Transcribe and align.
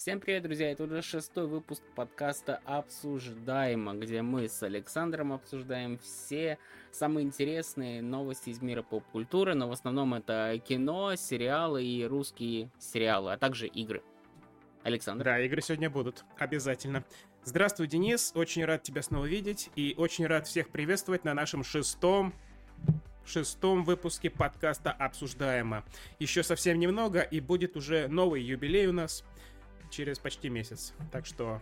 Всем 0.00 0.18
привет, 0.18 0.44
друзья! 0.44 0.72
Это 0.72 0.84
уже 0.84 1.02
шестой 1.02 1.46
выпуск 1.46 1.82
подкаста 1.94 2.62
«Обсуждаемо», 2.64 3.92
где 3.92 4.22
мы 4.22 4.48
с 4.48 4.62
Александром 4.62 5.30
обсуждаем 5.30 5.98
все 5.98 6.56
самые 6.90 7.26
интересные 7.26 8.00
новости 8.00 8.48
из 8.48 8.62
мира 8.62 8.82
поп-культуры, 8.82 9.54
но 9.54 9.68
в 9.68 9.72
основном 9.72 10.14
это 10.14 10.58
кино, 10.66 11.16
сериалы 11.16 11.84
и 11.84 12.02
русские 12.06 12.70
сериалы, 12.78 13.34
а 13.34 13.36
также 13.36 13.66
игры. 13.66 14.02
Александр. 14.84 15.26
Да, 15.26 15.38
игры 15.38 15.60
сегодня 15.60 15.90
будут, 15.90 16.24
обязательно. 16.38 17.04
Здравствуй, 17.44 17.86
Денис, 17.86 18.32
очень 18.34 18.64
рад 18.64 18.82
тебя 18.82 19.02
снова 19.02 19.26
видеть 19.26 19.68
и 19.76 19.94
очень 19.98 20.26
рад 20.26 20.46
всех 20.46 20.70
приветствовать 20.70 21.24
на 21.24 21.34
нашем 21.34 21.62
шестом 21.62 22.32
шестом 23.26 23.84
выпуске 23.84 24.30
подкаста 24.30 24.92
«Обсуждаемо». 24.92 25.84
Еще 26.18 26.42
совсем 26.42 26.78
немного, 26.78 27.20
и 27.20 27.40
будет 27.40 27.76
уже 27.76 28.08
новый 28.08 28.42
юбилей 28.42 28.86
у 28.86 28.94
нас– 28.94 29.24
через 29.90 30.18
почти 30.18 30.48
месяц. 30.48 30.94
Так 31.12 31.26
что 31.26 31.60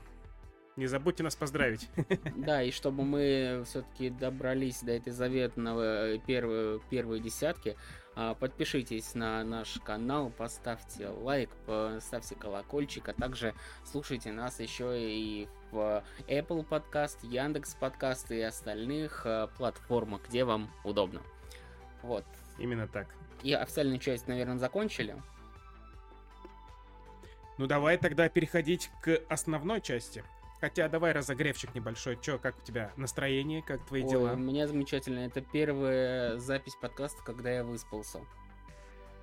не 0.79 0.87
забудьте 0.87 1.25
нас 1.25 1.35
поздравить. 1.35 1.89
Да, 2.37 2.63
и 2.63 2.71
чтобы 2.71 3.03
мы 3.03 3.65
все-таки 3.67 4.11
добрались 4.11 4.81
до 4.83 4.93
этой 4.93 5.13
заветного 5.13 6.19
первой, 6.19 6.81
первой 6.89 7.19
десятки, 7.19 7.77
а, 8.15 8.35
подпишитесь 8.35 9.15
на 9.15 9.43
наш 9.43 9.81
канал, 9.85 10.31
поставьте 10.31 11.09
лайк, 11.09 11.51
поставьте 11.67 12.37
колокольчик, 12.37 13.09
а 13.09 13.13
также 13.13 13.55
слушайте 13.85 14.31
нас 14.31 14.61
еще 14.61 14.95
и 14.97 15.49
в 15.73 16.05
Apple 16.29 16.67
Podcast, 16.69 17.19
Яндекс 17.23 17.75
Подкаст 17.75 18.31
и 18.31 18.41
остальных 18.41 19.23
а, 19.25 19.49
платформах, 19.49 20.29
где 20.29 20.45
вам 20.45 20.71
удобно. 20.85 21.23
Вот. 22.03 22.25
Именно 22.59 22.87
так. 22.87 23.09
И 23.43 23.53
официальную 23.53 23.99
часть, 23.99 24.29
наверное, 24.29 24.59
закончили. 24.59 25.17
Ну 27.59 27.67
давай 27.67 27.99
тогда 27.99 28.29
переходить 28.29 28.91
к 29.03 29.21
основной 29.29 29.81
части. 29.81 30.25
Хотя 30.61 30.89
давай 30.89 31.13
разогревчик 31.13 31.75
небольшой. 31.75 32.19
Чё, 32.21 32.39
как 32.39 32.59
у 32.59 32.63
тебя 32.63 32.93
настроение, 32.97 33.63
как 33.63 33.85
твои 33.87 34.03
Ой, 34.03 34.11
дела? 34.11 34.33
У 34.33 34.37
меня 34.37 34.67
замечательно. 34.67 35.21
Это 35.21 35.41
первая 35.41 36.39
запись 36.39 36.75
подкаста, 36.81 37.23
когда 37.25 37.51
я 37.51 37.65
выспался. 37.65 38.21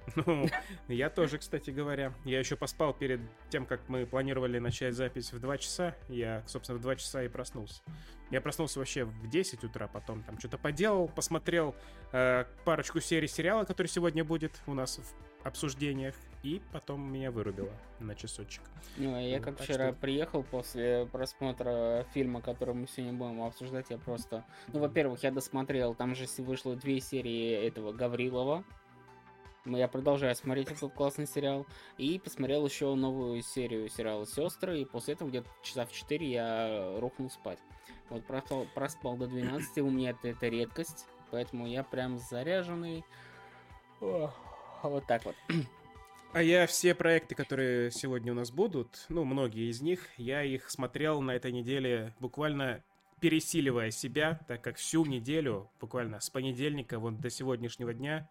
Ну, 0.16 0.47
я 0.88 1.09
тоже, 1.09 1.39
кстати 1.39 1.72
говоря. 1.72 2.14
Я 2.25 2.38
еще 2.38 2.55
поспал 2.55 2.94
перед 2.94 3.22
тем, 3.50 3.66
как 3.66 3.89
мы 3.89 4.05
планировали 4.05 4.59
начать 4.59 4.94
запись 4.94 5.33
в 5.33 5.39
2 5.39 5.58
часа. 5.58 5.95
Я, 6.09 6.44
собственно, 6.45 6.77
в 6.77 6.81
2 6.81 6.97
часа 6.97 7.23
и 7.23 7.27
проснулся. 7.27 7.81
Я 8.30 8.39
проснулся 8.39 8.77
вообще 8.77 9.05
в 9.05 9.27
10 9.27 9.64
утра, 9.64 9.88
потом 9.88 10.22
там 10.23 10.38
что-то 10.38 10.59
поделал, 10.59 11.08
посмотрел 11.08 11.75
э, 12.11 12.45
парочку 12.66 12.99
серий 12.99 13.27
сериала, 13.27 13.64
который 13.64 13.88
сегодня 13.88 14.23
будет 14.23 14.61
у 14.67 14.75
нас 14.75 14.99
в 14.99 15.34
обсуждениях, 15.46 16.16
и 16.44 16.62
потом 16.74 17.02
меня 17.02 17.32
вырубило 17.32 17.72
на 18.00 18.16
часочек. 18.16 18.62
Ну, 18.98 19.16
а 19.16 19.22
я 19.22 19.40
как 19.40 19.60
вчера 19.60 19.92
что... 19.92 19.94
приехал 19.94 20.44
после 20.44 21.08
просмотра 21.12 22.06
фильма, 22.14 22.42
который 22.42 22.74
мы 22.74 22.88
сегодня 22.88 23.14
будем 23.14 23.44
обсуждать, 23.44 23.86
я 23.90 23.98
просто... 23.98 24.44
Ну, 24.73 24.80
во-первых, 24.80 25.23
я 25.23 25.32
досмотрел, 25.32 25.96
там 25.96 26.16
же 26.16 26.26
вышло 26.40 26.76
две 26.76 27.00
серии 27.00 27.68
этого 27.68 27.94
Гаврилова, 27.94 28.66
я 29.66 29.88
продолжаю 29.88 30.36
смотреть 30.36 30.72
этот 30.72 30.94
классный 30.94 31.26
сериал. 31.26 31.66
И 31.98 32.20
посмотрел 32.20 32.66
еще 32.66 32.94
новую 32.94 33.42
серию 33.42 33.90
сериала 33.90 34.28
«Сестры». 34.28 34.82
И 34.82 34.86
после 34.86 35.16
этого 35.16 35.30
где-то 35.30 35.50
часа 35.64 35.86
в 35.88 35.92
4 35.92 36.30
я 36.30 37.00
рухнул 37.00 37.32
спать. 37.32 37.58
Вот 38.10 38.23
проспал, 38.26 38.68
проспал 38.76 39.18
до 39.18 39.26
12, 39.26 39.80
у 39.80 39.90
меня 39.90 40.12
это, 40.12 40.28
это 40.28 40.48
редкость. 40.48 41.08
Поэтому 41.32 41.66
я 41.66 41.84
прям 41.84 42.20
заряженный. 42.20 43.04
Вот 44.84 45.06
так 45.08 45.26
вот. 45.26 45.36
А 46.34 46.44
я 46.44 46.68
все 46.68 46.94
проекты, 46.94 47.34
которые 47.34 47.92
сегодня 47.92 48.34
у 48.34 48.36
нас 48.36 48.52
будут, 48.52 49.06
ну, 49.08 49.23
многие 49.23 49.70
из 49.70 49.82
них, 49.82 50.02
я 50.17 50.44
их 50.44 50.70
смотрел 50.70 51.22
на 51.22 51.32
этой 51.32 51.54
неделе 51.54 52.14
буквально 52.20 52.84
пересиливая 53.22 53.90
себя, 53.90 54.42
так 54.48 54.62
как 54.62 54.76
всю 54.76 55.06
неделю, 55.06 55.72
буквально 55.80 56.20
с 56.20 56.30
понедельника 56.30 57.00
вот 57.00 57.22
до 57.22 57.30
сегодняшнего 57.30 57.94
дня, 57.94 58.30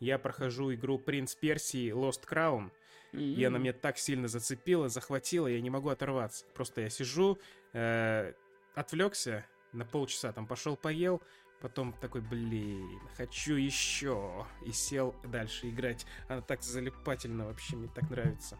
я 0.00 0.18
прохожу 0.18 0.72
игру 0.72 0.98
Принц 0.98 1.34
Персии 1.34 1.92
Lost 1.92 2.22
Crown, 2.26 2.70
mm-hmm. 3.12 3.34
и 3.34 3.44
она 3.44 3.58
меня 3.58 3.74
так 3.74 3.98
сильно 3.98 4.28
зацепила, 4.28 4.88
захватила, 4.88 5.46
я 5.46 5.60
не 5.60 5.70
могу 5.70 5.90
оторваться. 5.90 6.46
Просто 6.54 6.80
я 6.80 6.88
сижу, 6.88 7.38
э, 7.74 8.32
отвлекся 8.74 9.44
на 9.72 9.84
полчаса, 9.84 10.32
там 10.32 10.46
пошел 10.46 10.76
поел, 10.76 11.20
потом 11.62 11.92
такой, 11.92 12.20
блин, 12.20 13.00
хочу 13.16 13.54
еще, 13.54 14.46
и 14.66 14.72
сел 14.72 15.14
дальше 15.22 15.70
играть. 15.70 16.04
Она 16.28 16.42
так 16.42 16.62
залипательно 16.62 17.46
вообще, 17.46 17.76
мне 17.76 17.88
так 17.88 18.10
нравится. 18.10 18.58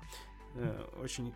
Э, 0.54 0.88
очень 1.02 1.34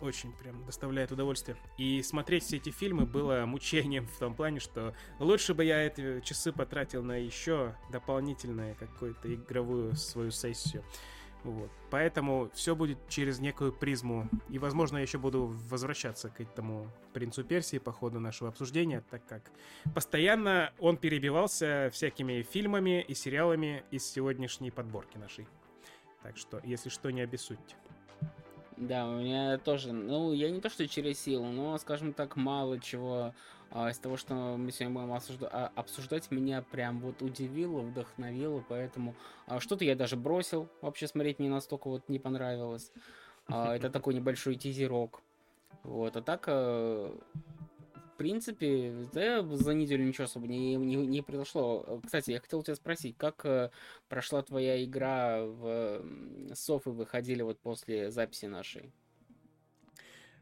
очень 0.00 0.32
прям 0.32 0.64
доставляет 0.64 1.12
удовольствие. 1.12 1.56
И 1.76 2.02
смотреть 2.02 2.44
все 2.44 2.56
эти 2.56 2.70
фильмы 2.70 3.06
было 3.06 3.44
мучением 3.46 4.06
в 4.06 4.18
том 4.18 4.34
плане, 4.34 4.58
что 4.58 4.92
лучше 5.20 5.54
бы 5.54 5.64
я 5.64 5.84
эти 5.84 6.20
часы 6.20 6.52
потратил 6.52 7.04
на 7.04 7.16
еще 7.16 7.76
дополнительную 7.90 8.74
какую-то 8.74 9.32
игровую 9.32 9.94
свою 9.94 10.32
сессию. 10.32 10.84
Вот. 11.44 11.70
Поэтому 11.90 12.50
все 12.52 12.74
будет 12.74 12.98
через 13.08 13.38
некую 13.38 13.72
призму. 13.72 14.28
И, 14.48 14.58
возможно, 14.58 14.96
я 14.96 15.02
еще 15.02 15.18
буду 15.18 15.46
возвращаться 15.68 16.28
к 16.28 16.40
этому 16.40 16.90
принцу 17.12 17.44
Персии 17.44 17.78
по 17.78 17.92
ходу 17.92 18.20
нашего 18.20 18.50
обсуждения, 18.50 19.02
так 19.10 19.24
как 19.26 19.50
постоянно 19.94 20.72
он 20.78 20.96
перебивался 20.96 21.90
всякими 21.92 22.42
фильмами 22.42 23.02
и 23.06 23.14
сериалами 23.14 23.84
из 23.90 24.04
сегодняшней 24.04 24.70
подборки 24.70 25.16
нашей. 25.16 25.46
Так 26.22 26.36
что, 26.36 26.60
если 26.64 26.88
что, 26.88 27.10
не 27.10 27.20
обессудьте. 27.20 27.76
Да, 28.76 29.08
у 29.08 29.18
меня 29.18 29.58
тоже, 29.58 29.92
ну, 29.92 30.32
я 30.32 30.50
не 30.50 30.60
то, 30.60 30.70
что 30.70 30.86
через 30.86 31.18
силу, 31.20 31.46
но, 31.46 31.76
скажем 31.78 32.12
так, 32.12 32.36
мало 32.36 32.78
чего 32.78 33.34
из 33.70 33.98
того, 33.98 34.16
что 34.16 34.34
мы 34.56 34.72
сегодня 34.72 35.00
будем 35.00 35.12
обсуждать, 35.12 35.50
а, 35.52 35.72
обсуждать, 35.74 36.30
меня 36.30 36.62
прям 36.62 37.00
вот 37.00 37.22
удивило, 37.22 37.80
вдохновило, 37.80 38.64
поэтому 38.68 39.14
а, 39.46 39.60
что-то 39.60 39.84
я 39.84 39.94
даже 39.94 40.16
бросил, 40.16 40.68
вообще 40.80 41.06
смотреть 41.06 41.38
мне 41.38 41.50
настолько 41.50 41.88
вот 41.88 42.08
не 42.08 42.18
понравилось. 42.18 42.92
А, 43.46 43.74
это 43.76 43.90
такой 43.90 44.14
небольшой 44.14 44.56
тизерок. 44.56 45.20
Вот, 45.82 46.16
а 46.16 46.22
так, 46.22 46.44
а, 46.48 47.18
принципе, 48.18 48.92
да, 49.14 49.42
за 49.42 49.72
неделю 49.72 50.04
ничего 50.04 50.24
особо 50.24 50.46
не, 50.46 50.74
не, 50.74 50.96
не 50.96 51.22
произошло. 51.22 52.00
Кстати, 52.04 52.32
я 52.32 52.40
хотел 52.40 52.62
тебя 52.62 52.74
спросить, 52.74 53.16
как 53.16 53.46
э, 53.46 53.70
прошла 54.08 54.42
твоя 54.42 54.84
игра 54.84 55.44
в 55.44 56.04
Софы 56.52 56.90
выходили 56.90 57.42
вот 57.42 57.58
после 57.60 58.10
записи 58.10 58.46
нашей? 58.46 58.92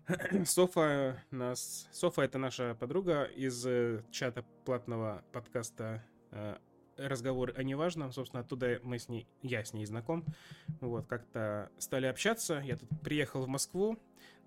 Софа 0.44 1.22
нас... 1.30 1.88
Софа 1.92 2.22
это 2.22 2.38
наша 2.38 2.76
подруга 2.78 3.24
из 3.24 3.66
э, 3.66 4.02
чата 4.12 4.44
платного 4.64 5.24
подкаста 5.32 6.04
э, 6.30 6.56
разговор 6.96 7.52
о 7.56 7.62
неважном. 7.64 8.12
Собственно, 8.12 8.42
оттуда 8.42 8.78
мы 8.84 8.98
с 8.98 9.08
ней, 9.08 9.26
я 9.42 9.64
с 9.64 9.72
ней 9.72 9.84
знаком. 9.84 10.24
Вот, 10.80 11.06
как-то 11.06 11.70
стали 11.78 12.06
общаться. 12.06 12.62
Я 12.64 12.76
тут 12.76 12.88
приехал 13.02 13.42
в 13.42 13.48
Москву. 13.48 13.98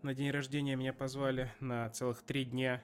На 0.01 0.13
день 0.13 0.31
рождения 0.31 0.77
меня 0.77 0.93
позвали 0.93 1.51
на 1.59 1.89
целых 1.89 2.21
три 2.21 2.45
дня. 2.45 2.81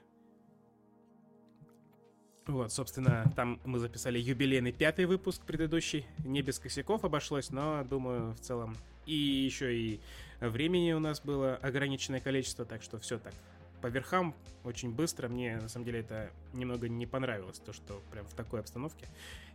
Вот, 2.46 2.74
собственно, 2.74 3.31
там 3.38 3.59
мы 3.63 3.80
записали 3.80 4.19
юбилейный 4.19 4.74
пятый 4.74 5.06
выпуск 5.06 5.44
предыдущий. 5.46 6.06
Не 6.25 6.42
без 6.42 6.59
косяков 6.59 7.06
обошлось, 7.06 7.52
но, 7.52 7.86
думаю, 7.86 8.34
в 8.34 8.40
целом. 8.42 8.75
И 9.06 9.16
еще 9.16 9.75
и 9.75 10.02
времени 10.40 10.94
у 10.94 11.00
нас 11.00 11.22
было 11.22 11.56
ограниченное 11.56 12.19
количество, 12.19 12.66
так 12.66 12.81
что 12.81 13.00
все 13.00 13.19
так. 13.19 13.34
По 13.81 13.88
верхам 13.88 14.34
очень 14.63 14.91
быстро. 14.91 15.28
Мне, 15.28 15.57
на 15.57 15.69
самом 15.69 15.85
деле, 15.85 16.00
это 16.00 16.31
немного 16.53 16.90
не 16.90 17.06
понравилось, 17.06 17.59
то, 17.59 17.73
что 17.73 18.01
прям 18.12 18.25
в 18.25 18.34
такой 18.34 18.62
обстановке 18.62 19.07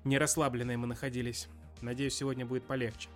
не 0.05 0.19
расслабленные 0.19 0.77
мы 0.77 0.87
находились. 0.87 1.49
Надеюсь, 1.83 2.15
сегодня 2.15 2.47
будет 2.47 2.65
полегче. 2.65 3.09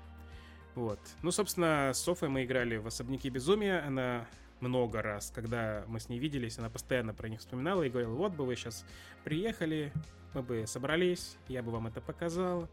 Вот. 0.75 0.99
Ну, 1.23 1.31
собственно, 1.31 1.93
с 1.95 1.99
Софой 1.99 2.29
мы 2.29 2.45
играли 2.45 2.77
в 2.77 2.87
«Особняки 2.87 3.31
безумия». 3.31 3.87
Она 3.87 4.27
много 4.61 5.03
раз, 5.03 5.31
когда 5.35 5.85
мы 5.87 6.00
с 6.00 6.09
ней 6.09 6.19
виделись, 6.19 6.59
она 6.59 6.71
постоянно 6.71 7.15
про 7.15 7.29
них 7.29 7.41
вспоминала 7.41 7.83
и 7.83 7.91
говорила, 7.91 8.15
вот 8.15 8.33
бы 8.33 8.47
вы 8.47 8.56
сейчас 8.56 8.85
приехали, 9.23 9.93
мы 10.33 10.43
бы 10.43 10.67
собрались, 10.67 11.37
я 11.49 11.62
бы 11.62 11.71
вам 11.71 11.87
это 11.87 12.00
показал. 12.00 12.69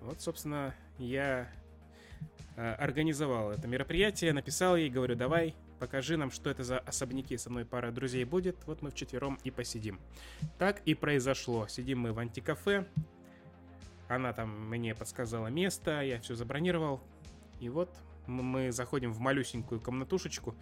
Вот, 0.00 0.20
собственно, 0.20 0.74
я 0.98 1.48
организовал 2.56 3.52
это 3.52 3.68
мероприятие, 3.68 4.32
написал 4.32 4.76
ей, 4.76 4.90
говорю, 4.90 5.14
давай, 5.14 5.54
покажи 5.78 6.16
нам, 6.16 6.30
что 6.30 6.50
это 6.50 6.64
за 6.64 6.78
особняки, 6.80 7.36
со 7.36 7.50
мной 7.50 7.64
пара 7.64 7.90
друзей 7.90 8.24
будет, 8.24 8.56
вот 8.66 8.82
мы 8.82 8.90
вчетвером 8.90 9.38
и 9.44 9.50
посидим. 9.50 10.00
Так 10.58 10.82
и 10.84 10.94
произошло. 10.94 11.68
Сидим 11.68 12.00
мы 12.00 12.12
в 12.12 12.18
антикафе, 12.18 12.86
она 14.08 14.32
там 14.32 14.68
мне 14.68 14.94
подсказала 14.94 15.48
место, 15.48 16.00
я 16.02 16.20
все 16.20 16.34
забронировал, 16.34 17.00
и 17.60 17.68
вот 17.68 17.94
мы 18.26 18.72
заходим 18.72 19.12
в 19.12 19.20
малюсенькую 19.20 19.80
комнатушечку, 19.80 20.54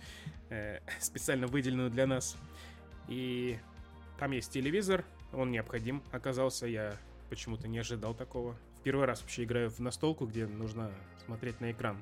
э, 0.50 0.81
специально 1.00 1.47
выделенную 1.47 1.91
для 1.91 2.06
нас. 2.06 2.37
И 3.09 3.59
там 4.19 4.32
есть 4.32 4.52
телевизор, 4.52 5.05
он 5.32 5.50
необходим 5.50 6.02
оказался, 6.12 6.67
я 6.67 6.97
почему-то 7.29 7.69
не 7.69 7.79
ожидал 7.79 8.14
такого. 8.14 8.56
Первый 8.87 9.06
раз 9.06 9.21
вообще 9.21 9.43
играю 9.43 9.69
в 9.69 9.81
настолку, 9.81 10.27
где 10.27 10.47
нужно 10.47 10.93
смотреть 11.25 11.61
на 11.61 11.73
экран. 11.73 12.00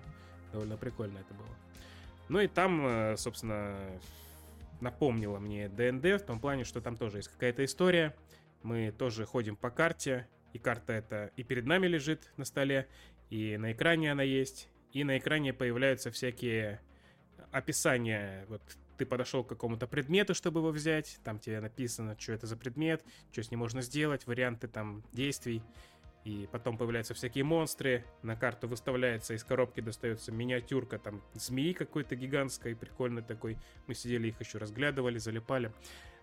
Довольно 0.52 0.76
прикольно 0.76 1.16
это 1.16 1.32
было. 1.32 1.48
Ну 2.28 2.40
и 2.40 2.46
там, 2.46 2.86
э, 2.86 3.16
собственно, 3.16 3.74
напомнила 4.82 5.38
мне 5.38 5.70
ДНД 5.70 6.20
в 6.20 6.26
том 6.26 6.40
плане, 6.40 6.64
что 6.64 6.82
там 6.82 6.98
тоже 6.98 7.20
есть 7.20 7.28
какая-то 7.28 7.64
история. 7.64 8.14
Мы 8.62 8.92
тоже 8.92 9.24
ходим 9.24 9.56
по 9.56 9.70
карте, 9.70 10.28
и 10.52 10.58
карта 10.58 10.92
эта 10.92 11.30
и 11.36 11.42
перед 11.42 11.64
нами 11.64 11.86
лежит 11.86 12.30
на 12.36 12.44
столе, 12.44 12.86
и 13.30 13.56
на 13.56 13.72
экране 13.72 14.12
она 14.12 14.22
есть, 14.22 14.68
и 14.92 15.04
на 15.04 15.16
экране 15.16 15.54
появляются 15.54 16.10
всякие 16.10 16.82
описания. 17.50 18.44
Вот 18.50 18.60
ты 18.98 19.06
подошел 19.06 19.42
к 19.42 19.48
какому-то 19.48 19.86
предмету, 19.86 20.34
чтобы 20.34 20.60
его 20.60 20.70
взять, 20.70 21.18
там 21.24 21.38
тебе 21.38 21.60
написано, 21.60 22.14
что 22.18 22.32
это 22.32 22.46
за 22.46 22.58
предмет, 22.58 23.02
что 23.32 23.42
с 23.42 23.50
ним 23.50 23.60
можно 23.60 23.80
сделать, 23.80 24.26
варианты 24.26 24.68
там 24.68 25.02
действий. 25.12 25.62
И 26.24 26.48
потом 26.50 26.78
появляются 26.78 27.12
всякие 27.12 27.44
монстры, 27.44 28.04
на 28.22 28.34
карту 28.34 28.66
выставляется, 28.66 29.34
из 29.34 29.44
коробки 29.44 29.80
достается 29.80 30.32
миниатюрка, 30.32 30.98
там 30.98 31.22
змеи 31.34 31.74
какой-то 31.74 32.16
гигантской, 32.16 32.74
прикольный 32.74 33.22
такой. 33.22 33.58
Мы 33.86 33.94
сидели 33.94 34.28
их 34.28 34.40
еще 34.40 34.56
разглядывали, 34.56 35.18
залипали. 35.18 35.70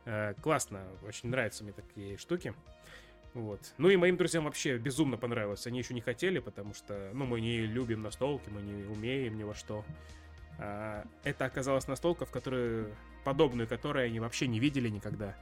Э, 0.05 0.33
классно, 0.41 0.87
очень 1.07 1.29
нравятся 1.29 1.63
мне 1.63 1.71
такие 1.71 2.17
штуки. 2.17 2.55
Вот. 3.33 3.73
Ну 3.77 3.89
и 3.89 3.95
моим 3.95 4.17
друзьям 4.17 4.45
вообще 4.45 4.77
безумно 4.77 5.17
понравилось. 5.17 5.65
Они 5.67 5.77
еще 5.77 5.93
не 5.93 6.01
хотели, 6.01 6.39
потому 6.39 6.73
что, 6.73 7.11
ну, 7.13 7.25
мы 7.25 7.39
не 7.39 7.59
любим 7.59 8.01
настолки, 8.01 8.49
мы 8.49 8.61
не 8.61 8.83
умеем 8.85 9.37
ни 9.37 9.43
во 9.43 9.53
что. 9.53 9.85
А, 10.57 11.05
это 11.23 11.45
оказалась 11.45 11.87
настолка, 11.87 12.25
в 12.25 12.31
которую, 12.31 12.93
подобную 13.23 13.67
которой 13.67 14.07
они 14.07 14.19
вообще 14.19 14.47
не 14.47 14.59
видели 14.59 14.89
никогда. 14.89 15.35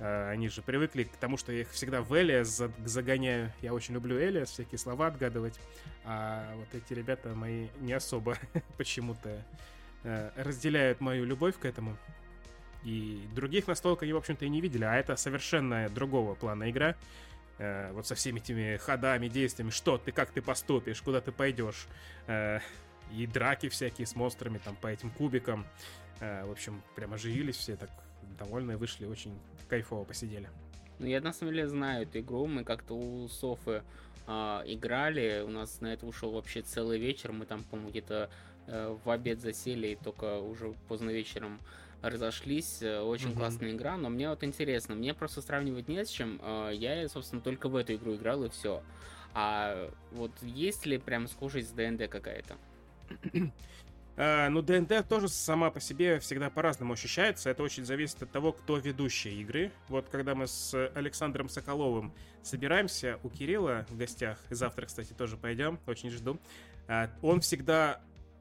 А, 0.00 0.30
они 0.30 0.48
же 0.48 0.62
привыкли 0.62 1.04
к 1.04 1.16
тому, 1.16 1.36
что 1.36 1.52
я 1.52 1.62
их 1.62 1.70
всегда 1.70 2.02
в 2.02 2.16
Элиас 2.16 2.62
загоняю. 2.84 3.52
Я 3.62 3.74
очень 3.74 3.94
люблю 3.94 4.18
Элиас, 4.18 4.50
всякие 4.50 4.78
слова 4.78 5.08
отгадывать. 5.08 5.58
А 6.04 6.54
вот 6.56 6.68
эти 6.74 6.92
ребята 6.92 7.34
мои 7.34 7.68
не 7.80 7.92
особо 7.92 8.36
почему-то 8.76 9.42
э, 10.04 10.30
разделяют 10.36 11.00
мою 11.00 11.24
любовь 11.24 11.58
к 11.58 11.64
этому. 11.64 11.96
И 12.84 13.26
других 13.34 13.66
настолок 13.66 14.02
они, 14.02 14.12
в 14.12 14.16
общем-то, 14.16 14.44
и 14.44 14.48
не 14.48 14.60
видели. 14.60 14.84
А 14.84 14.94
это 14.94 15.16
совершенно 15.16 15.88
другого 15.88 16.34
плана 16.34 16.70
игра. 16.70 16.94
Э, 17.58 17.90
вот 17.92 18.06
со 18.06 18.14
всеми 18.14 18.38
этими 18.38 18.76
ходами, 18.76 19.28
действиями. 19.28 19.70
Что 19.70 19.98
ты, 19.98 20.12
как 20.12 20.30
ты 20.30 20.40
поступишь, 20.40 21.02
куда 21.02 21.20
ты 21.20 21.32
пойдешь. 21.32 21.86
Э, 22.26 22.60
и 23.12 23.26
драки 23.26 23.68
всякие 23.68 24.06
с 24.06 24.14
монстрами 24.14 24.58
там 24.58 24.76
по 24.76 24.86
этим 24.86 25.10
кубикам. 25.10 25.66
Э, 26.20 26.44
в 26.44 26.52
общем, 26.52 26.82
прям 26.94 27.14
оживились 27.14 27.56
все 27.56 27.76
так 27.76 27.90
довольные, 28.38 28.76
вышли, 28.76 29.06
очень 29.06 29.32
кайфово 29.68 30.04
посидели. 30.04 30.48
Ну, 30.98 31.06
я 31.06 31.20
на 31.20 31.32
самом 31.32 31.52
деле 31.52 31.68
знаю 31.68 32.02
эту 32.02 32.18
игру, 32.20 32.46
мы 32.46 32.64
как-то 32.64 32.94
у 32.94 33.28
Софы 33.28 33.82
э, 34.26 34.62
играли, 34.66 35.42
у 35.46 35.50
нас 35.50 35.80
на 35.80 35.92
это 35.92 36.06
ушел 36.06 36.32
вообще 36.32 36.62
целый 36.62 36.98
вечер, 36.98 37.32
мы 37.32 37.46
там, 37.46 37.62
по-моему, 37.64 37.90
где-то 37.90 38.30
э, 38.66 38.96
в 39.04 39.10
обед 39.10 39.40
засели 39.40 39.88
и 39.88 39.96
только 39.96 40.40
уже 40.40 40.74
поздно 40.88 41.10
вечером 41.10 41.60
разошлись. 42.02 42.82
Э, 42.82 43.00
очень 43.00 43.30
угу. 43.30 43.38
классная 43.38 43.72
игра, 43.72 43.96
но 43.96 44.08
мне 44.08 44.28
вот 44.28 44.42
интересно, 44.42 44.94
мне 44.94 45.14
просто 45.14 45.40
сравнивать 45.40 45.88
не 45.88 46.04
с 46.04 46.08
чем. 46.08 46.40
Э, 46.42 46.70
я, 46.74 47.08
собственно, 47.08 47.40
только 47.40 47.68
в 47.68 47.76
эту 47.76 47.94
игру 47.94 48.16
играл 48.16 48.44
и 48.44 48.48
все. 48.48 48.82
А 49.34 49.90
вот 50.12 50.32
есть 50.42 50.86
ли 50.86 50.98
прям 50.98 51.28
схожесть 51.28 51.68
с 51.68 51.72
ДНД 51.72 52.08
какая-то? 52.08 52.56
А, 54.20 54.48
ну, 54.48 54.62
ДНД 54.62 55.06
тоже 55.08 55.28
сама 55.28 55.70
по 55.70 55.78
себе 55.78 56.18
всегда 56.18 56.50
по-разному 56.50 56.94
ощущается. 56.94 57.50
Это 57.50 57.62
очень 57.62 57.84
зависит 57.84 58.20
от 58.20 58.32
того, 58.32 58.50
кто 58.50 58.76
ведущий 58.76 59.40
игры. 59.40 59.70
Вот 59.86 60.08
когда 60.08 60.34
мы 60.34 60.48
с 60.48 60.74
Александром 60.94 61.48
Соколовым 61.48 62.12
собираемся 62.42 63.20
у 63.22 63.28
Кирилла 63.28 63.86
в 63.88 63.96
гостях, 63.96 64.38
завтра, 64.50 64.86
кстати, 64.86 65.12
тоже 65.12 65.36
пойдем, 65.36 65.78
очень 65.86 66.10
жду, 66.10 66.36
а, 66.88 67.08
он 67.22 67.40
всегда 67.40 68.00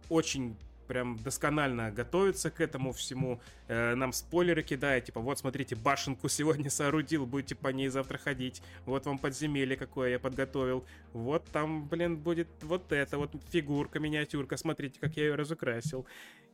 очень 0.10 0.58
прям 0.88 1.18
досконально 1.18 1.92
готовится 1.92 2.50
к 2.50 2.62
этому 2.62 2.92
всему, 2.94 3.40
э, 3.68 3.96
нам 3.96 4.14
спойлеры 4.14 4.64
кидает, 4.64 5.06
типа, 5.06 5.20
вот, 5.20 5.40
смотрите, 5.40 5.76
башенку 5.76 6.30
сегодня 6.30 6.70
соорудил, 6.70 7.26
будете 7.26 7.56
по 7.56 7.68
ней 7.70 7.90
завтра 7.90 8.18
ходить, 8.18 8.62
вот 8.86 9.06
вам 9.06 9.18
подземелье 9.18 9.78
какое 9.78 10.12
я 10.12 10.20
подготовил, 10.20 10.86
вот 11.14 11.46
там, 11.52 11.88
блин, 11.88 12.18
будет 12.18 12.48
вот 12.62 12.92
это, 12.92 13.18
вот 13.18 13.32
фигурка, 13.52 14.00
миниатюрка, 14.00 14.58
смотрите, 14.58 15.00
как 15.00 15.16
я 15.18 15.26
ее 15.26 15.36
разукрасил, 15.36 16.06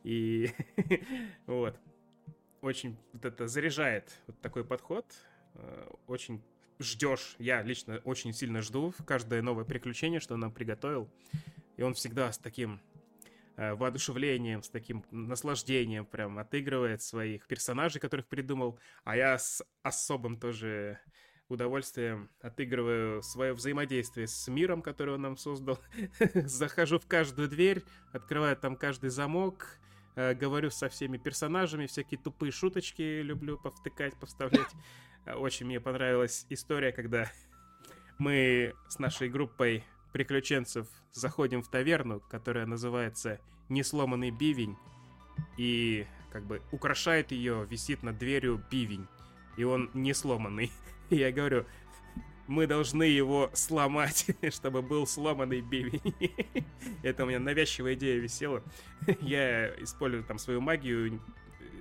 и 0.02 0.50
вот. 1.46 1.78
Очень 2.60 2.96
вот 3.12 3.26
это 3.26 3.46
заряжает 3.46 4.10
вот 4.26 4.40
такой 4.40 4.64
подход, 4.64 5.04
э, 5.54 5.88
очень 6.06 6.42
ждешь, 6.78 7.36
я 7.38 7.62
лично 7.62 8.00
очень 8.04 8.32
сильно 8.32 8.62
жду. 8.62 8.94
Каждое 9.06 9.42
новое 9.42 9.64
приключение, 9.64 10.20
что 10.20 10.34
он 10.34 10.40
нам 10.40 10.52
приготовил, 10.52 11.08
и 11.76 11.82
он 11.82 11.94
всегда 11.94 12.32
с 12.32 12.38
таким 12.38 12.80
воодушевлением, 13.56 14.62
с 14.62 14.68
таким 14.68 15.04
наслаждением 15.10 16.06
прям 16.06 16.38
отыгрывает 16.38 17.02
своих 17.02 17.46
персонажей, 17.46 18.00
которых 18.00 18.26
придумал, 18.26 18.78
а 19.04 19.16
я 19.16 19.38
с 19.38 19.64
особым 19.82 20.38
тоже 20.38 20.98
удовольствием 21.48 22.30
отыгрываю 22.40 23.22
свое 23.22 23.52
взаимодействие 23.52 24.26
с 24.26 24.48
миром, 24.48 24.82
который 24.82 25.14
он 25.14 25.22
нам 25.22 25.36
создал. 25.36 25.78
Захожу 26.34 26.98
в 26.98 27.06
каждую 27.06 27.48
дверь, 27.48 27.82
открываю 28.12 28.56
там 28.56 28.76
каждый 28.76 29.10
замок, 29.10 29.78
э, 30.16 30.34
говорю 30.34 30.70
со 30.70 30.88
всеми 30.88 31.18
персонажами, 31.18 31.86
всякие 31.86 32.18
тупые 32.18 32.52
шуточки 32.52 33.22
люблю 33.22 33.58
повтыкать, 33.58 34.18
повставлять. 34.18 34.70
Очень 35.26 35.66
мне 35.66 35.80
понравилась 35.80 36.46
история, 36.48 36.92
когда 36.92 37.30
мы 38.18 38.74
с 38.88 38.98
нашей 38.98 39.28
группой 39.28 39.84
приключенцев 40.14 40.86
заходим 41.12 41.60
в 41.60 41.68
таверну, 41.68 42.20
которая 42.20 42.66
называется 42.66 43.40
«Несломанный 43.68 44.30
бивень», 44.30 44.76
и 45.56 46.06
как 46.30 46.44
бы 46.44 46.62
украшает 46.70 47.32
ее, 47.32 47.66
висит 47.68 48.04
над 48.04 48.16
дверью 48.16 48.64
бивень, 48.70 49.08
и 49.56 49.64
он 49.64 49.90
не 49.92 50.14
сломанный. 50.14 50.70
И 51.10 51.16
я 51.16 51.32
говорю, 51.32 51.66
мы 52.46 52.68
должны 52.68 53.02
его 53.02 53.50
сломать, 53.54 54.26
чтобы 54.50 54.82
был 54.82 55.04
сломанный 55.04 55.60
бивень. 55.60 56.14
Это 57.02 57.24
у 57.24 57.26
меня 57.26 57.40
навязчивая 57.40 57.94
идея 57.94 58.20
висела. 58.20 58.62
Я 59.20 59.68
использую 59.82 60.22
там 60.22 60.38
свою 60.38 60.60
магию, 60.60 61.20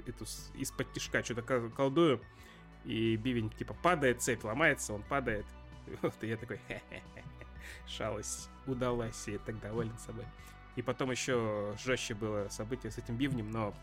эту 0.07 0.25
из-под 0.55 0.91
тишка 0.91 1.23
что-то 1.23 1.43
колдую, 1.69 2.19
и 2.83 3.15
бивень 3.15 3.51
типа 3.51 3.75
падает, 3.75 4.23
цепь 4.23 4.43
ломается, 4.43 4.93
он 4.93 5.03
падает. 5.03 5.45
Вот, 6.01 6.15
и 6.21 6.27
я 6.27 6.37
такой, 6.37 6.59
хе-хе-хе 6.67 7.23
шалость 7.87 8.49
удалась, 8.65 9.27
и 9.27 9.37
так 9.37 9.59
доволен 9.59 9.97
собой. 9.97 10.25
И 10.75 10.81
потом 10.81 11.11
еще 11.11 11.75
жестче 11.83 12.15
было 12.15 12.47
событие 12.49 12.91
с 12.91 12.97
этим 12.97 13.15
бивнем, 13.15 13.51
но 13.51 13.73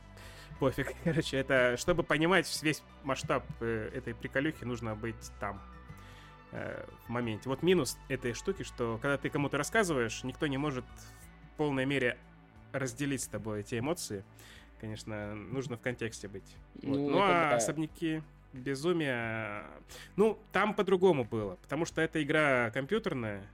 пофиг. 0.59 0.93
Короче, 1.05 1.37
это, 1.37 1.77
чтобы 1.77 2.03
понимать 2.03 2.47
весь 2.63 2.83
масштаб 3.05 3.45
э, 3.61 3.91
этой 3.95 4.15
приколюхи, 4.15 4.65
нужно 4.65 4.97
быть 4.97 5.31
там, 5.39 5.61
э, 6.53 6.85
в 7.07 7.09
моменте. 7.09 7.49
Вот 7.49 7.63
минус 7.63 7.99
этой 8.09 8.33
штуки, 8.35 8.63
что 8.63 8.99
когда 9.01 9.17
ты 9.19 9.31
кому-то 9.31 9.57
рассказываешь, 9.57 10.25
никто 10.25 10.47
не 10.47 10.59
может 10.59 10.85
в 10.85 11.57
полной 11.57 11.87
мере 11.87 12.19
разделить 12.73 13.23
с 13.23 13.27
тобой 13.29 13.61
эти 13.61 13.79
эмоции. 13.79 14.25
Конечно, 14.81 15.35
нужно 15.35 15.77
в 15.77 15.81
контексте 15.81 16.27
быть. 16.27 16.57
Вот. 16.83 16.97
Ну, 16.97 17.11
ну 17.11 17.19
а 17.23 17.51
да. 17.51 17.57
особняки 17.57 18.23
безумия... 18.53 19.65
Ну, 20.17 20.39
там 20.53 20.75
по-другому 20.75 21.25
было, 21.25 21.57
потому 21.57 21.85
что 21.85 22.01
эта 22.01 22.23
игра 22.23 22.71
компьютерная, 22.71 23.47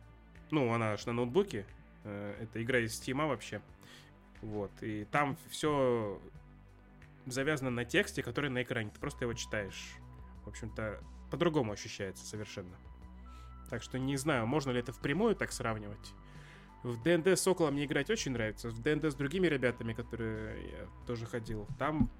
ну, 0.50 0.72
она 0.72 0.92
аж 0.92 1.06
на 1.06 1.12
ноутбуке. 1.12 1.66
Э, 2.04 2.36
это 2.42 2.62
игра 2.62 2.78
из 2.78 3.00
Steam 3.00 3.26
вообще. 3.26 3.60
Вот. 4.42 4.70
И 4.80 5.04
там 5.10 5.36
все 5.48 6.20
завязано 7.26 7.70
на 7.70 7.84
тексте, 7.84 8.22
который 8.22 8.50
на 8.50 8.62
экране. 8.62 8.90
Ты 8.90 9.00
просто 9.00 9.24
его 9.24 9.34
читаешь. 9.34 9.96
В 10.44 10.48
общем-то, 10.48 11.00
по-другому 11.30 11.72
ощущается 11.72 12.24
совершенно. 12.24 12.76
Так 13.70 13.82
что 13.82 13.98
не 13.98 14.16
знаю, 14.16 14.46
можно 14.46 14.70
ли 14.70 14.78
это 14.78 14.92
впрямую 14.92 15.34
так 15.34 15.52
сравнивать. 15.52 16.14
В 16.82 17.02
ДНД 17.02 17.36
Сокола 17.36 17.70
мне 17.70 17.84
играть 17.84 18.10
очень 18.10 18.32
нравится. 18.32 18.70
В 18.70 18.80
ДНД 18.80 19.06
с 19.06 19.14
другими 19.14 19.48
ребятами, 19.48 19.92
которые 19.92 20.70
я 20.70 20.86
тоже 21.06 21.26
ходил, 21.26 21.66
там, 21.78 22.10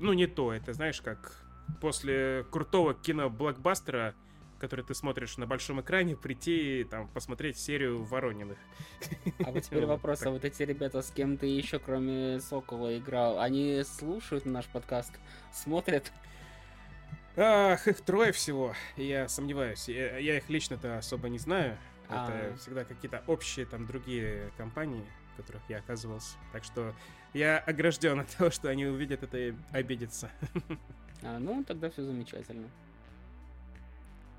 ну, 0.00 0.12
не 0.14 0.26
то. 0.26 0.52
Это, 0.52 0.72
знаешь, 0.72 1.00
как 1.00 1.46
после 1.80 2.44
крутого 2.50 2.94
кино-блокбастера 2.94 4.14
который 4.58 4.84
ты 4.84 4.94
смотришь 4.94 5.36
на 5.36 5.46
большом 5.46 5.80
экране, 5.80 6.16
прийти 6.16 6.86
там 6.88 7.08
посмотреть 7.08 7.58
серию 7.58 8.04
Ворониных. 8.04 8.58
А 9.44 9.50
вот 9.50 9.62
теперь 9.62 9.86
вопрос, 9.86 10.22
а 10.22 10.30
вот 10.30 10.44
эти 10.44 10.62
ребята, 10.62 11.02
с 11.02 11.10
кем 11.10 11.36
ты 11.36 11.46
еще 11.46 11.78
кроме 11.78 12.40
Сокола 12.40 12.96
играл, 12.96 13.40
они 13.40 13.82
слушают 13.84 14.46
наш 14.46 14.66
подкаст, 14.66 15.12
смотрят? 15.52 16.12
Ах, 17.36 17.86
их 17.86 18.00
трое 18.00 18.32
всего, 18.32 18.74
я 18.96 19.28
сомневаюсь. 19.28 19.88
Я, 19.88 20.16
я 20.16 20.38
их 20.38 20.48
лично-то 20.48 20.98
особо 20.98 21.28
не 21.28 21.38
знаю. 21.38 21.76
А... 22.08 22.28
Это 22.28 22.56
всегда 22.56 22.84
какие-то 22.84 23.22
общие 23.26 23.66
там 23.66 23.86
другие 23.86 24.50
компании, 24.56 25.04
в 25.34 25.36
которых 25.36 25.62
я 25.68 25.78
оказывался. 25.78 26.36
Так 26.52 26.64
что 26.64 26.94
я 27.34 27.58
огражден 27.58 28.20
от 28.20 28.28
того, 28.28 28.50
что 28.50 28.68
они 28.68 28.86
увидят 28.86 29.22
это 29.22 29.38
и 29.38 29.54
обидятся. 29.72 30.30
А, 31.22 31.38
ну, 31.38 31.64
тогда 31.64 31.88
все 31.88 32.04
замечательно. 32.04 32.68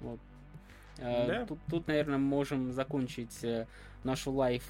Вот. 0.01 0.19
Э, 0.99 1.27
да? 1.27 1.45
Тут, 1.45 1.59
тут, 1.69 1.87
наверное, 1.87 2.17
можем 2.17 2.71
закончить 2.71 3.43
э, 3.43 3.67
нашу 4.03 4.31
life 4.31 4.63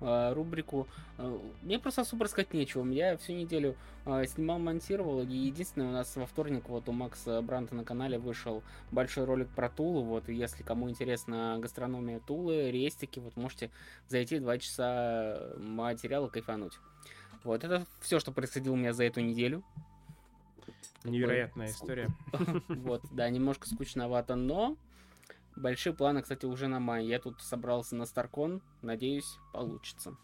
э, 0.00 0.32
рубрику. 0.32 0.86
Мне 1.62 1.78
просто 1.78 2.02
особо 2.02 2.24
рассказать 2.24 2.52
нечего. 2.52 2.84
Я 2.90 3.16
всю 3.16 3.32
неделю 3.32 3.76
снимал, 4.26 4.58
монтировал. 4.58 5.22
И 5.22 5.34
единственное, 5.34 5.88
у 5.88 5.92
нас 5.92 6.16
во 6.16 6.26
вторник 6.26 6.68
вот 6.68 6.88
у 6.88 6.92
Макса 6.92 7.40
Бранта 7.42 7.74
на 7.74 7.84
канале 7.84 8.18
вышел 8.18 8.62
большой 8.90 9.24
ролик 9.24 9.48
про 9.48 9.68
Тулу. 9.68 10.02
Вот, 10.02 10.28
и 10.28 10.34
если 10.34 10.64
кому 10.64 10.90
интересно 10.90 11.58
гастрономия 11.60 12.18
Тулы, 12.18 12.70
рестики, 12.72 13.20
вот 13.20 13.36
можете 13.36 13.70
зайти 14.08 14.40
два 14.40 14.58
часа 14.58 15.52
материала 15.58 16.28
кайфануть. 16.28 16.72
Вот, 17.44 17.62
это 17.62 17.86
все, 18.00 18.18
что 18.18 18.32
происходило 18.32 18.72
у 18.74 18.76
меня 18.76 18.92
за 18.92 19.04
эту 19.04 19.20
неделю. 19.20 19.62
Невероятная 21.04 21.68
история. 21.68 22.08
Вот, 22.68 23.02
да, 23.10 23.28
немножко 23.30 23.68
скучновато, 23.68 24.36
но 24.36 24.76
большие 25.56 25.92
планы, 25.94 26.22
кстати, 26.22 26.46
уже 26.46 26.68
на 26.68 26.80
май. 26.80 27.04
Я 27.06 27.18
тут 27.18 27.40
собрался 27.40 27.96
на 27.96 28.06
Старкон, 28.06 28.62
надеюсь, 28.82 29.38
получится. 29.52 30.16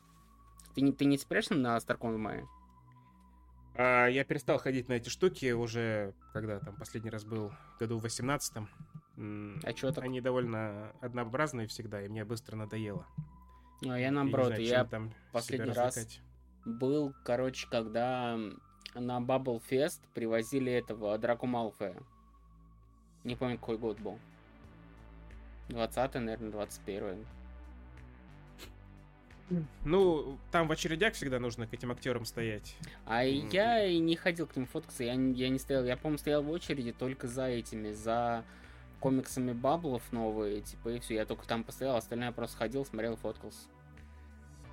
Ты 0.75 0.83
не, 0.83 0.93
ты 0.93 1.05
не 1.05 1.19
спрячься 1.19 1.55
на 1.55 1.79
Старкон 1.81 2.15
в 2.15 2.19
мае? 2.19 2.47
А, 3.75 4.07
я 4.07 4.25
перестал 4.25 4.59
ходить 4.59 4.89
на 4.89 4.95
эти 4.95 5.09
штуки 5.09 5.53
уже, 5.53 6.15
когда 6.33 6.59
там 6.59 6.77
последний 6.77 7.11
раз 7.11 7.25
был 7.25 7.53
году 7.79 7.99
в 7.99 8.05
18-м. 8.05 9.61
А 9.65 9.77
что 9.77 9.93
так? 9.93 10.05
Они 10.05 10.21
довольно 10.21 10.93
однообразные 11.01 11.67
всегда, 11.67 12.03
и 12.03 12.09
мне 12.09 12.25
быстро 12.25 12.57
надоело. 12.57 13.07
Ну, 13.83 13.93
а 13.93 13.99
я 13.99 14.11
наоборот, 14.11 14.49
знаю, 14.49 14.65
я 14.65 14.85
там 14.85 15.15
последний 15.33 15.73
раз 15.73 16.21
был, 16.65 17.15
короче, 17.25 17.69
когда 17.71 18.37
на 19.01 19.19
Bubble 19.19 19.63
Fest 19.71 20.01
привозили 20.15 20.73
этого 20.73 21.17
Драку 21.19 21.47
Малфоя. 21.47 21.97
Не 23.25 23.37
помню, 23.37 23.59
какой 23.59 23.79
год 23.79 23.99
был. 24.01 24.19
20 25.69 26.15
наверное, 26.15 26.51
21 26.51 27.27
ну, 29.85 30.39
там 30.51 30.69
в 30.69 30.73
очередях 30.73 31.15
всегда 31.15 31.39
нужно 31.39 31.67
к 31.67 31.73
этим 31.73 31.91
актерам 31.91 32.25
стоять. 32.25 32.77
А 33.07 33.25
mm. 33.25 33.49
я 33.53 33.85
и 33.85 33.99
не 33.99 34.15
ходил 34.17 34.47
к 34.47 34.57
ним 34.57 34.67
фоткаться, 34.67 35.05
я, 35.05 35.13
я 35.13 35.49
не 35.49 35.59
стоял. 35.59 35.85
Я, 35.85 35.97
по-моему, 35.97 36.19
стоял 36.19 36.43
в 36.43 36.51
очереди 36.51 36.93
только 36.93 37.27
за 37.27 37.47
этими, 37.47 37.93
за 37.93 38.45
комиксами 39.01 39.53
Баблов 39.53 40.03
новые, 40.13 40.61
типа, 40.61 40.91
и 40.91 41.01
все. 41.01 41.15
Я 41.15 41.25
только 41.25 41.47
там 41.47 41.65
постоял, 41.65 41.97
остальное 41.97 42.29
я 42.29 42.33
просто 42.33 42.59
ходил, 42.59 42.85
смотрел, 42.85 43.17
фоткался. 43.17 43.69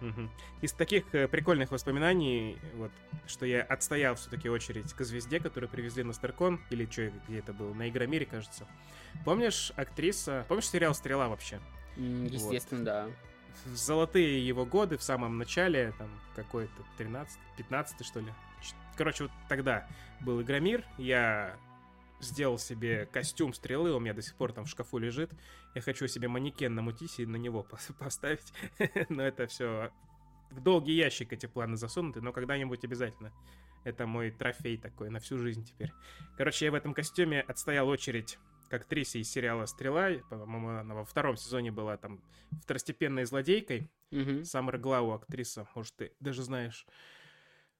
Угу. 0.01 0.29
Из 0.61 0.73
таких 0.73 1.13
э, 1.13 1.27
прикольных 1.27 1.71
воспоминаний, 1.71 2.57
вот, 2.75 2.91
что 3.27 3.45
я 3.45 3.61
отстоял 3.61 4.15
все-таки 4.15 4.49
очередь 4.49 4.93
к 4.93 5.03
звезде, 5.03 5.39
которую 5.39 5.69
привезли 5.69 6.03
на 6.03 6.13
Старкон, 6.13 6.61
или 6.69 6.85
что, 6.89 7.11
где 7.27 7.39
это 7.39 7.53
было, 7.53 7.73
на 7.73 7.89
Игромире, 7.89 8.25
кажется. 8.25 8.67
Помнишь 9.23 9.71
актриса, 9.75 10.45
помнишь 10.47 10.69
сериал 10.69 10.93
«Стрела» 10.93 11.27
вообще? 11.29 11.59
Естественно, 11.97 12.79
вот. 12.79 12.85
да. 12.85 13.07
В 13.65 13.77
золотые 13.77 14.45
его 14.45 14.65
годы, 14.65 14.97
в 14.97 15.03
самом 15.03 15.37
начале, 15.37 15.93
там, 15.97 16.09
какой-то 16.35 16.83
13 16.97 17.39
15 17.57 18.05
что 18.05 18.19
ли. 18.19 18.33
Короче, 18.97 19.23
вот 19.23 19.31
тогда 19.49 19.87
был 20.21 20.41
Игромир, 20.41 20.83
я 20.97 21.55
сделал 22.25 22.57
себе 22.57 23.05
костюм 23.05 23.53
стрелы, 23.53 23.93
у 23.93 23.99
меня 23.99 24.13
до 24.13 24.21
сих 24.21 24.35
пор 24.35 24.51
там 24.51 24.65
в 24.65 24.69
шкафу 24.69 24.97
лежит. 24.97 25.31
Я 25.73 25.81
хочу 25.81 26.07
себе 26.07 26.27
манекен 26.27 26.75
намутить 26.75 27.19
и 27.19 27.25
на 27.25 27.37
него 27.37 27.65
поставить. 27.99 28.53
но 29.09 29.23
это 29.23 29.47
все 29.47 29.91
в 30.51 30.61
долгий 30.61 30.93
ящик 30.93 31.33
эти 31.33 31.45
планы 31.45 31.77
засунуты, 31.77 32.21
но 32.21 32.31
когда-нибудь 32.31 32.83
обязательно. 32.83 33.31
Это 33.83 34.07
мой 34.07 34.31
трофей 34.31 34.77
такой 34.77 35.09
на 35.09 35.19
всю 35.19 35.37
жизнь 35.37 35.63
теперь. 35.63 35.91
Короче, 36.37 36.65
я 36.65 36.71
в 36.71 36.75
этом 36.75 36.93
костюме 36.93 37.41
отстоял 37.41 37.87
очередь 37.87 38.39
к 38.67 38.73
актрисе 38.73 39.19
из 39.19 39.29
сериала 39.29 39.67
«Стрела». 39.67 40.09
По-моему, 40.29 40.79
она 40.79 40.95
во 40.95 41.05
втором 41.05 41.37
сезоне 41.37 41.71
была 41.71 41.97
там 41.97 42.19
второстепенной 42.63 43.25
злодейкой. 43.25 43.91
Угу. 44.11 44.43
Самара 44.43 44.79
Глау 44.79 45.11
актриса, 45.11 45.67
может, 45.75 45.95
ты 45.95 46.13
даже 46.19 46.43
знаешь. 46.43 46.87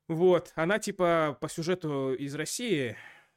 Вот, 0.07 0.51
она 0.55 0.77
типа 0.77 1.37
по 1.41 1.49
сюжету 1.49 2.13
из 2.13 2.35
России, 2.35 2.95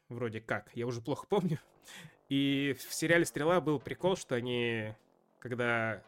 вроде 0.09 0.41
как, 0.41 0.71
я 0.75 0.87
уже 0.87 1.01
плохо 1.01 1.27
помню. 1.29 1.59
И 2.29 2.77
в 2.79 2.93
сериале 2.93 3.25
«Стрела» 3.25 3.61
был 3.61 3.81
прикол, 3.81 4.17
что 4.17 4.35
они, 4.35 4.95
когда 5.39 6.03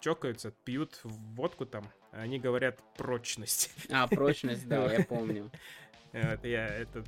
чокаются, 0.00 0.52
пьют 0.64 1.00
водку 1.02 1.66
там, 1.66 1.84
они 2.12 2.38
говорят 2.38 2.82
прочность. 2.96 3.70
А, 3.90 4.06
прочность, 4.06 4.66
да, 4.66 4.92
я 4.92 5.04
помню. 5.04 5.50
Я 6.42 6.66
это 6.66 7.04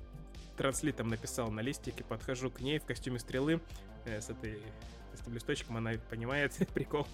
транслитом 0.58 1.08
написал 1.08 1.50
на 1.50 1.60
листике, 1.60 2.04
подхожу 2.04 2.50
к 2.50 2.60
ней 2.60 2.78
в 2.78 2.84
костюме 2.84 3.18
стрелы 3.18 3.62
э, 4.04 4.20
с 4.20 4.28
этой 4.28 4.60
с 5.14 5.22
этим 5.22 5.34
листочком, 5.34 5.76
она 5.76 5.92
понимает 6.10 6.54
прикол, 6.74 7.06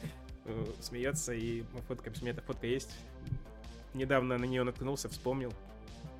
э, 0.44 0.66
смеется, 0.80 1.32
и 1.32 1.62
фотка, 1.86 2.12
у 2.14 2.22
меня 2.22 2.32
эта 2.32 2.42
фотка 2.42 2.66
есть. 2.66 2.90
Недавно 3.94 4.36
на 4.36 4.44
нее 4.44 4.64
наткнулся, 4.64 5.08
вспомнил, 5.08 5.52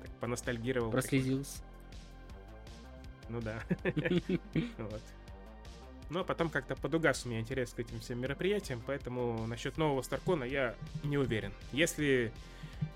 так 0.01 0.11
поностальгировал. 0.19 0.89
Прослезился. 0.89 1.61
Ну 3.29 3.41
да. 3.41 3.61
вот. 4.77 5.01
Но 6.09 6.23
потом 6.23 6.49
как-то 6.49 6.75
подугас 6.75 7.25
у 7.25 7.29
меня 7.29 7.41
интерес 7.41 7.73
к 7.73 7.79
этим 7.79 7.99
всем 7.99 8.19
мероприятиям, 8.21 8.81
поэтому 8.85 9.45
насчет 9.47 9.77
нового 9.77 10.01
Старкона 10.01 10.45
я 10.45 10.75
не 11.03 11.17
уверен. 11.17 11.51
Если 11.73 12.31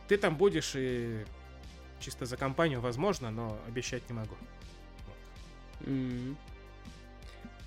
ты 0.08 0.18
там 0.18 0.38
будешь 0.38 0.74
и 0.76 1.26
чисто 2.00 2.26
за 2.26 2.38
компанию, 2.38 2.80
возможно, 2.80 3.30
но 3.30 3.58
обещать 3.68 4.08
не 4.10 4.16
могу. 4.16 4.36
Вот. 5.08 5.88
Mm-hmm. 5.88 6.36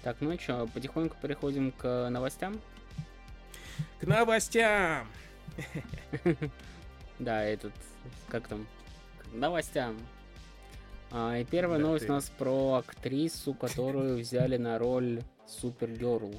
Так, 0.02 0.16
ну 0.20 0.38
что, 0.38 0.66
потихоньку 0.66 1.16
переходим 1.20 1.72
к 1.72 2.08
новостям? 2.10 2.60
К 4.00 4.06
новостям! 4.06 5.08
Да, 7.20 7.44
этот, 7.44 7.72
как 8.28 8.48
там, 8.48 8.66
к 9.18 9.32
новостям. 9.32 9.96
А, 11.16 11.38
и 11.38 11.44
первая 11.44 11.78
да 11.78 11.84
новость 11.84 12.06
ты. 12.06 12.12
у 12.12 12.14
нас 12.16 12.28
про 12.28 12.74
актрису, 12.74 13.54
которую 13.54 14.18
взяли 14.18 14.56
на 14.56 14.80
роль 14.80 15.22
Супергерл. 15.46 16.34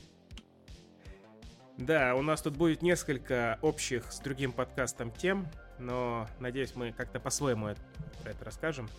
Да, 1.77 2.13
у 2.15 2.21
нас 2.21 2.41
тут 2.41 2.57
будет 2.57 2.81
несколько 2.81 3.57
общих 3.61 4.11
с 4.11 4.19
другим 4.19 4.51
подкастом 4.51 5.11
тем, 5.11 5.47
но 5.79 6.27
надеюсь, 6.41 6.75
мы 6.75 6.91
как-то 6.91 7.21
по-своему 7.21 7.73
про 8.21 8.31
это 8.31 8.43
расскажем. 8.43 8.89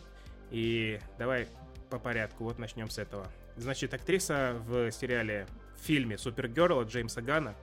И 0.50 0.98
давай 1.18 1.46
по 1.90 1.98
порядку, 1.98 2.44
вот 2.44 2.58
начнем 2.58 2.88
с 2.88 2.96
этого. 2.96 3.26
Значит, 3.58 3.92
актриса 3.92 4.56
в 4.66 4.90
сериале, 4.90 5.46
в 5.74 5.84
фильме 5.84 6.16
Супергерл 6.16 6.80
от 6.80 6.88
Джеймса 6.88 7.20
Гана 7.20 7.54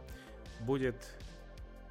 будет 0.60 1.18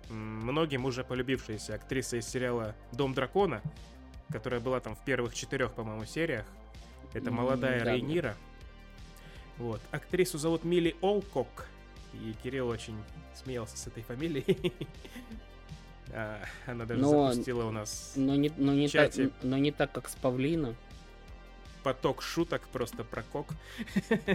многим 0.08 0.84
уже 0.84 1.02
полюбившаяся 1.02 1.74
актриса 1.74 2.18
из 2.18 2.28
сериала 2.28 2.76
«Дом 2.92 3.12
дракона», 3.12 3.60
которая 4.30 4.60
была 4.60 4.80
там 4.80 4.94
в 4.94 5.04
первых 5.04 5.34
четырех, 5.34 5.72
по-моему, 5.72 6.04
сериях. 6.04 6.46
Это 7.12 7.30
молодая 7.30 7.84
да, 7.84 7.92
Рейнира. 7.92 8.36
Вот. 9.58 9.80
Актрису 9.90 10.38
зовут 10.38 10.64
Милли 10.64 10.96
Олкок. 11.00 11.66
И 12.14 12.34
Кирилл 12.42 12.68
очень 12.68 12.96
смеялся 13.34 13.76
с 13.76 13.86
этой 13.86 14.02
фамилией. 14.02 14.72
А, 16.14 16.44
она 16.66 16.84
даже 16.84 17.00
но, 17.00 17.30
запустила 17.30 17.64
у 17.64 17.70
нас 17.70 18.12
но 18.16 18.34
не, 18.34 18.52
но, 18.58 18.74
не 18.74 18.86
так, 18.86 19.12
но 19.40 19.56
не 19.56 19.72
так, 19.72 19.92
как 19.92 20.10
с 20.10 20.14
Павлина. 20.14 20.74
Поток 21.82 22.20
шуток 22.20 22.68
просто 22.68 23.02
про 23.02 23.22
кок. 23.22 23.46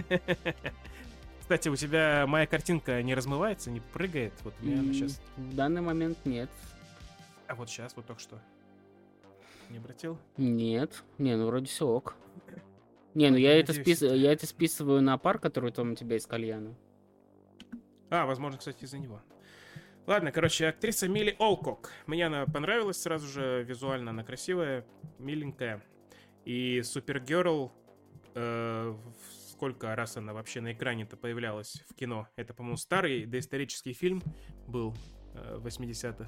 Кстати, 1.40 1.68
у 1.68 1.76
тебя 1.76 2.26
моя 2.26 2.46
картинка 2.46 3.00
не 3.02 3.14
размывается, 3.14 3.70
не 3.70 3.78
прыгает? 3.78 4.32
Вот 4.42 4.54
у 4.60 4.64
меня 4.64 4.80
она 4.80 4.92
сейчас... 4.92 5.20
В 5.36 5.54
данный 5.54 5.80
момент 5.80 6.18
нет. 6.24 6.50
А 7.46 7.54
вот 7.54 7.70
сейчас, 7.70 7.94
вот 7.94 8.06
только 8.06 8.20
что. 8.20 8.40
Не 9.70 9.78
обратил? 9.78 10.18
Нет. 10.36 11.04
Не, 11.18 11.36
ну 11.36 11.46
вроде 11.46 11.66
все 11.66 11.86
ок. 11.86 12.16
Не, 13.14 13.30
ну 13.30 13.36
я 13.36 13.58
это, 13.58 13.72
спис... 13.72 14.02
я 14.02 14.32
это 14.32 14.46
списываю 14.46 15.02
на 15.02 15.18
пар, 15.18 15.38
который 15.38 15.72
там 15.72 15.92
у 15.92 15.94
тебя 15.94 16.16
из 16.16 16.26
кальяна. 16.26 16.74
А, 18.10 18.26
возможно, 18.26 18.58
кстати, 18.58 18.84
из-за 18.84 18.98
него. 18.98 19.20
Ладно, 20.06 20.32
короче, 20.32 20.68
актриса 20.68 21.06
Милли 21.06 21.36
Олкок. 21.38 21.90
Мне 22.06 22.26
она 22.26 22.46
понравилась 22.46 23.02
сразу 23.02 23.26
же, 23.26 23.62
визуально 23.64 24.10
она 24.10 24.24
красивая, 24.24 24.86
миленькая. 25.18 25.84
И 26.46 26.80
Супергерл, 26.82 27.72
э, 28.34 28.96
сколько 29.50 29.94
раз 29.94 30.16
она 30.16 30.32
вообще 30.32 30.62
на 30.62 30.72
экране-то 30.72 31.18
появлялась 31.18 31.84
в 31.90 31.94
кино. 31.94 32.26
Это, 32.36 32.54
по-моему, 32.54 32.78
старый 32.78 33.26
доисторический 33.26 33.92
фильм 33.92 34.22
был 34.66 34.94
э, 35.34 35.58
80-х. 35.62 36.26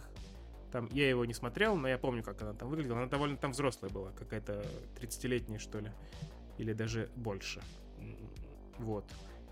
Там, 0.72 0.88
я 0.92 1.08
его 1.08 1.24
не 1.24 1.34
смотрел, 1.34 1.76
но 1.76 1.88
я 1.88 1.98
помню, 1.98 2.22
как 2.22 2.40
она 2.42 2.52
там 2.52 2.68
выглядела. 2.68 2.98
Она 2.98 3.06
довольно 3.06 3.36
там 3.36 3.52
взрослая 3.52 3.90
была, 3.90 4.12
какая-то 4.12 4.64
30-летняя, 5.00 5.58
что 5.58 5.80
ли. 5.80 5.90
Или 6.58 6.72
даже 6.72 7.08
больше. 7.16 7.60
Вот. 8.78 9.04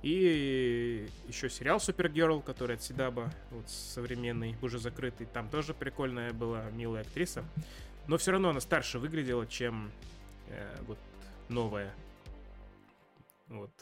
И 0.03 1.09
еще 1.27 1.51
сериал 1.51 1.81
Супергерл, 1.81 2.41
который 2.41 2.77
от 2.77 2.83
Сидаба, 2.83 3.33
вот 3.51 3.69
современный, 3.69 4.57
уже 4.63 4.79
закрытый. 4.79 5.27
Там 5.27 5.49
тоже 5.49 5.75
прикольная 5.75 6.33
была, 6.33 6.71
милая 6.71 7.03
актриса. 7.03 7.45
Но 8.07 8.17
все 8.17 8.31
равно 8.31 8.51
она 8.51 8.61
старше 8.61 8.99
выглядела, 8.99 9.47
чем 9.47 9.91
э, 10.49 10.77
вот 10.87 10.99
новая. 11.49 11.93
Вот. 13.49 13.73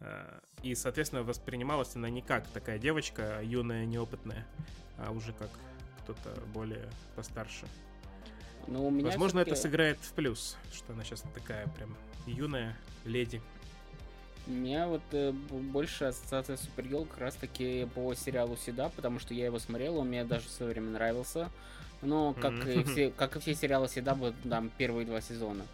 Э, 0.00 0.40
и, 0.62 0.74
соответственно, 0.74 1.22
воспринималась 1.22 1.96
она 1.96 2.10
не 2.10 2.20
как 2.20 2.46
такая 2.48 2.78
девочка, 2.78 3.40
юная, 3.42 3.86
неопытная, 3.86 4.46
а 4.98 5.12
уже 5.12 5.32
как 5.32 5.50
кто-то 6.04 6.40
более 6.52 6.88
постарше. 7.16 7.66
Ну, 8.66 8.86
у 8.86 8.90
меня 8.90 9.06
Возможно, 9.06 9.40
это 9.40 9.56
сыграет 9.56 9.98
в 10.00 10.12
плюс, 10.12 10.56
что 10.72 10.92
она 10.92 11.04
сейчас 11.04 11.22
такая 11.34 11.66
прям 11.68 11.96
юная 12.26 12.76
леди. 13.04 13.42
У 14.46 14.50
меня 14.50 14.88
вот 14.88 15.02
э, 15.12 15.30
больше 15.32 16.06
ассоциация 16.06 16.56
с 16.56 16.60
Супергерл 16.62 17.04
как 17.04 17.18
раз 17.18 17.34
таки 17.36 17.86
по 17.94 18.12
сериалу 18.14 18.56
Седа, 18.56 18.88
потому 18.88 19.18
что 19.20 19.34
я 19.34 19.46
его 19.46 19.58
смотрел, 19.58 19.98
он 19.98 20.08
мне 20.08 20.24
даже 20.24 20.46
в 20.48 20.50
свое 20.50 20.72
время 20.72 20.90
нравился. 20.90 21.48
Но 22.02 22.34
как 22.34 22.66
и 22.66 22.78
Мгм. 22.80 22.84
все, 22.92 23.10
как 23.10 23.36
и 23.36 23.40
все 23.40 23.54
сериалы 23.54 23.88
Седа, 23.88 24.14
вот 24.14 24.34
там 24.48 24.70
первые 24.76 25.06
два 25.06 25.20
сезона 25.20 25.64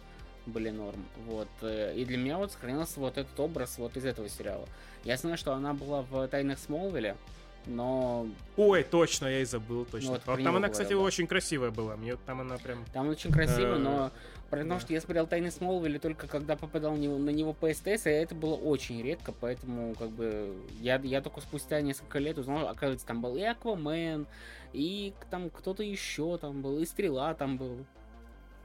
были 0.45 0.69
норм. 0.69 1.03
Вот. 1.25 1.47
э, 1.61 1.95
И 1.95 2.05
для 2.05 2.17
меня 2.17 2.37
вот 2.37 2.51
сохранился 2.51 2.99
вот 2.99 3.17
этот 3.17 3.39
образ 3.39 3.77
вот 3.79 3.97
из 3.97 4.05
этого 4.05 4.29
сериала. 4.29 4.67
Я 5.03 5.17
знаю, 5.17 5.37
что 5.37 5.53
она 5.53 5.73
была 5.73 6.01
в 6.03 6.27
Тайнах 6.27 6.59
Смолвиля, 6.59 7.17
но 7.65 8.27
Ой, 8.57 8.83
точно, 8.83 9.27
я 9.27 9.41
и 9.41 9.45
забыл, 9.45 9.85
точно. 9.85 10.11
вот 10.11 10.25
Вот 10.25 10.43
там 10.43 10.55
она, 10.55 10.69
кстати, 10.69 10.93
да. 10.93 10.97
очень 10.97 11.27
красивая 11.27 11.71
была. 11.71 11.95
Мне 11.95 12.15
там 12.15 12.41
она 12.41 12.57
прям... 12.57 12.83
там 12.93 13.09
очень 13.09 13.31
красиво, 13.31 13.75
Э, 13.75 13.77
но 13.77 14.11
потому 14.49 14.71
да. 14.75 14.79
что 14.79 14.93
я 14.93 15.01
смотрел 15.01 15.27
Тайны 15.27 15.51
Смолвиля 15.51 15.99
только 15.99 16.27
когда 16.27 16.55
попадал 16.55 16.95
на 16.95 17.29
него, 17.29 17.53
по 17.53 17.71
СТС, 17.71 18.07
и 18.07 18.09
это 18.09 18.35
было 18.35 18.55
очень 18.55 19.01
редко, 19.03 19.31
поэтому 19.31 19.93
как 19.95 20.09
бы 20.09 20.55
я, 20.79 20.97
я 21.03 21.21
только 21.21 21.41
спустя 21.41 21.81
несколько 21.81 22.19
лет 22.19 22.37
узнал, 22.37 22.67
оказывается, 22.67 23.05
там 23.05 23.21
был 23.21 23.35
и 23.35 23.43
Аквамен, 23.43 24.27
и 24.73 25.13
там 25.29 25.49
кто-то 25.49 25.83
еще 25.83 26.37
там 26.37 26.61
был, 26.61 26.79
и 26.79 26.85
Стрела 26.85 27.33
там 27.33 27.57
был. 27.57 27.85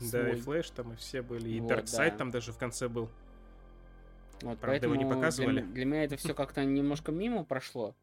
Да, 0.00 0.30
и. 0.30 0.36
Флэш 0.36 0.70
там, 0.70 0.92
и 0.92 0.96
все 0.96 1.22
были. 1.22 1.48
И 1.48 1.60
Вот, 1.60 1.68
Дарксайд 1.68 2.14
да. 2.14 2.18
там 2.18 2.30
даже 2.30 2.52
в 2.52 2.58
конце 2.58 2.88
был. 2.88 3.08
Вот, 4.42 4.58
Правда, 4.58 4.86
его 4.86 4.96
не 4.96 5.04
показывали. 5.06 5.62
Для, 5.62 5.72
для 5.72 5.84
меня 5.84 6.04
это 6.04 6.16
все 6.16 6.34
как-то 6.34 6.64
немножко 6.64 7.12
мимо 7.12 7.44
прошло. 7.44 7.94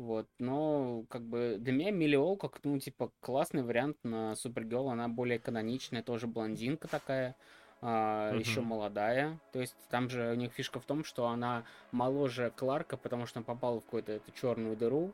Вот, 0.00 0.26
но 0.38 1.04
как 1.10 1.20
бы 1.20 1.56
для 1.58 1.74
меня 1.74 1.90
Миллиол 1.90 2.38
как, 2.38 2.60
ну, 2.64 2.78
типа, 2.78 3.12
классный 3.20 3.62
вариант 3.62 3.98
на 4.02 4.34
Супергерл, 4.34 4.88
она 4.88 5.08
более 5.08 5.38
каноничная, 5.38 6.02
тоже 6.02 6.26
блондинка 6.26 6.88
такая, 6.88 7.36
еще 7.82 8.60
Мгм. 8.60 8.70
молодая. 8.70 9.38
То 9.52 9.60
есть 9.60 9.76
там 9.90 10.08
же 10.08 10.32
у 10.32 10.34
них 10.36 10.54
фишка 10.54 10.80
в 10.80 10.86
том, 10.86 11.04
что 11.04 11.28
она 11.28 11.64
моложе 11.92 12.50
Кларка, 12.56 12.96
потому 12.96 13.26
что 13.26 13.40
она 13.40 13.44
попала 13.44 13.78
в 13.78 13.84
какую-то 13.84 14.12
эту 14.12 14.32
черную 14.32 14.74
дыру, 14.74 15.12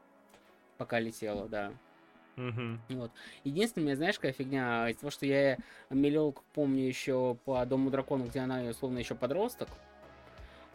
пока 0.79 1.01
летела, 1.01 1.49
да. 1.49 1.73
Мгм. 2.37 2.81
Вот. 2.89 3.11
Единственное, 3.43 3.97
знаешь, 3.97 4.21
какая 4.21 4.35
фигня, 4.35 4.89
из 4.89 4.99
того, 4.99 5.11
что 5.11 5.27
я 5.27 5.59
Миллиол 5.91 6.37
помню 6.55 6.85
еще 6.87 7.37
по 7.45 7.67
Дому 7.67 7.91
дракона, 7.91 8.23
где 8.23 8.39
она, 8.39 8.63
условно, 8.63 8.99
еще 8.99 9.17
подросток, 9.17 9.69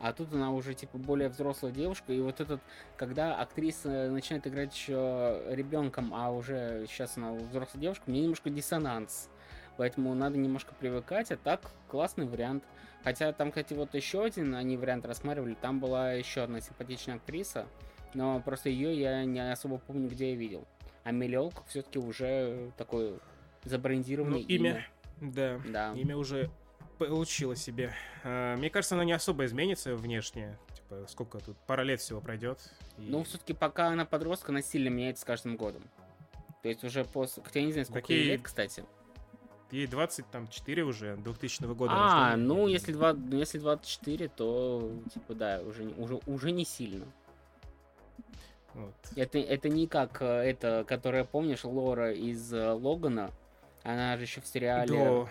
а 0.01 0.13
тут 0.13 0.33
она 0.33 0.51
уже, 0.51 0.73
типа, 0.73 0.97
более 0.97 1.29
взрослая 1.29 1.71
девушка, 1.71 2.11
и 2.11 2.19
вот 2.19 2.41
этот, 2.41 2.59
когда 2.97 3.39
актриса 3.39 4.09
начинает 4.09 4.47
играть 4.47 4.75
еще 4.75 5.41
ребенком, 5.49 6.13
а 6.13 6.31
уже 6.31 6.85
сейчас 6.89 7.17
она 7.17 7.33
взрослая 7.33 7.81
девушка, 7.81 8.03
мне 8.07 8.21
немножко 8.21 8.49
диссонанс. 8.49 9.29
Поэтому 9.77 10.13
надо 10.13 10.37
немножко 10.37 10.73
привыкать, 10.79 11.31
а 11.31 11.37
так 11.37 11.71
классный 11.87 12.25
вариант. 12.25 12.63
Хотя 13.03 13.31
там, 13.33 13.49
кстати, 13.49 13.73
вот 13.73 13.95
еще 13.95 14.23
один 14.23 14.53
они 14.53 14.77
вариант 14.77 15.05
рассматривали, 15.05 15.55
там 15.55 15.79
была 15.79 16.13
еще 16.13 16.41
одна 16.41 16.61
симпатичная 16.61 17.15
актриса, 17.15 17.65
но 18.13 18.39
просто 18.41 18.69
ее 18.69 18.99
я 18.99 19.23
не 19.23 19.51
особо 19.51 19.77
помню, 19.77 20.07
где 20.09 20.31
я 20.31 20.35
видел. 20.35 20.67
А 21.03 21.11
Миллиолк 21.11 21.63
все-таки 21.67 21.97
уже 21.97 22.71
такой 22.77 23.11
Ну, 23.13 23.19
забрендированный 23.63 24.41
имя, 24.41 24.85
да, 25.19 25.59
Да. 25.67 25.93
имя 25.93 26.15
уже 26.15 26.51
получила 27.07 27.55
себе. 27.55 27.93
А, 28.23 28.55
Мне 28.57 28.69
кажется, 28.69 28.95
она 28.95 29.03
не 29.03 29.13
особо 29.13 29.45
изменится 29.45 29.95
внешне. 29.95 30.57
Типа, 30.75 31.05
сколько 31.07 31.39
тут, 31.39 31.57
пара 31.67 31.81
лет 31.81 31.99
всего 31.99 32.21
пройдет. 32.21 32.59
и- 32.97 33.09
Ну, 33.09 33.23
все-таки 33.23 33.53
пока 33.53 33.87
она 33.87 34.05
подросток, 34.05 34.49
она 34.49 34.61
сильно 34.61 34.89
меняется 34.89 35.21
с 35.21 35.25
каждым 35.25 35.57
годом. 35.57 35.83
То 36.61 36.69
есть 36.69 36.83
уже 36.83 37.03
после... 37.03 37.41
Хотя 37.43 37.59
я 37.59 37.65
не 37.65 37.71
знаю, 37.71 37.85
сколько 37.85 38.01
Какие- 38.01 38.17
ей 38.19 38.27
лет, 38.31 38.41
кстати. 38.41 38.85
Ей 39.71 39.87
24 39.87 40.83
уже, 40.83 41.15
2000 41.15 41.73
года 41.73 41.93
а, 41.95 42.29
рождения. 42.31 42.47
ну, 42.47 42.67
если, 42.67 42.91
два, 42.91 43.13
ну, 43.13 43.37
если 43.37 43.57
24, 43.57 44.27
то, 44.27 44.91
типа, 45.13 45.33
да, 45.33 45.61
уже, 45.65 45.85
уже, 45.97 46.19
уже 46.25 46.51
не 46.51 46.65
сильно. 46.65 47.05
Вот. 48.73 48.93
Это, 49.15 49.39
это 49.39 49.69
не 49.69 49.87
как 49.87 50.21
э, 50.21 50.25
это, 50.25 50.85
которая, 50.87 51.23
помнишь, 51.23 51.63
Лора 51.63 52.13
из 52.13 52.53
э, 52.53 52.71
Логана. 52.71 53.31
Она 53.83 54.17
же 54.17 54.23
еще 54.23 54.41
в 54.41 54.47
сериале... 54.47 54.93
В 54.93 55.29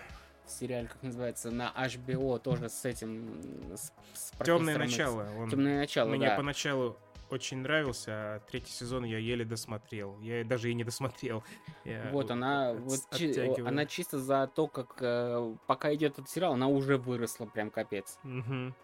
сериале, 0.49 0.87
как 0.87 1.01
называется, 1.03 1.51
на 1.51 1.71
HBO 1.75 2.39
тоже 2.39 2.69
с 2.69 2.83
этим... 2.85 3.41
С, 3.75 3.91
с 4.13 4.31
темное 4.43 4.77
начало. 4.77 5.27
Он 5.37 5.49
Темное 5.49 5.79
начало, 5.79 6.09
мне 6.09 6.27
да. 6.29 6.35
поначалу 6.35 6.97
очень 7.29 7.59
нравился, 7.59 8.11
а 8.11 8.39
третий 8.49 8.71
сезон 8.73 9.05
я 9.05 9.17
еле 9.17 9.45
досмотрел. 9.45 10.17
Я 10.19 10.43
даже 10.43 10.69
и 10.69 10.73
не 10.73 10.83
досмотрел. 10.83 11.43
Я 11.85 12.09
Вот 12.11 12.29
она, 12.31 12.71
от- 12.71 12.79
вот 12.79 12.99
оттягиваю. 13.09 13.67
она 13.67 13.85
чисто 13.85 14.19
за 14.19 14.47
то, 14.53 14.67
как 14.67 14.97
э, 14.99 15.55
пока 15.67 15.93
идет 15.93 16.13
этот 16.13 16.29
сериал, 16.29 16.53
она 16.53 16.67
уже 16.67 16.97
выросла, 16.97 17.45
прям 17.45 17.69
капец. 17.69 18.17
Мгм. 18.23 18.75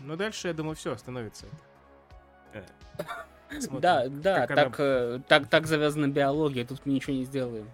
Ну, 0.00 0.16
дальше, 0.16 0.48
я 0.48 0.54
думаю, 0.54 0.74
все 0.74 0.92
остановится. 0.92 1.46
Э, 2.54 2.64
смотрим, 3.60 3.80
да, 3.80 4.08
да, 4.08 4.46
как 4.46 4.50
она- 4.52 4.62
так, 4.64 4.76
э, 4.80 5.20
так, 5.28 5.48
так 5.50 5.66
завязана 5.66 6.08
биология, 6.08 6.64
тут 6.64 6.86
мы 6.86 6.94
ничего 6.94 7.12
не 7.14 7.24
сделаем. 7.24 7.70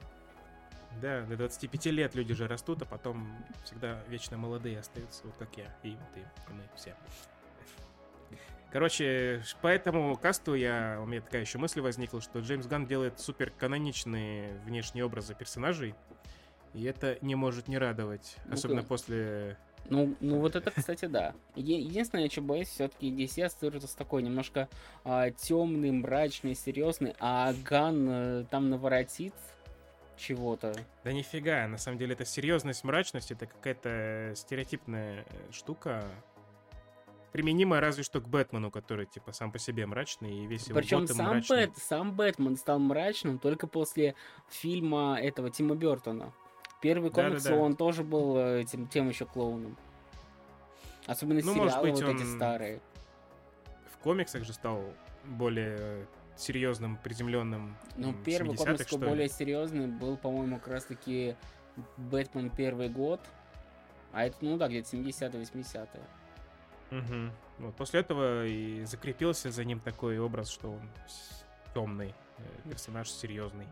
Да, 1.01 1.23
до 1.23 1.37
25 1.37 1.87
лет 1.87 2.15
люди 2.15 2.35
же 2.35 2.47
растут, 2.47 2.83
а 2.83 2.85
потом 2.85 3.29
всегда 3.65 4.03
вечно 4.09 4.37
молодые 4.37 4.81
остаются, 4.81 5.23
вот 5.25 5.35
как 5.39 5.57
я, 5.57 5.65
и 5.83 5.97
ты, 6.15 6.21
и 6.21 6.53
мы 6.53 6.63
все. 6.75 6.95
Короче, 8.73 9.43
по 9.63 9.67
этому 9.67 10.17
касту 10.17 10.55
я, 10.55 11.01
у 11.03 11.07
меня 11.07 11.21
такая 11.21 11.41
еще 11.41 11.59
мысль 11.59 11.81
возникла, 11.81 12.21
что 12.21 12.39
Джеймс 12.39 12.67
Ганн 12.67 12.87
делает 12.87 13.19
супер 13.19 13.51
каноничные 13.51 14.61
внешние 14.65 15.05
образы 15.05 15.35
персонажей, 15.35 15.95
и 16.73 16.85
это 16.85 17.19
не 17.21 17.35
может 17.35 17.67
не 17.67 17.79
радовать, 17.79 18.37
Ну-ка. 18.45 18.55
особенно 18.55 18.83
после... 18.85 19.57
Ну, 19.89 20.15
ну 20.21 20.39
вот 20.39 20.55
это, 20.55 20.71
кстати, 20.71 21.07
да. 21.07 21.35
Единственное, 21.57 22.29
чего 22.29 22.47
боюсь, 22.47 22.69
все-таки 22.69 23.11
DC 23.11 23.43
ассоциируется 23.43 23.89
с 23.89 23.95
такой 23.95 24.23
немножко 24.23 24.69
темный, 25.05 25.91
мрачный, 25.91 26.55
серьезный, 26.55 27.17
а 27.19 27.53
Ган 27.65 28.09
э, 28.09 28.45
там 28.51 28.71
наворотит 28.71 29.35
чего-то. 30.21 30.75
Да 31.05 31.13
нифига, 31.13 31.67
на 31.67 31.79
самом 31.79 31.99
деле 31.99 32.13
это 32.13 32.25
серьезность, 32.25 32.85
мрачность, 32.85 33.31
это 33.31 33.47
какая-то 33.47 34.33
стереотипная 34.37 35.25
э, 35.29 35.53
штука, 35.53 36.05
применимая 37.33 37.81
разве 37.81 38.03
что 38.03 38.21
к 38.21 38.29
Бэтмену, 38.29 38.71
который 38.71 39.07
типа 39.07 39.33
сам 39.33 39.51
по 39.53 39.59
себе 39.59 39.87
мрачный 39.87 40.45
и 40.45 40.47
весь 40.47 40.67
его 40.67 40.79
Причем 40.79 41.07
сам, 41.07 41.27
мрачный. 41.27 41.67
Бэт, 41.67 41.79
сам 41.79 42.15
Бэтмен 42.15 42.57
стал 42.57 42.79
мрачным 42.79 43.39
только 43.39 43.67
после 43.67 44.15
фильма 44.49 45.19
этого 45.21 45.51
Тима 45.51 45.75
Бертона. 45.75 46.33
Первый 46.81 47.11
комикс 47.11 47.45
Да-да-да. 47.45 47.63
он 47.63 47.77
тоже 47.77 48.03
был 48.03 48.37
э, 48.37 48.63
этим 48.63 48.87
тем 48.89 49.09
еще 49.09 49.27
клоуном. 49.27 49.77
Особенно 51.07 51.41
Ну, 51.43 51.55
может 51.55 51.75
сериалы 51.75 51.91
быть, 51.91 52.03
вот 52.03 52.15
эти 52.15 52.23
он 52.23 52.37
старые. 52.37 52.81
В 53.93 53.99
комиксах 53.99 54.45
же 54.45 54.53
стал 54.53 54.83
более 55.25 56.07
серьезным, 56.41 56.97
приземленным. 56.97 57.77
Ну, 57.97 58.15
первый 58.25 58.55
70-х, 58.57 58.65
комикс 58.65 58.87
что 58.87 58.99
более 58.99 59.29
серьезный 59.29 59.87
был, 59.87 60.17
по-моему, 60.17 60.59
как 60.59 60.69
раз 60.69 60.85
таки 60.85 61.37
Бэтмен 61.97 62.51
первый 62.51 62.89
год. 62.89 63.21
А 64.13 64.25
это, 64.25 64.37
ну 64.41 64.57
да, 64.57 64.69
где-то 64.69 64.97
70-е, 64.97 65.43
80-е. 65.43 66.03
Мгм. 66.91 67.33
Вот, 67.59 67.77
после 67.77 68.01
этого 68.01 68.47
и 68.47 68.85
закрепился 68.85 69.51
за 69.51 69.65
ним 69.65 69.79
такой 69.81 70.19
образ, 70.19 70.51
что 70.51 70.73
он 70.73 70.91
темный 71.75 72.15
персонаж, 72.69 73.09
серьезный. 73.11 73.67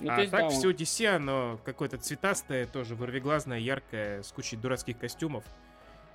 Ну, 0.00 0.10
а 0.12 0.20
есть, 0.20 0.30
так 0.30 0.40
да, 0.40 0.46
он- 0.46 0.52
все 0.52 0.70
DC, 0.70 1.06
оно 1.06 1.58
какое-то 1.64 1.98
цветастое, 1.98 2.66
тоже 2.66 2.94
вырвиглазное, 2.94 3.58
яркое, 3.58 4.22
с 4.22 4.32
кучей 4.32 4.56
дурацких 4.56 4.98
костюмов. 4.98 5.44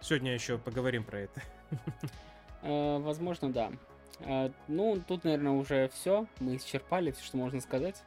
Сегодня 0.02 0.34
еще 0.34 0.58
поговорим 0.58 1.04
про 1.04 1.20
это. 1.20 1.42
э, 2.62 2.98
возможно, 3.00 3.52
да. 3.52 3.72
Э, 4.20 4.50
ну, 4.68 5.02
тут, 5.08 5.24
наверное, 5.24 5.54
уже 5.54 5.90
все. 5.90 6.28
Мы 6.40 6.58
исчерпали 6.58 7.12
все, 7.12 7.24
что 7.24 7.38
можно 7.38 7.60
сказать. 7.62 8.04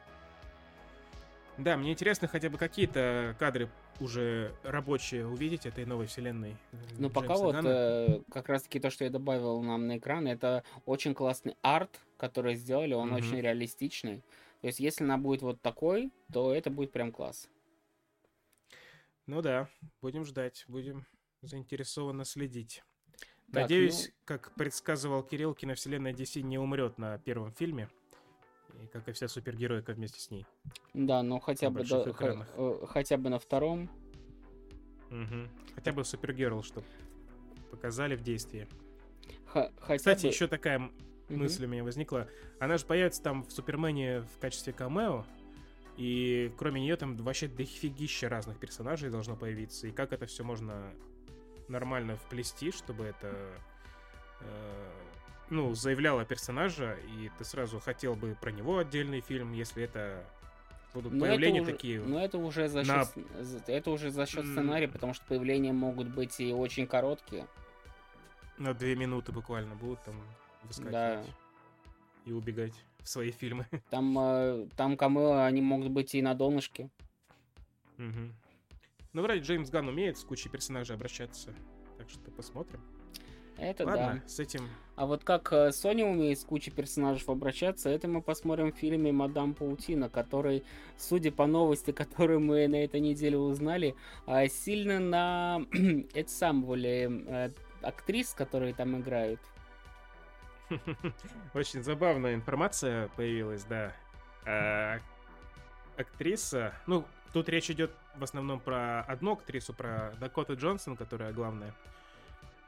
Да, 1.57 1.75
мне 1.75 1.91
интересно 1.91 2.27
хотя 2.27 2.49
бы 2.49 2.57
какие-то 2.57 3.35
кадры 3.39 3.69
уже 3.99 4.53
рабочие 4.63 5.25
увидеть 5.27 5.65
этой 5.65 5.85
новой 5.85 6.05
вселенной. 6.05 6.51
э, 6.71 6.77
Ну, 6.99 7.09
пока 7.09 7.33
Джеймса 7.33 7.43
вот 7.43 7.55
э, 7.65 8.21
как 8.31 8.49
раз-таки 8.49 8.79
то, 8.79 8.91
что 8.91 9.03
я 9.05 9.09
добавил 9.09 9.61
нам 9.63 9.87
на 9.87 9.97
экран, 9.97 10.27
это 10.27 10.63
очень 10.85 11.15
классный 11.15 11.55
арт, 11.63 11.99
который 12.17 12.55
сделали, 12.55 12.93
он 12.93 13.07
Мгм. 13.09 13.17
очень 13.17 13.41
реалистичный. 13.41 14.23
То 14.61 14.67
есть, 14.67 14.79
если 14.79 15.03
она 15.03 15.17
будет 15.17 15.41
вот 15.41 15.61
такой, 15.61 16.11
то 16.31 16.53
это 16.53 16.69
будет 16.69 16.91
прям 16.91 17.11
класс. 17.11 17.49
Ну 19.25 19.41
да, 19.41 19.67
будем 20.01 20.25
ждать, 20.25 20.63
будем 20.67 21.05
заинтересованно 21.41 22.23
следить. 22.23 22.83
Так, 23.51 23.63
Надеюсь, 23.63 24.07
ну- 24.07 24.13
как 24.25 24.51
предсказывал 24.55 25.23
Кирилл, 25.23 25.53
киновселенная 25.53 26.13
DC 26.13 26.41
не 26.41 26.57
умрет 26.57 26.97
на 26.97 27.17
первом 27.17 27.51
фильме. 27.53 27.89
И 28.83 28.87
как 28.87 29.07
и 29.07 29.11
вся 29.13 29.27
супергеройка 29.27 29.93
вместе 29.93 30.19
с 30.19 30.29
ней. 30.29 30.45
Да, 30.93 31.23
но 31.23 31.39
хотя 31.39 31.69
На 31.69 31.79
бы, 31.79 31.83
до- 31.85 32.13
х- 32.13 32.45
э, 32.57 32.85
хотя 32.87 33.17
бы 33.17 33.29
на 33.29 33.39
втором. 33.39 33.89
Мгм. 35.09 35.49
Хотя 35.75 35.93
бы 35.93 36.03
Супергерл, 36.03 36.61
чтобы 36.63 36.85
показали 37.71 38.15
в 38.15 38.21
действии. 38.21 38.67
Х- 39.45 39.71
хотя 39.79 39.97
Кстати, 39.97 40.23
бы... 40.23 40.27
еще 40.33 40.47
такая 40.47 40.79
Мгм. 40.79 40.93
мысль 41.29 41.65
у 41.65 41.67
меня 41.69 41.83
возникла. 41.83 42.27
Она 42.59 42.77
же 42.77 42.85
появится 42.85 43.23
там 43.23 43.43
в 43.43 43.51
Супермене 43.51 44.21
в 44.21 44.37
качестве 44.39 44.73
камео. 44.73 45.25
И 45.95 46.51
кроме 46.57 46.81
нее 46.81 46.95
там 46.97 47.15
вообще 47.17 47.47
дофигища 47.47 48.29
разных 48.29 48.59
персонажей 48.59 49.09
должно 49.09 49.35
появиться. 49.35 49.87
И 49.87 49.91
как 49.91 50.11
это 50.13 50.25
все 50.27 50.43
можно 50.43 50.93
нормально 51.67 52.15
вплести, 52.17 52.71
чтобы 52.71 53.05
это 53.05 53.33
э, 54.41 54.91
ну, 55.49 55.73
заявляло 55.73 56.25
персонажа, 56.25 56.97
и 57.07 57.29
ты 57.37 57.45
сразу 57.45 57.79
хотел 57.79 58.15
бы 58.15 58.35
про 58.39 58.51
него 58.51 58.79
отдельный 58.79 59.21
фильм, 59.21 59.53
если 59.53 59.83
это 59.83 60.23
будут 60.93 61.13
но 61.13 61.25
появления 61.25 61.59
это 61.59 61.63
уже, 61.63 61.71
такие. 61.71 62.01
Но 62.01 62.23
это 62.23 62.37
уже 62.37 62.67
за 62.67 62.83
счет, 62.83 63.15
на... 63.15 63.71
это 63.71 63.91
уже 63.91 64.09
за 64.09 64.25
счет 64.25 64.45
сценария, 64.45 64.87
потому 64.87 65.13
что 65.13 65.25
появления 65.25 65.73
могут 65.73 66.07
быть 66.07 66.39
и 66.39 66.51
очень 66.51 66.87
короткие. 66.87 67.47
На 68.57 68.73
две 68.73 68.95
минуты 68.95 69.31
буквально 69.31 69.75
будут 69.75 70.01
там 70.03 70.15
выскакивать 70.63 70.91
да. 70.91 71.23
и 72.25 72.31
убегать 72.31 72.73
в 72.99 73.07
свои 73.07 73.31
фильмы. 73.31 73.67
Там, 73.89 74.17
э, 74.19 74.67
там 74.75 74.97
кому 74.97 75.33
они 75.33 75.61
могут 75.61 75.91
быть 75.91 76.15
и 76.15 76.21
на 76.21 76.33
донышке. 76.33 76.89
Угу. 77.97 78.33
Ну, 79.17 79.23
вроде 79.23 79.39
Джеймс 79.39 79.71
Ганн 79.71 79.87
умеет 79.87 80.19
с 80.19 80.23
кучей 80.23 80.47
персонажей 80.47 80.95
обращаться. 80.95 81.51
Так 81.97 82.07
что 82.07 82.29
посмотрим. 82.29 82.79
Это 83.57 83.83
Ладно, 83.83 84.21
да. 84.21 84.29
с 84.29 84.39
этим... 84.39 84.69
А 84.95 85.07
вот 85.07 85.23
как 85.23 85.51
э, 85.51 85.69
Sony 85.69 86.03
умеет 86.03 86.37
с 86.37 86.43
кучей 86.43 86.69
персонажей 86.69 87.25
обращаться, 87.27 87.89
это 87.89 88.07
мы 88.07 88.21
посмотрим 88.21 88.71
в 88.71 88.75
фильме 88.75 89.11
«Мадам 89.11 89.55
Паутина», 89.55 90.07
который, 90.07 90.63
судя 90.97 91.31
по 91.31 91.47
новости, 91.47 91.89
которую 91.93 92.41
мы 92.41 92.67
на 92.67 92.75
этой 92.75 92.99
неделе 92.99 93.39
узнали, 93.39 93.95
а, 94.27 94.47
сильно 94.47 94.99
на 94.99 95.65
это 96.13 96.29
сам 96.29 96.63
более 96.63 97.09
э, 97.09 97.49
актрис, 97.81 98.35
которые 98.35 98.75
там 98.75 99.01
играют. 99.01 99.39
Очень 101.55 101.81
забавная 101.81 102.35
информация 102.35 103.07
появилась, 103.15 103.63
да. 103.63 103.93
А, 104.45 104.99
актриса, 105.97 106.75
ну, 106.85 107.03
тут 107.33 107.49
речь 107.49 107.71
идет 107.71 107.91
в 108.17 108.23
основном 108.23 108.59
про 108.59 109.01
одну 109.01 109.33
актрису, 109.33 109.73
про 109.73 110.13
Дакоту 110.19 110.55
Джонсон, 110.55 110.95
которая 110.95 111.31
главная. 111.33 111.73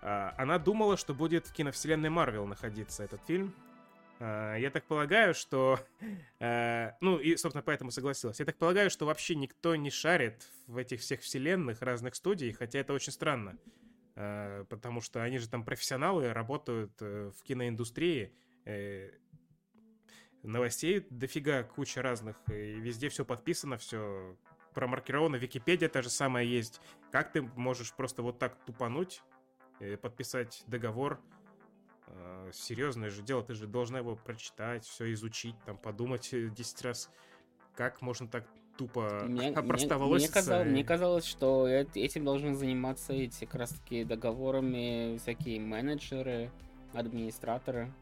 А, 0.02 0.34
она 0.38 0.60
думала, 0.60 0.98
что 0.98 1.14
будет 1.14 1.48
в 1.48 1.54
киновселенной 1.54 2.10
Марвел 2.10 2.46
находиться 2.46 3.04
этот 3.04 3.22
фильм. 3.26 3.54
А, 4.20 4.56
я 4.56 4.70
так 4.70 4.86
полагаю, 4.86 5.34
что... 5.34 5.80
А, 6.42 6.96
ну, 7.02 7.18
и, 7.18 7.36
собственно, 7.36 7.62
поэтому 7.62 7.92
согласилась. 7.92 8.40
Я 8.40 8.46
так 8.46 8.58
полагаю, 8.58 8.90
что 8.90 9.06
вообще 9.06 9.36
никто 9.36 9.76
не 9.76 9.90
шарит 9.90 10.48
в 10.68 10.78
этих 10.78 11.02
всех 11.02 11.20
вселенных 11.20 11.82
разных 11.82 12.16
студий, 12.16 12.54
хотя 12.54 12.80
это 12.80 12.94
очень 12.94 13.12
странно. 13.12 13.58
Потому 14.16 15.02
что 15.02 15.22
они 15.22 15.38
же 15.38 15.50
там 15.50 15.64
профессионалы, 15.64 16.34
работают 16.34 16.92
э, 17.02 17.32
в 17.38 17.44
киноиндустрии. 17.44 18.34
Э, 18.66 19.12
новостей 20.44 21.06
дофига, 21.10 21.64
куча 21.64 22.02
разных. 22.02 22.38
И 22.50 22.80
везде 22.80 23.10
все 23.10 23.26
подписано, 23.26 23.78
все 23.78 24.38
промаркировано. 24.80 25.36
Википедия 25.36 25.90
та 25.90 26.02
же 26.02 26.10
самая 26.10 26.46
есть. 26.46 26.82
Как 27.12 27.32
ты 27.32 27.42
можешь 27.42 27.94
просто 27.94 28.24
вот 28.24 28.40
так 28.40 28.56
тупануть 28.66 29.22
Э, 29.80 29.96
подписать 29.96 30.64
договор. 30.68 31.22
А, 32.08 32.50
серьезное 32.52 33.10
же 33.10 33.22
дело, 33.22 33.44
ты 33.44 33.54
же 33.54 33.66
должна 33.66 34.00
его 34.00 34.16
прочитать, 34.16 34.86
все 34.86 35.14
изучить, 35.14 35.56
там 35.66 35.78
подумать 35.78 36.30
10 36.32 36.82
раз, 36.82 37.10
как 37.76 38.02
можно 38.02 38.28
так 38.28 38.46
тупо 38.78 39.24
мне, 39.26 39.52
мне, 39.52 39.62
мне, 39.62 40.28
казалось, 40.28 40.68
мне 40.68 40.84
казалось, 40.84 41.26
что 41.26 41.68
этим 41.68 42.26
должны 42.26 42.56
заниматься 42.56 43.14
эти 43.14 43.46
как 43.46 43.56
раз 43.56 43.70
таки 43.72 44.04
договорами 44.04 45.18
всякие 45.18 45.62
менеджеры, 45.62 46.52
администраторы. 46.94 47.94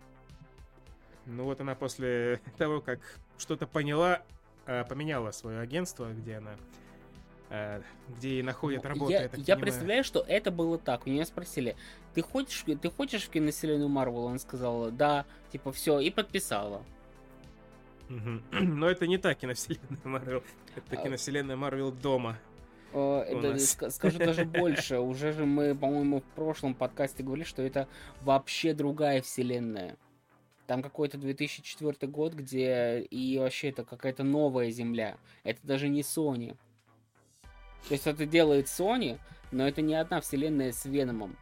Ну 1.26 1.44
вот 1.44 1.62
она 1.62 1.76
после 1.76 2.42
того, 2.58 2.82
как 2.82 3.02
что-то 3.38 3.68
поняла, 3.68 4.24
поменяла 4.90 5.32
свое 5.32 5.60
агентство, 5.60 6.12
где 6.14 6.36
она 6.36 6.56
Э, 7.50 7.82
где 8.10 8.40
и 8.40 8.44
находят 8.44 8.84
ну, 8.84 8.90
работу. 8.90 9.12
Я, 9.12 9.24
я, 9.24 9.30
я 9.34 9.56
представляю, 9.56 10.04
что 10.04 10.24
это 10.28 10.52
было 10.52 10.78
так. 10.78 11.06
Меня 11.06 11.26
спросили, 11.26 11.78
ты 12.14 12.22
хочешь, 12.22 12.66
ты 12.82 12.90
хочешь 12.90 13.24
в 13.24 13.30
киновселенную 13.30 13.88
Марвел? 13.88 14.26
Он 14.26 14.40
сказал, 14.40 14.92
да, 14.92 15.26
типа 15.52 15.72
все, 15.72 16.00
и 16.00 16.10
подписала. 16.10 16.84
Но 18.52 18.90
это 18.90 19.08
не 19.08 19.18
та 19.18 19.34
киновселенная 19.34 20.00
Марвел. 20.04 20.44
Это 20.76 21.00
а... 21.00 21.04
киновселенная 21.04 21.56
Марвел 21.56 21.92
дома. 21.92 22.38
Это, 22.92 23.58
скажу 23.60 24.18
даже 24.18 24.44
больше. 24.46 25.00
Уже 25.00 25.32
же 25.32 25.46
мы, 25.46 25.74
по-моему, 25.74 26.20
в 26.20 26.36
прошлом 26.36 26.74
подкасте 26.74 27.24
говорили, 27.24 27.46
что 27.46 27.62
это 27.62 27.88
вообще 28.22 28.74
другая 28.74 29.22
вселенная. 29.22 29.96
Там 30.68 30.84
какой-то 30.84 31.18
2004 31.18 32.12
год, 32.12 32.34
где 32.34 33.00
и 33.00 33.40
вообще 33.40 33.70
это 33.70 33.86
какая-то 33.86 34.24
новая 34.24 34.70
земля. 34.70 35.18
Это 35.44 35.60
даже 35.64 35.88
не 35.88 36.02
Sony. 36.02 36.58
То 37.88 37.94
есть 37.94 38.06
это 38.06 38.26
делает 38.26 38.66
Sony, 38.66 39.18
но 39.52 39.68
это 39.68 39.82
не 39.82 39.96
одна 39.96 40.20
вселенная 40.20 40.74
с 40.74 40.86
Веномом. 40.86 41.38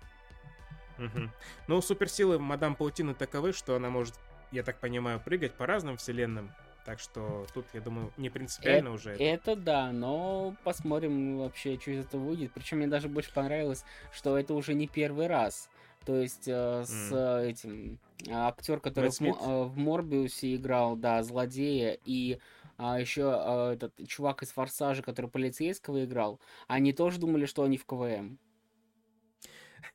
Угу. 1.00 1.30
Ну, 1.68 1.82
суперсилы 1.82 2.40
Мадам 2.40 2.76
Паутины 2.76 3.16
таковы, 3.16 3.52
что 3.52 3.76
она 3.76 3.90
может, 3.90 4.14
я 4.52 4.64
так 4.64 4.80
понимаю, 4.80 5.20
прыгать 5.20 5.54
по 5.54 5.66
разным 5.66 5.98
вселенным. 5.98 6.52
Так 6.86 7.00
что 7.00 7.48
тут, 7.56 7.66
я 7.74 7.82
думаю, 7.82 8.14
не 8.16 8.30
принципиально 8.30 8.90
это, 8.90 8.96
уже. 8.96 9.12
Это. 9.14 9.24
это 9.24 9.56
да, 9.56 9.92
но 9.92 10.56
посмотрим 10.64 11.40
вообще, 11.40 11.80
что 11.80 11.90
из 11.90 12.06
этого 12.06 12.22
выйдет. 12.22 12.52
Причем 12.54 12.78
мне 12.78 12.88
даже 12.88 13.10
больше 13.10 13.34
понравилось, 13.34 13.84
что 14.14 14.38
это 14.38 14.54
уже 14.54 14.76
не 14.76 14.88
первый 14.88 15.26
раз. 15.26 15.68
То 16.06 16.16
есть 16.22 16.48
э, 16.48 16.84
с 16.86 17.12
mm. 17.12 17.50
этим 17.50 18.00
актер, 18.30 18.80
который 18.80 19.10
в, 19.10 19.22
э, 19.22 19.64
в 19.64 19.78
Морбиусе 19.78 20.56
играл, 20.56 20.96
да, 20.96 21.24
злодея, 21.24 21.98
и 22.06 22.40
а 22.78 23.00
еще 23.00 23.32
а, 23.34 23.74
этот 23.74 23.94
чувак 24.08 24.44
из 24.44 24.52
Форсажа, 24.52 25.02
который 25.02 25.30
полицейского 25.30 26.04
играл, 26.04 26.40
они 26.68 26.94
тоже 26.94 27.20
думали, 27.20 27.46
что 27.46 27.64
они 27.64 27.78
в 27.78 27.86
КВМ. 27.86 28.38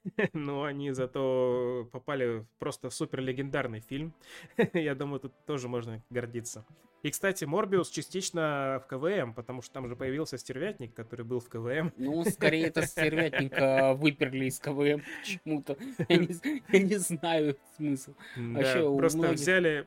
Ну, 0.32 0.62
они 0.62 0.92
зато 0.92 1.86
попали 1.92 2.38
в 2.38 2.46
просто 2.58 2.90
супер 2.90 3.20
легендарный 3.20 3.80
фильм. 3.80 4.14
Я 4.72 4.94
думаю, 4.94 5.20
тут 5.20 5.32
тоже 5.46 5.68
можно 5.68 6.02
гордиться. 6.08 6.64
И, 7.02 7.10
кстати, 7.10 7.44
Морбиус 7.44 7.88
частично 7.90 8.82
в 8.84 8.86
КВМ, 8.86 9.32
потому 9.32 9.62
что 9.62 9.72
там 9.72 9.88
же 9.88 9.96
появился 9.96 10.36
стервятник, 10.36 10.94
который 10.94 11.24
был 11.24 11.40
в 11.40 11.48
КВМ. 11.48 11.92
Ну, 11.96 12.24
скорее, 12.24 12.66
это 12.66 12.86
стервятника 12.86 13.94
выперли 13.94 14.46
из 14.46 14.58
КВМ 14.58 15.02
почему-то. 15.20 15.76
Я 16.08 16.16
не, 16.16 16.62
я 16.68 16.78
не 16.78 16.96
знаю 16.96 17.56
смысл. 17.76 18.14
Да, 18.36 18.42
Вообще, 18.42 18.96
просто 18.96 19.18
многих... 19.18 19.38
взяли 19.38 19.86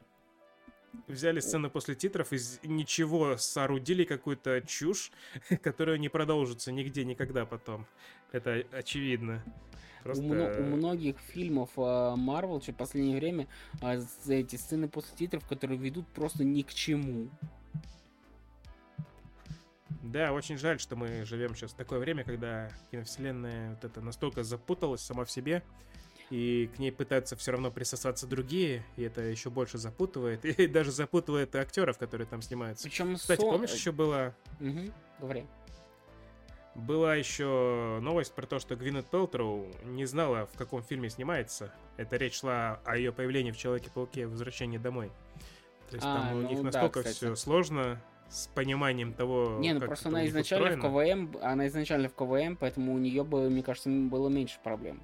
взяли 1.07 1.39
сцену 1.39 1.69
после 1.71 1.95
титров 1.95 2.31
и 2.33 2.39
ничего 2.63 3.37
соорудили 3.37 4.03
какую-то 4.03 4.61
чушь, 4.61 5.11
которая 5.63 5.97
не 5.97 6.09
продолжится 6.09 6.71
нигде 6.71 7.03
никогда 7.03 7.45
потом. 7.45 7.85
Это 8.31 8.63
очевидно. 8.71 9.43
Просто... 10.03 10.23
У, 10.23 10.27
у 10.27 10.75
многих 10.75 11.17
фильмов 11.19 11.69
Марвел 11.77 12.59
в 12.59 12.73
последнее 12.73 13.17
время 13.17 13.47
uh, 13.81 14.05
эти 14.27 14.55
сцены 14.55 14.87
после 14.87 15.15
титров, 15.15 15.47
которые 15.47 15.77
ведут 15.77 16.07
просто 16.07 16.43
ни 16.43 16.61
к 16.61 16.73
чему. 16.73 17.29
Да, 20.03 20.33
очень 20.33 20.57
жаль, 20.57 20.79
что 20.79 20.95
мы 20.95 21.23
живем 21.25 21.55
сейчас 21.55 21.71
в 21.71 21.75
такое 21.75 21.97
время, 21.99 22.23
когда 22.23 22.69
киновселенная 22.91 23.71
вот 23.71 23.85
это 23.85 24.01
настолько 24.01 24.43
запуталась 24.43 25.01
сама 25.01 25.23
в 25.23 25.31
себе, 25.31 25.63
и 26.29 26.69
к 26.75 26.79
ней 26.79 26.91
пытаются 26.91 27.35
все 27.35 27.51
равно 27.51 27.71
присосаться 27.71 28.27
другие, 28.27 28.83
и 28.97 29.03
это 29.03 29.21
еще 29.21 29.49
больше 29.49 29.77
запутывает, 29.77 30.43
и 30.59 30.67
даже 30.67 30.91
запутывает 30.91 31.55
актеров, 31.55 31.97
которые 31.97 32.27
там 32.27 32.41
снимаются. 32.41 32.83
Причем 32.83 33.15
Кстати, 33.15 33.39
со... 33.39 33.45
помнишь, 33.45 33.73
еще 33.73 33.91
было... 33.91 34.35
Угу, 34.59 34.91
говори. 35.19 35.45
Была 36.75 37.15
еще 37.15 37.99
новость 38.01 38.33
про 38.33 38.47
то, 38.47 38.59
что 38.59 38.75
Гвинет 38.75 39.05
Пелтроу 39.05 39.67
не 39.83 40.05
знала, 40.05 40.47
в 40.47 40.57
каком 40.57 40.81
фильме 40.81 41.09
снимается. 41.09 41.73
Это 41.97 42.17
речь 42.17 42.39
шла 42.39 42.79
о 42.85 42.97
ее 42.97 43.11
появлении 43.11 43.51
в 43.51 43.57
Человеке-пауке 43.57 44.25
«Возвращение 44.25 44.79
домой». 44.79 45.11
То 45.89 45.95
есть 45.95 46.07
а, 46.07 46.17
там 46.17 46.33
у 46.33 46.41
ну, 46.41 46.49
них 46.49 46.63
настолько 46.63 47.03
да, 47.03 47.09
все 47.11 47.35
сложно 47.35 48.01
с 48.27 48.47
пониманием 48.47 49.13
того, 49.13 49.57
Не, 49.59 49.73
ну 49.73 49.79
как 49.79 49.89
просто 49.89 50.09
она 50.09 50.25
изначально 50.25 50.71
устроено. 50.71 50.89
в 50.89 51.31
КВМ, 51.31 51.37
она 51.43 51.67
изначально 51.67 52.09
в 52.09 52.15
КВМ, 52.15 52.55
поэтому 52.55 52.95
у 52.95 52.97
нее, 52.97 53.23
бы, 53.23 53.47
мне 53.49 53.61
кажется, 53.61 53.89
было 53.89 54.27
меньше 54.29 54.57
проблем 54.63 55.03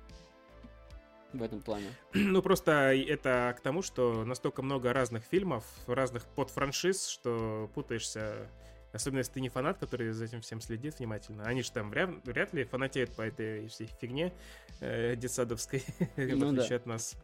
в 1.34 1.44
этом 1.44 1.62
плане. 1.62 1.88
Ну, 2.14 2.42
просто 2.42 2.94
это 2.94 3.54
к 3.58 3.62
тому, 3.62 3.82
что 3.82 4.26
настолько 4.26 4.62
много 4.62 4.94
разных 4.94 5.24
фильмов, 5.24 5.64
разных 5.88 6.26
подфраншиз, 6.26 7.08
что 7.08 7.70
путаешься. 7.74 8.50
Особенно 8.92 9.20
если 9.20 9.34
ты 9.34 9.42
не 9.42 9.50
фанат, 9.50 9.78
который 9.78 10.12
за 10.12 10.26
этим 10.26 10.42
всем 10.42 10.62
следит 10.62 10.98
внимательно. 11.00 11.44
Они 11.44 11.62
же 11.62 11.72
там 11.72 11.90
вряд, 11.90 12.10
вряд 12.26 12.54
ли 12.54 12.64
фанатеют 12.64 13.12
по 13.12 13.22
этой 13.22 13.68
всей 13.68 13.90
фигне 14.00 14.34
э, 14.80 15.16
детсадовской, 15.16 15.84
ну, 16.18 16.48
в 16.48 16.50
отличие 16.50 16.70
да. 16.70 16.76
от 16.76 16.86
нас. 16.86 17.16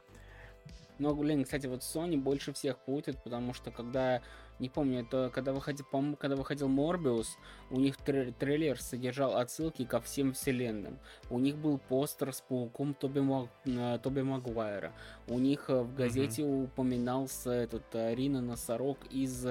Но, 0.98 1.14
блин, 1.14 1.44
кстати, 1.44 1.68
вот 1.68 1.82
Sony 1.82 2.18
больше 2.18 2.54
всех 2.54 2.78
путает, 2.80 3.22
потому 3.24 3.54
что 3.54 3.72
когда 3.72 4.22
не 4.60 4.70
помню, 4.70 5.02
это 5.02 5.30
когда 5.34 5.52
выходил, 5.52 5.86
по-моему, 5.92 6.16
когда 6.16 6.36
выходил 6.36 6.70
Морбиус, 6.70 7.38
у 7.72 7.80
них 7.80 7.98
тр- 8.06 8.34
трейлер 8.38 8.82
содержал 8.82 9.36
отсылки 9.36 9.84
ко 9.84 10.00
всем 10.00 10.34
вселенным. 10.34 10.98
У 11.30 11.40
них 11.40 11.58
был 11.58 11.78
постер 11.78 12.32
с 12.32 12.42
пауком 12.42 12.94
Тоби, 12.94 13.20
Маг... 13.20 13.50
Э, 13.66 14.00
Тоби 14.02 14.22
Магуайра. 14.22 14.94
У 15.28 15.40
них 15.40 15.66
э, 15.70 15.82
в 15.82 15.94
газете 15.94 16.44
mm-hmm. 16.44 16.64
упоминался 16.64 17.52
этот 17.52 17.84
э, 17.94 18.16
Рина 18.16 18.42
Носорог 18.42 18.98
из 19.12 19.46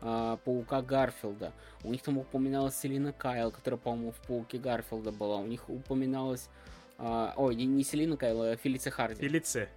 а, 0.00 0.36
Паука 0.44 0.82
Гарфилда. 0.82 1.52
У 1.84 1.90
них 1.90 2.02
там 2.02 2.18
упоминалась 2.18 2.76
Селина 2.76 3.12
Кайл, 3.12 3.50
которая, 3.50 3.78
по-моему, 3.78 4.12
в 4.12 4.26
Пауке 4.26 4.58
Гарфилда 4.58 5.12
была. 5.12 5.36
У 5.36 5.46
них 5.46 5.68
упоминалась... 5.68 6.48
А, 6.98 7.32
ой, 7.36 7.54
не, 7.54 7.66
не 7.66 7.84
Селина 7.84 8.16
Кайл, 8.16 8.42
а 8.42 8.56
Фелиция 8.56 8.90
Харди. 8.90 9.20
Фелиция. 9.20 9.68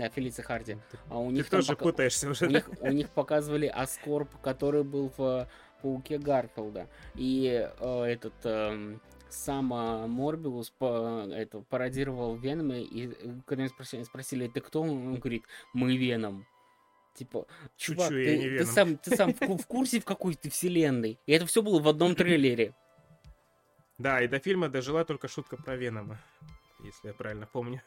Да, 0.00 0.08
Фелиция 0.08 0.42
Харди. 0.42 0.78
А 1.10 1.18
у 1.18 1.30
них 1.30 1.44
Ты 1.44 1.50
тоже 1.50 1.68
пока... 1.68 1.84
путаешься 1.84 2.30
уже. 2.30 2.46
У 2.46 2.48
них, 2.48 2.70
у 2.80 2.88
них 2.88 3.10
показывали 3.10 3.66
Аскорб, 3.66 4.30
который 4.40 4.82
был 4.82 5.12
в 5.14 5.46
Пауке 5.82 6.16
Гарфилда. 6.16 6.88
И 7.16 7.68
э, 7.78 8.02
этот 8.04 8.32
э, 8.44 8.96
сам 9.28 9.74
э, 9.74 10.06
Морбиус 10.06 10.70
по, 10.70 11.26
это, 11.30 11.60
пародировал 11.60 12.34
Венома, 12.34 12.78
и 12.78 13.08
э, 13.08 13.12
когда 13.44 13.64
меня 13.64 13.68
спросили, 13.68 14.02
спросили, 14.04 14.48
ты 14.48 14.62
кто? 14.62 14.80
Он 14.80 15.16
говорит, 15.16 15.44
мы 15.74 15.98
Веном. 15.98 16.46
Типа, 17.12 17.46
чувак, 17.76 18.08
ты, 18.08 18.58
ты 18.58 18.64
сам, 18.64 18.96
ты 18.96 19.14
сам 19.14 19.34
в, 19.34 19.58
в 19.58 19.66
курсе, 19.66 20.00
в 20.00 20.06
какой 20.06 20.34
ты 20.34 20.48
вселенной? 20.48 21.18
И 21.26 21.32
это 21.32 21.44
все 21.44 21.60
было 21.60 21.78
в 21.78 21.88
одном 21.88 22.14
трейлере. 22.14 22.74
Да, 23.98 24.22
и 24.22 24.28
до 24.28 24.38
фильма 24.38 24.70
дожила 24.70 25.04
только 25.04 25.28
шутка 25.28 25.58
про 25.58 25.76
Венома, 25.76 26.18
если 26.82 27.08
я 27.08 27.12
правильно 27.12 27.46
помню. 27.46 27.82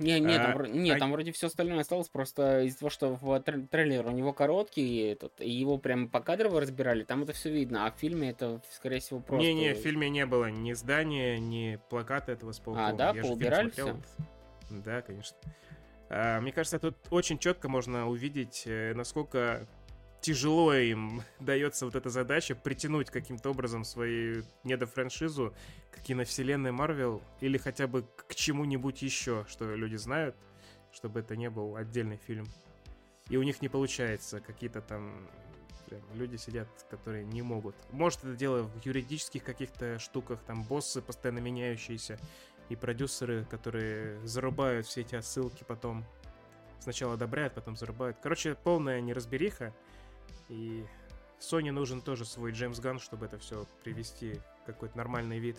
Не, 0.00 0.18
не, 0.18 0.38
там, 0.38 0.58
а, 0.58 0.66
не, 0.66 0.90
а... 0.90 0.98
там 0.98 1.12
вроде 1.12 1.30
все 1.32 1.48
остальное 1.48 1.80
осталось, 1.80 2.08
просто 2.08 2.62
из-за 2.62 2.78
того, 2.78 2.90
что 2.90 3.14
в 3.14 3.40
трейлере 3.40 4.00
у 4.00 4.10
него 4.10 4.32
короткий, 4.32 4.98
этот, 5.08 5.40
и 5.40 5.50
его 5.50 5.76
прям 5.76 6.08
по 6.08 6.20
кадрово 6.20 6.62
разбирали, 6.62 7.04
там 7.04 7.22
это 7.22 7.32
все 7.32 7.50
видно, 7.50 7.86
а 7.86 7.92
в 7.92 7.98
фильме 7.98 8.30
это, 8.30 8.62
скорее 8.70 9.00
всего, 9.00 9.20
просто... 9.20 9.46
Не-не, 9.46 9.74
в 9.74 9.78
фильме 9.78 10.08
не 10.08 10.24
было 10.24 10.50
ни 10.50 10.72
здания, 10.72 11.38
ни 11.38 11.78
плаката 11.90 12.32
этого 12.32 12.52
с 12.52 12.58
пауком. 12.58 12.82
А, 12.82 12.92
да, 12.92 13.12
Я 13.14 13.22
поубирали 13.22 13.70
все? 13.70 13.96
Да, 14.70 15.02
конечно. 15.02 15.36
А, 16.08 16.40
мне 16.40 16.50
кажется, 16.50 16.78
тут 16.78 16.96
очень 17.10 17.38
четко 17.38 17.68
можно 17.68 18.08
увидеть, 18.08 18.64
э, 18.66 18.94
насколько 18.94 19.66
тяжело 20.20 20.74
им 20.74 21.22
дается 21.40 21.84
вот 21.84 21.96
эта 21.96 22.10
задача 22.10 22.54
притянуть 22.54 23.10
каким-то 23.10 23.50
образом 23.50 23.84
свою 23.84 24.44
недофраншизу 24.64 25.54
к 25.90 26.00
киновселенной 26.00 26.72
Марвел 26.72 27.22
или 27.40 27.58
хотя 27.58 27.86
бы 27.86 28.06
к 28.28 28.34
чему-нибудь 28.34 29.02
еще, 29.02 29.44
что 29.48 29.74
люди 29.74 29.96
знают, 29.96 30.36
чтобы 30.92 31.20
это 31.20 31.36
не 31.36 31.50
был 31.50 31.76
отдельный 31.76 32.18
фильм. 32.18 32.46
И 33.28 33.36
у 33.36 33.42
них 33.42 33.62
не 33.62 33.68
получается, 33.68 34.40
какие-то 34.40 34.80
там 34.80 35.28
прям 35.86 36.02
люди 36.14 36.36
сидят, 36.36 36.68
которые 36.88 37.24
не 37.24 37.42
могут. 37.42 37.74
Может, 37.90 38.24
это 38.24 38.36
дело 38.36 38.62
в 38.62 38.86
юридических 38.86 39.42
каких-то 39.42 39.98
штуках, 39.98 40.40
там 40.46 40.62
боссы 40.62 41.02
постоянно 41.02 41.40
меняющиеся, 41.40 42.18
и 42.68 42.76
продюсеры, 42.76 43.44
которые 43.50 44.24
зарубают 44.26 44.86
все 44.86 45.00
эти 45.00 45.16
отсылки 45.16 45.64
потом. 45.64 46.04
Сначала 46.78 47.14
одобряют, 47.14 47.54
потом 47.54 47.76
зарубают. 47.76 48.16
Короче, 48.22 48.54
полная 48.54 49.00
неразбериха. 49.00 49.74
И 50.48 50.84
Sony 51.40 51.70
нужен 51.70 52.00
тоже 52.00 52.24
свой 52.24 52.52
Джеймс 52.52 52.80
Ган, 52.80 52.98
чтобы 52.98 53.26
это 53.26 53.38
все 53.38 53.66
привести 53.82 54.40
в 54.62 54.66
какой-то 54.66 54.96
нормальный 54.96 55.38
вид. 55.38 55.56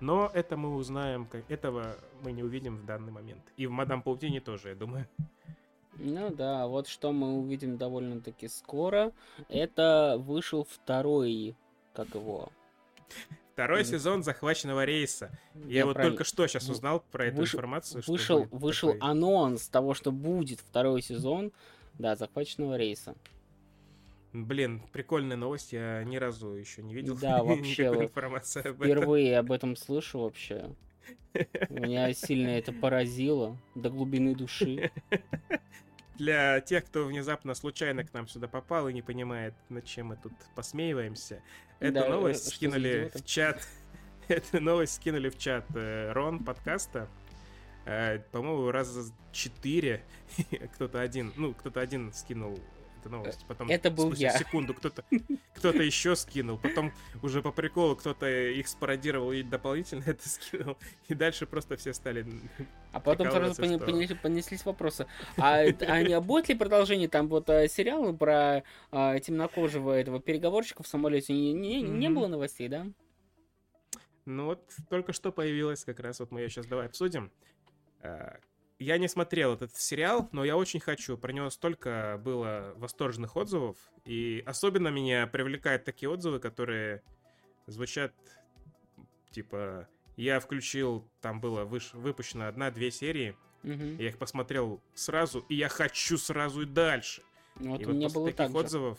Но 0.00 0.30
это 0.34 0.56
мы 0.56 0.74
узнаем, 0.74 1.28
этого 1.48 1.96
мы 2.22 2.32
не 2.32 2.42
увидим 2.42 2.76
в 2.76 2.84
данный 2.84 3.12
момент. 3.12 3.42
И 3.56 3.66
в 3.66 3.70
Мадам 3.70 4.02
Паутине 4.02 4.40
тоже, 4.40 4.70
я 4.70 4.74
думаю. 4.74 5.08
Ну 5.96 6.30
да, 6.34 6.66
вот 6.66 6.88
что 6.88 7.12
мы 7.12 7.38
увидим 7.38 7.76
довольно-таки 7.76 8.48
скоро. 8.48 9.12
Это 9.48 10.16
вышел 10.18 10.64
второй, 10.64 11.56
как 11.94 12.14
его... 12.14 12.50
Второй 13.52 13.84
сезон 13.84 14.24
захваченного 14.24 14.84
рейса. 14.84 15.30
Я, 15.54 15.78
я 15.78 15.86
вот 15.86 15.94
про... 15.94 16.02
только 16.02 16.24
что 16.24 16.48
сейчас 16.48 16.68
узнал 16.68 17.04
про 17.12 17.26
эту 17.26 17.36
вышел, 17.36 17.58
информацию. 17.58 18.02
Вышел, 18.08 18.48
вышел 18.50 18.92
такой... 18.92 19.08
анонс 19.08 19.68
того, 19.68 19.94
что 19.94 20.10
будет 20.10 20.58
второй 20.58 21.02
сезон, 21.02 21.52
да, 21.96 22.16
захваченного 22.16 22.76
рейса. 22.76 23.14
Блин, 24.34 24.82
прикольная 24.90 25.36
новость, 25.36 25.72
я 25.72 26.02
ни 26.02 26.16
разу 26.16 26.54
еще 26.54 26.82
не 26.82 26.92
видел 26.92 27.16
да, 27.16 27.40
вообще, 27.44 27.84
никакой 27.84 28.06
информации 28.06 28.60
об 28.68 28.82
этом. 28.82 28.96
Впервые 28.96 29.38
об 29.38 29.52
этом 29.52 29.76
слышу 29.76 30.18
вообще. 30.18 30.74
Меня 31.68 32.12
сильно 32.12 32.48
это 32.48 32.72
поразило 32.72 33.56
до 33.76 33.90
глубины 33.90 34.34
души. 34.34 34.90
Для 36.18 36.60
тех, 36.60 36.84
кто 36.84 37.04
внезапно 37.04 37.54
случайно 37.54 38.02
к 38.02 38.12
нам 38.12 38.26
сюда 38.26 38.48
попал 38.48 38.88
и 38.88 38.92
не 38.92 39.02
понимает, 39.02 39.54
над 39.68 39.84
чем 39.84 40.08
мы 40.08 40.16
тут 40.16 40.32
посмеиваемся, 40.56 41.40
эту 41.78 41.94
да, 41.94 42.08
новость 42.08 42.48
скинули 42.48 43.12
в 43.14 43.24
чат. 43.24 43.64
Эту 44.26 44.58
новость 44.58 44.94
скинули 44.94 45.28
в 45.28 45.38
чат 45.38 45.66
э, 45.74 46.10
Рон 46.12 46.42
подкаста. 46.42 47.08
Э, 47.84 48.20
по-моему, 48.32 48.70
раза 48.70 49.12
четыре 49.32 50.02
кто-то 50.74 51.00
один, 51.02 51.32
ну, 51.36 51.52
кто-то 51.52 51.80
один 51.80 52.10
скинул 52.12 52.58
эту 53.04 53.10
новость. 53.10 53.44
Потом 53.46 53.68
это 53.68 53.90
был 53.90 54.12
я. 54.12 54.30
секунду 54.30 54.74
кто-то 54.74 55.04
кто-то 55.54 55.82
еще 55.82 56.16
скинул. 56.16 56.58
Потом 56.58 56.92
уже 57.22 57.42
по 57.42 57.52
приколу 57.52 57.96
кто-то 57.96 58.26
их 58.26 58.68
спародировал 58.68 59.32
и 59.32 59.42
дополнительно 59.42 60.02
это 60.06 60.28
скинул. 60.28 60.76
И 61.08 61.14
дальше 61.14 61.46
просто 61.46 61.76
все 61.76 61.92
стали 61.92 62.26
а 62.92 63.00
потом 63.00 63.30
сразу 63.30 63.54
что... 63.54 63.62
понесли, 63.78 64.14
понеслись 64.14 64.64
вопросы. 64.64 65.06
А, 65.36 65.60
а 65.62 66.02
не 66.02 66.18
будет 66.20 66.48
ли 66.48 66.54
продолжение 66.54 67.08
там 67.08 67.28
вот 67.28 67.48
э, 67.50 67.68
сериала 67.68 68.12
про 68.12 68.62
а, 68.90 69.18
темнокожего 69.18 69.92
этого 69.92 70.20
переговорщика 70.20 70.82
в 70.82 70.86
самолете? 70.86 71.32
Не, 71.32 71.52
не, 71.52 71.82
не 71.82 72.08
было 72.08 72.28
новостей, 72.28 72.68
да? 72.68 72.86
Ну 74.26 74.46
вот 74.46 74.62
только 74.88 75.12
что 75.12 75.32
появилась, 75.32 75.84
как 75.84 76.00
раз 76.00 76.20
вот 76.20 76.30
мы 76.30 76.40
ее 76.40 76.48
сейчас 76.48 76.66
давай 76.66 76.86
обсудим. 76.86 77.30
Я 78.78 78.98
не 78.98 79.08
смотрел 79.08 79.54
этот 79.54 79.76
сериал, 79.76 80.28
но 80.32 80.44
я 80.44 80.56
очень 80.56 80.80
хочу. 80.80 81.16
Про 81.16 81.32
него 81.32 81.50
столько 81.50 82.20
было 82.22 82.74
восторженных 82.76 83.36
отзывов. 83.36 83.76
И 84.04 84.42
особенно 84.46 84.88
меня 84.88 85.26
привлекают 85.26 85.84
такие 85.84 86.10
отзывы, 86.10 86.40
которые 86.40 87.02
звучат 87.66 88.12
типа... 89.30 89.88
Я 90.16 90.38
включил, 90.38 91.10
там 91.20 91.40
было 91.40 91.64
выш, 91.64 91.92
выпущено 91.92 92.46
одна-две 92.46 92.92
серии. 92.92 93.36
Угу. 93.64 93.96
Я 93.98 94.08
их 94.10 94.18
посмотрел 94.18 94.80
сразу, 94.94 95.44
и 95.48 95.56
я 95.56 95.68
хочу 95.68 96.18
сразу 96.18 96.62
и 96.62 96.66
дальше. 96.66 97.22
Вот 97.56 97.80
и 97.80 97.84
вот 97.84 98.00
после 98.00 98.08
было 98.14 98.32
таких 98.32 98.54
отзывов 98.54 98.98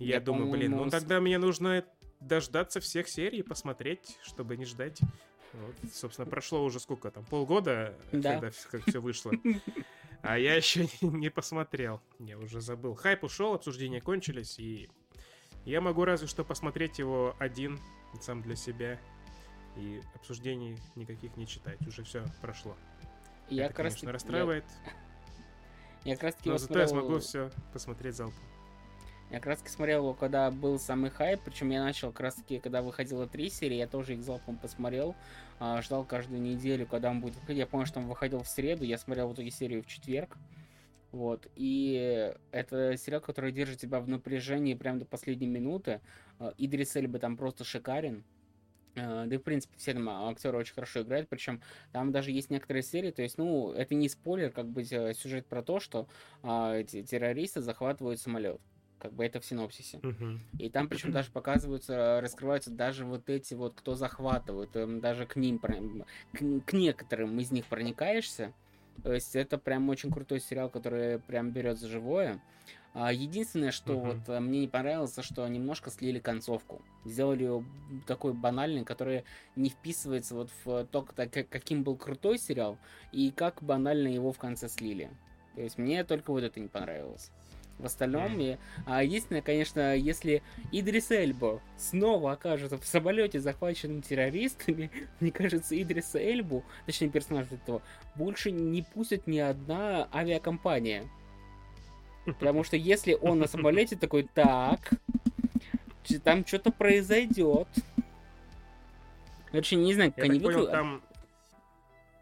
я, 0.00 0.14
я 0.14 0.20
думаю, 0.20 0.50
блин, 0.50 0.72
ну 0.72 0.88
тогда 0.88 1.20
мне 1.20 1.38
нужно 1.38 1.84
дождаться 2.20 2.80
всех 2.80 3.08
серий, 3.08 3.42
посмотреть, 3.42 4.18
чтобы 4.22 4.56
не 4.56 4.64
ждать 4.64 4.98
вот, 5.52 5.74
собственно, 5.92 6.26
прошло 6.26 6.64
уже 6.64 6.80
сколько 6.80 7.10
там, 7.10 7.24
полгода, 7.24 7.96
да. 8.12 8.34
когда 8.34 8.50
как 8.70 8.86
все 8.86 9.00
вышло. 9.00 9.32
А 10.22 10.38
я 10.38 10.54
еще 10.54 10.86
не 11.00 11.30
посмотрел. 11.30 12.00
Я 12.18 12.38
уже 12.38 12.60
забыл. 12.60 12.94
Хайп 12.94 13.24
ушел, 13.24 13.54
обсуждения 13.54 14.00
кончились, 14.00 14.58
и 14.58 14.90
я 15.64 15.80
могу 15.80 16.04
разве 16.04 16.26
что 16.26 16.44
посмотреть 16.44 16.98
его 16.98 17.34
один, 17.38 17.80
сам 18.20 18.42
для 18.42 18.56
себя. 18.56 19.00
И 19.76 20.00
обсуждений 20.14 20.76
никаких 20.96 21.36
не 21.36 21.46
читать. 21.46 21.80
Уже 21.86 22.02
все 22.02 22.24
прошло. 22.42 22.76
Я 23.48 23.66
Это, 23.66 23.74
конечно, 23.74 24.12
раз... 24.12 24.22
расстраивает. 24.22 24.64
Я, 26.04 26.12
я 26.12 26.14
как 26.16 26.24
раз 26.24 26.34
таки 26.34 26.50
Но 26.50 26.58
зато 26.58 26.78
я 26.78 26.88
смогу 26.88 27.18
все 27.18 27.50
посмотреть 27.72 28.16
залпом. 28.16 28.42
Я 29.30 29.36
как 29.36 29.46
раз 29.46 29.62
смотрел 29.66 30.00
его, 30.00 30.14
когда 30.14 30.50
был 30.50 30.80
самый 30.80 31.10
хайп, 31.10 31.40
причем 31.44 31.70
я 31.70 31.84
начал 31.84 32.10
как 32.10 32.20
раз 32.20 32.34
таки, 32.34 32.58
когда 32.58 32.82
выходило 32.82 33.28
три 33.28 33.48
серии, 33.48 33.76
я 33.76 33.86
тоже 33.86 34.14
их 34.14 34.22
залпом 34.22 34.58
посмотрел, 34.58 35.14
а, 35.60 35.80
ждал 35.82 36.04
каждую 36.04 36.42
неделю, 36.42 36.84
когда 36.84 37.10
он 37.10 37.20
будет 37.20 37.36
выходить. 37.36 37.58
Я 37.58 37.66
помню, 37.68 37.86
что 37.86 38.00
он 38.00 38.08
выходил 38.08 38.42
в 38.42 38.48
среду, 38.48 38.82
я 38.84 38.98
смотрел 38.98 39.28
в 39.28 39.34
итоге 39.34 39.52
серию 39.52 39.84
в 39.84 39.86
четверг. 39.86 40.36
Вот, 41.12 41.46
и 41.54 42.32
это 42.50 42.96
сериал, 42.96 43.20
который 43.20 43.52
держит 43.52 43.80
тебя 43.80 44.00
в 44.00 44.08
напряжении 44.08 44.74
прямо 44.74 44.98
до 44.98 45.04
последней 45.04 45.46
минуты. 45.46 46.00
А, 46.40 46.52
Идрис 46.58 46.96
Эльба 46.96 47.20
там 47.20 47.36
просто 47.36 47.62
шикарен. 47.62 48.24
А, 48.96 49.26
да 49.26 49.34
и, 49.36 49.38
в 49.38 49.42
принципе, 49.42 49.76
все 49.78 49.94
там 49.94 50.08
актеры 50.08 50.58
очень 50.58 50.74
хорошо 50.74 51.02
играют, 51.02 51.28
причем 51.28 51.62
там 51.92 52.10
даже 52.10 52.32
есть 52.32 52.50
некоторые 52.50 52.82
серии, 52.82 53.12
то 53.12 53.22
есть, 53.22 53.38
ну, 53.38 53.70
это 53.70 53.94
не 53.94 54.08
спойлер, 54.08 54.50
как 54.50 54.66
бы 54.66 54.82
сюжет 54.84 55.46
про 55.46 55.62
то, 55.62 55.78
что 55.78 56.08
а, 56.42 56.74
эти 56.74 57.04
террористы 57.04 57.60
захватывают 57.60 58.20
самолет 58.20 58.60
как 59.00 59.12
бы 59.12 59.24
это 59.24 59.40
в 59.40 59.44
синопсисе. 59.44 59.98
Uh-huh. 59.98 60.38
И 60.58 60.68
там 60.68 60.88
причем 60.88 61.10
даже 61.10 61.30
показываются, 61.30 62.20
раскрываются 62.20 62.70
даже 62.70 63.04
вот 63.04 63.28
эти 63.28 63.54
вот, 63.54 63.74
кто 63.74 63.94
захватывают, 63.94 64.76
эм, 64.76 65.00
даже 65.00 65.26
к 65.26 65.36
ним, 65.36 65.58
к, 65.58 65.66
к 66.66 66.72
некоторым 66.72 67.38
из 67.40 67.50
них 67.50 67.66
проникаешься. 67.66 68.52
То 69.02 69.12
есть 69.12 69.34
это 69.34 69.56
прям 69.56 69.88
очень 69.88 70.10
крутой 70.10 70.40
сериал, 70.40 70.68
который 70.68 71.18
прям 71.20 71.50
берет 71.50 71.78
за 71.78 71.88
живое. 71.88 72.40
А, 72.92 73.12
единственное, 73.12 73.70
что 73.70 73.94
uh-huh. 73.94 74.16
вот 74.16 74.28
э, 74.28 74.40
мне 74.40 74.60
не 74.60 74.68
понравилось, 74.68 75.16
что 75.20 75.46
немножко 75.46 75.90
слили 75.90 76.18
концовку. 76.18 76.82
Сделали 77.04 77.44
ее 77.44 77.64
такой 78.06 78.34
банальной, 78.34 78.84
которая 78.84 79.24
не 79.54 79.70
вписывается 79.70 80.34
вот 80.34 80.50
в 80.64 80.84
то, 80.86 81.02
каким 81.02 81.84
был 81.84 81.96
крутой 81.96 82.38
сериал, 82.38 82.78
и 83.12 83.30
как 83.30 83.62
банально 83.62 84.08
его 84.08 84.32
в 84.32 84.38
конце 84.38 84.68
слили. 84.68 85.10
То 85.54 85.62
есть 85.62 85.78
мне 85.78 86.02
только 86.04 86.32
вот 86.32 86.42
это 86.42 86.58
не 86.58 86.68
понравилось. 86.68 87.30
В 87.80 87.86
остальном, 87.86 88.38
mm. 88.38 88.58
а, 88.86 89.02
единственное, 89.02 89.40
конечно, 89.40 89.96
если 89.96 90.42
Идрис 90.70 91.10
Эльбо 91.10 91.62
снова 91.78 92.32
окажется 92.32 92.76
в 92.76 92.84
самолете, 92.84 93.40
захваченным 93.40 94.02
террористами, 94.02 94.90
мне 95.20 95.32
кажется, 95.32 95.80
Идриса 95.80 96.18
Эльбу, 96.18 96.62
точнее 96.86 97.08
персонаж 97.08 97.46
этого, 97.50 97.80
больше 98.16 98.50
не 98.50 98.82
пустит 98.82 99.26
ни 99.26 99.38
одна 99.38 100.08
авиакомпания. 100.12 101.04
Потому 102.26 102.64
что 102.64 102.76
если 102.76 103.14
он 103.14 103.38
на 103.38 103.46
самолете 103.46 103.96
такой, 103.96 104.28
так, 104.34 104.90
там 106.18 106.44
что-то 106.46 106.70
произойдет. 106.70 107.68
Вообще 109.52 109.76
не 109.76 109.94
знаю, 109.94 110.12
как 110.12 110.24
Я 110.24 110.30
они 110.30 110.40
понял, 110.40 110.66
там, 110.68 111.02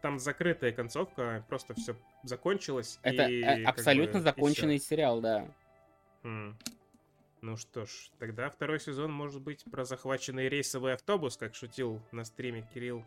там 0.01 0.19
закрытая 0.19 0.71
концовка, 0.71 1.45
просто 1.47 1.73
все 1.73 1.95
закончилось. 2.23 2.99
Это 3.03 3.27
и, 3.27 3.41
э, 3.41 3.63
абсолютно 3.63 4.19
бы, 4.19 4.23
законченный 4.23 4.79
сериал, 4.79 5.21
да. 5.21 5.47
Хм. 6.23 6.57
Ну 7.41 7.55
что 7.55 7.85
ж, 7.85 8.11
тогда 8.19 8.49
второй 8.49 8.79
сезон 8.79 9.13
может 9.13 9.41
быть 9.41 9.63
про 9.71 9.85
захваченный 9.85 10.49
рейсовый 10.49 10.93
автобус, 10.93 11.37
как 11.37 11.55
шутил 11.55 12.01
на 12.11 12.25
стриме 12.25 12.67
Кирилл. 12.73 13.05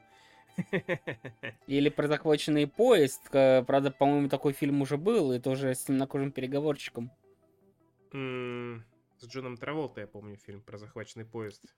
Или 1.67 1.89
про 1.89 2.09
захваченный 2.09 2.67
поезд. 2.67 3.21
Правда, 3.31 3.91
по-моему, 3.91 4.29
такой 4.29 4.53
фильм 4.53 4.81
уже 4.83 4.97
был, 4.97 5.33
и 5.33 5.39
тоже 5.39 5.75
с 5.75 5.85
темнокожим 5.85 6.33
переговорщиком. 6.33 7.11
С 8.13 9.27
Джоном 9.27 9.57
Траволта, 9.57 10.01
я 10.01 10.07
помню, 10.07 10.37
фильм 10.37 10.61
про 10.63 10.79
захваченный 10.79 11.25
поезд. 11.25 11.75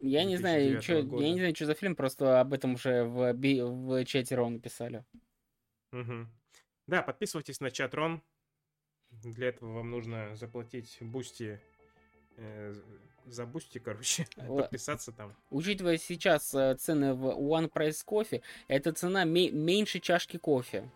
Я 0.00 0.24
не 0.24 0.36
знаю, 0.36 0.80
что, 0.80 0.94
я 0.94 1.30
не 1.30 1.38
знаю, 1.38 1.54
что 1.54 1.66
за 1.66 1.74
фильм, 1.74 1.94
просто 1.94 2.40
об 2.40 2.54
этом 2.54 2.74
уже 2.74 3.04
в, 3.04 3.34
в 3.34 4.04
чате 4.06 4.34
Рон 4.34 4.54
написали. 4.54 5.04
Угу. 5.92 6.26
Да, 6.86 7.02
подписывайтесь 7.02 7.60
на 7.60 7.70
чат 7.70 7.94
Рон. 7.94 8.22
Для 9.10 9.48
этого 9.48 9.74
вам 9.74 9.90
нужно 9.90 10.34
заплатить 10.36 10.96
Бусти 11.00 11.60
э, 12.36 12.74
за 13.26 13.44
Бусти, 13.44 13.78
короче, 13.78 14.26
подписаться 14.36 15.12
там. 15.12 15.36
Учитывая 15.50 15.98
сейчас 15.98 16.54
э, 16.54 16.76
цены 16.76 17.14
в 17.14 17.26
One 17.26 17.70
Price 17.70 18.02
кофе, 18.04 18.42
это 18.68 18.92
цена 18.92 19.24
меньше 19.24 20.00
чашки 20.00 20.38
кофе. 20.38 20.90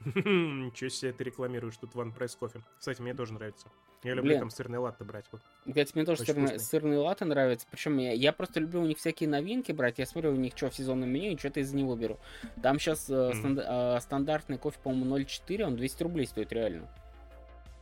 Ничего 0.04 0.90
себе 0.90 1.12
ты 1.12 1.24
рекламируешь 1.24 1.78
тут 1.78 1.94
One 1.94 2.16
Price 2.16 2.36
кофе. 2.38 2.62
Кстати, 2.78 3.00
мне 3.00 3.14
тоже 3.14 3.32
нравится. 3.32 3.68
Я 4.04 4.12
люблю 4.12 4.32
Блин. 4.32 4.40
там 4.40 4.50
сырный 4.50 4.78
латте 4.78 5.02
брать. 5.02 5.24
Вот. 5.32 5.40
Кстати, 5.66 5.92
мне 5.94 6.04
тоже 6.04 6.24
сырный, 6.24 6.58
сырный 6.58 6.98
латте 6.98 7.24
нравится. 7.24 7.66
Причем 7.70 7.96
я, 7.96 8.12
я 8.12 8.32
просто 8.32 8.60
люблю 8.60 8.82
у 8.82 8.86
них 8.86 8.98
всякие 8.98 9.30
новинки 9.30 9.72
брать. 9.72 9.98
Я 9.98 10.04
смотрю 10.04 10.32
у 10.32 10.36
них 10.36 10.52
что 10.56 10.68
в 10.68 10.74
сезонном 10.74 11.08
меню 11.08 11.32
и 11.32 11.38
что-то 11.38 11.60
из 11.60 11.72
него 11.72 11.96
беру. 11.96 12.18
Там 12.62 12.78
сейчас 12.78 13.08
э, 13.08 13.14
mm. 13.14 13.34
станд, 13.34 13.60
э, 13.64 13.98
стандартный 14.00 14.58
кофе, 14.58 14.78
по-моему, 14.82 15.16
0,4, 15.16 15.62
он 15.64 15.76
200 15.76 16.02
рублей 16.02 16.26
стоит 16.26 16.52
реально. 16.52 16.86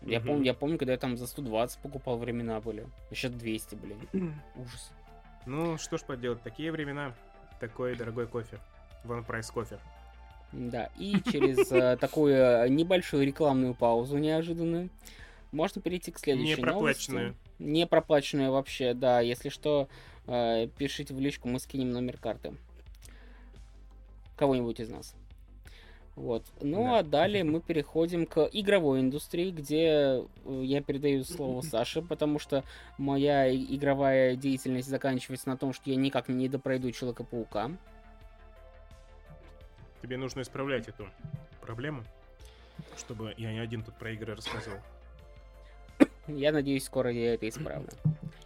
Я, 0.02 0.18
mm-hmm. 0.18 0.26
помню, 0.26 0.44
я 0.44 0.54
помню, 0.54 0.78
когда 0.78 0.92
я 0.92 0.98
там 0.98 1.16
за 1.16 1.26
120 1.26 1.80
покупал, 1.80 2.18
времена 2.18 2.61
были. 2.61 2.87
Сейчас 3.11 3.32
200, 3.32 3.74
блин. 3.74 3.98
Ужас. 4.56 4.92
Ну, 5.44 5.76
что 5.76 5.98
ж 5.98 6.02
поделать, 6.02 6.40
такие 6.42 6.70
времена, 6.70 7.14
такой 7.58 7.96
дорогой 7.96 8.28
кофе. 8.28 8.61
One 9.04 9.26
Price 9.26 9.52
кофе. 9.52 9.78
Да, 10.52 10.90
и 10.98 11.16
через 11.32 11.72
э, 11.72 11.96
такую 11.96 12.35
э, 12.35 12.68
небольшую 12.68 13.26
рекламную 13.26 13.74
паузу 13.74 14.18
неожиданную 14.18 14.90
можно 15.52 15.80
перейти 15.80 16.10
к 16.10 16.18
следующей 16.18 16.56
Не 16.56 16.62
проплаченную. 16.62 17.24
новости. 17.26 17.42
Не 17.58 17.86
проплаченную 17.86 18.50
вообще, 18.50 18.94
да. 18.94 19.20
Если 19.20 19.48
что, 19.48 19.88
э, 20.26 20.68
пишите 20.78 21.14
в 21.14 21.20
личку, 21.20 21.48
мы 21.48 21.60
скинем 21.60 21.90
номер 21.90 22.16
карты. 22.18 22.54
Кого-нибудь 24.36 24.80
из 24.80 24.88
нас. 24.88 25.14
Вот. 26.14 26.44
Ну 26.60 26.84
да. 26.84 26.98
а 26.98 27.02
далее 27.02 27.42
мы 27.42 27.60
переходим 27.60 28.26
к 28.26 28.48
игровой 28.52 29.00
индустрии, 29.00 29.50
где 29.50 30.24
я 30.44 30.82
передаю 30.82 31.24
слово 31.24 31.60
Саше, 31.62 32.02
потому 32.02 32.38
что 32.38 32.64
моя 32.98 33.54
игровая 33.54 34.36
деятельность 34.36 34.88
заканчивается 34.88 35.48
на 35.48 35.56
том, 35.56 35.72
что 35.72 35.88
я 35.90 35.96
никак 35.96 36.28
не 36.28 36.48
допройду 36.48 36.90
Человека-паука. 36.90 37.70
Тебе 40.02 40.16
нужно 40.16 40.42
исправлять 40.42 40.88
эту 40.88 41.08
проблему, 41.60 42.02
чтобы 42.98 43.34
я 43.38 43.52
не 43.52 43.60
один 43.60 43.82
тут 43.82 43.96
про 43.96 44.12
игры 44.12 44.34
рассказывал. 44.34 44.78
Я 46.26 46.52
надеюсь, 46.52 46.85
скоро 46.85 47.11
я 47.11 47.35
это 47.35 47.48
исправлю. 47.48 47.88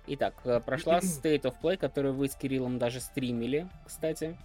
Итак, 0.07 0.35
э, 0.45 0.61
прошла 0.65 0.99
State 0.99 1.43
of 1.43 1.55
Play, 1.62 1.77
которую 1.77 2.15
вы 2.15 2.29
с 2.29 2.35
Кириллом 2.35 2.79
даже 2.79 3.01
стримили, 3.01 3.69
кстати. 3.87 4.37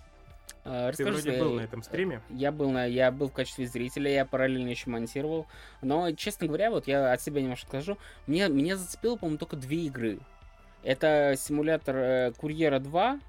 Э, 0.63 0.89
расскажи, 0.89 1.22
Ты 1.22 1.30
вроде 1.32 1.39
был 1.39 1.54
на 1.54 1.62
этом 1.62 1.84
стриме? 1.84 2.22
Я 2.30 2.52
был, 2.52 2.72
на, 2.72 2.86
я 2.86 3.12
был 3.12 3.30
в 3.30 3.34
качестве 3.34 3.67
зрителя, 3.67 4.12
я 4.12 4.26
параллельно 4.26 4.70
еще 4.70 4.89
монтировал. 4.89 5.48
Но, 5.82 6.12
честно 6.12 6.48
говоря, 6.48 6.72
вот 6.72 6.88
я 6.88 7.12
от 7.12 7.22
себя 7.22 7.41
немножко 7.41 7.67
скажу, 7.67 7.98
мне, 8.28 8.48
меня 8.50 8.76
зацепило, 8.76 9.15
по-моему, 9.15 9.38
только 9.38 9.56
две 9.56 9.86
игры. 9.86 10.20
Это 10.84 11.36
симулятор 11.38 11.96
э, 11.96 12.32
Курьера 12.38 12.80
2 12.80 13.20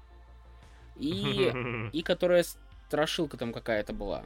и, 0.97 1.51
и 1.93 2.01
которая 2.01 2.43
страшилка 2.87 3.37
там 3.37 3.53
какая-то 3.53 3.93
была. 3.93 4.23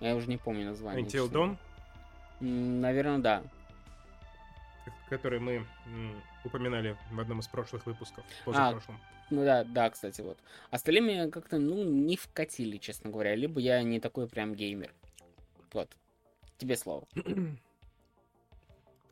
Я 0.00 0.16
уже 0.16 0.28
не 0.28 0.38
помню 0.38 0.66
название. 0.66 1.04
Until 1.06 1.30
Dawn? 1.30 1.56
Наверное, 2.40 3.18
да. 3.18 3.42
Который 5.08 5.40
мы 5.40 5.66
упоминали 6.44 6.96
в 7.10 7.20
одном 7.20 7.40
из 7.40 7.48
прошлых 7.48 7.86
выпусков, 7.86 8.24
позапрошлом. 8.44 8.96
А, 8.96 9.34
ну 9.34 9.44
да, 9.44 9.64
да, 9.64 9.90
кстати, 9.90 10.20
вот. 10.20 10.38
Остальные 10.70 11.30
как-то, 11.30 11.58
ну, 11.58 11.84
не 11.84 12.16
вкатили, 12.16 12.78
честно 12.78 13.10
говоря. 13.10 13.34
Либо 13.34 13.60
я 13.60 13.82
не 13.82 14.00
такой 14.00 14.28
прям 14.28 14.54
геймер. 14.54 14.92
Вот. 15.72 15.96
Тебе 16.58 16.76
слово. 16.76 17.06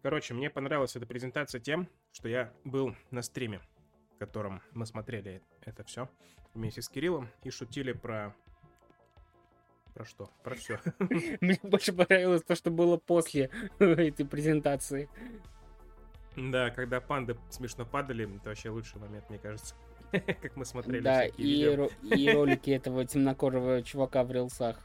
Короче, 0.03 0.35
мне 0.35 0.51
понравилась 0.51 0.95
эта 0.97 1.07
презентация 1.07 1.61
тем, 1.61 1.89
что 2.13 2.29
я 2.29 2.53
был 2.65 2.95
на 3.11 3.23
стриме, 3.23 3.61
в 4.15 4.19
котором 4.19 4.63
мы 4.73 4.87
смотрели 4.87 5.43
это 5.63 5.85
все 5.85 6.09
вместе 6.55 6.83
с 6.83 6.89
Кириллом 6.89 7.29
и 7.43 7.51
шутили 7.51 7.93
про 7.93 8.35
про 9.95 10.05
что? 10.05 10.31
Про 10.45 10.55
все. 10.55 10.81
Мне 11.41 11.59
больше 11.63 11.93
понравилось 11.93 12.43
то, 12.43 12.55
что 12.55 12.71
было 12.71 12.99
после 12.99 13.51
этой 13.81 14.25
презентации. 14.25 15.09
Да, 16.39 16.71
когда 16.71 17.01
панды 17.01 17.37
смешно 17.51 17.85
падали, 17.85 18.29
это 18.37 18.51
вообще 18.51 18.71
лучший 18.71 19.01
момент, 19.01 19.29
мне 19.29 19.39
кажется. 19.39 19.75
Как 20.11 20.57
мы 20.57 20.65
смотрели 20.65 21.01
Да, 21.03 21.25
и, 21.27 21.65
ро- 21.65 21.93
и 22.15 22.31
ролики 22.35 22.71
этого 22.71 23.05
темнокожего 23.05 23.83
чувака 23.83 24.23
в 24.25 24.31
рилсах. 24.31 24.79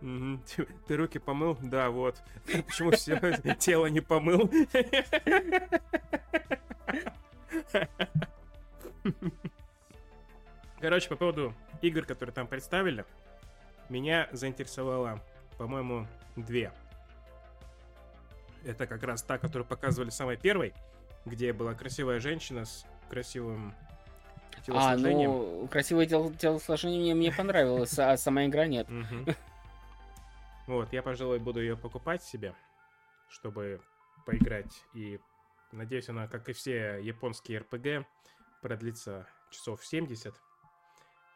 Ты, 0.00 0.66
ты 0.86 0.96
руки 0.96 1.18
помыл? 1.18 1.56
Да, 1.62 1.90
вот. 1.90 2.22
Почему 2.66 2.90
все 2.90 3.18
тело 3.58 3.86
не 3.86 4.00
помыл? 4.00 4.50
Короче, 10.80 11.08
по 11.08 11.16
поводу 11.16 11.54
игр, 11.80 12.04
которые 12.04 12.34
там 12.34 12.46
представили, 12.46 13.04
меня 13.88 14.28
заинтересовало, 14.32 15.22
по-моему, 15.56 16.06
две. 16.36 16.72
Это 18.64 18.86
как 18.86 19.02
раз 19.02 19.22
та, 19.22 19.38
которую 19.38 19.66
показывали 19.66 20.10
самой 20.10 20.36
первой, 20.36 20.72
где 21.24 21.52
была 21.52 21.74
красивая 21.74 22.20
женщина 22.20 22.64
с 22.64 22.84
красивым 23.10 23.74
телосложением. 24.64 25.30
А, 25.30 25.34
ну, 25.34 25.68
красивое 25.68 26.06
тел 26.06 26.32
телосложение 26.32 27.14
мне 27.14 27.32
понравилось, 27.32 27.98
а 27.98 28.16
сама 28.16 28.46
игра 28.46 28.66
нет. 28.66 28.88
Вот, 30.66 30.90
я, 30.94 31.02
пожалуй, 31.02 31.40
буду 31.40 31.60
ее 31.60 31.76
покупать 31.76 32.22
себе, 32.22 32.54
чтобы 33.28 33.82
поиграть. 34.24 34.82
И 34.94 35.20
надеюсь, 35.72 36.08
она, 36.08 36.26
как 36.26 36.48
и 36.48 36.54
все 36.54 36.98
японские 37.02 37.60
RPG, 37.60 38.06
продлится 38.62 39.26
часов 39.50 39.84
70. 39.84 40.34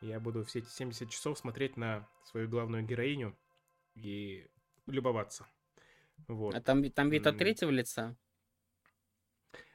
Я 0.01 0.19
буду 0.19 0.45
все 0.45 0.61
эти 0.61 0.69
70 0.69 1.11
часов 1.11 1.39
смотреть 1.39 1.77
на 1.77 2.09
свою 2.25 2.49
главную 2.49 2.85
героиню 2.85 3.37
и 3.97 4.47
любоваться. 4.87 5.47
Вот. 6.27 6.55
А 6.55 6.61
там, 6.61 6.83
там 6.91 7.11
вид 7.11 7.27
от 7.27 7.39
третьего 7.39 7.71
лица? 7.71 8.17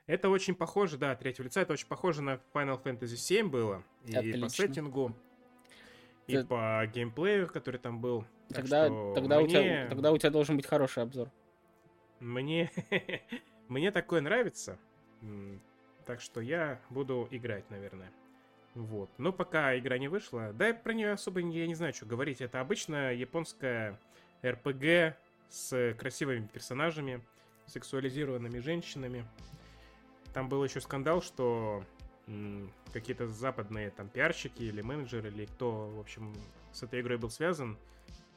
Это 0.06 0.29
очень 0.29 0.53
похоже, 0.53 0.97
да, 0.97 1.15
третьего 1.15 1.45
лица. 1.45 1.62
Это 1.62 1.73
очень 1.73 1.88
похоже 1.88 2.21
на 2.21 2.41
Final 2.53 2.82
Fantasy 2.84 3.15
VII 3.15 3.43
было. 3.47 3.84
И 4.06 4.15
Отлично. 4.15 4.41
по 4.41 4.49
сеттингу, 4.49 5.15
и 6.27 6.38
Ты... 6.38 6.45
по 6.45 6.86
геймплею, 6.93 7.47
который 7.47 7.79
там 7.79 7.99
был. 7.99 8.25
Тогда, 8.49 8.88
тогда, 9.13 9.38
мне... 9.38 9.45
у 9.45 9.47
тебя, 9.47 9.88
тогда 9.89 10.12
у 10.12 10.17
тебя 10.17 10.29
должен 10.29 10.58
быть 10.58 10.65
хороший 10.65 11.03
обзор. 11.03 11.32
Мне, 12.19 12.71
мне 13.67 13.91
такое 13.91 14.21
нравится. 14.21 14.77
Так 16.06 16.21
что 16.21 16.41
я 16.41 16.81
буду 16.89 17.27
играть, 17.31 17.69
наверное. 17.69 18.12
Вот. 18.75 19.10
Но 19.17 19.31
пока 19.31 19.77
игра 19.77 19.98
не 19.98 20.08
вышла, 20.08 20.52
да, 20.54 20.73
про 20.73 20.94
нее 20.94 21.12
особо 21.12 21.39
я 21.39 21.67
не 21.67 21.75
знаю, 21.75 21.94
что 21.94 22.06
говорить. 22.06 22.41
Это 22.41 22.60
обычная 22.60 23.13
японская 23.13 24.00
РПГ 24.44 25.15
с 25.54 25.93
красивыми 25.93 26.47
персонажами, 26.47 27.21
сексуализированными 27.67 28.58
женщинами. 28.58 29.23
Там 30.33 30.49
был 30.49 30.63
еще 30.63 30.81
скандал, 30.81 31.21
что 31.21 31.83
какие-то 32.91 33.27
западные 33.27 33.91
там 33.91 34.10
пиарщики 34.10 34.63
или 34.63 34.81
менеджеры, 34.81 35.29
или 35.29 35.45
кто, 35.45 35.89
в 35.89 35.99
общем, 35.99 36.33
с 36.71 36.81
этой 36.81 37.01
игрой 37.01 37.17
был 37.17 37.29
связан, 37.29 37.77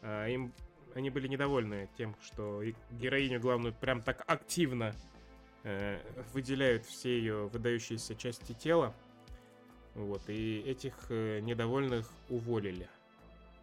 а, 0.02 0.26
им 0.28 0.52
они 0.94 1.10
были 1.10 1.28
недовольны 1.28 1.88
тем, 1.96 2.16
что 2.22 2.62
героиню 2.90 3.38
главную 3.38 3.74
прям 3.74 4.00
так 4.00 4.24
активно 4.26 4.94
э, 5.62 6.00
выделяют 6.32 6.86
все 6.86 7.18
ее 7.18 7.48
выдающиеся 7.48 8.14
части 8.14 8.52
тела. 8.54 8.94
Вот, 9.94 10.22
и 10.28 10.60
этих 10.60 10.94
э, 11.10 11.40
недовольных 11.40 12.10
уволили. 12.30 12.88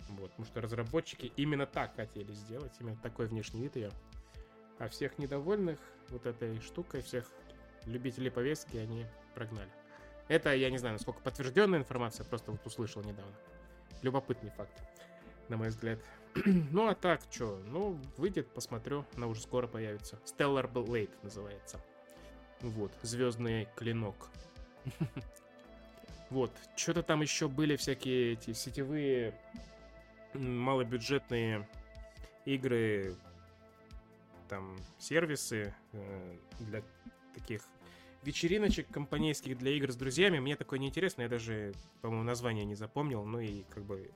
Вот, 0.10 0.32
потому 0.32 0.46
что 0.46 0.62
разработчики 0.62 1.32
именно 1.38 1.66
так 1.66 1.96
хотели 1.96 2.32
сделать, 2.34 2.74
именно 2.80 2.98
такой 2.98 3.28
внешний 3.28 3.62
вид 3.62 3.76
ее. 3.76 3.92
А 4.80 4.88
всех 4.88 5.18
недовольных 5.18 5.80
вот 6.10 6.26
этой 6.26 6.60
штукой, 6.60 7.02
всех 7.02 7.26
любителей 7.86 8.30
повестки 8.30 8.78
они 8.78 9.06
прогнали. 9.34 9.70
Это, 10.28 10.54
я 10.54 10.70
не 10.70 10.78
знаю, 10.78 10.94
насколько 10.94 11.20
подтвержденная 11.22 11.80
информация, 11.80 12.26
просто 12.26 12.52
вот 12.52 12.66
услышал 12.66 13.02
недавно. 13.04 13.34
Любопытный 14.02 14.52
факт, 14.52 14.74
на 15.50 15.58
мой 15.58 15.70
взгляд. 15.70 16.00
ну, 16.46 16.88
а 16.88 16.96
так, 16.96 17.22
что? 17.30 17.62
Ну, 17.68 18.00
выйдет, 18.18 18.48
посмотрю. 18.50 19.06
Она 19.16 19.28
уже 19.28 19.42
скоро 19.42 19.68
появится. 19.68 20.20
Stellar 20.26 20.72
Blade 20.72 21.12
называется. 21.22 21.80
Вот, 22.62 22.92
звездный 23.02 23.68
клинок. 23.76 24.30
вот, 26.30 26.52
что-то 26.76 27.04
там 27.04 27.22
еще 27.22 27.48
были 27.48 27.76
всякие 27.76 28.34
эти 28.34 28.54
сетевые 28.54 29.34
малобюджетные 30.34 31.68
игры, 32.46 33.16
там, 34.50 34.76
сервисы 35.00 35.74
э, 35.94 36.38
для 36.60 36.84
таких 37.34 37.62
вечериночек 38.24 38.88
компанейских 38.90 39.58
для 39.58 39.72
игр 39.72 39.92
с 39.92 39.96
друзьями. 39.96 40.40
Мне 40.40 40.56
такое 40.56 40.80
неинтересно, 40.80 41.24
я 41.24 41.30
даже, 41.30 41.74
по-моему, 42.02 42.24
название 42.24 42.66
не 42.66 42.76
запомнил. 42.76 43.26
Ну 43.26 43.40
и 43.40 43.64
как 43.70 43.84
бы 43.84 44.12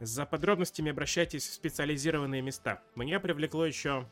за 0.00 0.26
подробностями 0.26 0.90
обращайтесь 0.90 1.46
в 1.46 1.52
специализированные 1.52 2.42
места. 2.42 2.82
Меня 2.94 3.20
привлекло 3.20 3.66
еще... 3.66 4.08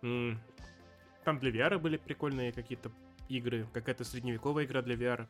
Там 0.00 1.38
для 1.40 1.50
VR 1.50 1.78
были 1.78 1.96
прикольные 1.96 2.52
какие-то 2.52 2.90
игры, 3.28 3.66
какая-то 3.74 4.04
средневековая 4.04 4.64
игра 4.64 4.80
для 4.80 4.94
VR. 4.94 5.26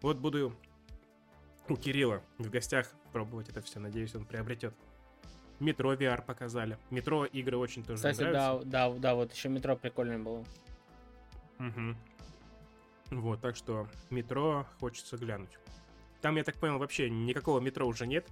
Вот 0.00 0.18
буду 0.18 0.54
у 1.70 1.76
Кирилла 1.76 2.22
в 2.38 2.50
гостях 2.50 2.90
пробовать 3.12 3.48
это 3.48 3.62
все. 3.62 3.78
Надеюсь, 3.78 4.14
он 4.14 4.24
приобретет. 4.24 4.74
Метро 5.60 5.94
VR 5.94 6.22
показали. 6.24 6.78
Метро 6.90 7.24
игры 7.26 7.56
очень 7.56 7.84
тоже 7.84 7.96
Кстати, 7.96 8.20
нравятся. 8.20 8.66
да, 8.66 8.90
да, 8.90 8.98
да, 8.98 9.14
вот 9.14 9.32
еще 9.32 9.48
метро 9.48 9.76
прикольное 9.76 10.18
было. 10.18 10.44
Угу. 11.58 13.20
Вот, 13.20 13.40
так 13.40 13.56
что 13.56 13.86
метро 14.08 14.66
хочется 14.80 15.16
глянуть. 15.16 15.58
Там, 16.22 16.36
я 16.36 16.44
так 16.44 16.56
понял, 16.56 16.78
вообще 16.78 17.10
никакого 17.10 17.60
метро 17.60 17.86
уже 17.86 18.06
нет. 18.06 18.26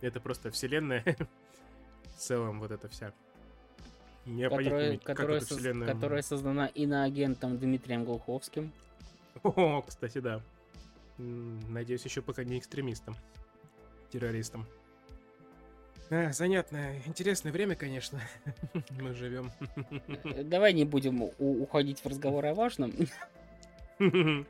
Это 0.00 0.20
просто 0.20 0.50
вселенная. 0.50 1.02
В 2.04 2.18
целом, 2.18 2.60
вот 2.60 2.70
это 2.70 2.88
вся. 2.88 3.12
Я 4.26 4.48
которая, 4.48 5.40
вселенная... 5.40 5.86
которая 5.86 6.22
создана 6.22 6.66
иноагентом 6.66 7.58
Дмитрием 7.58 8.04
Глуховским. 8.04 8.72
О, 9.42 9.82
кстати, 9.82 10.18
да. 10.18 10.42
Надеюсь, 11.18 12.04
еще 12.04 12.22
пока 12.22 12.44
не 12.44 12.58
экстремистом. 12.58 13.16
Террористом. 14.10 14.66
А, 16.08 16.30
занятное, 16.32 17.02
интересное 17.06 17.52
время, 17.52 17.74
конечно. 17.74 18.20
Мы 19.00 19.12
живем. 19.14 19.50
Э, 20.24 20.44
давай 20.44 20.72
не 20.72 20.84
будем 20.84 21.22
уходить 21.38 22.00
в 22.00 22.06
разговор 22.06 22.46
о 22.46 22.54
важном. 22.54 22.92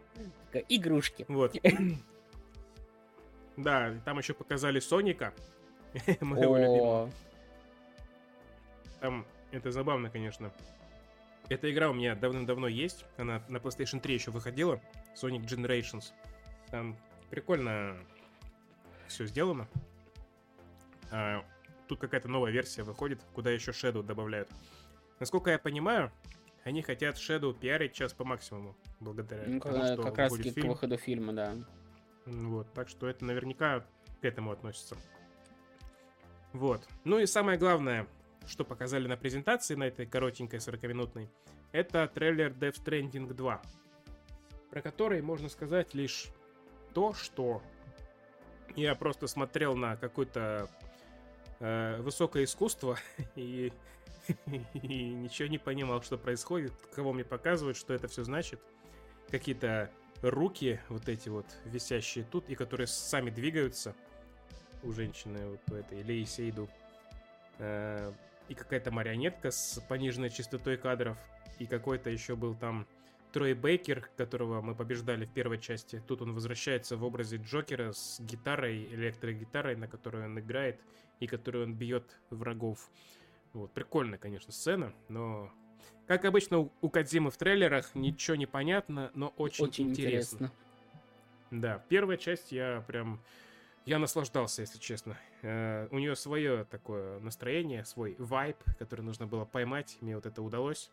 Игрушки. 0.68 1.24
Вот. 1.28 1.56
Да, 3.56 3.94
там 4.04 4.18
еще 4.18 4.34
показали 4.34 4.80
Соника. 4.80 5.32
Моего 6.20 6.58
любимого. 6.58 7.10
Там 9.00 9.26
это 9.50 9.70
забавно, 9.70 10.10
конечно. 10.10 10.52
Эта 11.48 11.72
игра 11.72 11.88
у 11.88 11.94
меня 11.94 12.14
давным-давно 12.14 12.68
есть. 12.68 13.06
Она 13.16 13.42
на 13.48 13.56
PlayStation 13.56 13.98
3 13.98 14.12
еще 14.12 14.30
выходила. 14.30 14.78
Sonic 15.14 15.46
Generations. 15.46 16.12
Там 16.70 16.96
прикольно 17.30 17.96
все 19.06 19.26
сделано. 19.26 19.68
А, 21.10 21.44
тут 21.86 22.00
какая-то 22.00 22.28
новая 22.28 22.50
версия 22.50 22.82
выходит, 22.82 23.20
куда 23.34 23.50
еще 23.50 23.70
Shadow 23.70 24.02
добавляют. 24.02 24.48
Насколько 25.18 25.50
я 25.50 25.58
понимаю, 25.58 26.12
они 26.64 26.82
хотят 26.82 27.16
Shadow 27.16 27.56
пиарить 27.58 27.94
сейчас 27.94 28.12
по 28.12 28.24
максимуму, 28.24 28.76
благодаря 29.00 29.44
ну, 29.46 29.60
тому, 29.60 29.84
что 29.84 30.02
как 30.02 30.18
раз 30.18 30.36
к 30.36 30.56
выходу 30.64 30.96
фильма, 30.96 31.32
да. 31.32 31.54
Вот, 32.26 32.72
так 32.72 32.88
что 32.88 33.08
это 33.08 33.24
наверняка 33.24 33.84
к 34.20 34.24
этому 34.24 34.50
относится. 34.50 34.96
Вот. 36.52 36.86
Ну 37.04 37.18
и 37.18 37.26
самое 37.26 37.58
главное, 37.58 38.06
что 38.46 38.64
показали 38.64 39.06
на 39.06 39.16
презентации, 39.16 39.74
на 39.74 39.84
этой 39.84 40.06
коротенькой 40.06 40.58
40-минутной, 40.58 41.30
это 41.72 42.08
трейлер 42.08 42.50
Death 42.50 42.82
Stranding 42.84 43.32
2, 43.32 43.62
про 44.70 44.82
который 44.82 45.22
можно 45.22 45.48
сказать 45.48 45.94
лишь 45.94 46.28
то, 46.96 47.12
что 47.12 47.60
я 48.74 48.94
просто 48.94 49.26
смотрел 49.26 49.76
на 49.76 49.98
какое-то 49.98 50.70
э, 51.60 52.00
высокое 52.00 52.44
искусство 52.44 52.96
и, 53.36 53.70
и 54.46 54.88
ничего 55.12 55.46
не 55.46 55.58
понимал, 55.58 56.00
что 56.00 56.16
происходит, 56.16 56.72
кого 56.94 57.12
мне 57.12 57.22
показывают, 57.22 57.76
что 57.76 57.92
это 57.92 58.08
все 58.08 58.24
значит. 58.24 58.62
Какие-то 59.30 59.90
руки 60.22 60.80
вот 60.88 61.06
эти 61.10 61.28
вот 61.28 61.44
висящие 61.66 62.24
тут, 62.24 62.48
и 62.48 62.54
которые 62.54 62.86
сами 62.86 63.28
двигаются 63.28 63.94
у 64.82 64.90
женщины 64.90 65.50
вот 65.50 65.60
у 65.70 65.74
этой 65.74 66.00
Леи 66.00 66.24
Сейду. 66.24 66.66
Э, 67.58 68.10
и 68.48 68.54
какая-то 68.54 68.90
марионетка 68.90 69.50
с 69.50 69.82
пониженной 69.86 70.30
частотой 70.30 70.78
кадров. 70.78 71.18
И 71.58 71.66
какой-то 71.66 72.08
еще 72.08 72.36
был 72.36 72.54
там 72.54 72.86
Трой 73.36 73.52
Бейкер, 73.52 74.08
которого 74.16 74.62
мы 74.62 74.74
побеждали 74.74 75.26
в 75.26 75.30
первой 75.30 75.58
части. 75.58 76.02
Тут 76.08 76.22
он 76.22 76.32
возвращается 76.32 76.96
в 76.96 77.04
образе 77.04 77.36
Джокера 77.36 77.92
с 77.92 78.18
гитарой, 78.18 78.86
электрогитарой, 78.86 79.76
на 79.76 79.86
которой 79.86 80.24
он 80.24 80.38
играет 80.40 80.80
и 81.20 81.26
которой 81.26 81.64
он 81.64 81.74
бьет 81.74 82.18
врагов. 82.30 82.88
Вот, 83.52 83.70
прикольная, 83.72 84.18
конечно, 84.18 84.54
сцена, 84.54 84.94
но 85.10 85.52
как 86.06 86.24
обычно 86.24 86.70
у 86.80 86.88
Кадзимы 86.88 87.30
в 87.30 87.36
трейлерах, 87.36 87.94
ничего 87.94 88.36
не 88.36 88.46
понятно, 88.46 89.10
но 89.12 89.34
очень, 89.36 89.66
очень 89.66 89.90
интересно. 89.90 90.36
интересно. 90.36 90.52
Да, 91.50 91.84
первая 91.90 92.16
часть 92.16 92.52
я 92.52 92.82
прям... 92.86 93.20
Я 93.84 93.98
наслаждался, 93.98 94.62
если 94.62 94.78
честно. 94.78 95.18
Uh, 95.42 95.88
у 95.90 95.98
нее 95.98 96.16
свое 96.16 96.64
такое 96.64 97.20
настроение, 97.20 97.84
свой 97.84 98.16
вайб, 98.18 98.56
который 98.78 99.02
нужно 99.02 99.26
было 99.26 99.44
поймать. 99.44 99.98
Мне 100.00 100.14
вот 100.14 100.24
это 100.24 100.40
удалось. 100.40 100.90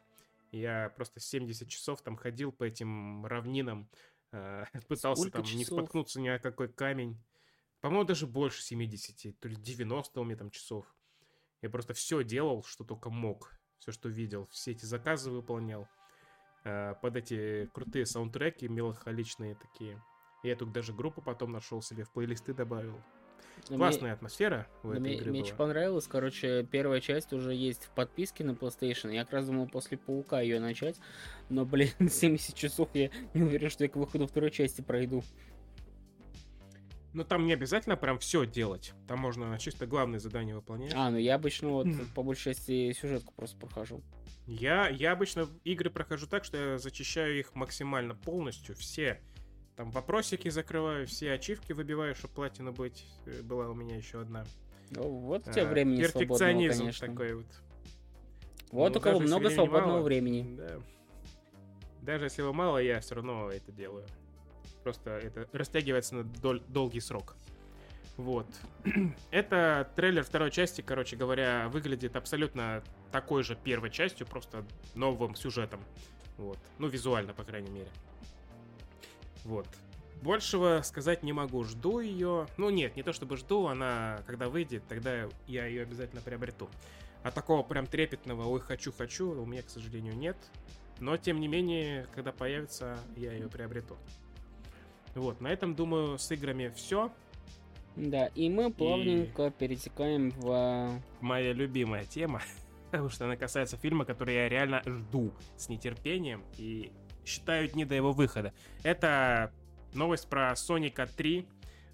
Я 0.53 0.89
просто 0.95 1.19
70 1.19 1.67
часов 1.67 2.01
там 2.01 2.15
ходил 2.15 2.51
по 2.51 2.63
этим 2.63 3.25
равнинам, 3.25 3.89
uh, 4.31 4.65
пытался 4.87 5.21
Сколько 5.21 5.37
там 5.37 5.43
часов? 5.45 5.57
не 5.57 5.65
споткнуться 5.65 6.21
ни 6.21 6.27
о 6.27 6.39
какой 6.39 6.71
камень. 6.71 7.21
По-моему, 7.81 8.05
даже 8.05 8.27
больше 8.27 8.61
70, 8.61 9.39
то 9.39 9.47
ли 9.47 9.55
90 9.55 10.21
у 10.21 10.23
меня 10.23 10.37
там 10.37 10.51
часов. 10.51 10.85
Я 11.61 11.69
просто 11.69 11.93
все 11.93 12.23
делал, 12.23 12.63
что 12.63 12.83
только 12.83 13.09
мог 13.09 13.59
все, 13.83 13.91
что 13.91 14.07
видел, 14.07 14.47
все 14.47 14.71
эти 14.71 14.85
заказы 14.85 15.29
выполнял 15.29 15.89
э, 16.63 16.93
под 17.01 17.17
эти 17.17 17.69
крутые 17.73 18.05
саундтреки, 18.05 18.69
меланхоличные 18.69 19.55
такие. 19.55 20.01
Я 20.43 20.55
тут 20.55 20.71
даже 20.71 20.93
группу 20.93 21.21
потом 21.21 21.51
нашел 21.51 21.81
себе, 21.81 22.05
в 22.05 22.11
плейлисты 22.11 22.53
добавил. 22.53 23.01
Но 23.69 23.77
Классная 23.77 24.03
мне, 24.03 24.13
атмосфера 24.13 24.67
у 24.83 24.91
этой 24.91 24.99
мне, 24.99 25.15
игры 25.15 25.31
Мне 25.31 25.41
очень 25.41 25.55
понравилось. 25.55 26.07
Короче, 26.07 26.67
первая 26.69 26.99
часть 26.99 27.31
уже 27.33 27.53
есть 27.53 27.85
в 27.85 27.89
подписке 27.91 28.43
на 28.43 28.51
PlayStation. 28.51 29.13
Я 29.13 29.23
как 29.23 29.33
раз 29.33 29.47
думал 29.47 29.67
после 29.67 29.97
Паука 29.97 30.41
ее 30.41 30.59
начать. 30.59 30.97
Но, 31.49 31.65
блин, 31.65 31.91
70 32.09 32.55
часов 32.55 32.89
я 32.93 33.09
не 33.33 33.43
уверен, 33.43 33.69
что 33.69 33.83
я 33.85 33.89
к 33.89 33.95
выходу 33.95 34.27
второй 34.27 34.51
части 34.51 34.81
пройду. 34.81 35.23
Но 37.13 37.23
там 37.23 37.45
не 37.45 37.53
обязательно 37.53 37.95
прям 37.95 38.17
все 38.17 38.45
делать. 38.45 38.93
Там 39.07 39.19
можно 39.19 39.57
чисто 39.59 39.85
главные 39.85 40.19
задания 40.19 40.55
выполнять. 40.55 40.93
А, 40.95 41.11
ну 41.11 41.17
я 41.17 41.35
обычно 41.35 41.69
вот 41.69 41.87
по 42.15 42.23
большей 42.23 42.53
части 42.53 42.91
сюжетку 42.93 43.33
просто 43.35 43.55
прохожу. 43.57 44.01
Я, 44.47 44.89
я 44.89 45.13
обычно 45.13 45.47
игры 45.63 45.89
прохожу 45.89 46.27
так, 46.27 46.43
что 46.43 46.57
я 46.57 46.77
зачищаю 46.77 47.39
их 47.39 47.55
максимально 47.55 48.15
полностью. 48.15 48.75
Все 48.75 49.21
там 49.75 49.89
вопросики 49.91 50.49
закрываю, 50.49 51.07
все 51.07 51.33
ачивки 51.33 51.73
выбиваю, 51.73 52.15
чтобы 52.15 52.33
платина 52.35 52.71
быть. 52.71 53.05
Э, 53.25 53.41
была 53.41 53.69
у 53.69 53.73
меня 53.73 53.95
еще 53.95 54.21
одна. 54.21 54.45
Ну, 54.91 55.09
вот 55.09 55.47
у 55.47 55.51
тебя 55.51 55.63
а, 55.63 55.71
времени 55.71 56.01
Перфекционизм 56.01 56.79
конечно. 56.79 57.07
такой 57.07 57.33
вот. 57.33 57.47
Вот 58.71 58.93
ну, 58.93 58.99
у 58.99 59.01
кого 59.01 59.19
много 59.19 59.49
свободного 59.49 59.93
мало, 59.93 60.01
времени. 60.03 60.55
Да. 60.55 60.79
Даже 62.01 62.25
если 62.25 62.41
его 62.41 62.53
мало, 62.53 62.77
я 62.77 62.99
все 62.99 63.15
равно 63.15 63.49
это 63.49 63.71
делаю. 63.71 64.05
Просто 64.83 65.11
это 65.11 65.47
растягивается 65.53 66.15
на 66.15 66.23
дол- 66.23 66.61
долгий 66.67 66.99
срок. 66.99 67.35
Вот. 68.17 68.45
это 69.31 69.89
трейлер 69.95 70.23
второй 70.23 70.51
части, 70.51 70.81
короче 70.81 71.15
говоря, 71.15 71.69
выглядит 71.69 72.15
абсолютно 72.15 72.83
такой 73.11 73.43
же 73.43 73.55
первой 73.55 73.89
частью, 73.89 74.27
просто 74.27 74.65
новым 74.93 75.35
сюжетом. 75.35 75.79
Вот. 76.37 76.59
Ну, 76.77 76.87
визуально, 76.87 77.33
по 77.33 77.43
крайней 77.43 77.71
мере. 77.71 77.89
Вот. 79.45 79.67
большего 80.21 80.81
сказать 80.83 81.23
не 81.23 81.33
могу. 81.33 81.63
Жду 81.63 81.99
ее. 81.99 82.47
Ну 82.57 82.69
нет, 82.69 82.95
не 82.95 83.03
то 83.03 83.13
чтобы 83.13 83.37
жду, 83.37 83.67
она 83.67 84.23
когда 84.25 84.49
выйдет, 84.49 84.83
тогда 84.87 85.27
я 85.47 85.65
ее 85.65 85.83
обязательно 85.83 86.21
приобрету. 86.21 86.69
А 87.23 87.31
такого 87.31 87.63
прям 87.63 87.87
трепетного 87.87 88.47
«Ой, 88.47 88.59
хочу-хочу» 88.59 89.31
у 89.31 89.45
меня, 89.45 89.61
к 89.61 89.69
сожалению, 89.69 90.15
нет. 90.15 90.37
Но, 90.99 91.17
тем 91.17 91.39
не 91.39 91.47
менее, 91.47 92.07
когда 92.13 92.31
появится, 92.31 92.97
я 93.15 93.31
ее 93.33 93.47
приобрету. 93.47 93.97
Вот, 95.15 95.41
на 95.41 95.47
этом, 95.47 95.75
думаю, 95.75 96.17
с 96.17 96.31
играми 96.31 96.71
все. 96.75 97.11
Да, 97.95 98.27
и 98.27 98.49
мы 98.49 98.71
плавненько 98.71 99.47
и... 99.47 99.51
перетекаем 99.51 100.31
в... 100.31 100.99
Моя 101.21 101.53
любимая 101.53 102.05
тема, 102.05 102.41
потому 102.91 103.09
что 103.09 103.25
она 103.25 103.37
касается 103.37 103.77
фильма, 103.77 104.05
который 104.05 104.35
я 104.35 104.49
реально 104.49 104.81
жду 104.85 105.31
с 105.55 105.69
нетерпением 105.69 106.43
и 106.57 106.91
считаю 107.25 107.67
дни 107.67 107.85
до 107.85 107.95
его 107.95 108.11
выхода. 108.11 108.53
Это 108.83 109.51
новость 109.93 110.29
про 110.29 110.55
Соника 110.55 111.07
3. 111.07 111.47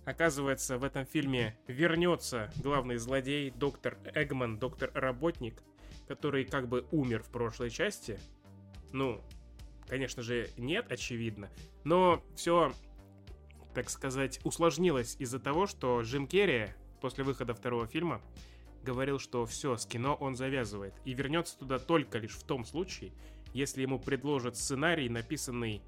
Оказывается, 0.05 0.77
в 0.77 0.83
этом 0.83 1.05
фильме 1.05 1.57
вернется 1.67 2.51
главный 2.57 2.97
злодей, 2.97 3.51
доктор 3.51 3.97
Эгман, 4.15 4.57
доктор-работник, 4.57 5.61
который 6.07 6.45
как 6.45 6.67
бы 6.67 6.87
умер 6.91 7.23
в 7.23 7.29
прошлой 7.29 7.69
части. 7.69 8.19
Ну, 8.91 9.21
конечно 9.87 10.23
же, 10.23 10.49
нет, 10.57 10.91
очевидно. 10.91 11.49
Но 11.83 12.23
все 12.35 12.73
так 13.73 13.89
сказать, 13.89 14.39
усложнилось 14.43 15.15
из-за 15.19 15.39
того, 15.39 15.67
что 15.67 16.01
Джим 16.01 16.27
Керри 16.27 16.69
после 17.01 17.23
выхода 17.23 17.53
второго 17.53 17.87
фильма 17.87 18.21
говорил, 18.83 19.19
что 19.19 19.45
все, 19.45 19.77
с 19.77 19.85
кино 19.85 20.15
он 20.15 20.35
завязывает 20.35 20.93
и 21.05 21.13
вернется 21.13 21.57
туда 21.57 21.79
только 21.79 22.17
лишь 22.17 22.35
в 22.35 22.43
том 22.43 22.65
случае, 22.65 23.11
если 23.53 23.81
ему 23.81 23.99
предложат 23.99 24.57
сценарий, 24.57 25.09
написанный 25.09 25.81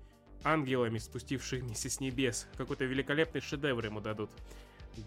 ангелами, 0.44 0.98
спустившимися 0.98 1.90
с 1.90 2.00
небес. 2.00 2.48
Какой-то 2.58 2.86
великолепный 2.86 3.42
шедевр 3.42 3.86
ему 3.86 4.02
дадут 4.02 4.32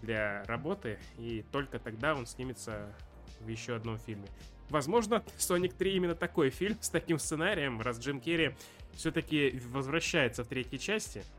для 0.01 0.43
работы, 0.45 0.97
и 1.17 1.43
только 1.51 1.79
тогда 1.79 2.15
он 2.15 2.25
снимется 2.25 2.95
в 3.41 3.47
еще 3.47 3.75
одном 3.75 3.99
фильме. 3.99 4.27
Возможно, 4.69 5.23
Sonic 5.37 5.75
3 5.77 5.95
именно 5.95 6.15
такой 6.15 6.49
фильм 6.49 6.77
с 6.81 6.89
таким 6.89 7.19
сценарием, 7.19 7.81
раз 7.81 7.99
Джим 7.99 8.19
Керри 8.19 8.55
все-таки 8.93 9.61
возвращается 9.69 10.43
в 10.43 10.47
третьей 10.47 10.79
части– 10.79 11.23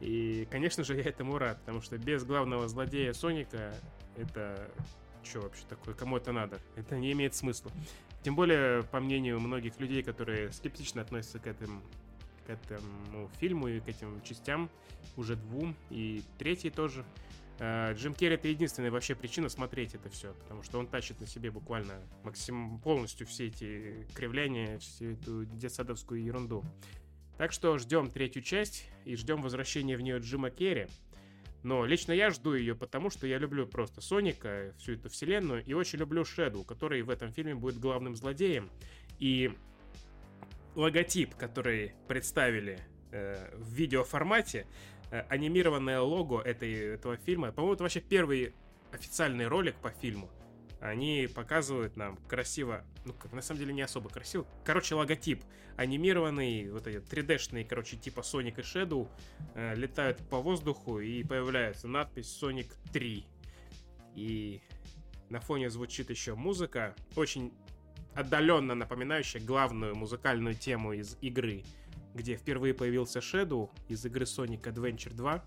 и, 0.00 0.46
конечно 0.50 0.84
же, 0.84 0.96
я 0.96 1.02
этому 1.02 1.38
рад, 1.38 1.58
потому 1.60 1.80
что 1.80 1.96
без 1.96 2.24
главного 2.24 2.68
злодея 2.68 3.12
Соника 3.12 3.74
это 4.16 4.68
что 5.22 5.40
вообще 5.40 5.64
такое, 5.66 5.94
кому 5.94 6.18
это 6.18 6.32
надо? 6.32 6.58
Это 6.76 6.98
не 6.98 7.12
имеет 7.12 7.34
смысла. 7.34 7.72
Тем 8.24 8.36
более, 8.36 8.82
по 8.84 9.00
мнению 9.00 9.38
многих 9.38 9.78
людей, 9.78 10.02
которые 10.02 10.50
скептично 10.50 11.02
относятся 11.02 11.38
к 11.38 11.46
этому, 11.46 11.82
к 12.46 12.50
этому 12.50 13.28
фильму 13.38 13.68
и 13.68 13.80
к 13.80 13.88
этим 13.88 14.22
частям, 14.22 14.70
уже 15.18 15.36
двум, 15.36 15.76
и 15.90 16.22
третий 16.38 16.70
тоже. 16.70 17.04
А, 17.60 17.92
Джим 17.92 18.14
Керри 18.14 18.36
это 18.36 18.48
единственная 18.48 18.90
вообще 18.90 19.14
причина 19.14 19.50
смотреть 19.50 19.94
это 19.94 20.08
все, 20.08 20.32
потому 20.32 20.62
что 20.62 20.78
он 20.78 20.86
тащит 20.86 21.20
на 21.20 21.26
себе 21.26 21.50
буквально 21.50 22.00
максим 22.22 22.78
полностью 22.78 23.26
все 23.26 23.48
эти 23.48 24.06
кривляния, 24.14 24.78
всю 24.78 25.10
эту 25.10 25.44
детсадовскую 25.44 26.24
ерунду. 26.24 26.64
Так 27.36 27.52
что 27.52 27.76
ждем 27.76 28.10
третью 28.10 28.42
часть 28.42 28.86
и 29.04 29.16
ждем 29.16 29.42
возвращения 29.42 29.98
в 29.98 30.00
нее 30.00 30.18
Джима 30.18 30.48
Керри. 30.50 30.86
Но 31.64 31.86
лично 31.86 32.12
я 32.12 32.30
жду 32.30 32.54
ее, 32.54 32.74
потому 32.74 33.08
что 33.08 33.26
я 33.26 33.38
люблю 33.38 33.66
просто 33.66 34.02
Соника, 34.02 34.74
всю 34.78 34.92
эту 34.92 35.08
вселенную, 35.08 35.64
и 35.64 35.72
очень 35.72 35.98
люблю 35.98 36.22
Шеду, 36.22 36.62
который 36.62 37.00
в 37.00 37.08
этом 37.08 37.32
фильме 37.32 37.54
будет 37.54 37.80
главным 37.80 38.14
злодеем. 38.16 38.70
И 39.18 39.50
логотип, 40.74 41.34
который 41.36 41.94
представили 42.06 42.78
э, 43.12 43.56
в 43.56 43.72
видеоформате, 43.72 44.66
э, 45.10 45.20
анимированное 45.30 46.00
лого 46.00 46.42
этой, 46.42 46.70
этого 46.94 47.16
фильма, 47.16 47.50
по-моему, 47.50 47.72
это 47.72 47.84
вообще 47.84 48.00
первый 48.00 48.54
официальный 48.92 49.46
ролик 49.48 49.76
по 49.76 49.88
фильму 49.88 50.30
они 50.84 51.28
показывают 51.34 51.96
нам 51.96 52.18
красиво, 52.28 52.84
ну, 53.06 53.14
как 53.14 53.32
на 53.32 53.40
самом 53.40 53.60
деле 53.60 53.72
не 53.72 53.80
особо 53.80 54.10
красиво, 54.10 54.46
короче, 54.64 54.94
логотип 54.94 55.42
анимированный, 55.76 56.70
вот 56.70 56.86
эти 56.86 56.98
3D-шные, 56.98 57.64
короче, 57.64 57.96
типа 57.96 58.20
Sonic 58.20 58.60
и 58.60 58.62
Shadow, 58.62 59.08
э, 59.54 59.74
летают 59.76 60.18
по 60.28 60.40
воздуху 60.40 61.00
и 61.00 61.24
появляется 61.24 61.88
надпись 61.88 62.38
Sonic 62.40 62.70
3. 62.92 63.24
И 64.14 64.60
на 65.30 65.40
фоне 65.40 65.70
звучит 65.70 66.10
еще 66.10 66.34
музыка, 66.34 66.94
очень 67.16 67.54
отдаленно 68.14 68.74
напоминающая 68.74 69.40
главную 69.40 69.96
музыкальную 69.96 70.54
тему 70.54 70.92
из 70.92 71.16
игры, 71.22 71.64
где 72.12 72.36
впервые 72.36 72.74
появился 72.74 73.20
Shadow 73.20 73.70
из 73.88 74.04
игры 74.04 74.24
Sonic 74.24 74.62
Adventure 74.64 75.14
2. 75.14 75.44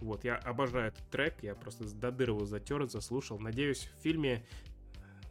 Вот, 0.00 0.24
я 0.24 0.36
обожаю 0.36 0.88
этот 0.88 1.06
трек, 1.10 1.34
я 1.42 1.54
просто 1.54 1.84
до 1.94 2.10
дыр 2.10 2.30
его 2.30 2.46
затер, 2.46 2.88
заслушал. 2.88 3.38
Надеюсь, 3.38 3.90
в 3.94 4.02
фильме 4.02 4.42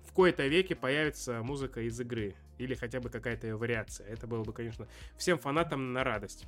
в 0.10 0.12
кои-то 0.12 0.48
веке 0.48 0.76
появится 0.76 1.44
музыка 1.44 1.82
из 1.82 2.00
игры. 2.00 2.36
Или 2.58 2.74
хотя 2.74 3.00
бы 3.00 3.12
какая-то 3.12 3.46
ее 3.46 3.58
вариация. 3.58 4.08
Это 4.08 4.26
было 4.26 4.44
бы, 4.44 4.54
конечно, 4.54 4.88
всем 5.18 5.38
фанатам 5.38 5.94
на 5.94 6.04
радость. 6.04 6.48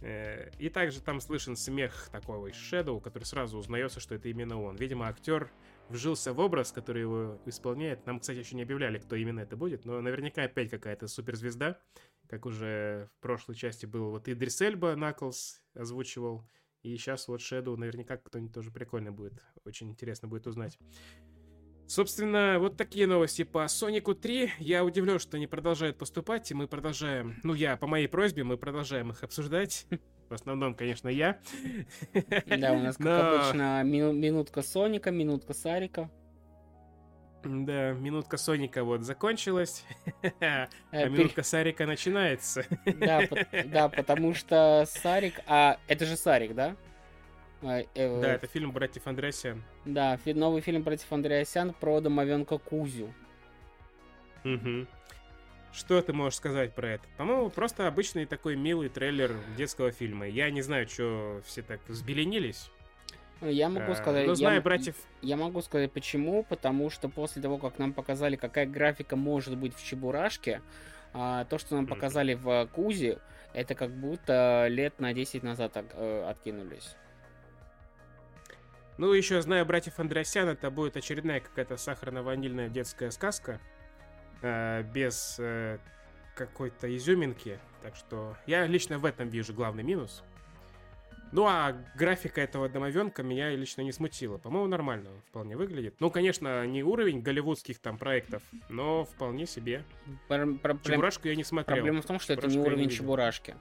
Э, 0.00 0.48
и 0.60 0.68
также 0.68 1.02
там 1.02 1.20
слышен 1.20 1.56
смех 1.56 2.08
такого 2.12 2.46
из 2.46 2.54
Shadow, 2.54 3.00
который 3.00 3.24
сразу 3.24 3.58
узнается, 3.58 3.98
что 3.98 4.14
это 4.14 4.28
именно 4.28 4.62
он. 4.62 4.76
Видимо, 4.76 5.08
актер 5.08 5.50
вжился 5.88 6.32
в 6.32 6.38
образ, 6.38 6.70
который 6.70 7.02
его 7.02 7.40
исполняет. 7.46 8.06
Нам, 8.06 8.20
кстати, 8.20 8.38
еще 8.38 8.54
не 8.54 8.62
объявляли, 8.62 8.98
кто 8.98 9.16
именно 9.16 9.40
это 9.40 9.56
будет, 9.56 9.84
но 9.84 10.00
наверняка 10.00 10.44
опять 10.44 10.70
какая-то 10.70 11.08
суперзвезда, 11.08 11.80
как 12.28 12.46
уже 12.46 13.08
в 13.18 13.22
прошлой 13.22 13.56
части 13.56 13.86
был 13.86 14.10
вот 14.10 14.28
Идрис 14.28 14.60
Эльба 14.60 14.94
Наклс 14.94 15.60
озвучивал, 15.74 16.48
и 16.82 16.96
сейчас 16.96 17.26
вот 17.26 17.40
Shadow 17.40 17.76
наверняка 17.76 18.18
кто-нибудь 18.18 18.54
тоже 18.54 18.70
прикольно 18.70 19.10
будет. 19.10 19.42
Очень 19.64 19.90
интересно 19.90 20.28
будет 20.28 20.46
узнать. 20.46 20.78
Собственно, 21.88 22.58
вот 22.58 22.76
такие 22.76 23.06
новости 23.06 23.44
по 23.44 23.66
Сонику 23.66 24.14
3. 24.14 24.52
Я 24.58 24.84
удивлен, 24.84 25.18
что 25.18 25.38
они 25.38 25.46
продолжают 25.46 25.96
поступать, 25.96 26.50
и 26.50 26.54
мы 26.54 26.68
продолжаем... 26.68 27.40
Ну, 27.42 27.54
я, 27.54 27.78
по 27.78 27.86
моей 27.86 28.06
просьбе, 28.08 28.44
мы 28.44 28.58
продолжаем 28.58 29.10
их 29.10 29.24
обсуждать. 29.24 29.86
В 30.28 30.34
основном, 30.34 30.74
конечно, 30.74 31.08
я. 31.08 31.38
Да, 32.46 32.72
у 32.74 32.80
нас, 32.80 32.98
как 32.98 33.06
Но... 33.06 33.30
обычно, 33.30 33.82
мину- 33.84 34.12
минутка 34.12 34.60
Соника, 34.60 35.10
минутка 35.10 35.54
Сарика. 35.54 36.10
Да, 37.42 37.92
минутка 37.92 38.36
Соника 38.36 38.84
вот 38.84 39.02
закончилась, 39.02 39.86
а 40.40 40.68
э, 40.92 41.08
минутка 41.08 41.42
Сарика 41.42 41.86
начинается. 41.86 42.66
Да, 42.84 43.22
да, 43.64 43.88
потому 43.88 44.34
что 44.34 44.84
Сарик... 44.86 45.40
А, 45.46 45.78
это 45.86 46.04
же 46.04 46.16
Сарик, 46.16 46.54
да? 46.54 46.76
А, 47.62 47.80
э, 47.94 48.20
да, 48.20 48.34
это 48.34 48.46
фильм 48.46 48.72
братьев 48.72 49.06
Андреасян. 49.06 49.62
Да, 49.84 50.18
новый 50.24 50.60
фильм 50.60 50.82
братьев 50.82 51.12
Андреасян 51.12 51.72
про 51.72 52.00
домовенка 52.00 52.58
Кузю. 52.58 53.12
Угу. 54.44 54.86
Что 55.72 56.00
ты 56.00 56.12
можешь 56.12 56.36
сказать 56.36 56.74
про 56.74 56.90
это? 56.90 57.04
По-моему, 57.16 57.50
просто 57.50 57.86
обычный 57.86 58.26
такой 58.26 58.56
милый 58.56 58.88
трейлер 58.88 59.36
детского 59.56 59.90
фильма. 59.90 60.26
Я 60.26 60.50
не 60.50 60.62
знаю, 60.62 60.88
что 60.88 61.40
все 61.44 61.62
так 61.62 61.80
взбеленились. 61.88 62.70
Я 63.40 63.68
могу 63.68 63.94
сказать... 63.94 64.26
Ну, 64.26 64.34
знаю, 64.34 64.56
я, 64.56 64.60
братьев... 64.60 64.96
Я 65.22 65.36
могу 65.36 65.60
сказать 65.62 65.92
почему. 65.92 66.44
Потому 66.44 66.90
что 66.90 67.08
после 67.08 67.42
того, 67.42 67.58
как 67.58 67.78
нам 67.78 67.92
показали, 67.92 68.36
какая 68.36 68.66
графика 68.66 69.14
может 69.14 69.56
быть 69.56 69.74
в 69.74 69.84
Чебурашке, 69.84 70.62
а, 71.12 71.44
то, 71.44 71.58
что 71.58 71.76
нам 71.76 71.86
показали 71.86 72.34
в 72.34 72.66
Кузе, 72.74 73.18
это 73.52 73.74
как 73.74 73.90
будто 73.90 74.66
лет 74.68 74.98
на 74.98 75.12
10 75.12 75.42
назад 75.42 75.72
э, 75.76 76.26
откинулись. 76.28 76.96
Ну, 78.98 79.12
еще 79.12 79.40
знаю 79.40 79.64
братьев 79.64 79.98
Андреасян, 79.98 80.48
это 80.48 80.70
будет 80.70 80.96
очередная 80.96 81.40
какая-то 81.40 81.76
сахарно-ванильная 81.76 82.68
детская 82.68 83.10
сказка. 83.12 83.60
Э, 84.42 84.82
без 84.82 85.36
э, 85.38 85.78
какой-то 86.34 86.94
изюминки. 86.96 87.58
Так 87.82 87.96
что 87.96 88.36
я 88.46 88.66
лично 88.66 88.98
в 88.98 89.04
этом 89.04 89.28
вижу 89.28 89.54
главный 89.54 89.82
минус. 89.82 90.22
Ну 91.30 91.46
а 91.46 91.76
графика 91.94 92.40
этого 92.40 92.68
домовенка 92.68 93.22
меня 93.22 93.50
лично 93.50 93.82
не 93.82 93.92
смутила. 93.92 94.38
По-моему, 94.38 94.66
нормально 94.66 95.10
вполне 95.28 95.56
выглядит. 95.56 95.94
Ну, 96.00 96.10
конечно, 96.10 96.66
не 96.66 96.82
уровень 96.82 97.20
голливудских 97.20 97.78
там 97.80 97.98
проектов, 97.98 98.42
но 98.68 99.04
вполне 99.04 99.46
себе. 99.46 99.84
Про- 100.26 100.54
про- 100.54 100.78
Чебурашку 100.82 101.28
я 101.28 101.36
не 101.36 101.44
смотрел. 101.44 101.76
Проблема 101.76 102.00
в 102.02 102.06
том, 102.06 102.18
что 102.18 102.34
Чебурашку 102.34 102.48
это 102.48 102.60
не 102.60 102.66
уровень 102.66 102.84
не 102.86 102.90
Чебурашки. 102.90 103.54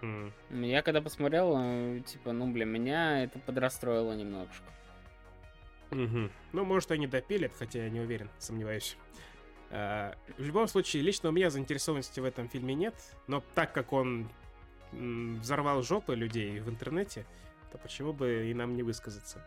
Mm. 0.00 0.32
Я 0.66 0.82
когда 0.82 1.00
посмотрел, 1.02 1.54
э, 1.58 2.00
типа, 2.00 2.32
ну, 2.32 2.50
бля, 2.50 2.64
меня 2.64 3.24
это 3.24 3.38
подрастроило 3.38 4.12
немножко. 4.14 4.64
Угу. 5.90 6.30
Ну, 6.52 6.64
может, 6.64 6.90
они 6.92 7.06
допилят, 7.06 7.52
хотя 7.58 7.84
я 7.84 7.90
не 7.90 8.00
уверен, 8.00 8.30
сомневаюсь. 8.38 8.96
А, 9.70 10.14
в 10.38 10.42
любом 10.42 10.68
случае, 10.68 11.02
лично 11.02 11.28
у 11.28 11.32
меня 11.32 11.50
заинтересованности 11.50 12.20
в 12.20 12.24
этом 12.24 12.48
фильме 12.48 12.74
нет, 12.74 12.94
но 13.26 13.42
так 13.54 13.72
как 13.72 13.92
он 13.92 14.30
взорвал 14.92 15.82
жопы 15.82 16.14
людей 16.14 16.58
в 16.60 16.68
интернете, 16.68 17.24
то 17.70 17.78
почему 17.78 18.12
бы 18.12 18.48
и 18.50 18.54
нам 18.54 18.74
не 18.74 18.82
высказаться? 18.82 19.44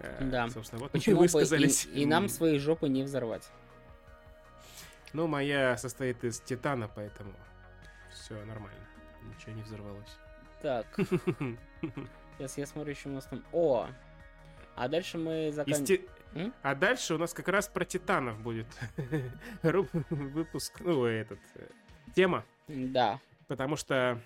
Э, 0.00 0.24
да. 0.24 0.48
Собственно, 0.50 0.82
вот 0.82 0.92
почему 0.92 1.16
мы 1.16 1.22
высказались. 1.22 1.86
И, 1.86 2.02
и 2.02 2.06
нам 2.06 2.28
свои 2.28 2.58
жопы 2.58 2.88
не 2.88 3.02
взорвать. 3.02 3.50
Ну, 5.12 5.26
моя 5.26 5.76
состоит 5.76 6.24
из 6.24 6.40
титана, 6.40 6.90
поэтому 6.94 7.32
все 8.12 8.34
нормально. 8.44 8.84
Ничего 9.24 9.52
не 9.52 9.62
взорвалось. 9.62 10.16
Так. 10.62 10.86
Сейчас 12.38 12.58
я 12.58 12.66
смотрю, 12.66 12.94
что 12.94 13.10
у 13.10 13.12
нас 13.12 13.26
там... 13.26 13.44
О! 13.52 13.86
А 14.76 14.88
дальше 14.88 15.18
мы 15.18 15.52
заканчиваем... 15.52 16.52
А 16.62 16.74
дальше 16.74 17.14
у 17.14 17.18
нас 17.18 17.32
как 17.32 17.48
раз 17.48 17.68
про 17.68 17.84
Титанов 17.84 18.40
будет 18.40 18.66
выпуск, 19.62 20.80
ну, 20.80 21.04
этот, 21.04 21.38
э, 21.54 21.68
тема. 22.14 22.44
Да. 22.66 23.20
Потому 23.46 23.76
что, 23.76 24.20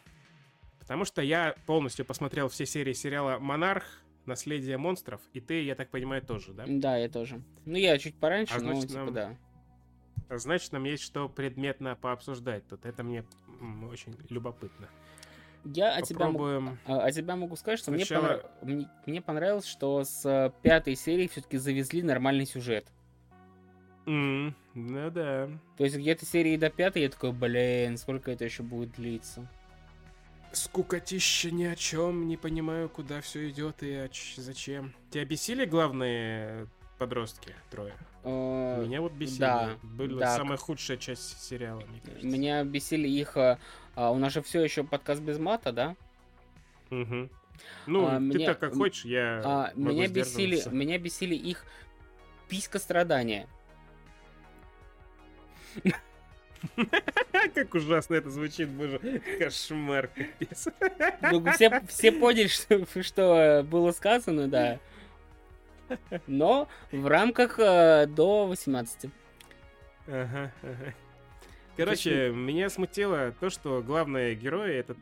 потому 0.78 1.04
что 1.04 1.20
я 1.20 1.54
полностью 1.66 2.06
посмотрел 2.06 2.48
все 2.48 2.64
серии 2.64 2.94
сериала 2.94 3.38
«Монарх», 3.38 3.84
«Наследие 4.24 4.78
монстров», 4.78 5.20
и 5.34 5.40
ты, 5.40 5.62
я 5.62 5.74
так 5.74 5.90
понимаю, 5.90 6.22
тоже, 6.22 6.52
да? 6.52 6.64
Да, 6.66 6.96
я 6.96 7.08
тоже. 7.08 7.42
Ну, 7.66 7.76
я 7.76 7.98
чуть 7.98 8.14
пораньше, 8.18 8.54
а, 8.54 8.60
значит, 8.60 8.84
но 8.84 8.88
типа 8.88 9.04
нам... 9.04 9.12
да. 9.12 9.36
А 10.28 10.38
значит, 10.38 10.72
нам 10.72 10.84
есть 10.84 11.02
что 11.02 11.28
предметно 11.28 11.96
пообсуждать 11.96 12.66
тут. 12.68 12.84
Это 12.84 13.02
мне 13.02 13.24
очень 13.90 14.14
любопытно. 14.28 14.88
Я 15.64 15.96
от 15.96 16.04
тебя, 16.04 16.28
могу, 16.28 16.76
от 16.86 17.14
тебя 17.14 17.36
могу 17.36 17.56
сказать, 17.56 17.78
что 17.78 17.90
Сначала... 17.90 18.22
мне, 18.22 18.28
понрав... 18.28 18.62
мне, 18.62 18.88
мне 19.06 19.22
понравилось, 19.22 19.66
что 19.66 20.04
с 20.04 20.24
э, 20.24 20.50
пятой 20.62 20.94
серии 20.94 21.26
все-таки 21.26 21.58
завезли 21.58 22.02
нормальный 22.02 22.46
сюжет. 22.46 22.86
Mm, 24.06 24.54
ну 24.74 25.10
да. 25.10 25.50
То 25.76 25.84
есть 25.84 25.96
где-то 25.96 26.24
серии 26.24 26.56
до 26.56 26.70
пятой 26.70 27.02
я 27.02 27.08
такой, 27.10 27.32
блин, 27.32 27.98
сколько 27.98 28.30
это 28.30 28.44
еще 28.44 28.62
будет 28.62 28.92
длиться? 28.92 29.46
Скукотища 30.52 31.50
ни 31.50 31.64
о 31.64 31.76
чем, 31.76 32.26
не 32.26 32.38
понимаю, 32.38 32.88
куда 32.88 33.20
все 33.20 33.50
идет 33.50 33.82
и 33.82 34.08
зачем. 34.36 34.94
Тебя 35.10 35.26
бесили 35.26 35.66
главные 35.66 36.68
подростки 36.98 37.54
трое? 37.70 37.94
Э, 38.24 38.82
Меня 38.84 39.00
вот 39.00 39.12
бесили. 39.12 39.38
Да. 39.38 39.78
Была 39.82 40.20
да. 40.20 40.36
самая 40.36 40.58
худшая 40.58 40.96
часть 40.96 41.42
сериала, 41.42 41.80
мне 41.80 42.00
кажется. 42.04 42.26
Меня 42.26 42.64
бесили 42.64 43.08
их 43.08 43.36
э, 43.36 43.58
а, 43.94 44.12
у 44.12 44.18
нас 44.18 44.32
же 44.32 44.42
все 44.42 44.62
еще 44.62 44.84
подкаст 44.84 45.20
без 45.20 45.40
мата, 45.40 45.72
да? 45.72 45.96
Угу. 46.90 47.28
Ну, 47.86 48.06
а, 48.06 48.14
ты 48.14 48.20
мне, 48.20 48.46
так 48.46 48.60
как 48.60 48.74
хочешь, 48.74 49.04
я 49.04 49.42
а, 49.44 49.72
могу 49.74 49.96
меня 49.96 50.06
бесили, 50.06 50.62
меня 50.70 50.98
бесили 50.98 51.34
их 51.34 51.64
писька 52.48 52.78
страдания. 52.78 53.48
Как 57.54 57.74
ужасно 57.74 58.14
это 58.14 58.30
звучит, 58.30 58.68
боже. 58.68 59.00
Кошмар, 59.38 60.08
капец. 60.08 60.68
Ну, 61.30 61.44
все, 61.52 61.82
все 61.88 62.12
поняли, 62.12 62.48
что, 62.48 62.84
что 63.02 63.66
было 63.68 63.90
сказано, 63.92 64.48
да. 64.48 64.78
Но 66.26 66.68
в 66.92 67.06
рамках 67.06 67.58
э, 67.58 68.06
до 68.06 68.46
18. 68.46 69.10
Ага, 70.06 70.52
ага. 70.62 70.94
Короче, 71.76 72.30
меня 72.30 72.70
смутило 72.70 73.32
то, 73.38 73.50
что 73.50 73.82
главные 73.82 74.34
герои 74.34 74.74
это... 74.74 74.96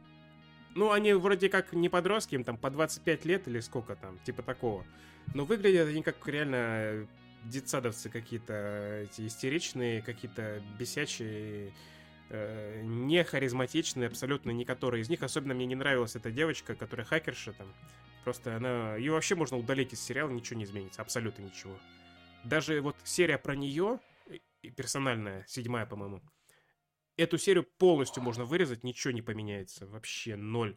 Ну, 0.74 0.92
они 0.92 1.14
вроде 1.14 1.48
как 1.48 1.72
не 1.72 1.88
подростки, 1.88 2.34
им 2.34 2.44
там 2.44 2.58
по 2.58 2.70
25 2.70 3.24
лет 3.24 3.48
или 3.48 3.60
сколько 3.60 3.96
там, 3.96 4.18
типа 4.24 4.42
такого. 4.42 4.84
Но 5.32 5.46
выглядят 5.46 5.88
они 5.88 6.02
как 6.02 6.16
реально 6.28 7.06
детсадовцы 7.44 8.10
какие-то, 8.10 9.04
эти 9.04 9.26
истеричные, 9.26 10.02
какие-то 10.02 10.62
бесячие, 10.78 11.72
э, 12.28 12.82
не 12.82 13.24
харизматичные, 13.24 14.08
абсолютно 14.08 14.50
не 14.50 14.64
которые 14.64 15.02
из 15.02 15.08
них. 15.08 15.22
Особенно 15.22 15.54
мне 15.54 15.66
не 15.66 15.76
нравилась 15.76 16.16
эта 16.16 16.30
девочка, 16.30 16.74
которая 16.74 17.06
хакерша 17.06 17.52
там. 17.52 17.72
Просто 18.26 18.56
она... 18.56 18.96
Ее 18.96 19.12
вообще 19.12 19.36
можно 19.36 19.56
удалить 19.56 19.92
из 19.92 20.00
сериала, 20.00 20.30
ничего 20.30 20.58
не 20.58 20.64
изменится, 20.64 21.00
абсолютно 21.00 21.42
ничего. 21.42 21.78
Даже 22.42 22.80
вот 22.80 22.96
серия 23.04 23.38
про 23.38 23.54
нее, 23.54 24.00
персональная, 24.76 25.44
седьмая, 25.46 25.86
по-моему, 25.86 26.20
эту 27.16 27.38
серию 27.38 27.62
полностью 27.62 28.24
можно 28.24 28.44
вырезать, 28.44 28.82
ничего 28.82 29.12
не 29.12 29.22
поменяется. 29.22 29.86
Вообще 29.86 30.34
ноль. 30.34 30.76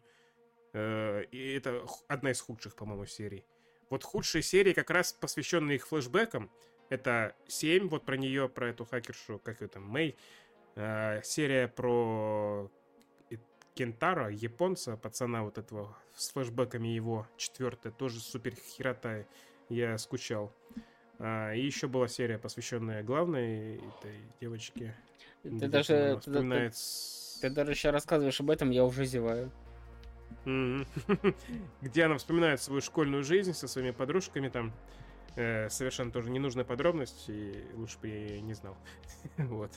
Э, 0.74 1.24
и 1.32 1.54
это 1.54 1.84
одна 2.06 2.30
из 2.30 2.40
худших, 2.40 2.76
по-моему, 2.76 3.06
серий. 3.06 3.44
Вот 3.90 4.04
худшие 4.04 4.42
серии, 4.42 4.72
как 4.72 4.88
раз 4.88 5.12
посвященные 5.12 5.74
их 5.74 5.88
флешбекам, 5.88 6.52
это 6.88 7.34
7, 7.48 7.88
вот 7.88 8.04
про 8.04 8.16
нее, 8.16 8.48
про 8.48 8.68
эту 8.68 8.84
хакершу, 8.84 9.40
как 9.40 9.60
ее 9.60 9.66
там, 9.66 9.82
Мэй. 9.88 10.16
Э, 10.76 11.20
серия 11.24 11.66
про 11.66 12.70
Кентаро, 13.80 14.28
японца, 14.28 14.98
пацана 14.98 15.42
вот 15.42 15.56
этого, 15.56 15.96
с 16.14 16.32
флешбеками 16.32 16.88
его, 16.88 17.26
четвертая, 17.38 17.90
тоже 17.90 18.20
супер 18.20 18.54
херотая. 18.54 19.26
Я 19.70 19.96
скучал. 19.96 20.52
А, 21.18 21.54
и 21.54 21.64
еще 21.64 21.88
была 21.88 22.06
серия, 22.06 22.36
посвященная 22.36 23.02
главной 23.02 23.76
этой 23.76 24.20
девочке. 24.38 24.94
Ты 25.42 25.66
даже, 25.66 26.20
ты, 26.22 26.30
ты, 26.30 26.70
ты 27.40 27.48
даже 27.48 27.74
сейчас 27.74 27.94
рассказываешь 27.94 28.38
об 28.38 28.50
этом, 28.50 28.68
я 28.68 28.84
уже 28.84 29.06
зеваю. 29.06 29.50
Где 31.80 32.04
она 32.04 32.18
вспоминает 32.18 32.60
свою 32.60 32.82
школьную 32.82 33.24
жизнь 33.24 33.54
со 33.54 33.66
своими 33.66 33.92
подружками 33.92 34.50
там. 34.50 34.74
Э, 35.36 35.70
совершенно 35.70 36.12
тоже 36.12 36.28
ненужная 36.28 36.66
подробность, 36.66 37.30
и 37.30 37.64
лучше 37.76 37.98
бы 38.00 38.08
я 38.08 38.16
ее 38.26 38.42
не 38.42 38.52
знал. 38.52 38.76
вот. 39.38 39.70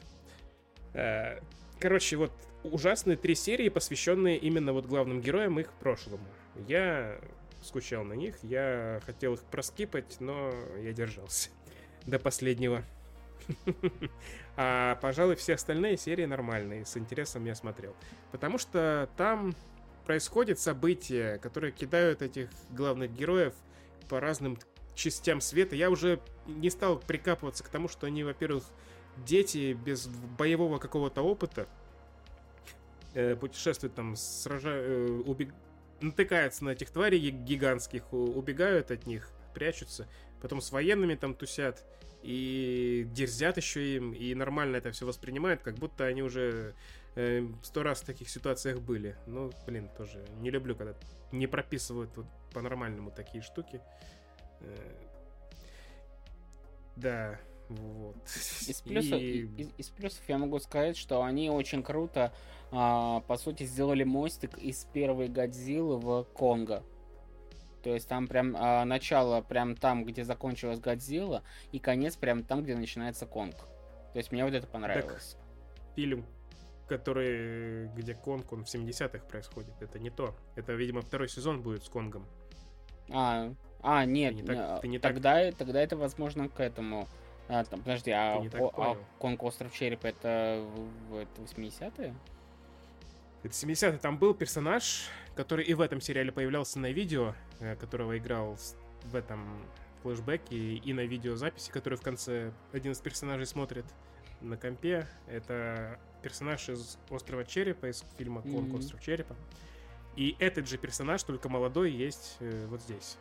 Э, 0.94 1.40
короче, 1.84 2.16
вот 2.16 2.32
ужасные 2.64 3.18
три 3.18 3.36
серии, 3.36 3.68
посвященные 3.68 4.38
именно 4.38 4.72
вот 4.72 4.86
главным 4.86 5.20
героям 5.20 5.60
их 5.60 5.74
прошлому. 5.74 6.26
Я 6.66 7.20
скучал 7.62 8.06
на 8.06 8.14
них, 8.14 8.38
я 8.42 9.02
хотел 9.06 9.34
их 9.34 9.42
проскипать, 9.44 10.16
но 10.22 10.54
я 10.82 10.94
держался 10.94 11.50
до 12.06 12.20
последнего. 12.20 12.84
А, 14.56 15.00
пожалуй, 15.02 15.36
все 15.36 15.56
остальные 15.56 15.98
серии 15.98 16.26
нормальные, 16.26 16.86
с 16.86 16.96
интересом 16.96 17.44
я 17.46 17.56
смотрел. 17.56 17.96
Потому 18.32 18.60
что 18.60 19.10
там 19.18 19.56
происходят 20.06 20.60
события, 20.60 21.40
которые 21.40 21.72
кидают 21.72 22.22
этих 22.22 22.50
главных 22.70 23.12
героев 23.12 23.56
по 24.10 24.20
разным 24.20 24.60
частям 24.94 25.42
света. 25.42 25.76
Я 25.76 25.90
уже 25.90 26.20
не 26.46 26.70
стал 26.70 27.00
прикапываться 27.00 27.64
к 27.64 27.70
тому, 27.70 27.88
что 27.88 28.06
они, 28.06 28.24
во-первых, 28.24 28.64
дети 29.18 29.74
без 29.74 30.08
боевого 30.08 30.78
какого-то 30.78 31.22
опыта, 31.22 31.68
э, 33.14 33.36
путешествуют 33.36 33.96
там, 33.96 34.16
сражают, 34.16 34.86
э, 34.88 35.22
убег... 35.26 35.54
натыкаются 36.02 36.66
на 36.66 36.72
этих 36.72 36.90
тварей 36.90 37.30
гигантских, 37.30 38.12
убегают 38.14 38.92
от 38.92 39.06
них, 39.06 39.30
прячутся, 39.54 40.08
потом 40.42 40.62
с 40.62 40.72
военными 40.72 41.16
там 41.16 41.34
тусят, 41.34 41.86
и 42.24 43.06
дерзят 43.12 43.58
еще 43.58 43.96
им, 43.96 44.14
и 44.14 44.34
нормально 44.34 44.78
это 44.78 44.92
все 44.92 45.06
воспринимают, 45.06 45.62
как 45.62 45.76
будто 45.76 46.06
они 46.06 46.24
уже 46.24 46.74
э, 47.16 47.46
сто 47.64 47.84
раз 47.84 48.02
в 48.02 48.06
таких 48.06 48.30
ситуациях 48.30 48.80
были. 48.80 49.18
Ну, 49.28 49.52
блин, 49.68 49.90
тоже 49.98 50.26
не 50.40 50.50
люблю, 50.50 50.76
когда 50.76 50.96
не 51.32 51.48
прописывают 51.48 52.16
вот 52.16 52.26
по-нормальному 52.54 53.12
такие 53.12 53.44
штуки. 53.44 53.82
Э, 54.62 54.76
да, 56.96 57.40
вот. 57.70 58.16
Из 58.26 58.82
плюсов, 58.82 59.20
и... 59.20 59.42
из, 59.58 59.70
из 59.78 59.90
плюсов 59.90 60.22
я 60.28 60.38
могу 60.38 60.60
сказать, 60.60 60.98
что 60.98 61.24
они 61.24 61.50
очень 61.50 61.84
круто, 61.84 62.34
а, 62.72 63.22
по 63.22 63.38
сути, 63.38 63.64
сделали 63.64 64.04
мостик 64.04 64.58
из 64.58 64.86
первой 64.86 65.28
Годзиллы 65.28 65.98
в 65.98 66.24
Конго. 66.34 66.84
То 67.84 67.94
есть 67.94 68.08
там 68.08 68.28
прям 68.28 68.56
а, 68.58 68.86
начало 68.86 69.42
прям 69.42 69.76
там, 69.76 70.06
где 70.06 70.24
закончилась 70.24 70.80
Годзилла, 70.80 71.44
и 71.72 71.80
конец 71.80 72.16
прям 72.16 72.44
там, 72.44 72.64
где 72.64 72.76
начинается 72.76 73.26
Конг. 73.26 73.56
То 74.14 74.18
есть 74.18 74.32
мне 74.32 74.46
вот 74.46 74.54
это 74.54 74.68
понравилось. 74.68 75.36
Так, 75.38 75.96
фильм, 75.96 76.26
который, 76.88 77.88
где 77.90 78.14
Конг, 78.14 78.52
он 78.54 78.64
в 78.64 78.74
70-х 78.74 79.26
происходит, 79.26 79.74
это 79.82 80.00
не 80.00 80.10
то. 80.10 80.36
Это, 80.56 80.74
видимо, 80.74 81.02
второй 81.02 81.28
сезон 81.28 81.62
будет 81.62 81.84
с 81.84 81.90
Конгом. 81.90 82.26
А, 83.12 83.52
а 83.82 84.06
нет, 84.06 84.36
ты 84.36 84.42
не 84.42 84.48
так, 84.48 84.82
ты 84.82 84.88
не 84.88 85.00
тогда, 85.00 85.46
так... 85.46 85.56
тогда 85.56 85.82
это, 85.82 85.98
возможно, 85.98 86.48
к 86.48 86.60
этому... 86.60 87.08
А, 87.50 87.64
там, 87.66 87.82
подожди, 87.82 88.12
а, 88.12 88.38
о, 88.38 88.72
а 88.78 88.98
Конг 89.20 89.44
Остров 89.44 89.74
Черепа 89.74 90.08
это, 90.08 90.66
это 91.12 91.42
80-е? 91.42 92.14
Это 93.44 93.54
70-е. 93.54 93.98
Там 93.98 94.18
был 94.18 94.34
персонаж, 94.34 95.10
который 95.36 95.66
и 95.66 95.74
в 95.74 95.82
этом 95.82 96.00
сериале 96.00 96.32
появлялся 96.32 96.80
на 96.80 96.92
видео, 96.92 97.36
э, 97.60 97.76
которого 97.76 98.18
играл 98.18 98.58
в 99.04 99.16
этом 99.16 99.66
флешбеке 100.02 100.76
и 100.76 100.94
на 100.94 101.02
видеозаписи, 101.02 101.70
который 101.70 101.98
в 101.98 102.02
конце 102.02 102.54
один 102.72 102.94
из 102.94 103.00
персонажей 103.00 103.46
смотрит 103.46 103.86
на 104.40 104.56
компе. 104.56 105.08
Это 105.28 106.00
персонаж 106.22 106.70
из 106.70 106.98
Острова 107.10 107.44
Черепа, 107.44 107.88
из 107.88 108.06
фильма 108.18 108.42
Конг 108.42 108.70
mm-hmm. 108.70 108.80
Остров 108.80 109.02
Черепа. 109.02 109.36
И 110.16 110.36
этот 110.40 110.68
же 110.68 110.78
персонаж, 110.78 111.24
только 111.24 111.50
молодой, 111.50 111.92
есть 111.92 112.38
э, 112.40 112.66
вот 112.68 112.82
здесь. 112.82 113.18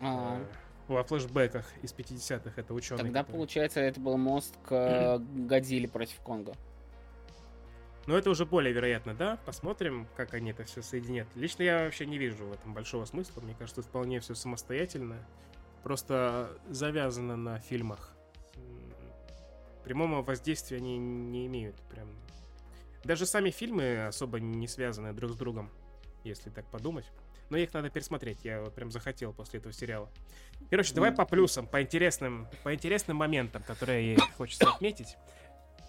А-а-а. 0.00 0.46
Во 0.90 1.04
флешбеках 1.04 1.64
из 1.82 1.94
50-х 1.94 2.50
это 2.56 2.74
ученый. 2.74 3.04
Тогда, 3.04 3.20
который... 3.20 3.36
получается, 3.36 3.78
это 3.78 4.00
был 4.00 4.16
мост 4.16 4.56
к 4.64 5.18
Годзилле 5.18 5.86
против 5.86 6.18
Конга. 6.20 6.52
Но 8.08 8.18
это 8.18 8.28
уже 8.28 8.44
более 8.44 8.72
вероятно, 8.72 9.14
да? 9.14 9.38
Посмотрим, 9.46 10.08
как 10.16 10.34
они 10.34 10.50
это 10.50 10.64
все 10.64 10.82
соединят. 10.82 11.28
Лично 11.36 11.62
я 11.62 11.84
вообще 11.84 12.06
не 12.06 12.18
вижу 12.18 12.44
в 12.44 12.52
этом 12.52 12.74
большого 12.74 13.04
смысла. 13.04 13.40
Мне 13.40 13.54
кажется, 13.54 13.82
вполне 13.82 14.18
все 14.18 14.34
самостоятельно. 14.34 15.24
Просто 15.84 16.58
завязано 16.68 17.36
на 17.36 17.60
фильмах. 17.60 18.10
Прямого 19.84 20.22
воздействия 20.22 20.78
они 20.78 20.98
не 20.98 21.46
имеют. 21.46 21.76
Прям. 21.82 22.08
Даже 23.04 23.26
сами 23.26 23.50
фильмы 23.50 24.06
особо 24.06 24.40
не 24.40 24.66
связаны 24.66 25.12
друг 25.12 25.30
с 25.30 25.36
другом. 25.36 25.70
если 26.24 26.50
так 26.50 26.66
подумать. 26.66 27.06
Но 27.50 27.56
их 27.56 27.74
надо 27.74 27.90
пересмотреть, 27.90 28.44
я 28.44 28.62
вот 28.62 28.74
прям 28.74 28.90
захотел 28.90 29.32
после 29.32 29.58
этого 29.58 29.72
сериала. 29.72 30.08
Короче, 30.70 30.94
давай 30.94 31.12
по 31.12 31.24
плюсам, 31.26 31.66
по 31.66 31.82
интересным, 31.82 32.48
по 32.62 32.72
интересным 32.74 33.16
моментам, 33.16 33.62
которые 33.64 34.16
хочется 34.36 34.70
отметить. 34.70 35.16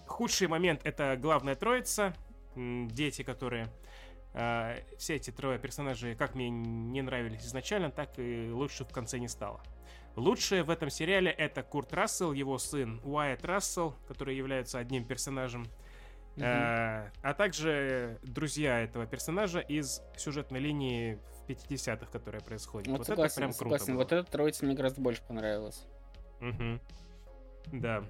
Худший 0.07 0.47
момент— 0.47 0.81
это 0.83 1.17
главная 1.17 1.55
троица, 1.55 2.13
дети, 2.55 3.23
которые... 3.23 3.67
Э, 4.33 4.81
все 4.97 5.15
эти 5.15 5.29
трое 5.29 5.59
персонажей, 5.59 6.15
как 6.15 6.35
мне 6.35 6.49
не 6.49 7.01
нравились 7.01 7.45
изначально, 7.45 7.91
так 7.91 8.17
и 8.17 8.49
лучше 8.49 8.85
в 8.85 8.89
конце 8.89 9.19
не 9.19 9.27
стало. 9.27 9.61
Лучшее 10.15 10.63
в 10.63 10.69
этом 10.69 10.89
сериале 10.89 11.31
это 11.31 11.63
Курт 11.63 11.93
Рассел, 11.93 12.33
его 12.33 12.57
сын 12.57 12.99
Уайт 13.03 13.45
Рассел, 13.45 13.95
который 14.07 14.35
является 14.35 14.79
одним 14.79 15.05
персонажем. 15.05 15.65
Mm-hmm. 16.35 16.43
А, 16.43 17.11
а 17.21 17.33
также 17.33 18.19
друзья 18.23 18.79
этого 18.79 19.05
персонажа 19.05 19.59
из 19.59 20.01
сюжетной 20.17 20.59
линии 20.59 21.19
50-х, 21.53 22.07
которая 22.11 22.41
происходит. 22.41 22.87
Вот, 22.87 22.99
вот 22.99 23.07
согласен, 23.07 23.31
это 23.31 23.39
прям 23.39 23.53
круто. 23.53 23.77
Согласен. 23.77 23.93
Было. 23.93 24.03
Вот 24.03 24.11
эта 24.11 24.31
троица 24.31 24.65
мне 24.65 24.75
гораздо 24.75 25.01
больше 25.01 25.21
понравилась. 25.27 25.85
Угу. 26.39 26.79
Да. 27.73 28.03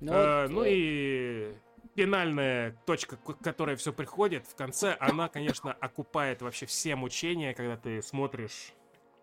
Ну, 0.00 0.12
а, 0.12 0.42
вот... 0.42 0.50
ну 0.52 0.64
э, 0.64 0.70
и 0.70 1.54
финальная 1.94 2.76
точка, 2.84 3.16
к 3.16 3.38
которой 3.38 3.76
все 3.76 3.92
приходит, 3.92 4.46
в 4.46 4.54
конце, 4.54 4.96
она, 5.00 5.28
конечно, 5.28 5.72
окупает 5.72 6.42
вообще 6.42 6.66
все 6.66 6.96
мучения, 6.96 7.54
когда 7.54 7.76
ты 7.76 8.02
смотришь 8.02 8.72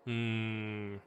ну, 0.06 1.00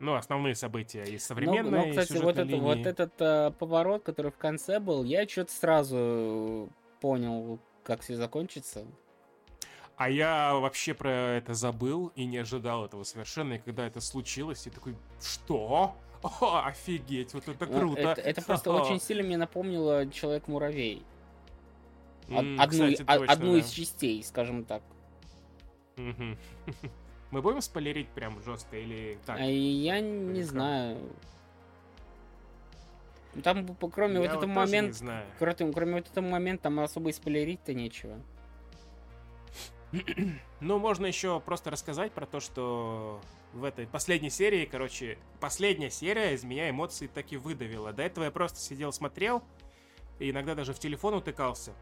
основные 0.00 0.56
события 0.56 1.04
из 1.04 1.24
современной 1.24 1.70
Но, 1.70 1.86
но 1.86 1.90
кстати, 1.90 2.20
вот, 2.20 2.36
это, 2.36 2.56
вот 2.56 2.78
этот 2.78 3.12
а, 3.20 3.50
поворот, 3.52 4.02
который 4.02 4.32
в 4.32 4.36
конце 4.36 4.80
был, 4.80 5.04
я 5.04 5.26
что-то 5.28 5.52
сразу 5.52 6.68
понял, 7.00 7.60
как 7.84 8.00
все 8.00 8.16
закончится. 8.16 8.86
А 9.96 10.10
я 10.10 10.54
вообще 10.54 10.92
про 10.92 11.10
это 11.10 11.54
забыл 11.54 12.12
и 12.16 12.24
не 12.24 12.38
ожидал 12.38 12.84
этого 12.84 13.04
совершенно. 13.04 13.54
И 13.54 13.58
когда 13.58 13.86
это 13.86 14.00
случилось, 14.00 14.66
я 14.66 14.72
такой, 14.72 14.96
что? 15.22 15.94
О, 16.22 16.62
офигеть, 16.64 17.34
вот 17.34 17.48
это 17.48 17.66
круто. 17.66 18.00
Это, 18.00 18.20
это 18.20 18.42
просто 18.42 18.72
очень 18.82 19.00
сильно 19.00 19.22
мне 19.22 19.36
напомнило 19.36 20.10
Человек-муравей. 20.10 21.04
Одну, 22.28 22.66
кстати, 22.66 23.04
точно, 23.04 23.32
одну 23.32 23.52
да. 23.52 23.58
из 23.58 23.68
частей, 23.68 24.22
скажем 24.24 24.64
так. 24.64 24.82
Мы 25.96 27.42
будем 27.42 27.60
спойлерить 27.60 28.08
прям 28.08 28.40
жестко 28.42 28.76
или 28.78 29.18
так? 29.26 29.38
А 29.38 29.44
я 29.44 30.00
не 30.00 30.42
знаю. 30.42 30.98
Там, 33.42 33.66
кроме 33.92 34.14
я 34.14 34.20
вот 34.20 34.30
этого 34.30 34.46
момента, 34.46 35.24
кроме, 35.38 35.72
кроме 35.72 35.94
вот 35.94 36.08
этого 36.08 36.24
момента, 36.24 36.64
там 36.64 36.80
особо 36.80 37.10
и 37.10 37.12
спойлерить-то 37.12 37.74
нечего. 37.74 38.20
Ну, 40.60 40.78
можно 40.78 41.06
еще 41.06 41.40
просто 41.40 41.70
рассказать 41.70 42.12
про 42.12 42.26
то, 42.26 42.40
что 42.40 43.20
в 43.52 43.64
этой 43.64 43.86
последней 43.86 44.30
серии, 44.30 44.64
короче, 44.64 45.18
последняя 45.40 45.90
серия 45.90 46.32
из 46.32 46.44
меня 46.44 46.70
эмоции 46.70 47.06
таки 47.06 47.36
выдавила. 47.36 47.92
До 47.92 48.02
этого 48.02 48.24
я 48.24 48.30
просто 48.30 48.58
сидел, 48.58 48.92
смотрел, 48.92 49.42
и 50.18 50.30
иногда 50.30 50.54
даже 50.54 50.72
в 50.72 50.78
телефон 50.78 51.14
утыкался 51.14 51.72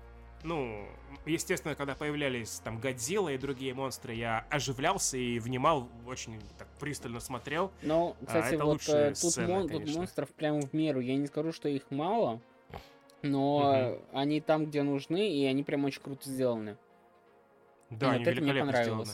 ну, 0.44 0.84
естественно, 1.24 1.74
когда 1.74 1.94
появлялись 1.94 2.60
там 2.64 2.78
Годзилла 2.80 3.30
и 3.30 3.38
другие 3.38 3.74
монстры, 3.74 4.14
я 4.14 4.44
оживлялся 4.50 5.16
и 5.16 5.38
внимал, 5.38 5.88
очень 6.06 6.40
так 6.58 6.68
пристально 6.80 7.20
смотрел. 7.20 7.70
Ну, 7.82 8.16
кстати, 8.24 8.54
а 8.54 8.64
вот 8.64 8.82
э, 8.88 9.08
тут, 9.08 9.18
сцена, 9.18 9.48
мон- 9.48 9.68
тут 9.68 9.94
монстров 9.94 10.28
прямо 10.30 10.60
в 10.60 10.72
меру. 10.72 11.00
Я 11.00 11.16
не 11.16 11.26
скажу, 11.26 11.52
что 11.52 11.68
их 11.68 11.90
мало, 11.90 12.40
но 13.22 13.92
угу. 13.94 14.02
они 14.12 14.40
там, 14.40 14.66
где 14.66 14.82
нужны, 14.82 15.30
и 15.30 15.44
они 15.46 15.62
прям 15.62 15.84
очень 15.84 16.02
круто 16.02 16.28
сделаны. 16.28 16.76
Да, 17.93 18.12
и 18.12 18.16
они 18.16 18.24
вот 18.24 18.34
великолепно 18.34 18.82
сделаны. 18.82 19.12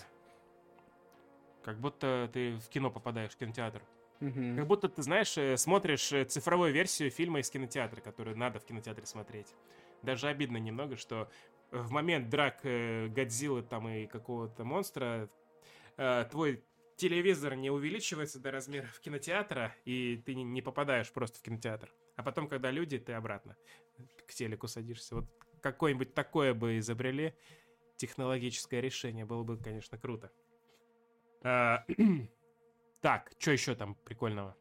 Как 1.63 1.79
будто 1.81 2.31
ты 2.33 2.57
в 2.57 2.69
кино 2.69 2.91
попадаешь, 2.91 3.33
в 3.33 3.37
кинотеатр. 3.37 3.83
Угу. 4.21 4.57
Как 4.57 4.67
будто 4.67 4.89
ты, 4.89 5.03
знаешь, 5.03 5.37
э, 5.39 5.57
смотришь 5.57 6.13
э, 6.13 6.25
цифровую 6.25 6.73
версию 6.73 7.11
фильма 7.11 7.41
из 7.41 7.51
кинотеатра, 7.51 8.01
которую 8.01 8.37
надо 8.37 8.59
в 8.59 8.65
кинотеатре 8.65 9.07
смотреть 9.07 9.55
даже 10.03 10.29
обидно 10.29 10.59
немного, 10.59 10.97
что 10.97 11.29
в 11.71 11.91
момент 11.91 12.29
драк 12.29 12.61
э, 12.63 13.09
Годзиллы 13.09 13.63
там 13.63 13.89
и 13.89 14.07
какого-то 14.07 14.65
монстра 14.65 15.29
твой 16.31 16.63
телевизор 16.95 17.57
не 17.57 17.71
увеличивается 17.71 18.39
до 18.39 18.53
размеров 18.53 19.01
кинотеатра, 19.01 19.75
и 19.85 20.23
ты 20.25 20.37
не 20.37 20.63
попадаешь 20.63 21.11
просто 21.11 21.41
в 21.41 21.43
кинотеатр. 21.43 21.93
А 22.15 22.23
потом, 22.23 22.49
когда 22.49 22.71
люди, 22.71 22.99
ты 22.99 23.15
обратно 23.15 23.57
к 24.29 24.33
телеку 24.33 24.69
садишься. 24.69 25.17
Вот 25.17 25.25
какое-нибудь 25.61 26.15
такое 26.15 26.55
бы 26.55 26.79
изобрели, 26.79 27.35
технологическое 27.99 28.81
решение, 28.81 29.27
было 29.27 29.43
бы, 29.43 29.59
конечно, 29.59 29.99
круто. 29.99 30.31
А, 31.43 31.85
так, 33.03 33.33
что 33.39 33.51
еще 33.51 33.75
там 33.75 33.95
прикольного? 33.95 34.57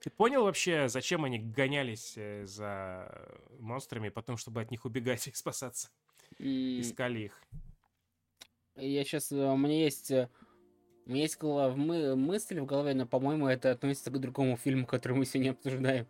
Ты 0.00 0.10
понял 0.10 0.44
вообще, 0.44 0.88
зачем 0.88 1.24
они 1.24 1.38
гонялись 1.38 2.14
э, 2.16 2.46
за 2.46 3.36
монстрами, 3.58 4.08
потом, 4.08 4.36
чтобы 4.36 4.62
от 4.62 4.70
них 4.70 4.84
убегать 4.84 5.26
и 5.26 5.32
спасаться? 5.34 5.90
И... 6.38 6.80
Искали 6.80 7.20
их. 7.20 7.42
Я 8.76 9.04
сейчас... 9.04 9.32
Э, 9.32 9.50
у 9.50 9.56
меня 9.56 9.84
есть... 9.84 10.10
Э, 10.10 10.28
у 11.06 11.10
меня 11.10 11.22
есть 11.22 11.42
мы... 11.42 12.16
мысль 12.16 12.60
в 12.60 12.66
голове, 12.66 12.94
но, 12.94 13.06
по-моему, 13.06 13.48
это 13.48 13.72
относится 13.72 14.10
к 14.10 14.20
другому 14.20 14.56
фильму, 14.56 14.86
который 14.86 15.16
мы 15.16 15.24
сегодня 15.24 15.50
обсуждаем. 15.50 16.06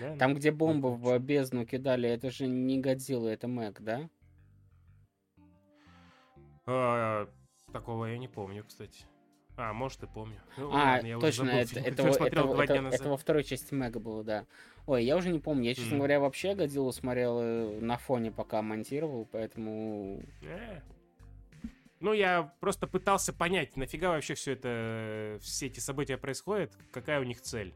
Да, 0.00 0.16
Там, 0.16 0.34
где 0.34 0.50
бомбы 0.50 0.94
в 0.94 1.18
бездну 1.18 1.66
кидали, 1.66 2.08
это 2.08 2.30
же 2.30 2.46
не 2.46 2.80
Годзилла, 2.80 3.28
это 3.28 3.48
Мэг, 3.48 3.80
да? 3.82 4.08
А, 6.66 7.28
такого 7.72 8.06
я 8.06 8.18
не 8.18 8.28
помню, 8.28 8.64
кстати. 8.64 9.04
А, 9.56 9.72
может, 9.72 10.02
и 10.02 10.06
помню. 10.06 10.40
Ну, 10.56 10.70
а, 10.70 10.94
ладно, 10.96 11.20
точно, 11.20 11.50
это, 11.50 11.78
это, 11.80 12.02
это, 12.02 12.24
это, 12.24 12.62
это, 12.62 12.88
это 12.88 13.08
во 13.08 13.16
второй 13.16 13.44
части 13.44 13.74
Мега 13.74 14.00
было, 14.00 14.24
да. 14.24 14.46
Ой, 14.86 15.04
я 15.04 15.16
уже 15.16 15.28
не 15.28 15.38
помню. 15.38 15.64
Я, 15.64 15.74
честно 15.74 15.94
mm. 15.94 15.98
говоря, 15.98 16.20
вообще 16.20 16.54
Годзиллу 16.54 16.92
смотрел 16.92 17.38
э, 17.40 17.80
на 17.80 17.98
фоне, 17.98 18.32
пока 18.32 18.62
монтировал, 18.62 19.28
поэтому... 19.30 20.22
Э. 20.42 20.80
Ну, 22.00 22.12
я 22.12 22.52
просто 22.60 22.88
пытался 22.88 23.32
понять, 23.32 23.76
нафига 23.76 24.10
вообще 24.10 24.34
все 24.34 24.52
это, 24.52 25.38
все 25.40 25.66
эти 25.66 25.78
события 25.78 26.16
происходят, 26.16 26.76
какая 26.90 27.20
у 27.20 27.24
них 27.24 27.40
цель. 27.40 27.74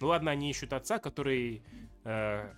Ну 0.00 0.06
ладно, 0.08 0.30
они 0.30 0.48
ищут 0.48 0.72
отца, 0.72 0.98
который 0.98 1.62
э, 2.04 2.52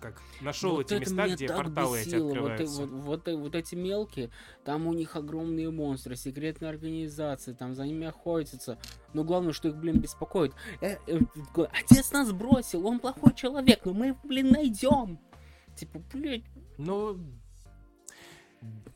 как 0.00 0.20
нашел 0.40 0.76
вот 0.76 0.90
эти 0.90 1.00
места, 1.00 1.28
где 1.28 1.48
порталы 1.48 1.98
бесило. 1.98 2.16
эти 2.16 2.26
открываются. 2.26 2.80
Вот, 2.82 2.90
вот, 2.90 3.26
вот, 3.26 3.38
вот 3.38 3.54
эти 3.54 3.74
мелкие, 3.74 4.30
там 4.64 4.86
у 4.86 4.92
них 4.92 5.16
огромные 5.16 5.70
монстры, 5.70 6.16
секретные 6.16 6.70
организации, 6.70 7.52
там 7.52 7.74
за 7.74 7.84
ними 7.84 8.06
охотятся. 8.06 8.78
Но 9.12 9.24
главное, 9.24 9.52
что 9.52 9.68
их, 9.68 9.76
блин, 9.76 10.00
беспокоит. 10.00 10.52
Э, 10.80 10.96
э, 11.06 11.20
отец 11.72 12.12
нас 12.12 12.32
бросил, 12.32 12.86
он 12.86 12.98
плохой 12.98 13.34
человек, 13.34 13.84
но 13.84 13.92
мы 13.92 14.08
его, 14.08 14.18
блин, 14.24 14.50
найдем. 14.50 15.18
Типа, 15.76 16.02
блядь. 16.12 16.44
Ну, 16.78 17.18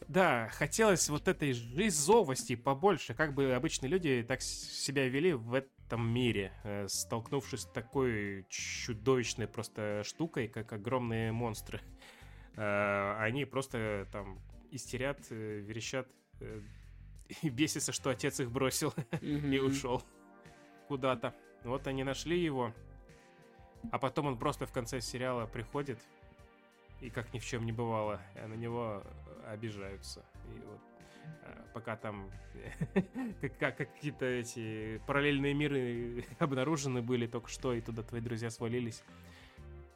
да, 0.09 0.49
хотелось 0.53 1.09
вот 1.09 1.29
этой 1.29 1.53
жизовости 1.53 2.57
побольше, 2.57 3.15
как 3.15 3.35
бы 3.35 3.53
обычные 3.53 3.91
люди 3.91 4.25
так 4.27 4.43
себя 4.43 5.09
вели 5.09 5.33
в 5.33 5.55
этом 5.87 6.09
мире, 6.09 6.53
э, 6.65 6.89
столкнувшись 6.89 7.61
с 7.61 7.67
такой 7.67 8.47
чудовищной 8.49 9.47
просто 9.47 10.03
штукой, 10.05 10.49
как 10.49 10.73
огромные 10.73 11.33
монстры. 11.33 11.81
Э, 12.57 13.17
они 13.19 13.45
просто 13.45 14.09
там 14.11 14.39
истерят, 14.71 15.21
э, 15.31 15.61
верещат 15.61 16.09
и 17.43 17.49
бесятся, 17.49 17.93
что 17.93 18.11
отец 18.11 18.41
их 18.41 18.51
бросил 18.51 18.93
и 19.21 19.59
ушел 19.59 20.03
куда-то. 20.89 21.35
Вот 21.65 21.87
они 21.87 22.05
нашли 22.05 22.43
его, 22.43 22.73
а 23.91 23.99
потом 23.99 24.27
он 24.27 24.39
просто 24.39 24.67
в 24.67 24.73
конце 24.73 25.01
сериала 25.01 25.47
приходит 25.47 25.99
и 27.01 27.11
как 27.11 27.33
ни 27.35 27.39
в 27.39 27.45
чем 27.45 27.65
не 27.67 27.73
бывало, 27.73 28.21
на 28.35 28.55
него 28.55 29.03
обижаются. 29.47 30.25
И 30.55 30.61
вот 30.67 30.81
пока 31.75 31.97
там 31.97 32.31
как, 33.59 33.77
какие-то 33.77 34.25
эти 34.25 35.03
параллельные 35.07 35.53
миры 35.53 36.25
обнаружены 36.39 37.03
были 37.03 37.27
только 37.27 37.49
что, 37.49 37.75
и 37.75 37.81
туда 37.81 38.03
твои 38.03 38.21
друзья 38.21 38.49
свалились. 38.49 39.03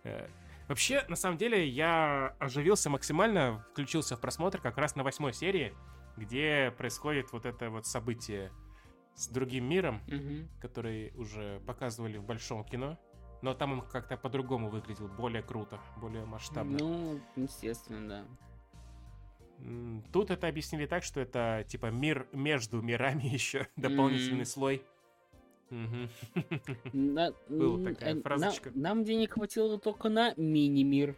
Э, 0.05 0.29
вообще, 0.67 1.05
на 1.09 1.17
самом 1.17 1.39
деле, 1.39 1.67
я 1.67 2.35
оживился 2.41 2.91
максимально, 2.91 3.65
включился 3.71 4.17
в 4.17 4.21
просмотр 4.21 4.61
как 4.61 4.77
раз 4.77 4.97
на 4.97 5.05
восьмой 5.05 5.33
серии, 5.33 5.73
где 6.17 6.75
происходит 6.77 7.33
вот 7.33 7.47
это 7.47 7.71
вот 7.71 7.87
событие 7.87 8.51
с 9.15 9.29
другим 9.29 9.65
миром, 9.65 10.03
mm 10.07 10.49
который 10.61 11.13
уже 11.17 11.61
показывали 11.61 12.19
в 12.19 12.25
большом 12.25 12.65
кино. 12.65 12.99
Но 13.41 13.55
там 13.55 13.73
он 13.73 13.81
как-то 13.83 14.17
по-другому 14.17 14.69
выглядел, 14.69 15.07
более 15.07 15.43
круто, 15.43 15.79
более 15.97 16.25
масштабно. 16.25 16.77
Ну, 16.77 17.21
естественно, 17.37 18.09
да. 18.09 18.25
Тут 20.13 20.31
это 20.31 20.47
объяснили 20.47 20.87
так, 20.87 21.03
что 21.03 21.21
это 21.21 21.65
типа 21.67 21.87
мир 21.87 22.27
между 22.33 22.81
мирами 22.81 23.23
еще, 23.33 23.67
дополнительный 23.77 24.43
mm. 24.43 24.45
слой. 24.45 24.83
Была 27.49 27.85
такая 27.85 28.21
фразочка. 28.23 28.71
Нам, 28.75 29.05
денег 29.05 29.35
хватило 29.35 29.79
только 29.79 30.09
на 30.09 30.33
мини-мир. 30.37 31.17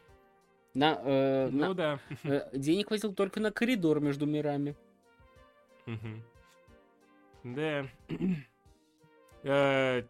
На, 0.74 1.00
э, 1.04 1.48
Ну 1.50 1.68
на- 1.68 1.74
да. 1.74 2.00
э, 2.24 2.48
денег 2.52 2.88
хватило 2.88 3.14
только 3.14 3.40
на 3.40 3.52
коридор 3.52 4.00
между 4.00 4.26
мирами. 4.26 4.76
Да. 7.44 7.86
Э, 9.42 10.02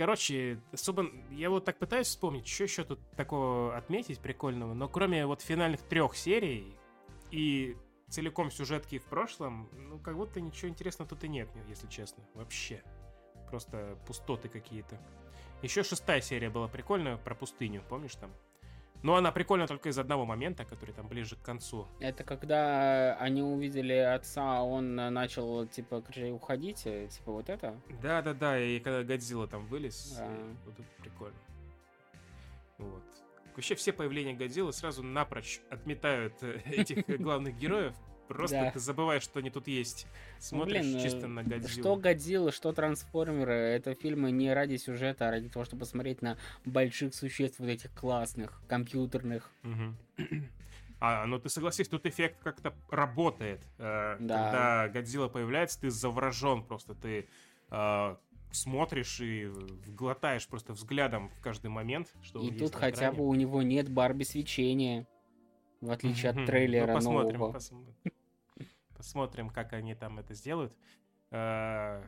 Короче, 0.00 0.58
особо... 0.72 1.10
Я 1.30 1.50
вот 1.50 1.66
так 1.66 1.76
пытаюсь 1.76 2.06
вспомнить, 2.06 2.46
что 2.46 2.64
еще 2.64 2.84
тут 2.84 2.98
такого 3.16 3.76
отметить 3.76 4.18
прикольного, 4.18 4.72
но 4.72 4.88
кроме 4.88 5.26
вот 5.26 5.42
финальных 5.42 5.82
трех 5.82 6.16
серий 6.16 6.74
и 7.30 7.76
целиком 8.08 8.50
сюжетки 8.50 8.98
в 8.98 9.04
прошлом, 9.04 9.68
ну, 9.72 9.98
как 9.98 10.16
будто 10.16 10.40
ничего 10.40 10.68
интересного 10.68 11.08
тут 11.08 11.24
и 11.24 11.28
нет, 11.28 11.48
если 11.68 11.86
честно. 11.86 12.24
Вообще. 12.34 12.82
Просто 13.48 13.96
пустоты 14.06 14.48
какие-то. 14.48 14.98
Еще 15.62 15.82
шестая 15.82 16.20
серия 16.20 16.50
была 16.50 16.68
прикольная 16.68 17.16
про 17.16 17.34
пустыню, 17.34 17.82
помнишь 17.88 18.14
там? 18.16 18.30
Но 19.02 19.16
она 19.16 19.32
прикольна 19.32 19.66
только 19.66 19.88
из 19.88 19.98
одного 19.98 20.26
момента, 20.26 20.64
который 20.64 20.92
там 20.92 21.08
ближе 21.08 21.34
к 21.36 21.42
концу. 21.42 21.86
Это 22.00 22.22
когда 22.22 23.14
они 23.16 23.42
увидели 23.42 23.94
отца, 23.94 24.62
он 24.62 24.94
начал, 24.94 25.66
типа, 25.66 26.02
уходить, 26.32 26.82
э, 26.84 27.08
типа, 27.08 27.32
вот 27.32 27.48
это? 27.48 27.80
Да, 28.02 28.20
да, 28.20 28.34
да, 28.34 28.60
и 28.60 28.78
когда 28.78 29.02
Годзилла 29.02 29.48
там 29.48 29.66
вылез, 29.66 30.16
Да. 30.18 30.28
вот 30.66 30.74
это 30.78 30.88
прикольно. 31.00 31.38
Вот. 32.76 33.02
Вообще 33.56 33.74
все 33.74 33.92
появления 33.92 34.34
Годзиллы 34.34 34.72
сразу 34.72 35.02
напрочь 35.02 35.60
отметают 35.70 36.34
э, 36.42 36.60
этих 36.66 37.06
главных 37.20 37.56
героев. 37.58 37.94
Просто 38.28 38.56
Да. 38.60 38.70
ты 38.70 38.78
забываешь, 38.78 39.24
что 39.24 39.40
они 39.40 39.50
тут 39.50 39.66
есть. 39.66 40.06
Ну, 40.36 40.40
Смотришь 40.40 40.82
блин, 40.86 40.96
э, 40.98 41.02
чисто 41.02 41.26
на 41.26 41.42
Что 41.42 41.50
Годзиллу. 41.50 41.96
Годзилла, 41.96 42.52
что 42.52 42.72
Трансформеры, 42.72 43.52
это 43.52 43.94
фильмы 43.96 44.30
не 44.30 44.52
ради 44.54 44.76
сюжета, 44.76 45.26
а 45.26 45.30
ради 45.32 45.48
того, 45.48 45.64
чтобы 45.64 45.80
посмотреть 45.80 46.22
на 46.22 46.38
больших 46.64 47.12
существ 47.14 47.58
вот 47.58 47.68
этих 47.68 47.92
классных, 47.92 48.62
компьютерных. 48.68 49.50
Мгм. 49.62 49.96
А, 51.00 51.26
ну 51.26 51.38
ты 51.40 51.48
согласись, 51.48 51.88
тут 51.88 52.06
эффект 52.06 52.36
как-то 52.44 52.72
работает. 52.90 53.62
Э, 53.78 54.16
Да. 54.20 54.44
Когда 54.44 54.88
Годзилла 54.90 55.28
появляется, 55.28 55.80
ты 55.80 55.90
заворожен 55.90 56.62
просто. 56.62 56.94
Ты 56.94 57.26
смотришь 58.52 59.20
и 59.20 59.46
глотаешь 59.86 60.46
просто 60.48 60.72
взглядом 60.72 61.30
в 61.30 61.40
каждый 61.40 61.68
момент, 61.70 62.12
что 62.22 62.40
И 62.40 62.50
тут 62.50 62.74
хотя 62.74 63.12
бы 63.12 63.26
у 63.26 63.34
него 63.34 63.62
нет 63.62 63.88
Барби 63.88 64.24
свечения, 64.24 65.06
в 65.80 65.90
отличие 65.90 66.30
от 66.30 66.36
Ну, 66.36 66.46
трейлера 66.46 66.94
посмотрим, 66.94 67.38
нового. 67.38 67.52
посмотрим. 67.52 67.94
Посмотрим, 68.96 69.48
как 69.50 69.72
они 69.72 69.94
там 69.94 70.18
это 70.18 70.34
сделают. 70.34 70.74
Э, 71.30 72.02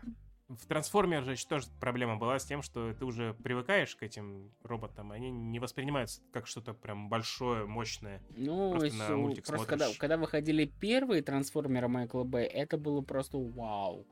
В 0.48 0.66
Трансформер 0.66 1.24
же 1.24 1.34
тоже 1.46 1.68
проблема 1.80 2.16
была 2.16 2.38
с 2.38 2.44
тем, 2.44 2.60
что 2.60 2.92
ты 2.92 3.04
уже 3.06 3.32
привыкаешь 3.32 3.96
к 3.96 4.02
этим 4.02 4.52
роботам, 4.62 5.10
они 5.12 5.30
не 5.30 5.58
воспринимаются 5.58 6.20
как 6.32 6.46
что-то 6.46 6.74
прям 6.74 7.08
большое, 7.08 7.64
мощное. 7.64 8.20
Ну, 8.36 8.72
Просто 8.72 8.98
на 8.98 9.16
мультик 9.16 9.46
просто 9.46 9.66
когда, 9.66 9.84
смотришь. 9.86 9.98
когда 9.98 10.16
выходили 10.18 10.66
первые 10.66 11.22
трансформеры 11.22 11.88
Майкла 11.88 12.24
Бэй, 12.24 12.44
это 12.44 12.76
было 12.76 13.00
просто 13.00 13.38
вау. 13.38 14.06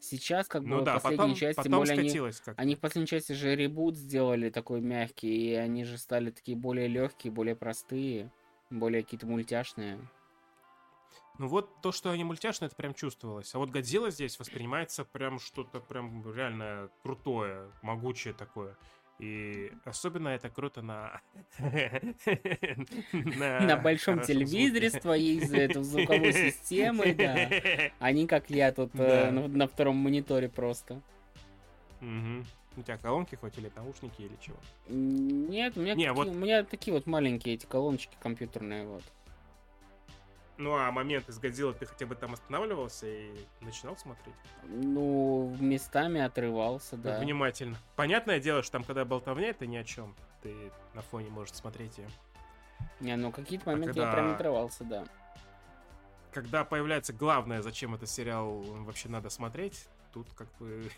Сейчас, 0.00 0.46
как 0.48 0.64
Ну 0.64 0.78
бы, 0.78 0.84
да, 0.84 0.94
последние 0.94 1.18
потом, 1.18 1.34
части, 1.34 1.56
потом 1.56 1.78
более 1.78 1.98
они, 1.98 2.20
они 2.56 2.74
в 2.76 2.80
последней 2.80 3.06
части 3.06 3.32
же 3.32 3.56
ребут 3.56 3.96
сделали 3.96 4.50
такой 4.50 4.80
мягкий, 4.80 5.50
и 5.50 5.54
они 5.54 5.84
же 5.84 5.98
стали 5.98 6.30
такие 6.30 6.56
более 6.56 6.86
легкие, 6.86 7.32
более 7.32 7.56
простые, 7.56 8.30
более 8.70 9.02
какие-то 9.02 9.26
мультяшные. 9.26 9.98
Ну 11.38 11.48
вот 11.48 11.82
то, 11.82 11.92
что 11.92 12.10
они 12.10 12.24
мультяшные, 12.24 12.68
это 12.68 12.76
прям 12.76 12.94
чувствовалось. 12.94 13.54
А 13.54 13.58
вот 13.58 13.70
Годзилла 13.70 14.10
здесь 14.10 14.38
воспринимается 14.38 15.04
прям 15.04 15.38
что-то 15.38 15.80
прям 15.80 16.24
реально 16.34 16.90
крутое, 17.02 17.70
могучее 17.82 18.32
такое. 18.32 18.76
И 19.18 19.72
особенно 19.84 20.28
это 20.28 20.50
круто 20.50 20.82
на... 20.82 21.20
На 23.12 23.76
большом 23.76 24.20
телевизоре 24.20 24.90
с 24.90 25.00
твоей 25.00 25.40
звуковой 25.40 26.32
системой, 26.32 27.14
да. 27.14 27.48
Не 28.12 28.26
как 28.26 28.50
я 28.50 28.72
тут 28.72 28.90
э, 28.94 29.30
на, 29.30 29.66
втором 29.68 29.96
мониторе 29.96 30.48
просто. 30.48 31.00
У 32.00 32.82
тебя 32.82 32.98
колонки 32.98 33.36
хоть 33.36 33.56
или 33.56 33.72
наушники 33.74 34.20
или 34.20 34.36
чего? 34.38 34.56
Нет, 34.88 35.78
у 35.78 35.80
меня, 35.80 35.94
Не, 35.94 36.08
такие, 36.08 36.12
вот- 36.12 36.28
у 36.28 36.34
меня 36.34 36.62
такие 36.62 36.92
вот 36.92 37.06
маленькие 37.06 37.54
эти 37.54 37.64
колоночки 37.64 38.14
компьютерные 38.20 38.86
вот. 38.86 39.02
Ну 40.58 40.74
а 40.74 40.90
момент 40.90 41.28
из 41.28 41.38
Годзиллы 41.38 41.74
ты 41.74 41.84
хотя 41.86 42.06
бы 42.06 42.14
там 42.14 42.32
останавливался 42.32 43.06
и 43.06 43.30
начинал 43.60 43.96
смотреть? 43.98 44.34
Ну, 44.64 45.54
местами 45.60 46.20
отрывался, 46.20 46.96
да. 46.96 47.18
Внимательно. 47.20 47.76
Понятное 47.94 48.40
дело, 48.40 48.62
что 48.62 48.72
там, 48.72 48.84
когда 48.84 49.04
болтовня, 49.04 49.48
это 49.50 49.66
ни 49.66 49.76
о 49.76 49.84
чем. 49.84 50.14
Ты 50.42 50.54
на 50.94 51.02
фоне 51.02 51.28
можешь 51.28 51.54
смотреть 51.54 51.98
ее. 51.98 52.08
Не, 53.00 53.16
ну 53.16 53.32
какие-то 53.32 53.70
А 53.70 53.74
моменты 53.74 53.98
я 53.98 54.04
когда- 54.06 54.12
прям 54.12 54.34
отрывался, 54.34 54.84
да. 54.84 55.04
Когда 56.32 56.64
появляется 56.64 57.12
главное, 57.12 57.62
зачем 57.62 57.94
этот 57.94 58.08
сериал 58.08 58.60
вообще 58.60 59.08
надо 59.08 59.30
смотреть, 59.30 59.88
тут 60.12 60.26
как 60.34 60.48
бы, 60.58 60.90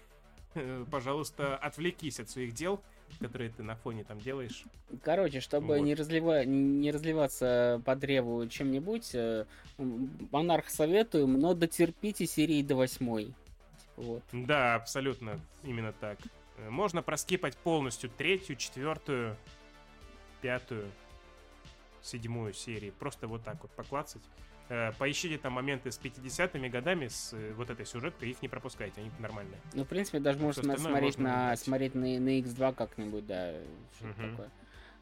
пожалуйста, 0.90 1.56
отвлекись 1.56 2.20
от 2.20 2.28
своих 2.30 2.54
дел, 2.54 2.80
которые 3.20 3.50
ты 3.50 3.62
на 3.62 3.76
фоне 3.76 4.04
там 4.04 4.20
делаешь. 4.20 4.64
Короче, 5.02 5.40
чтобы 5.40 5.78
Вот. 5.78 5.84
не, 5.84 5.94
разлива... 5.94 6.44
не 6.44 6.90
разливаться 6.90 7.82
по 7.84 7.96
древу 7.96 8.46
чем-нибудь, 8.46 9.10
э, 9.14 9.44
Монарх 9.78 10.68
советуем, 10.68 11.40
но 11.40 11.54
дотерпите 11.54 12.26
серии 12.26 12.62
до 12.62 12.76
восьмой. 12.76 13.34
Вот. 13.96 14.22
Да, 14.32 14.74
абсолютно, 14.76 15.40
именно 15.64 15.92
так. 15.92 16.18
Э, 16.58 16.70
Можно 16.70 17.02
проскипать 17.02 17.56
полностью 17.56 18.10
третью, 18.10 18.56
четвертую, 18.56 19.36
пятую, 20.40 20.88
седьмую 22.02 22.54
серии. 22.54 22.90
Просто 22.90 23.26
вот 23.26 23.44
так 23.44 23.60
вот 23.62 23.70
поклацать. 23.72 24.22
Э, 24.68 24.92
Поищите 24.98 25.38
там 25.38 25.54
моменты 25.54 25.90
с 25.90 25.98
50-ми 25.98 26.68
годами, 26.68 27.08
с 27.08 27.32
э, 27.32 27.52
вот 27.54 27.70
этой 27.70 27.86
сюжеткой, 27.86 28.30
их 28.30 28.42
не 28.42 28.48
пропускайте, 28.48 29.00
они 29.00 29.10
нормальные. 29.18 29.58
Ну, 29.72 29.84
в 29.84 29.88
принципе, 29.88 30.20
даже 30.20 30.38
можно 30.38 30.76
смотреть, 30.76 31.18
можно 31.18 31.48
на, 31.48 31.56
смотреть 31.56 31.94
на, 31.94 32.00
на 32.00 32.38
X2 32.40 32.74
как-нибудь, 32.74 33.26
да. 33.26 33.54
что-то 33.96 34.20
Мгм. 34.20 34.30
такое. 34.30 34.50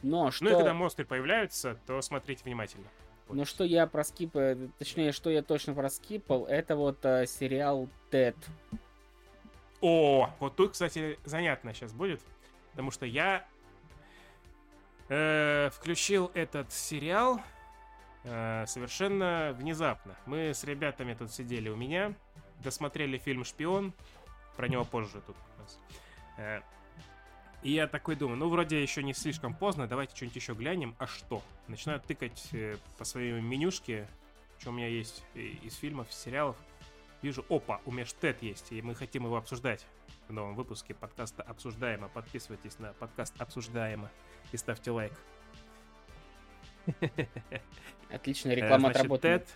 Но 0.03 0.31
что... 0.31 0.45
Ну 0.45 0.51
и 0.51 0.55
когда 0.55 0.73
монстры 0.73 1.05
появляются, 1.05 1.79
то 1.87 2.01
смотрите 2.01 2.45
внимательно. 2.45 2.87
Вот. 3.27 3.37
Но 3.37 3.45
что 3.45 3.65
я 3.65 3.89
проскипал, 3.89 4.57
точнее, 4.79 5.11
что 5.11 5.31
я 5.31 5.43
точно 5.43 5.75
проскипал, 5.75 6.47
это 6.47 6.77
вот 6.77 7.05
э, 7.05 7.27
сериал 7.27 7.89
Тед. 8.11 8.37
О, 9.81 10.31
вот 10.39 10.55
тут, 10.55 10.73
кстати, 10.73 11.19
занятно 11.25 11.75
сейчас 11.75 11.93
будет, 11.93 12.21
потому 12.71 12.93
что 12.93 13.05
я 13.05 13.45
э, 15.09 15.71
включил 15.73 16.31
этот 16.35 16.73
сериал 16.73 17.41
совершенно 18.67 19.55
внезапно. 19.57 20.17
Мы 20.27 20.53
с 20.53 20.65
ребятами 20.65 21.15
тут 21.15 21.31
сидели 21.31 21.69
у 21.69 21.77
меня, 21.77 22.15
досмотрели 22.63 23.19
фильм 23.19 23.45
«Шпион», 23.45 23.93
про 24.57 24.69
него 24.69 24.85
позже 24.85 25.21
тут 25.27 25.37
у. 25.37 26.41
Э, 26.41 26.61
и 27.63 27.73
я 27.73 27.87
такой 27.87 28.17
думаю, 28.17 28.39
ну 28.39 28.49
вроде 28.49 28.81
еще 28.81 29.03
не 29.03 29.15
слишком 29.15 29.55
поздно, 29.55 29.87
давайте 29.87 30.15
что-нибудь 30.15 30.37
еще 30.37 30.55
глянем. 30.55 30.95
А 30.99 31.07
что? 31.07 31.43
Начинаю 31.69 32.01
тыкать 32.01 32.49
э, 32.53 32.77
по 32.99 33.05
своей 33.05 33.41
менюшке, 33.41 34.09
что 34.59 34.71
у 34.71 34.73
меня 34.73 34.89
есть 34.89 35.25
из 35.35 35.75
фильмов, 35.77 36.09
из 36.11 36.17
сериалов. 36.17 36.57
Вижу, 37.23 37.45
опа, 37.49 37.81
у 37.87 37.93
меня 37.93 38.05
ж 38.05 38.13
Тед 38.13 38.43
есть, 38.43 38.73
и 38.73 38.83
мы 38.83 38.95
хотим 38.95 39.25
его 39.25 39.37
обсуждать 39.37 39.87
в 40.29 40.33
новом 40.33 40.55
выпуске 40.55 40.95
подкаста 40.95 41.43
«Обсуждаемо». 41.43 42.09
Подписывайтесь 42.09 42.79
на 42.79 42.93
подкаст 42.93 43.35
«Обсуждаемо» 43.39 44.11
и 44.53 44.57
ставьте 44.57 44.91
лайк. 44.91 45.13
Отличная 48.11 48.53
Э, 48.53 48.57
реклама 48.57 48.81
значит, 48.81 48.97
отработана. 48.97 49.39
Тед. 49.39 49.49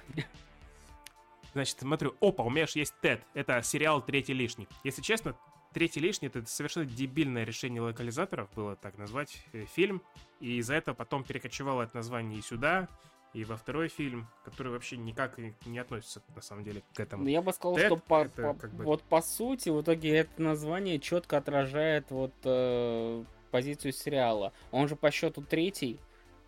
Значит, 1.53 1.81
смотрю, 1.81 2.15
опа, 2.21 2.45
у 2.45 2.51
меня 2.51 2.67
же 2.67 2.79
есть 2.79 2.95
Тед. 3.01 3.23
Это 3.35 3.61
сериал 3.63 4.03
«Третий 4.03 4.33
лишний». 4.35 4.69
Если 4.85 5.03
честно, 5.03 5.35
«Третий 5.73 6.01
лишний»— 6.01 6.29
это 6.33 6.45
совершенно 6.47 6.87
дебильное 6.87 7.45
решение 7.45 7.81
локализаторов, 7.83 8.49
было 8.55 8.77
так 8.77 8.99
назвать 8.99 9.45
э, 9.53 9.65
фильм. 9.67 10.03
И 10.41 10.59
из-за 10.59 10.75
этого 10.75 10.95
потом 10.95 11.25
перекочевало 11.25 11.83
это 11.83 11.97
название 11.97 12.39
и 12.39 12.43
сюда, 12.43 12.89
и 13.35 13.45
во 13.45 13.57
второй 13.57 13.89
фильм, 13.89 14.27
который 14.45 14.73
вообще 14.73 14.97
никак 14.97 15.39
не 15.67 15.79
относится, 15.79 16.23
на 16.35 16.43
самом 16.43 16.65
деле, 16.65 16.83
к 16.95 17.01
этому. 17.01 17.25
Ну, 17.25 17.29
я 17.31 17.43
бы 17.43 17.53
сказал, 17.53 17.77
Тед 17.77 17.87
что 17.87 17.97
по, 17.97 18.25
по- 18.25 18.55
как 18.55 18.73
бы- 18.75 18.85
вот 18.85 19.03
по 19.03 19.21
сути, 19.23 19.69
в 19.69 19.81
итоге 19.83 20.17
это 20.17 20.41
название 20.43 20.99
четко 20.99 21.37
отражает 21.37 22.11
вот 22.11 22.33
э, 22.45 23.25
позицию 23.51 23.93
сериала. 23.93 24.53
Он 24.73 24.89
же 24.89 24.97
по 24.97 25.11
счету 25.13 25.43
третий, 25.43 26.01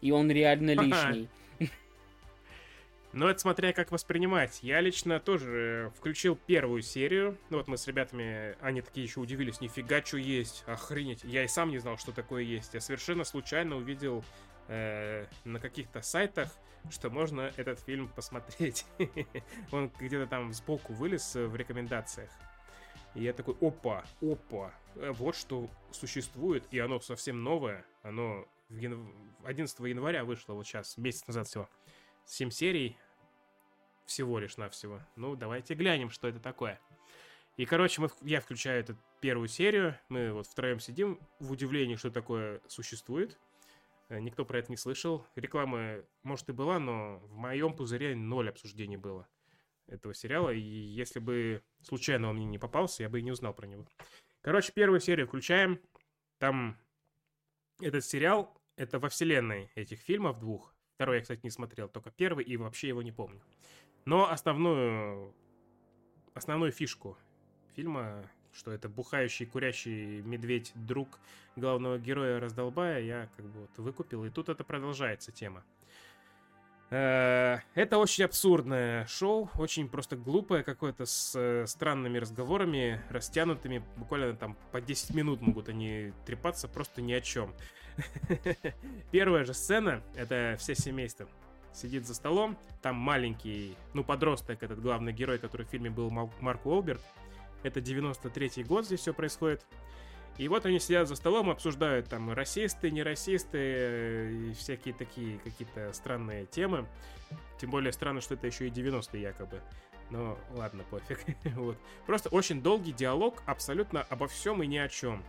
и 0.02 0.10
он 0.10 0.30
реально 0.30 0.72
лишний. 0.72 1.28
Ну, 3.14 3.28
это 3.28 3.38
смотря 3.38 3.74
как 3.74 3.92
воспринимать. 3.92 4.60
Я 4.62 4.80
лично 4.80 5.20
тоже 5.20 5.90
э, 5.92 5.98
включил 5.98 6.34
первую 6.34 6.80
серию. 6.80 7.36
Ну, 7.50 7.58
вот 7.58 7.68
мы 7.68 7.76
с 7.76 7.86
ребятами, 7.86 8.56
они 8.62 8.80
такие 8.80 9.04
еще 9.04 9.20
удивились, 9.20 9.60
нифига, 9.60 10.02
что 10.02 10.16
есть, 10.16 10.64
охренеть. 10.66 11.22
Я 11.22 11.44
и 11.44 11.48
сам 11.48 11.68
не 11.68 11.78
знал, 11.78 11.98
что 11.98 12.12
такое 12.12 12.42
есть. 12.42 12.72
Я 12.72 12.80
совершенно 12.80 13.24
случайно 13.24 13.76
увидел 13.76 14.24
э, 14.68 15.26
на 15.44 15.60
каких-то 15.60 16.00
сайтах, 16.00 16.50
что 16.90 17.10
можно 17.10 17.52
этот 17.58 17.80
фильм 17.80 18.08
посмотреть. 18.08 18.86
Он 19.72 19.92
где-то 20.00 20.26
там 20.26 20.50
сбоку 20.54 20.94
вылез 20.94 21.36
э, 21.36 21.46
в 21.46 21.54
рекомендациях. 21.54 22.30
И 23.14 23.24
я 23.24 23.34
такой, 23.34 23.56
опа, 23.60 24.04
опа, 24.22 24.72
вот 24.94 25.36
что 25.36 25.68
существует, 25.90 26.64
и 26.70 26.78
оно 26.78 26.98
совсем 27.00 27.44
новое, 27.44 27.84
оно 28.02 28.46
11 29.44 29.80
января 29.80 30.24
вышло 30.24 30.54
вот 30.54 30.66
сейчас, 30.66 30.96
месяц 30.96 31.26
назад 31.26 31.46
всего. 31.48 31.68
7 32.26 32.50
серий 32.50 32.96
всего 34.06 34.38
лишь 34.38 34.56
навсего. 34.56 35.00
Ну, 35.16 35.36
давайте 35.36 35.74
глянем, 35.74 36.10
что 36.10 36.28
это 36.28 36.40
такое. 36.40 36.80
И, 37.56 37.66
короче, 37.66 38.00
мы, 38.00 38.08
я 38.22 38.40
включаю 38.40 38.80
эту 38.80 38.96
первую 39.20 39.48
серию, 39.48 39.98
мы 40.08 40.32
вот 40.32 40.46
втроем 40.46 40.80
сидим 40.80 41.20
в 41.38 41.52
удивлении, 41.52 41.96
что 41.96 42.10
такое 42.10 42.60
существует. 42.66 43.38
Э, 44.08 44.20
никто 44.20 44.44
про 44.44 44.58
это 44.58 44.70
не 44.70 44.76
слышал. 44.76 45.26
Реклама, 45.34 46.02
может, 46.22 46.48
и 46.48 46.52
была, 46.52 46.78
но 46.78 47.18
в 47.18 47.34
моем 47.34 47.74
пузыре 47.74 48.16
ноль 48.16 48.48
обсуждений 48.48 48.96
было 48.96 49.28
этого 49.86 50.14
сериала. 50.14 50.50
И 50.50 50.60
если 50.60 51.18
бы 51.18 51.62
случайно 51.82 52.30
он 52.30 52.36
мне 52.36 52.46
не 52.46 52.58
попался, 52.58 53.02
я 53.02 53.10
бы 53.10 53.20
и 53.20 53.22
не 53.22 53.32
узнал 53.32 53.52
про 53.52 53.66
него. 53.66 53.86
Короче, 54.40 54.72
первую 54.72 55.00
серию 55.00 55.26
включаем. 55.26 55.80
Там 56.38 56.78
этот 57.80 58.04
сериал, 58.04 58.56
это 58.76 58.98
во 58.98 59.08
вселенной 59.08 59.70
этих 59.74 60.00
фильмов 60.00 60.38
двух. 60.38 60.74
Второй 60.94 61.16
я, 61.16 61.22
кстати, 61.22 61.40
не 61.42 61.50
смотрел, 61.50 61.88
только 61.88 62.10
первый, 62.10 62.44
и 62.44 62.56
вообще 62.56 62.88
его 62.88 63.02
не 63.02 63.12
помню. 63.12 63.40
Но 64.04 64.30
основную, 64.30 65.34
основную 66.34 66.72
фишку 66.72 67.16
фильма, 67.74 68.28
что 68.52 68.70
это 68.70 68.88
бухающий, 68.88 69.46
курящий 69.46 70.22
медведь, 70.22 70.72
друг 70.74 71.08
главного 71.56 71.98
героя 71.98 72.40
раздолбая, 72.40 73.00
я 73.00 73.28
как 73.36 73.46
бы 73.46 73.60
вот 73.60 73.78
выкупил, 73.78 74.24
и 74.24 74.30
тут 74.30 74.48
это 74.48 74.64
продолжается 74.64 75.32
тема. 75.32 75.64
Э, 76.92 77.60
это 77.74 77.96
очень 77.96 78.24
абсурдное 78.24 79.06
шоу, 79.06 79.48
очень 79.56 79.88
просто 79.88 80.14
глупое 80.14 80.62
какое-то, 80.62 81.06
с 81.06 81.32
э, 81.34 81.64
странными 81.66 82.18
разговорами, 82.18 83.00
растянутыми, 83.08 83.82
буквально 83.96 84.36
там 84.36 84.58
по 84.72 84.80
10 84.82 85.14
минут 85.14 85.40
могут 85.40 85.70
они 85.70 86.12
трепаться 86.26 86.68
просто 86.68 87.00
ни 87.00 87.14
о 87.14 87.22
чем. 87.22 87.54
Первая 89.10 89.46
же 89.46 89.54
сцена, 89.54 90.02
это 90.16 90.56
все 90.58 90.74
семейство 90.74 91.26
сидит 91.72 92.06
за 92.06 92.14
столом, 92.14 92.58
там 92.82 92.96
маленький, 92.96 93.74
ну, 93.94 94.04
подросток, 94.04 94.62
этот 94.62 94.82
главный 94.82 95.14
герой, 95.14 95.38
который 95.38 95.64
в 95.64 95.70
фильме 95.70 95.88
был 95.88 96.10
Марк 96.10 96.66
Уолберг, 96.66 97.00
это 97.62 97.80
93-й 97.80 98.64
год 98.64 98.84
здесь 98.84 99.00
все 99.00 99.14
происходит, 99.14 99.64
и 100.38 100.48
вот 100.48 100.66
они 100.66 100.78
сидят 100.78 101.08
за 101.08 101.14
столом, 101.14 101.50
обсуждают 101.50 102.08
там 102.08 102.32
расисты, 102.32 102.90
не 102.90 103.02
расисты 103.02 103.58
э, 103.58 104.30
и 104.32 104.52
всякие 104.54 104.94
такие 104.94 105.38
какие-то 105.38 105.92
странные 105.92 106.46
темы. 106.46 106.86
Тем 107.58 107.70
более 107.70 107.92
странно, 107.92 108.20
что 108.20 108.34
это 108.34 108.46
еще 108.46 108.66
и 108.66 108.70
90-е 108.70 109.22
якобы. 109.22 109.60
Но 110.10 110.38
ладно, 110.50 110.84
пофиг. 110.90 111.20
вот. 111.56 111.78
Просто 112.06 112.28
очень 112.30 112.62
долгий 112.62 112.92
диалог 112.92 113.42
абсолютно 113.46 114.02
обо 114.02 114.26
всем 114.26 114.62
и 114.62 114.66
ни 114.66 114.78
о 114.78 114.88
чем. 114.88 115.22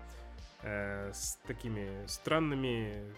Э, 0.61 1.11
с 1.13 1.37
такими 1.45 1.89
странными 2.07 3.13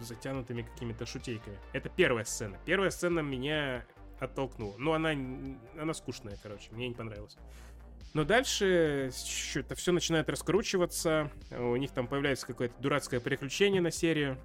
затянутыми 0.00 0.62
какими-то 0.62 1.06
шутейками. 1.06 1.56
Это 1.72 1.88
первая 1.88 2.24
сцена. 2.24 2.58
Первая 2.64 2.90
сцена 2.90 3.20
меня 3.20 3.84
оттолкнула. 4.18 4.74
Ну, 4.78 4.92
она, 4.92 5.10
она 5.80 5.94
скучная, 5.94 6.36
короче. 6.42 6.70
Мне 6.72 6.88
не 6.88 6.94
понравилась. 6.94 7.36
Но 8.14 8.24
дальше 8.24 9.10
что-то 9.12 9.74
все 9.74 9.90
начинает 9.90 10.30
раскручиваться. 10.30 11.32
У 11.50 11.74
них 11.74 11.90
там 11.90 12.06
появляется 12.06 12.46
какое-то 12.46 12.74
дурацкое 12.80 13.18
приключение 13.18 13.82
на 13.82 13.90
серию. 13.90 14.38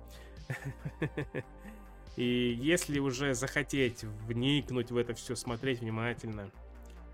И 2.16 2.58
если 2.60 2.98
уже 2.98 3.36
захотеть 3.36 4.04
вникнуть 4.26 4.90
в 4.90 4.98
это 4.98 5.14
все, 5.14 5.36
смотреть 5.36 5.82
внимательно, 5.82 6.50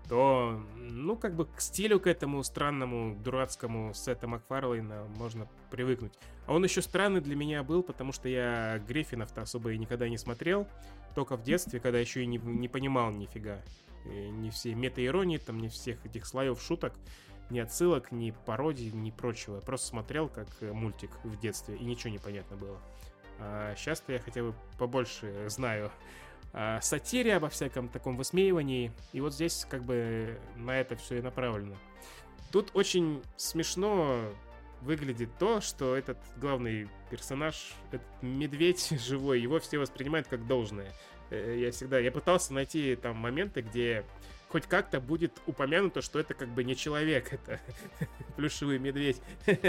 то, 0.08 0.62
ну, 0.76 1.14
как 1.16 1.34
бы 1.36 1.44
к 1.44 1.60
стилю 1.60 2.00
к 2.00 2.06
этому 2.06 2.42
странному, 2.42 3.14
дурацкому 3.16 3.92
Сета 3.92 4.26
Макфарлейна 4.26 5.04
можно 5.16 5.48
привыкнуть. 5.70 6.14
А 6.46 6.54
он 6.54 6.64
еще 6.64 6.80
странный 6.80 7.20
для 7.20 7.36
меня 7.36 7.62
был, 7.62 7.82
потому 7.82 8.12
что 8.12 8.30
я 8.30 8.78
Гриффинов-то 8.88 9.42
особо 9.42 9.72
и 9.72 9.78
никогда 9.78 10.08
не 10.08 10.16
смотрел, 10.16 10.66
только 11.14 11.36
в 11.36 11.42
детстве, 11.42 11.80
когда 11.80 11.98
еще 11.98 12.22
и 12.22 12.26
не, 12.26 12.38
не 12.38 12.68
понимал 12.68 13.10
нифига 13.10 13.60
ни 14.06 14.50
все 14.50 14.74
мета-иронии, 14.74 15.38
там, 15.38 15.58
ни 15.58 15.68
всех 15.68 16.04
этих 16.06 16.26
слоев 16.26 16.60
шуток, 16.60 16.94
ни 17.50 17.58
отсылок, 17.58 18.12
ни 18.12 18.32
пародий, 18.44 18.90
ни 18.90 19.10
прочего. 19.10 19.56
Я 19.56 19.60
просто 19.60 19.86
смотрел 19.86 20.28
как 20.28 20.48
э, 20.60 20.72
мультик 20.72 21.10
в 21.24 21.38
детстве, 21.38 21.76
и 21.76 21.84
ничего 21.84 22.10
не 22.10 22.18
понятно 22.18 22.56
было. 22.56 22.80
А 23.38 23.74
сейчас-то 23.76 24.12
я 24.12 24.18
хотя 24.18 24.42
бы 24.42 24.54
побольше 24.78 25.48
знаю 25.48 25.90
о 26.52 26.80
сатире, 26.80 27.36
обо 27.36 27.48
всяком 27.48 27.88
таком 27.88 28.16
высмеивании, 28.16 28.92
и 29.12 29.20
вот 29.20 29.34
здесь 29.34 29.66
как 29.68 29.84
бы 29.84 30.40
на 30.56 30.80
это 30.80 30.96
все 30.96 31.18
и 31.18 31.22
направлено. 31.22 31.76
Тут 32.50 32.70
очень 32.74 33.22
смешно 33.36 34.32
выглядит 34.80 35.30
то, 35.38 35.60
что 35.60 35.96
этот 35.96 36.18
главный 36.36 36.88
персонаж, 37.10 37.74
этот 37.90 38.06
медведь 38.22 38.88
живой, 39.06 39.40
его 39.40 39.58
все 39.60 39.78
воспринимают 39.78 40.28
как 40.28 40.46
должное. 40.46 40.92
Э, 41.30 41.56
я 41.58 41.70
всегда, 41.70 41.98
я 41.98 42.12
пытался 42.12 42.52
найти 42.52 42.96
там 42.96 43.16
моменты, 43.16 43.62
где 43.62 44.04
хоть 44.48 44.66
как-то 44.66 45.00
будет 45.00 45.32
упомянуто, 45.46 46.02
что 46.02 46.18
это 46.18 46.34
как 46.34 46.48
бы 46.48 46.64
не 46.64 46.76
человек, 46.76 47.32
это 47.32 47.60
плюшевый 48.36 48.78
медведь. 48.78 49.20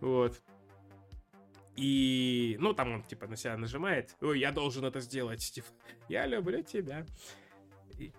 Вот. 0.00 0.42
И, 1.76 2.56
ну, 2.60 2.74
там 2.74 2.92
он, 2.92 3.02
типа, 3.04 3.28
на 3.28 3.36
себя 3.36 3.56
нажимает. 3.56 4.14
Ой, 4.20 4.40
я 4.40 4.50
должен 4.52 4.84
это 4.84 5.00
сделать. 5.00 5.40
Типа, 5.52 5.68
я 6.08 6.26
люблю 6.26 6.62
тебя. 6.62 7.06
И 7.98 8.12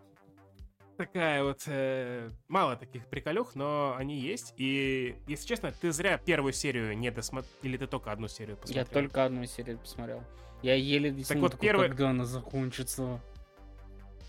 такая 0.97 1.43
вот... 1.43 1.61
Э, 1.67 2.31
мало 2.47 2.77
таких 2.77 3.05
приколюх, 3.05 3.53
но 3.53 3.95
они 3.97 4.17
есть. 4.17 4.53
И, 4.57 5.17
если 5.27 5.45
честно, 5.45 5.71
ты 5.71 5.91
зря 5.91 6.17
первую 6.17 6.53
серию 6.53 6.97
не 6.97 7.11
досмотрел. 7.11 7.53
Или 7.61 7.77
ты 7.77 7.85
только 7.85 8.11
одну 8.11 8.27
серию 8.27 8.57
посмотрел? 8.57 8.85
Я 8.85 8.91
только 8.91 9.25
одну 9.25 9.45
серию 9.45 9.77
посмотрел. 9.77 10.23
Я 10.63 10.75
еле 10.75 11.23
так 11.25 11.37
вот 11.37 11.59
первая... 11.59 11.89
когда 11.89 12.09
она 12.11 12.23
закончится. 12.23 13.21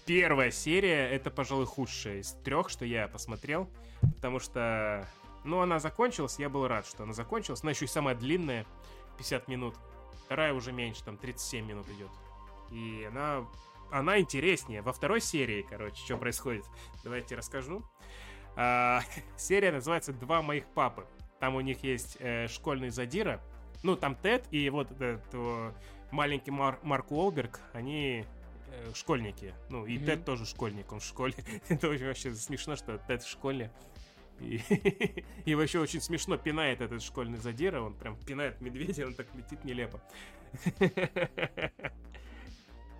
Первая 0.05 0.51
серия 0.51 1.09
это, 1.09 1.31
пожалуй, 1.31 1.65
худшая 1.65 2.19
из 2.19 2.33
трех, 2.45 2.69
что 2.69 2.85
я 2.85 3.07
посмотрел. 3.07 3.71
Потому 4.17 4.41
что, 4.41 5.09
ну, 5.45 5.61
она 5.61 5.79
закончилась, 5.79 6.39
я 6.39 6.49
был 6.49 6.67
рад, 6.67 6.87
что 6.87 7.05
она 7.05 7.13
закончилась. 7.13 7.63
Она 7.63 7.71
еще 7.71 7.85
и 7.85 7.89
самая 7.89 8.17
длинная, 8.17 8.67
50 9.17 9.47
минут. 9.47 9.77
Вторая 10.27 10.53
уже 10.53 10.73
меньше, 10.73 11.05
там 11.05 11.17
37 11.17 11.65
минут 11.65 11.87
идет. 11.89 12.11
И 12.71 13.07
она, 13.09 13.47
она 13.93 14.19
интереснее. 14.19 14.83
Во 14.83 14.93
второй 14.93 15.21
серии, 15.21 15.63
короче, 15.63 16.05
что 16.05 16.17
происходит, 16.17 16.65
давайте 17.05 17.37
расскажу. 17.37 17.83
А, 18.57 19.03
серия 19.37 19.71
называется 19.71 20.13
«Два 20.13 20.43
моих 20.43 20.67
папы». 20.67 21.07
Там 21.39 21.55
у 21.55 21.61
них 21.61 21.85
есть 21.85 22.17
э, 22.19 22.49
школьный 22.49 22.91
задира. 22.91 23.41
Ну, 23.85 23.97
там 23.97 24.17
Тед 24.17 24.47
и 24.51 24.69
вот 24.71 24.91
этот 24.91 25.23
маленький 26.15 26.51
Мар 26.51 26.79
Марк 26.83 27.11
Уолберг, 27.11 27.61
они 27.73 28.25
э, 28.69 28.95
школьники. 28.95 29.53
Ну, 29.69 29.85
и 29.85 29.97
mm-hmm. 29.97 30.07
Тед 30.07 30.25
тоже 30.25 30.47
школьник, 30.47 30.91
он 30.93 31.01
в 31.01 31.05
школе. 31.05 31.35
Это 31.69 31.89
очень 31.89 32.07
вообще 32.07 32.33
смешно, 32.35 32.77
что 32.77 32.99
Тед 32.99 33.23
в 33.23 33.29
школе. 33.29 33.71
И, 34.41 34.61
и 35.45 35.55
вообще 35.55 35.81
очень 35.81 36.01
смешно 36.01 36.37
пинает 36.37 36.81
этот 36.81 37.03
школьный 37.03 37.39
задира. 37.39 37.83
Он 37.83 37.95
прям 37.95 38.17
пинает 38.17 38.61
медведя, 38.61 39.07
он 39.07 39.15
так 39.15 39.27
летит 39.35 39.65
нелепо. 39.65 40.01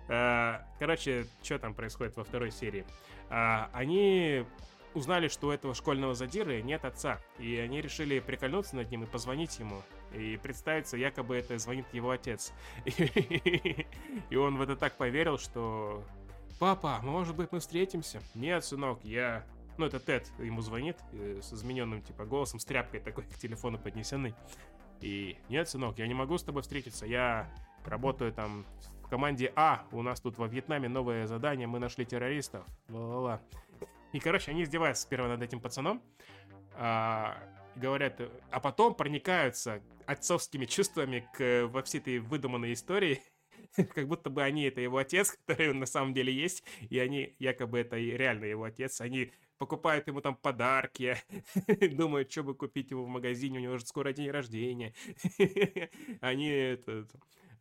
А, 0.07 0.63
короче, 0.77 1.25
что 1.41 1.57
там 1.57 1.73
происходит 1.73 2.15
во 2.15 2.23
второй 2.23 2.51
серии? 2.51 2.85
А, 3.31 3.71
они 3.73 4.45
узнали, 4.93 5.29
что 5.29 5.47
у 5.47 5.49
этого 5.49 5.73
школьного 5.73 6.13
задиры 6.13 6.61
нет 6.61 6.85
отца, 6.85 7.19
и 7.39 7.57
они 7.57 7.81
решили 7.81 8.19
прикольнуться 8.19 8.75
над 8.75 8.91
ним 8.91 9.05
и 9.05 9.07
позвонить 9.07 9.57
ему 9.57 9.81
и 10.15 10.37
представиться, 10.37 10.97
якобы 10.97 11.35
это 11.35 11.57
звонит 11.57 11.85
его 11.93 12.11
отец. 12.11 12.53
И 12.85 14.35
он 14.35 14.57
в 14.57 14.61
это 14.61 14.75
так 14.75 14.95
поверил, 14.95 15.37
что 15.37 16.03
«Папа, 16.59 16.99
может 17.03 17.35
быть, 17.35 17.51
мы 17.51 17.59
встретимся?» 17.59 18.21
«Нет, 18.33 18.63
сынок, 18.63 18.99
я...» 19.03 19.45
Ну, 19.77 19.85
это 19.85 19.99
Тед 19.99 20.31
ему 20.39 20.61
звонит 20.61 20.97
э, 21.11 21.41
с 21.41 21.51
измененным, 21.51 22.01
типа, 22.01 22.23
голосом, 22.23 22.59
с 22.59 22.65
тряпкой 22.65 23.01
такой 23.01 23.23
к 23.33 23.37
телефону 23.37 23.77
поднесенный. 23.77 24.33
И 25.01 25.37
«Нет, 25.49 25.67
сынок, 25.67 25.99
я 25.99 26.07
не 26.07 26.13
могу 26.13 26.37
с 26.37 26.43
тобой 26.43 26.61
встретиться, 26.61 27.05
я 27.05 27.51
работаю 27.83 28.31
там 28.31 28.65
в 29.03 29.09
команде 29.09 29.51
А, 29.55 29.85
у 29.91 30.01
нас 30.01 30.19
тут 30.21 30.37
во 30.37 30.47
Вьетнаме 30.47 30.87
новое 30.87 31.27
задание, 31.27 31.67
мы 31.67 31.79
нашли 31.79 32.05
террористов». 32.05 32.65
Ла-ла-ла. 32.89 33.41
И, 34.13 34.19
короче, 34.19 34.51
они 34.51 34.63
издеваются 34.63 35.03
сперва 35.03 35.27
над 35.27 35.41
этим 35.41 35.59
пацаном, 35.59 36.01
а, 36.73 37.37
говорят, 37.75 38.19
а 38.51 38.59
потом 38.59 38.95
проникаются 38.95 39.81
отцовскими 40.05 40.65
чувствами 40.65 41.27
к 41.33 41.67
во 41.67 41.81
всей 41.83 41.99
этой 41.99 42.19
выдуманной 42.19 42.73
истории, 42.73 43.21
как 43.93 44.07
будто 44.07 44.29
бы 44.29 44.43
они 44.43 44.63
это 44.63 44.81
его 44.81 44.97
отец, 44.97 45.37
который 45.45 45.73
на 45.73 45.85
самом 45.85 46.13
деле 46.13 46.33
есть, 46.33 46.63
и 46.89 46.99
они 46.99 47.35
якобы 47.39 47.79
это 47.79 47.97
реально 47.97 48.45
его 48.45 48.63
отец. 48.63 49.01
Они 49.01 49.31
покупают 49.57 50.07
ему 50.07 50.21
там 50.21 50.35
подарки, 50.35 51.17
думают, 51.91 52.31
что 52.31 52.43
бы 52.43 52.55
купить 52.55 52.91
ему 52.91 53.05
в 53.05 53.09
магазине, 53.09 53.59
у 53.59 53.61
него 53.61 53.77
же 53.77 53.85
скоро 53.85 54.13
день 54.13 54.29
рождения. 54.29 54.93
Они 56.21 56.47
это, 56.47 57.07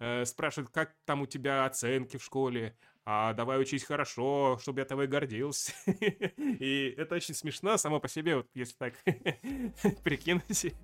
э, 0.00 0.24
спрашивают, 0.24 0.70
как 0.70 0.94
там 1.04 1.22
у 1.22 1.26
тебя 1.26 1.64
оценки 1.64 2.16
в 2.16 2.24
школе, 2.24 2.76
а 3.06 3.34
давай 3.34 3.60
учись 3.60 3.84
хорошо, 3.84 4.58
чтобы 4.60 4.80
я 4.80 4.86
тобой 4.86 5.06
гордился. 5.06 5.72
И 5.86 6.94
это 6.96 7.16
очень 7.16 7.34
смешно 7.34 7.76
само 7.76 8.00
по 8.00 8.08
себе, 8.08 8.36
вот 8.36 8.48
если 8.54 8.74
так 8.76 8.94
прикинуть. 10.04 10.74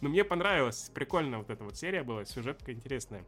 Но 0.00 0.10
мне 0.10 0.24
понравилось, 0.24 0.90
прикольно 0.94 1.38
вот 1.38 1.50
эта 1.50 1.64
вот 1.64 1.76
серия 1.76 2.02
была, 2.02 2.24
сюжетка 2.24 2.72
интересная. 2.72 3.24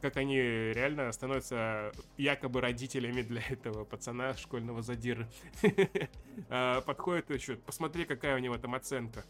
Как 0.00 0.16
они 0.16 0.38
реально 0.38 1.10
становятся 1.12 1.92
якобы 2.16 2.60
родителями 2.60 3.22
для 3.22 3.42
этого 3.42 3.84
пацана 3.84 4.34
школьного 4.34 4.82
задира. 4.82 5.28
А, 6.50 6.80
подходит 6.82 7.30
еще, 7.30 7.56
посмотри, 7.56 8.04
какая 8.04 8.36
у 8.36 8.38
него 8.38 8.56
там 8.58 8.76
оценка. 8.76 9.24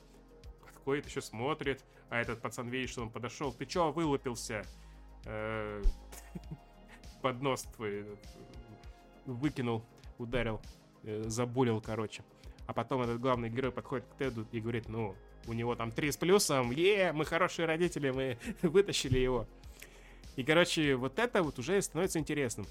Подходит 0.61 1.07
еще, 1.07 1.23
смотрит, 1.23 1.83
а 2.11 2.21
этот 2.21 2.43
пацан 2.43 2.69
видит, 2.69 2.91
что 2.91 3.03
он 3.03 3.11
подошел. 3.11 3.51
Ты 3.51 3.65
че 3.65 3.91
вылупился? 3.91 4.63
Э, 7.19 7.23
под 7.23 7.43
нос 7.43 7.63
твой 7.77 8.07
выкинул, 9.27 9.85
ударил, 10.19 10.61
э, 11.05 11.25
забулил, 11.27 11.81
короче. 11.81 12.23
А 12.67 12.73
потом 12.73 13.03
этот 13.03 13.21
главный 13.21 13.49
герой 13.49 13.73
подходит 13.73 14.07
к 14.07 14.17
Теду 14.19 14.47
и 14.53 14.61
говорит, 14.61 14.89
ну, 14.89 15.15
у 15.47 15.53
него 15.53 15.75
там 15.75 15.91
три 15.91 16.11
с 16.11 16.17
плюсом, 16.17 16.71
е, 16.71 17.13
мы 17.13 17.25
хорошие 17.25 17.67
родители, 17.67 18.11
мы 18.11 18.39
вытащили 18.63 19.19
его. 19.19 19.47
И, 20.37 20.45
короче, 20.45 20.95
вот 20.97 21.19
это 21.19 21.43
вот 21.43 21.59
уже 21.59 21.81
становится 21.83 22.19
интересным. 22.19 22.67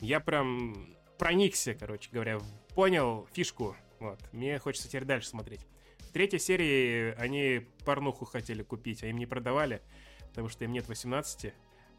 Я 0.00 0.20
прям 0.20 0.94
проникся, 1.18 1.74
короче 1.74 2.10
говоря, 2.12 2.38
понял 2.74 3.26
фишку. 3.32 3.74
Вот, 4.00 4.20
мне 4.32 4.58
хочется 4.58 4.88
теперь 4.88 5.04
дальше 5.04 5.28
смотреть. 5.28 5.60
В 5.98 6.12
третьей 6.12 6.38
серии 6.38 7.14
они 7.18 7.66
порнуху 7.84 8.24
хотели 8.24 8.62
купить, 8.62 9.02
а 9.02 9.06
им 9.06 9.16
не 9.16 9.26
продавали, 9.26 9.82
потому 10.28 10.48
что 10.48 10.64
им 10.64 10.72
нет 10.72 10.86
18. 10.88 11.54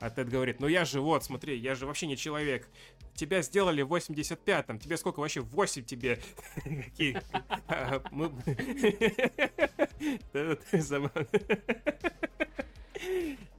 А 0.05 0.11
Тед 0.11 0.29
говорит, 0.29 0.59
ну 0.59 0.67
я 0.67 0.85
же 0.85 1.01
вот, 1.01 1.23
смотри, 1.23 1.57
я 1.57 1.73
же 1.73 1.87
вообще 1.87 2.05
не 2.05 2.15
человек. 2.15 2.69
Тебя 3.15 3.41
сделали 3.41 3.81
в 3.81 3.91
85-м. 3.91 4.77
Тебе 4.77 4.97
сколько 4.97 5.19
вообще? 5.19 5.41
8 5.41 5.83
тебе. 5.83 6.19
А, 7.67 8.03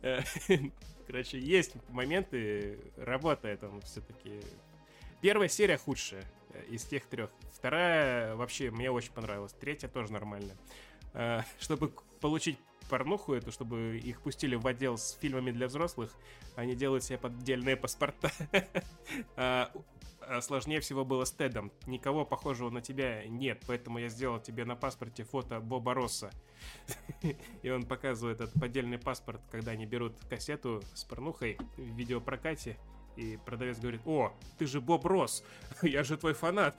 Короче, 1.07 1.41
есть 1.41 1.75
моменты, 1.89 2.79
работает 2.97 3.65
он 3.65 3.81
все-таки. 3.81 4.41
Первая 5.21 5.49
серия 5.49 5.79
худшая 5.79 6.25
э, 6.51 6.63
из 6.71 6.85
тех 6.85 7.07
трех. 7.07 7.31
Вторая 7.53 8.37
вообще 8.37 8.71
мне 8.71 8.89
очень 8.91 9.11
понравилась. 9.13 9.53
Третья 9.53 9.89
тоже 9.89 10.13
нормально. 10.13 10.55
Э, 11.13 11.43
чтобы 11.59 11.93
получить 12.21 12.59
порнуху 12.89 13.35
эту, 13.35 13.53
чтобы 13.53 13.99
их 13.99 14.21
пустили 14.23 14.55
в 14.55 14.67
отдел 14.67 14.99
с 14.99 15.13
фильмами 15.21 15.51
для 15.51 15.67
взрослых, 15.67 16.13
они 16.55 16.75
делают 16.75 17.05
себе 17.05 17.19
поддельные 17.19 17.77
паспорта. 17.77 18.31
А, 19.37 19.71
а 20.29 20.41
сложнее 20.41 20.81
всего 20.81 21.05
было 21.05 21.25
с 21.25 21.31
Тедом. 21.31 21.71
Никого 21.87 22.25
похожего 22.25 22.69
на 22.69 22.81
тебя 22.81 23.25
нет, 23.27 23.63
поэтому 23.67 23.99
я 23.99 24.09
сделал 24.09 24.41
тебе 24.41 24.65
на 24.65 24.75
паспорте 24.75 25.23
фото 25.23 25.61
Боба 25.61 25.95
Росса. 25.95 26.31
И 27.63 27.71
он 27.71 27.87
показывает 27.87 28.41
этот 28.41 28.59
поддельный 28.61 28.99
паспорт, 28.99 29.41
когда 29.53 29.71
они 29.71 29.87
берут 29.87 30.17
кассету 30.29 30.83
с 30.95 31.05
порнухой 31.05 31.57
в 31.77 31.97
видеопрокате. 31.97 32.77
И 33.17 33.39
продавец 33.47 33.79
говорит, 33.79 34.03
о, 34.05 34.33
ты 34.59 34.67
же 34.67 34.81
Боб 34.81 35.07
Росс, 35.07 35.45
я 35.83 36.03
же 36.03 36.17
твой 36.17 36.35
фанат. 36.35 36.77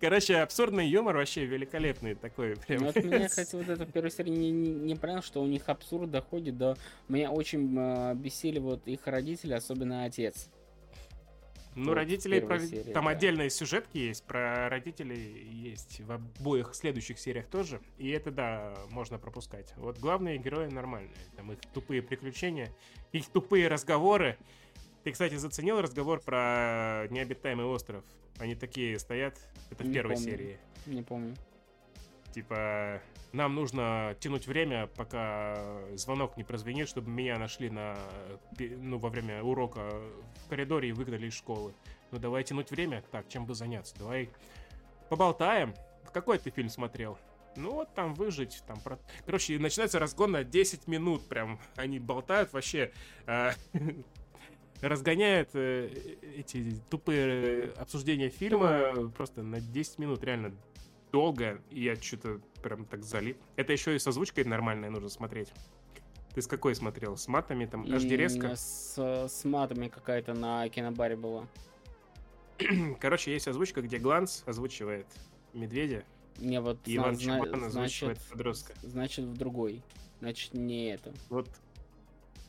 Короче, 0.00 0.36
абсурдный 0.36 0.88
юмор 0.88 1.16
вообще 1.16 1.44
великолепный 1.44 2.14
такой. 2.14 2.56
Прям. 2.56 2.84
Вот 2.84 2.96
меня, 2.96 3.28
кстати, 3.28 3.54
вот 3.54 3.68
это 3.68 3.84
в 3.84 3.92
первой 3.92 4.10
серии 4.10 4.30
не, 4.30 4.50
не, 4.50 4.70
не 4.70 4.94
понятно, 4.94 5.22
что 5.22 5.42
у 5.42 5.46
них 5.46 5.68
абсурд 5.68 6.10
доходит 6.10 6.56
до... 6.56 6.76
Меня 7.08 7.30
очень 7.30 7.76
э, 7.76 8.14
бесили 8.14 8.58
вот 8.58 8.86
их 8.86 9.06
родители, 9.06 9.52
особенно 9.52 10.04
отец. 10.04 10.48
Ну, 11.76 11.90
вот 11.90 11.94
родителей, 11.94 12.40
про... 12.40 12.58
серии, 12.58 12.92
там 12.92 13.04
да. 13.04 13.10
отдельные 13.12 13.48
сюжетки 13.48 13.96
есть, 13.96 14.24
про 14.24 14.68
родителей 14.68 15.48
есть 15.52 16.00
в 16.00 16.10
обоих 16.10 16.74
следующих 16.74 17.18
сериях 17.18 17.46
тоже, 17.46 17.80
и 17.96 18.10
это, 18.10 18.32
да, 18.32 18.74
можно 18.90 19.18
пропускать. 19.18 19.72
Вот 19.76 19.98
главные 19.98 20.38
герои 20.38 20.68
нормальные, 20.68 21.14
там 21.36 21.52
их 21.52 21.60
тупые 21.72 22.02
приключения, 22.02 22.70
их 23.12 23.26
тупые 23.28 23.68
разговоры, 23.68 24.36
ты, 25.04 25.12
кстати, 25.12 25.34
заценил 25.34 25.80
разговор 25.80 26.20
про 26.20 27.06
необитаемый 27.10 27.66
остров? 27.66 28.04
Они 28.38 28.54
такие 28.54 28.98
стоят, 28.98 29.38
это 29.70 29.84
в 29.84 29.86
не 29.86 29.94
первой 29.94 30.14
помню. 30.14 30.30
серии. 30.30 30.58
Не 30.86 31.02
помню. 31.02 31.34
Типа, 32.32 33.02
нам 33.32 33.54
нужно 33.54 34.16
тянуть 34.20 34.46
время, 34.46 34.86
пока 34.86 35.82
звонок 35.94 36.36
не 36.36 36.44
прозвенит, 36.44 36.88
чтобы 36.88 37.10
меня 37.10 37.38
нашли 37.38 37.70
на, 37.70 37.96
ну, 38.58 38.98
во 38.98 39.08
время 39.08 39.42
урока 39.42 39.90
в 40.44 40.48
коридоре 40.48 40.90
и 40.90 40.92
выгнали 40.92 41.26
из 41.26 41.34
школы. 41.34 41.74
Ну, 42.12 42.18
давай 42.18 42.44
тянуть 42.44 42.70
время. 42.70 43.02
Так, 43.10 43.28
чем 43.28 43.46
бы 43.46 43.54
заняться? 43.54 43.96
Давай 43.98 44.30
поболтаем. 45.08 45.74
Какой 46.12 46.38
ты 46.38 46.50
фильм 46.50 46.68
смотрел? 46.68 47.18
Ну 47.56 47.72
вот 47.72 47.92
там 47.94 48.14
выжить, 48.14 48.62
там 48.66 48.80
про... 48.80 48.98
Короче, 49.26 49.58
начинается 49.58 49.98
разгон 49.98 50.32
на 50.32 50.44
10 50.44 50.86
минут 50.86 51.28
прям. 51.28 51.60
Они 51.76 51.98
болтают 51.98 52.52
вообще. 52.52 52.92
Разгоняет 54.80 55.50
э, 55.54 55.88
эти 56.36 56.74
тупые 56.88 57.72
обсуждения 57.76 58.30
фильма 58.30 59.10
просто 59.16 59.42
на 59.42 59.60
10 59.60 59.98
минут, 59.98 60.24
реально 60.24 60.54
долго, 61.12 61.60
и 61.70 61.82
я 61.82 61.96
что-то 61.96 62.40
прям 62.62 62.84
так 62.86 63.02
залип. 63.02 63.36
Это 63.56 63.72
еще 63.72 63.94
и 63.94 63.98
с 63.98 64.06
озвучкой 64.06 64.44
нормальной 64.44 64.90
нужно 64.90 65.08
смотреть. 65.08 65.52
Ты 66.34 66.42
с 66.42 66.46
какой 66.46 66.74
смотрел? 66.74 67.16
С 67.16 67.26
матами 67.28 67.66
там? 67.66 67.84
Аж 67.92 68.04
резко? 68.04 68.54
С, 68.54 68.96
с 69.28 69.44
матами 69.44 69.88
какая-то 69.88 70.32
на 70.32 70.68
кинобаре 70.68 71.16
была. 71.16 71.48
Короче, 73.00 73.32
есть 73.32 73.48
озвучка, 73.48 73.82
где 73.82 73.98
Гланс 73.98 74.44
озвучивает 74.46 75.06
медведя. 75.52 76.04
Не, 76.38 76.60
вот 76.60 76.78
и 76.86 76.96
Иван 76.96 77.16
зна- 77.16 77.40
Чуман 77.40 77.64
озвучивает 77.64 78.18
значит, 78.18 78.30
подростка. 78.30 78.74
Значит, 78.82 79.24
в 79.24 79.36
другой. 79.36 79.82
Значит, 80.20 80.54
не 80.54 80.92
это. 80.92 81.12
Вот 81.28 81.48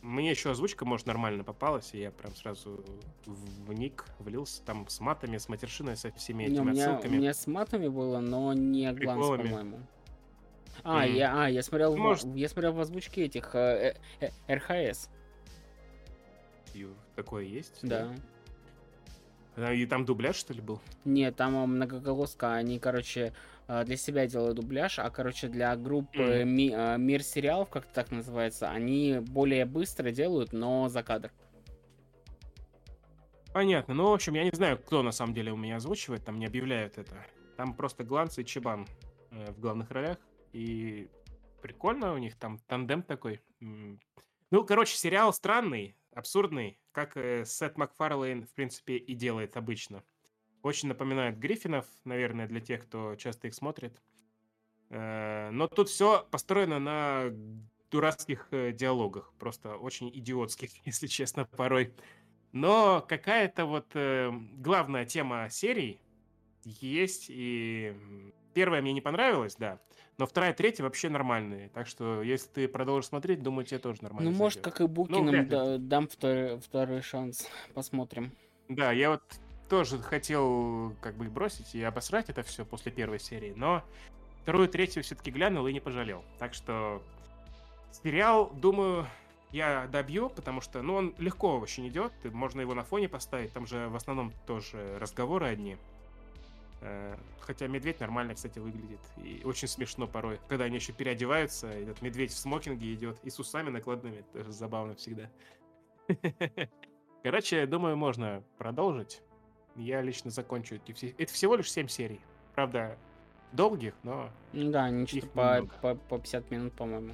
мне 0.02 0.32
еще 0.32 0.52
озвучка, 0.52 0.86
может, 0.86 1.06
нормально 1.06 1.44
попалась, 1.44 1.94
и 1.94 2.00
я 2.00 2.12
прям 2.12 2.36
сразу 2.36 2.84
вник, 3.26 4.06
влился 4.20 4.64
там 4.64 4.88
с 4.88 5.00
матами, 5.00 5.38
с 5.38 5.48
матершиной, 5.48 5.96
со 5.96 6.12
всеми 6.12 6.46
этими 6.46 6.60
у 6.60 6.64
меня, 6.64 6.86
отсылками. 6.86 7.18
У 7.18 7.20
меня 7.20 7.34
с 7.34 7.48
матами 7.48 7.88
было, 7.88 8.20
но 8.20 8.54
не 8.54 8.92
гланс, 8.94 9.28
по-моему. 9.28 9.80
А, 10.84 11.06
mm. 11.06 11.12
я, 11.12 11.44
а, 11.44 11.50
я 11.50 11.62
смотрел, 11.62 11.96
может... 11.96 12.26
в, 12.26 12.36
я 12.36 12.50
смотрел 12.50 12.74
в 12.74 12.80
озвучке 12.80 13.26
этих 13.26 13.54
э, 13.54 13.96
э, 14.20 14.30
э 14.48 14.56
РХС. 14.56 15.10
Такое 17.16 17.44
есть? 17.44 17.80
Да. 17.84 18.08
да. 19.56 19.74
И 19.74 19.86
там 19.86 20.06
дубляж, 20.06 20.36
что 20.38 20.54
ли, 20.54 20.62
был? 20.62 20.80
Нет, 21.06 21.36
там 21.36 21.54
многоголоска. 21.54 22.56
Они, 22.56 22.80
короче, 22.80 23.34
а, 23.61 23.61
для 23.86 23.96
себя 23.98 24.28
делаю 24.28 24.54
дубляж, 24.54 25.00
а, 25.00 25.10
короче, 25.10 25.48
для 25.48 25.76
группы 25.76 26.20
mm. 26.20 26.46
ми, 26.46 26.74
а, 26.76 26.98
Мир 26.98 27.24
сериалов, 27.24 27.70
как 27.70 27.86
то 27.86 27.94
так 27.94 28.12
называется, 28.12 28.70
они 28.70 29.20
более 29.20 29.66
быстро 29.66 30.12
делают, 30.12 30.52
но 30.54 30.90
за 30.90 31.04
кадр. 31.04 31.32
Понятно. 33.54 33.94
Ну, 33.94 34.10
в 34.10 34.14
общем, 34.14 34.34
я 34.34 34.44
не 34.44 34.52
знаю, 34.52 34.78
кто 34.78 35.04
на 35.04 35.12
самом 35.12 35.34
деле 35.34 35.52
у 35.52 35.58
меня 35.58 35.76
озвучивает, 35.76 36.24
там 36.24 36.40
не 36.40 36.46
объявляют 36.46 36.98
это. 36.98 37.26
Там 37.58 37.74
просто 37.74 38.04
Гланц 38.04 38.38
и 38.38 38.46
Чебан 38.46 38.88
э, 39.32 39.52
в 39.52 39.60
главных 39.60 39.92
ролях. 39.92 40.18
И 40.54 41.10
прикольно 41.62 42.14
у 42.14 42.18
них 42.18 42.36
там 42.38 42.60
тандем 42.68 43.04
такой. 43.04 43.42
Ну, 43.60 44.66
короче, 44.66 44.96
сериал 44.96 45.34
странный, 45.34 45.96
абсурдный, 46.14 46.80
как 46.92 47.18
э, 47.18 47.44
Сет 47.46 47.78
Макфарлейн, 47.78 48.46
в 48.46 48.54
принципе, 48.54 48.98
и 48.98 49.16
делает 49.16 49.58
обычно. 49.58 50.04
Очень 50.64 50.90
напоминает 50.90 51.40
Гриффинов, 51.40 51.86
наверное, 52.04 52.48
для 52.48 52.60
тех, 52.60 52.84
кто 52.84 53.16
часто 53.16 53.48
их 53.48 53.56
смотрит. 53.56 54.00
Э, 54.90 55.50
но 55.52 55.68
тут 55.68 55.90
все 55.90 56.28
построено 56.30 56.80
на 56.80 57.32
дурацких 57.90 58.48
э, 58.52 58.72
диалогах, 58.72 59.34
просто 59.40 59.76
очень 59.76 60.10
идиотских, 60.10 60.70
если 60.86 61.08
честно, 61.08 61.46
порой. 61.46 61.94
Но 62.52 63.04
какая-то 63.08 63.66
вот 63.66 63.88
э, 63.94 64.32
главная 64.58 65.06
тема 65.06 65.50
серии 65.50 66.00
есть, 66.64 67.28
и 67.30 67.96
первая 68.54 68.82
мне 68.82 68.94
не 68.94 69.02
понравилась, 69.02 69.56
да, 69.56 69.80
но 70.18 70.28
вторая, 70.28 70.54
третья 70.54 70.84
вообще 70.84 71.10
нормальные. 71.10 71.70
Так 71.70 71.88
что, 71.88 72.22
если 72.22 72.48
ты 72.50 72.68
продолжишь 72.68 73.08
смотреть, 73.08 73.42
думаю, 73.42 73.66
тебе 73.66 73.80
тоже 73.80 74.04
нормально. 74.04 74.30
Ну, 74.30 74.38
может, 74.38 74.62
как 74.62 74.82
и 74.82 74.86
Букиным 74.86 75.36
ну, 75.36 75.46
да, 75.46 75.78
дам 75.78 76.08
второй, 76.08 76.60
второй 76.60 77.02
шанс. 77.02 77.48
Посмотрим. 77.74 78.32
Да, 78.70 78.92
я 78.92 79.10
вот 79.10 79.24
тоже 79.72 80.00
хотел 80.00 80.94
как 81.00 81.16
бы 81.16 81.30
бросить 81.30 81.76
и 81.76 81.82
обосрать 81.82 82.30
это 82.30 82.44
все 82.44 82.66
после 82.66 82.92
первой 82.92 83.22
серии, 83.22 83.54
но 83.56 83.82
вторую, 84.42 84.68
третью 84.68 85.02
все-таки 85.02 85.32
глянул 85.32 85.66
и 85.66 85.72
не 85.72 85.80
пожалел. 85.80 86.26
Так 86.40 86.54
что 86.54 87.02
сериал, 88.04 88.52
думаю, 88.54 89.08
я 89.52 89.88
добью, 89.88 90.30
потому 90.30 90.60
что, 90.60 90.82
ну, 90.82 90.96
он 90.96 91.16
легко 91.20 91.58
очень 91.58 91.88
идет, 91.88 92.12
можно 92.26 92.60
его 92.60 92.74
на 92.74 92.84
фоне 92.84 93.08
поставить, 93.08 93.54
там 93.54 93.66
же 93.66 93.88
в 93.88 93.96
основном 93.96 94.34
тоже 94.46 94.98
разговоры 95.00 95.48
одни. 95.48 95.78
Э, 96.82 97.16
хотя 97.40 97.68
медведь 97.68 98.02
нормально, 98.02 98.36
кстати, 98.36 98.60
выглядит. 98.60 99.00
И 99.24 99.42
очень 99.46 99.70
смешно 99.70 100.06
порой. 100.06 100.42
Когда 100.50 100.66
они 100.66 100.76
еще 100.76 100.92
переодеваются, 100.92 101.68
этот 101.68 102.02
медведь 102.02 102.34
в 102.34 102.38
смокинге 102.38 102.94
идет 102.94 103.18
и 103.24 103.30
с 103.30 103.40
усами 103.40 103.70
накладными. 103.70 104.26
Тоже 104.34 104.52
забавно 104.52 104.96
всегда. 104.96 105.30
Короче, 107.24 107.66
думаю, 107.68 107.96
можно 107.96 108.44
продолжить. 108.58 109.22
Я 109.76 110.02
лично 110.02 110.32
закончу 110.32 110.76
эти 110.76 110.92
все... 110.92 111.14
Это 111.18 111.32
всего 111.32 111.56
лишь 111.56 111.72
7 111.72 111.88
серий. 111.88 112.20
Правда, 112.56 112.98
долгих, 113.52 113.94
но... 114.04 114.30
Да, 114.54 114.86
они 114.86 115.06
что-то 115.06 115.28
по, 115.28 115.70
по, 115.82 115.96
по 115.96 116.20
50 116.20 116.52
минут, 116.52 116.74
по-моему. 116.74 117.14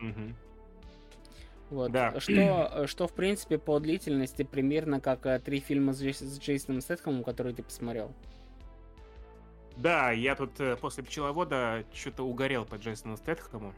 Угу. 0.00 0.34
Вот. 1.70 1.90
Да. 1.90 2.18
Что, 2.20 2.86
что, 2.86 3.08
в 3.08 3.12
принципе, 3.12 3.58
по 3.58 3.78
длительности 3.80 4.44
примерно 4.44 5.00
как 5.00 5.26
э, 5.26 5.38
три 5.40 5.60
фильма 5.60 5.92
с, 5.92 6.00
Джейс, 6.00 6.20
с 6.20 6.38
Джейсоном 6.38 6.80
Стэтхэмом, 6.80 7.24
которые 7.24 7.54
ты 7.54 7.62
посмотрел. 7.62 8.12
Да, 9.76 10.12
я 10.12 10.36
тут 10.36 10.60
э, 10.60 10.76
после 10.76 11.02
«Пчеловода» 11.02 11.84
что-то 11.92 12.22
угорел 12.22 12.64
по 12.64 12.76
Джейсону 12.76 13.16
Стэтхэму 13.16 13.74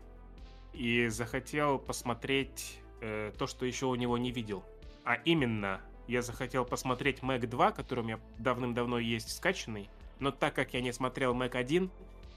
и 0.75 1.09
захотел 1.09 1.79
посмотреть 1.79 2.79
э, 3.01 3.33
то, 3.39 3.47
что 3.47 3.65
еще 3.65 3.87
у 3.87 3.95
него 3.95 4.19
не 4.19 4.33
видел. 4.33 4.63
А 5.05 5.15
именно, 5.15 5.81
я 6.09 6.23
захотел 6.23 6.65
посмотреть 6.65 7.23
Мэг 7.23 7.49
2, 7.49 7.73
который 7.73 8.01
у 8.01 8.03
меня 8.03 8.19
давным-давно 8.39 8.99
есть 8.99 9.37
скачанный, 9.37 9.89
но 10.19 10.31
так 10.31 10.55
как 10.55 10.75
я 10.75 10.81
не 10.81 10.93
смотрел 10.93 11.35
Мэг 11.35 11.55
1, 11.55 11.91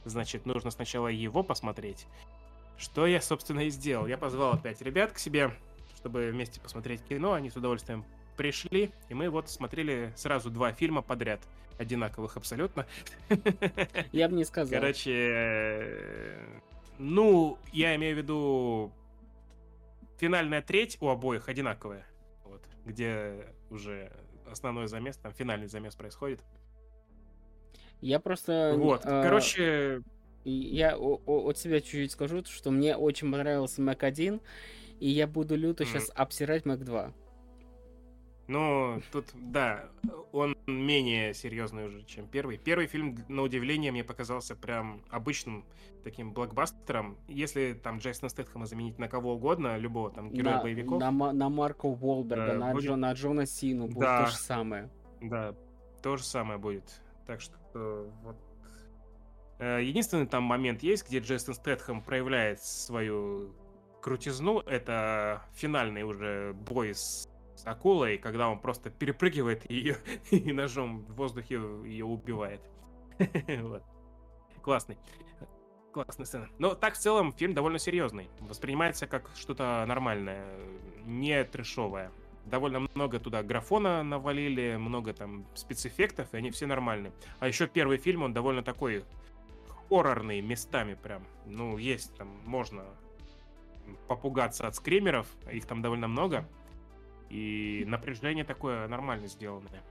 значит, 0.05 0.45
нужно 0.45 0.71
сначала 0.71 1.07
его 1.07 1.41
посмотреть. 1.41 2.05
Что 2.77 3.07
я, 3.07 3.21
собственно, 3.21 3.61
и 3.61 3.69
сделал. 3.69 4.07
Я 4.07 4.17
позвал 4.17 4.53
опять 4.53 4.81
ребят 4.81 5.13
к 5.13 5.19
себе, 5.19 5.51
чтобы 5.95 6.31
вместе 6.31 6.59
посмотреть 6.59 7.01
кино. 7.03 7.33
Они 7.33 7.49
с 7.49 7.55
удовольствием 7.55 8.03
пришли, 8.37 8.91
и 9.07 9.13
мы 9.13 9.29
вот 9.29 9.49
смотрели 9.49 10.11
сразу 10.15 10.49
два 10.49 10.73
фильма 10.73 11.01
подряд. 11.01 11.41
Одинаковых 11.77 12.37
абсолютно. 12.37 12.85
Я 14.11 14.29
бы 14.29 14.35
не 14.35 14.43
сказал. 14.43 14.79
Короче, 14.79 15.11
э, 15.13 16.59
ну, 16.99 17.57
я 17.71 17.95
имею 17.95 18.15
в 18.15 18.17
виду 18.19 18.91
финальная 20.19 20.61
треть 20.61 20.97
у 21.01 21.07
обоих 21.07 21.49
одинаковая. 21.49 22.05
Вот, 22.45 22.61
где 22.85 23.47
уже 23.71 24.11
основной 24.45 24.87
замес, 24.87 25.17
там 25.17 25.33
финальный 25.33 25.67
замес 25.67 25.95
происходит. 25.95 26.41
Я 28.01 28.19
просто... 28.19 28.75
Вот, 28.77 29.05
э, 29.05 29.21
короче... 29.23 30.01
Я 30.43 30.97
от 30.97 31.57
себя 31.59 31.81
чуть-чуть 31.81 32.11
скажу, 32.13 32.43
что 32.45 32.71
мне 32.71 32.97
очень 32.97 33.31
понравился 33.31 33.79
Mac 33.83 34.03
1, 34.03 34.41
и 34.99 35.07
я 35.07 35.27
буду 35.27 35.55
люто 35.55 35.83
mm. 35.83 35.85
сейчас 35.85 36.11
обсирать 36.15 36.63
Mac 36.63 36.77
2. 36.77 37.13
Ну, 38.47 39.01
тут, 39.11 39.25
да, 39.33 39.85
он 40.31 40.57
менее 40.67 41.33
серьезный 41.33 41.85
уже, 41.85 42.03
чем 42.03 42.27
первый. 42.27 42.57
Первый 42.57 42.87
фильм, 42.87 43.17
на 43.29 43.43
удивление, 43.43 43.91
мне 43.91 44.03
показался 44.03 44.55
прям 44.55 45.01
обычным 45.09 45.63
таким 46.03 46.33
блокбастером. 46.33 47.17
Если 47.27 47.73
там 47.73 47.99
Джейсона 47.99 48.29
Стэтхэма 48.29 48.65
заменить 48.65 48.99
на 48.99 49.07
кого 49.07 49.35
угодно, 49.35 49.77
любого 49.77 50.11
там 50.11 50.31
героя 50.31 50.57
на, 50.57 50.63
боевиков... 50.63 50.99
На, 50.99 51.11
на 51.11 51.49
Марка 51.49 51.85
Уолберга, 51.85 52.47
да, 52.47 52.53
на, 52.55 52.71
будет... 52.73 52.85
Джо, 52.85 52.95
на 52.95 53.13
Джона 53.13 53.45
Сину 53.45 53.87
будет 53.87 53.99
да, 53.99 54.25
то 54.25 54.31
же 54.31 54.37
самое. 54.37 54.89
Да, 55.21 55.55
то 56.01 56.17
же 56.17 56.23
самое 56.23 56.59
будет. 56.59 57.01
Так 57.25 57.39
что 57.39 58.11
вот 58.23 58.35
Э, 59.61 59.79
единственный 59.79 60.25
там 60.25 60.43
момент 60.43 60.81
есть, 60.81 61.07
где 61.07 61.19
Джейсон 61.19 61.53
Стэтхэм 61.53 62.01
проявляет 62.01 62.63
свою 62.63 63.53
крутизну. 64.01 64.61
Это 64.61 65.43
финальный 65.53 66.01
уже 66.01 66.53
бой 66.53 66.95
с, 66.95 67.29
с 67.61 67.67
акулой, 67.67 68.17
когда 68.17 68.49
он 68.49 68.59
просто 68.59 68.89
перепрыгивает 68.89 69.69
ее 69.69 69.97
и 70.31 70.51
ножом 70.51 71.05
в 71.05 71.13
воздухе 71.13 71.55
ее 71.85 72.05
убивает. 72.05 72.61
вот. 73.61 73.83
Классный. 74.61 74.97
Классная 75.91 76.25
сцена. 76.25 76.49
Но 76.57 76.73
так 76.73 76.95
в 76.95 76.97
целом 76.97 77.33
фильм 77.33 77.53
довольно 77.53 77.77
серьезный. 77.77 78.29
Воспринимается 78.39 79.07
как 79.07 79.29
что-то 79.35 79.83
нормальное, 79.87 80.45
не 81.05 81.43
трешовое. 81.43 82.11
Довольно 82.45 82.79
много 82.79 83.19
туда 83.19 83.43
графона 83.43 84.01
навалили, 84.01 84.77
много 84.77 85.13
там 85.13 85.45
спецэффектов, 85.53 86.33
и 86.33 86.37
они 86.37 86.49
все 86.49 86.65
нормальные. 86.65 87.11
А 87.39 87.47
еще 87.47 87.67
первый 87.67 87.97
фильм, 87.97 88.23
он 88.23 88.33
довольно 88.33 88.63
такой 88.63 89.05
хоррорные 89.89 90.41
местами 90.41 90.95
прям. 90.95 91.27
Ну, 91.45 91.77
есть 91.77 92.15
там, 92.15 92.27
можно 92.45 92.85
попугаться 94.07 94.65
от 94.65 94.75
скримеров, 94.75 95.27
их 95.51 95.67
там 95.67 95.83
довольно 95.83 96.07
много. 96.07 96.47
И 97.31 97.85
напряжение 97.87 98.43
такое 98.43 98.89
нормально 98.89 99.27
сделанное. 99.27 99.81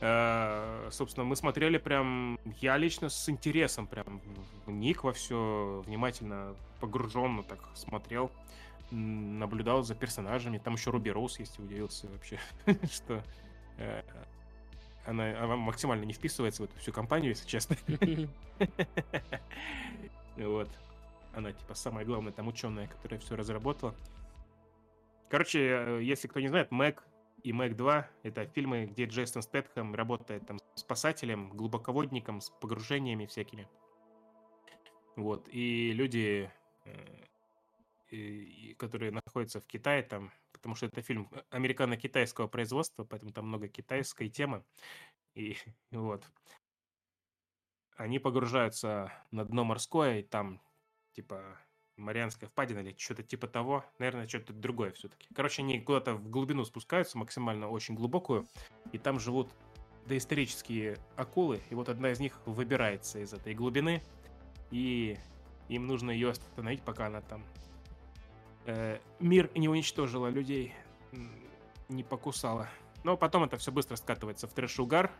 Э, 0.00 0.88
собственно, 0.92 1.24
мы 1.24 1.34
смотрели 1.34 1.76
прям, 1.78 2.38
я 2.60 2.76
лично 2.76 3.08
с 3.08 3.28
интересом 3.28 3.88
прям 3.88 4.20
вник 4.66 5.02
во 5.02 5.12
все, 5.12 5.82
внимательно, 5.84 6.54
погруженно 6.80 7.42
так 7.42 7.58
смотрел, 7.74 8.30
наблюдал 8.92 9.82
за 9.82 9.96
персонажами. 9.96 10.58
Там 10.58 10.74
еще 10.74 10.90
Руби 10.90 11.10
Роуз 11.10 11.40
есть, 11.40 11.58
удивился 11.58 12.06
вообще, 12.06 12.38
что 12.92 13.24
э, 13.78 14.02
она, 15.04 15.36
она 15.42 15.56
максимально 15.56 16.04
не 16.04 16.12
вписывается 16.12 16.62
в 16.62 16.66
эту 16.66 16.78
всю 16.78 16.92
компанию, 16.92 17.30
если 17.30 17.46
честно. 17.48 17.76
Вот. 20.34 20.70
Она, 21.34 21.52
типа, 21.52 21.74
самая 21.74 22.06
главная 22.06 22.32
там 22.32 22.48
ученая, 22.48 22.86
которая 22.86 23.20
все 23.20 23.36
разработала. 23.36 23.94
Короче, 25.32 25.60
э, 25.60 26.02
если 26.02 26.28
кто 26.28 26.40
не 26.40 26.48
знает, 26.48 26.70
Мэг 26.70 27.02
и 27.42 27.54
Мэг 27.54 27.74
2— 27.74 28.06
это 28.22 28.44
фильмы, 28.44 28.84
где 28.84 29.06
Джейсон 29.06 29.40
Стэтхэм 29.40 29.94
работает 29.94 30.46
там 30.46 30.58
спасателем, 30.74 31.48
глубоководником, 31.56 32.42
с 32.42 32.50
погружениями 32.50 33.24
всякими. 33.24 33.66
Вот. 35.16 35.48
И 35.48 35.92
люди, 35.94 36.52
э, 38.10 38.74
которые 38.76 39.10
находятся 39.10 39.58
в 39.62 39.66
Китае, 39.66 40.02
там 40.02 40.30
потому 40.52 40.74
что 40.74 40.84
это 40.84 41.00
фильм 41.00 41.30
американо-китайского 41.48 42.46
производства, 42.46 43.04
поэтому 43.04 43.32
там 43.32 43.46
много 43.46 43.68
китайской 43.68 44.28
темы. 44.28 44.62
И 45.34 45.56
вот. 45.92 46.30
Они 47.96 48.18
погружаются 48.18 49.10
на 49.30 49.46
дно 49.46 49.64
морское, 49.64 50.18
и 50.18 50.22
там, 50.24 50.60
типа, 51.12 51.58
Марианская 52.02 52.48
впадина 52.48 52.80
или 52.80 52.94
что-то 52.98 53.22
типа 53.22 53.46
того. 53.46 53.84
Наверное, 53.98 54.26
что-то 54.26 54.52
другое 54.52 54.92
все-таки. 54.92 55.28
Короче, 55.34 55.62
они 55.62 55.80
куда-то 55.80 56.14
в 56.14 56.28
глубину 56.28 56.64
спускаются, 56.64 57.18
максимально 57.18 57.68
очень 57.68 57.94
глубокую, 57.94 58.46
и 58.92 58.98
там 58.98 59.18
живут 59.20 59.50
доисторические 60.06 60.98
акулы, 61.16 61.60
и 61.70 61.74
вот 61.74 61.88
одна 61.88 62.10
из 62.10 62.20
них 62.20 62.38
выбирается 62.44 63.20
из 63.20 63.32
этой 63.32 63.54
глубины, 63.54 64.02
и 64.70 65.16
им 65.68 65.86
нужно 65.86 66.10
ее 66.10 66.30
остановить, 66.30 66.82
пока 66.82 67.06
она 67.06 67.20
там 67.20 67.44
э, 68.66 68.98
мир 69.20 69.50
не 69.54 69.68
уничтожила 69.68 70.28
людей, 70.28 70.74
не 71.88 72.02
покусала. 72.02 72.68
Но 73.04 73.16
потом 73.16 73.44
это 73.44 73.56
все 73.56 73.72
быстро 73.72 73.96
скатывается 73.96 74.46
в 74.46 74.52
трэш-угар, 74.52 75.10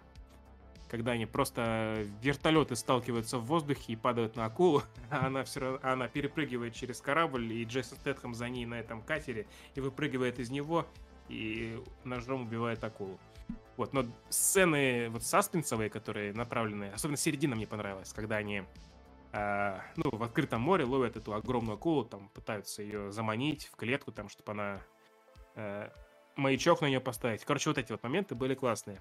когда 0.92 1.12
они 1.12 1.24
просто 1.24 2.06
вертолеты 2.20 2.76
сталкиваются 2.76 3.38
в 3.38 3.46
воздухе 3.46 3.94
и 3.94 3.96
падают 3.96 4.36
на 4.36 4.44
акулу, 4.44 4.82
а 5.10 5.26
она 5.28 5.42
все 5.42 5.60
равно, 5.60 5.78
она 5.82 6.06
перепрыгивает 6.06 6.74
через 6.74 7.00
корабль, 7.00 7.50
и 7.50 7.64
Джейсон 7.64 7.96
Стэтхэм 7.96 8.34
за 8.34 8.50
ней 8.50 8.66
на 8.66 8.74
этом 8.78 9.00
катере, 9.00 9.46
и 9.74 9.80
выпрыгивает 9.80 10.38
из 10.38 10.50
него, 10.50 10.86
и 11.30 11.82
ножом 12.04 12.42
убивает 12.42 12.84
акулу. 12.84 13.18
Вот, 13.78 13.94
но 13.94 14.04
сцены 14.28 15.08
вот 15.08 15.22
саспенсовые, 15.22 15.88
которые 15.88 16.34
направлены, 16.34 16.90
особенно 16.92 17.16
середина 17.16 17.56
мне 17.56 17.66
понравилась, 17.66 18.12
когда 18.12 18.36
они 18.36 18.62
э, 19.32 19.78
ну, 19.96 20.10
в 20.10 20.22
открытом 20.22 20.60
море 20.60 20.84
ловят 20.84 21.16
эту 21.16 21.32
огромную 21.32 21.76
акулу, 21.76 22.04
там 22.04 22.28
пытаются 22.28 22.82
ее 22.82 23.10
заманить 23.10 23.64
в 23.64 23.76
клетку, 23.76 24.12
там, 24.12 24.28
чтобы 24.28 24.52
она 24.52 24.82
э, 25.54 25.88
маячок 26.36 26.82
на 26.82 26.86
нее 26.86 27.00
поставить. 27.00 27.46
Короче, 27.46 27.70
вот 27.70 27.78
эти 27.78 27.92
вот 27.92 28.02
моменты 28.02 28.34
были 28.34 28.54
классные. 28.54 29.00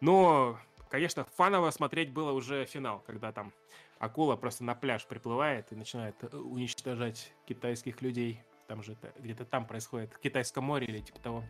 Но, 0.00 0.58
конечно, 0.94 1.24
фаново 1.36 1.72
смотреть 1.72 2.12
было 2.12 2.30
уже 2.30 2.66
финал, 2.66 3.02
когда 3.04 3.32
там 3.32 3.52
акула 3.98 4.36
просто 4.36 4.62
на 4.62 4.76
пляж 4.76 5.04
приплывает 5.06 5.72
и 5.72 5.74
начинает 5.74 6.14
э, 6.22 6.36
уничтожать 6.36 7.32
китайских 7.48 8.00
людей. 8.00 8.40
Там 8.68 8.80
же 8.84 8.96
где-то 9.18 9.44
там 9.44 9.66
происходит, 9.66 10.12
в 10.12 10.20
Китайском 10.20 10.62
море 10.62 10.86
или 10.86 11.00
типа 11.00 11.18
того. 11.18 11.44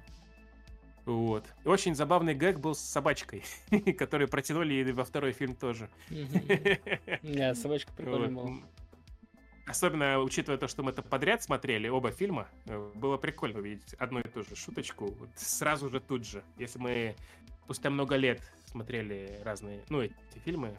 Вот. 1.05 1.45
И 1.63 1.69
очень 1.69 1.95
забавный 1.95 2.33
гэг 2.33 2.59
был 2.59 2.75
с 2.75 2.81
собачкой, 2.81 3.45
который 3.99 4.29
протянули 4.29 4.77
и 4.77 4.93
во 4.93 5.05
второй 5.05 5.33
фильм 5.33 5.55
тоже. 5.55 5.91
Да, 7.23 7.55
собачка 7.55 7.93
прикольная. 7.97 8.63
Особенно 9.67 10.21
учитывая 10.21 10.57
то, 10.57 10.69
что 10.69 10.83
мы 10.83 10.93
это 10.93 11.03
подряд 11.03 11.43
смотрели, 11.43 11.89
оба 11.89 12.13
фильма, 12.13 12.49
э, 12.65 12.93
было 12.95 13.19
прикольно 13.19 13.59
увидеть 13.59 13.93
одну 13.99 14.21
и 14.21 14.27
ту 14.27 14.43
же 14.43 14.57
шуточку 14.57 15.11
вот 15.11 15.29
сразу 15.37 15.91
же 15.91 16.01
тут 16.01 16.25
же. 16.25 16.43
Если 16.57 16.79
мы 16.79 17.15
спустя 17.65 17.91
много 17.91 18.17
лет 18.17 18.41
смотрели 18.75 19.41
разные, 19.45 19.85
ну, 19.89 20.03
эти 20.03 20.15
фильмы, 20.45 20.77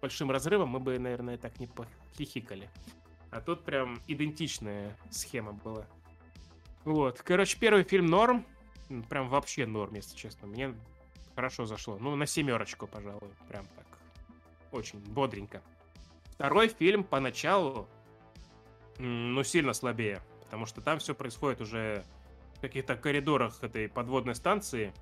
большим 0.00 0.30
разрывом, 0.30 0.68
мы 0.68 0.78
бы, 0.78 0.96
наверное, 0.96 1.36
так 1.36 1.58
не 1.58 1.66
похихикали. 1.66 2.70
А 3.32 3.40
тут 3.40 3.64
прям 3.64 4.00
идентичная 4.06 4.96
схема 5.10 5.52
была. 5.52 5.84
Вот. 6.84 7.20
Короче, 7.22 7.58
первый 7.58 7.82
фильм 7.82 8.06
норм, 8.06 8.46
прям 9.08 9.28
вообще 9.28 9.66
норм, 9.66 9.94
если 9.94 10.16
честно. 10.16 10.46
Мне 10.46 10.72
хорошо 11.34 11.66
зашло. 11.66 11.98
Ну, 11.98 12.14
на 12.14 12.26
семерочку, 12.26 12.86
пожалуй. 12.86 13.30
Прям 13.48 13.64
так. 13.76 13.86
Очень 14.70 15.00
бодренько. 15.00 15.62
Второй 16.34 16.68
фильм 16.68 17.02
поначалу, 17.02 17.88
ну, 18.98 19.42
сильно 19.42 19.72
слабее. 19.72 20.22
Потому 20.44 20.66
что 20.66 20.80
там 20.80 21.00
все 21.00 21.12
происходит 21.12 21.60
уже 21.60 22.04
в 22.54 22.60
каких-то 22.60 22.94
коридорах 22.94 23.64
этой 23.64 23.88
подводной 23.88 24.36
станции. 24.36 24.92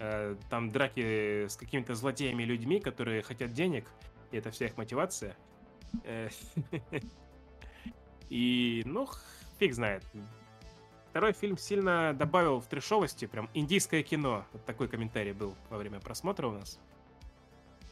Э, 0.00 0.36
там 0.48 0.70
драки 0.70 1.46
с 1.48 1.56
какими-то 1.56 1.94
злодеями 1.94 2.44
людьми, 2.44 2.78
которые 2.78 3.22
хотят 3.22 3.52
денег. 3.52 3.86
И 4.30 4.36
это 4.36 4.50
вся 4.50 4.66
их 4.66 4.76
мотивация. 4.76 5.36
Э, 6.04 6.28
и, 8.28 8.82
ну, 8.86 9.08
фиг 9.58 9.74
знает. 9.74 10.04
Второй 11.10 11.32
фильм 11.32 11.58
сильно 11.58 12.12
добавил 12.14 12.60
в 12.60 12.66
трешовости, 12.66 13.26
прям 13.26 13.50
индийское 13.54 14.02
кино. 14.02 14.44
Вот 14.52 14.64
такой 14.64 14.86
комментарий 14.88 15.32
был 15.32 15.54
во 15.68 15.78
время 15.78 15.98
просмотра 15.98 16.46
у 16.46 16.52
нас. 16.52 16.78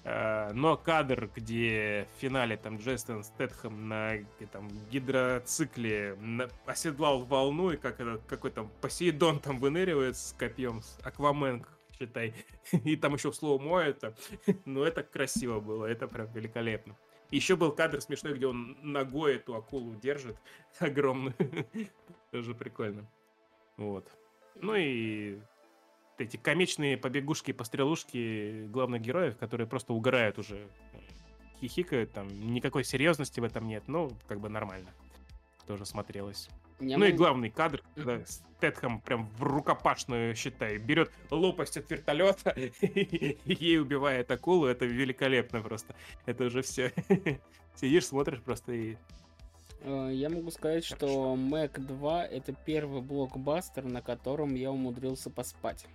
Э, 0.04 0.52
но 0.52 0.76
кадр, 0.76 1.28
где 1.34 2.06
в 2.14 2.20
финале 2.20 2.56
там 2.56 2.76
Джейсон 2.76 3.24
Стэтхэм 3.24 3.88
на 3.88 4.12
там, 4.52 4.68
гидроцикле 4.92 6.14
на, 6.20 6.48
оседлал 6.66 7.24
волну, 7.24 7.72
и 7.72 7.76
как 7.76 7.98
этот 7.98 8.24
какой 8.26 8.52
там 8.52 8.70
Посейдон 8.80 9.40
там 9.40 9.58
выныривает 9.58 10.16
с 10.16 10.32
копьем, 10.38 10.82
с 10.82 11.00
Аквамен, 11.02 11.66
считай, 11.98 12.35
и 12.85 12.97
там 12.97 13.14
еще 13.14 13.31
в 13.31 13.36
слово 13.36 13.62
мо 13.62 13.81
это, 13.81 14.14
ну 14.64 14.82
это 14.82 15.02
красиво 15.02 15.60
было, 15.60 15.86
это 15.86 16.09
прям 16.09 16.31
великолепно. 16.32 16.97
Еще 17.31 17.56
был 17.56 17.73
кадр 17.73 18.01
смешной, 18.01 18.35
где 18.35 18.47
он 18.47 18.78
ногой 18.82 19.36
эту 19.36 19.56
акулу 19.56 19.94
держит 19.97 20.36
огромную. 20.78 21.35
Тоже 22.31 22.55
прикольно. 22.55 23.10
Вот. 23.77 24.09
Ну 24.55 24.74
и 24.77 25.40
эти 26.18 26.36
комичные 26.36 26.97
побегушки 26.97 27.52
пострелушки 27.52 28.66
главных 28.68 29.02
героев, 29.02 29.36
которые 29.36 29.66
просто 29.66 29.93
угорают 29.93 30.39
уже, 30.39 30.68
хихикают, 31.60 32.12
там 32.12 32.28
никакой 32.52 32.85
серьезности 32.85 33.40
в 33.40 33.44
этом 33.44 33.66
нет, 33.66 33.85
ну, 33.86 34.10
как 34.28 34.40
бы 34.40 34.48
нормально. 34.48 34.90
Тоже 35.66 35.85
смотрелось. 35.85 36.48
Ну 36.78 37.05
и 37.05 37.12
главный 37.12 37.51
кадр, 37.51 37.82
когда 37.94 38.20
Стэтхэм 38.27 39.01
прям 39.01 39.27
в 39.39 39.43
рукопашную, 39.43 40.35
считай, 40.35 40.78
берет 40.78 41.11
лопасть 41.31 41.77
от 41.77 41.90
вертолета 41.90 42.51
и 42.81 43.39
ей 43.44 43.81
убивает 43.81 44.31
акулу. 44.31 44.66
Это 44.66 44.85
великолепно 44.86 45.62
просто. 45.62 45.94
Это 46.27 46.44
уже 46.44 46.62
все. 46.62 46.93
Сидишь, 47.77 48.07
смотришь 48.07 48.40
просто 48.40 48.73
и 48.73 48.97
Э, 49.86 50.11
я 50.12 50.28
могу 50.28 50.51
сказать, 50.51 50.85
что 50.85 51.35
Mac 51.36 51.81
2 51.81 52.27
это 52.27 52.53
первый 52.53 53.03
блокбастер, 53.03 53.85
на 53.85 54.03
котором 54.03 54.55
я 54.55 54.70
умудрился 54.70 55.31
поспать. 55.31 55.86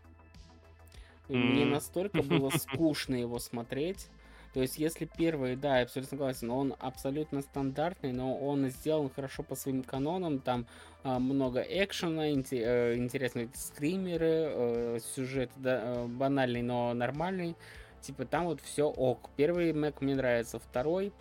Мне 1.28 1.66
настолько 1.66 2.24
было 2.24 2.50
скучно 2.58 3.16
его 3.16 3.40
смотреть. 3.40 4.08
То 4.54 4.62
есть, 4.62 4.78
если 4.78 5.06
первый, 5.06 5.56
да, 5.56 5.78
я 5.78 5.84
абсолютно 5.84 6.10
согласен, 6.10 6.52
он 6.52 6.76
абсолютно 6.80 7.42
стандартный, 7.42 8.12
но 8.12 8.38
он 8.38 8.68
сделан 8.70 9.10
хорошо 9.10 9.44
по 9.44 9.56
своим 9.56 9.82
канонам, 9.82 10.40
там 10.40 10.66
а, 11.04 11.20
много 11.20 11.62
экшена, 11.62 12.34
инте, 12.34 12.62
э, 12.62 12.96
интересные 12.98 13.50
скримеры, 13.54 14.28
э, 14.30 15.00
сюжет 15.16 15.52
да, 15.56 15.82
э, 15.84 16.08
банальный, 16.08 16.62
но 16.62 16.94
нормальный. 16.94 17.56
Типа 18.02 18.26
там 18.26 18.46
вот 18.46 18.62
все 18.62 18.88
ок. 18.88 19.30
Первый 19.38 19.72
Mac 19.72 19.96
мне 20.02 20.16
нравится, 20.16 20.60
второй 20.60 21.14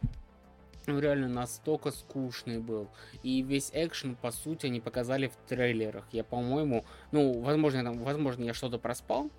ну, 0.87 0.99
реально 0.99 1.29
настолько 1.29 1.91
скучный 1.91 2.59
был. 2.59 2.89
И 3.23 3.43
весь 3.43 3.71
экшен, 3.73 4.17
по 4.17 4.31
сути, 4.31 4.67
они 4.67 4.81
показали 4.81 5.29
в 5.29 5.49
трейлерах. 5.49 6.05
Я, 6.13 6.25
по-моему, 6.25 6.85
ну, 7.13 7.41
возможно, 7.41 7.85
там, 7.85 7.99
возможно, 7.99 8.45
я 8.45 8.55
что-то 8.55 8.79
проспал, 8.79 9.31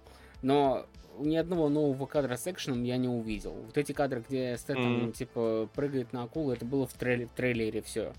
но 0.42 0.86
ни 1.24 1.36
одного 1.36 1.70
нового 1.70 2.06
кадра 2.06 2.36
с 2.36 2.48
экшеном 2.48 2.84
я 2.84 2.98
не 2.98 3.08
увидел. 3.08 3.54
Вот 3.54 3.78
эти 3.78 3.92
кадры, 3.92 4.24
где 4.28 4.58
Стэттем, 4.58 5.08
mm-hmm. 5.08 5.12
типа, 5.14 5.70
прыгает 5.74 6.14
на 6.14 6.24
акулу, 6.24 6.52
это 6.52 6.66
было 6.66 6.88
в, 6.88 6.94
трейлере, 6.94 7.28
в 7.28 7.32
трейлере 7.32 7.82
все. 7.82 8.14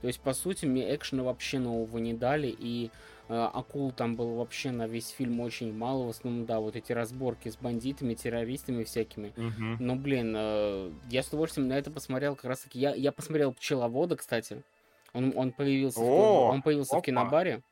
То 0.00 0.06
есть, 0.06 0.20
по 0.20 0.32
сути, 0.32 0.66
мне 0.66 0.94
экшена 0.94 1.22
вообще 1.22 1.58
нового 1.58 1.98
не 1.98 2.14
дали, 2.14 2.54
и 2.58 2.90
Э, 3.30 3.48
акул 3.54 3.92
там 3.92 4.16
было 4.16 4.38
вообще 4.38 4.72
на 4.72 4.88
весь 4.88 5.10
фильм 5.10 5.38
очень 5.38 5.72
мало. 5.72 6.06
В 6.06 6.08
основном, 6.10 6.46
да, 6.46 6.58
вот 6.58 6.74
эти 6.74 6.90
разборки 6.90 7.48
с 7.48 7.56
бандитами, 7.56 8.14
террористами 8.14 8.82
всякими. 8.82 9.28
Угу. 9.36 9.76
Но, 9.78 9.94
блин, 9.94 10.34
э, 10.36 10.90
я 11.10 11.22
с 11.22 11.28
удовольствием 11.28 11.68
на 11.68 11.74
это 11.74 11.92
посмотрел 11.92 12.34
как 12.34 12.46
раз 12.46 12.60
таки. 12.62 12.80
Я, 12.80 12.92
я 12.92 13.12
посмотрел 13.12 13.52
пчеловода, 13.52 14.16
кстати. 14.16 14.64
Он, 15.12 15.32
он 15.36 15.52
появился, 15.52 16.00
О, 16.00 16.48
в, 16.48 16.50
он 16.50 16.62
появился 16.62 16.94
опа. 16.94 17.02
в 17.02 17.04
кинобаре. 17.04 17.62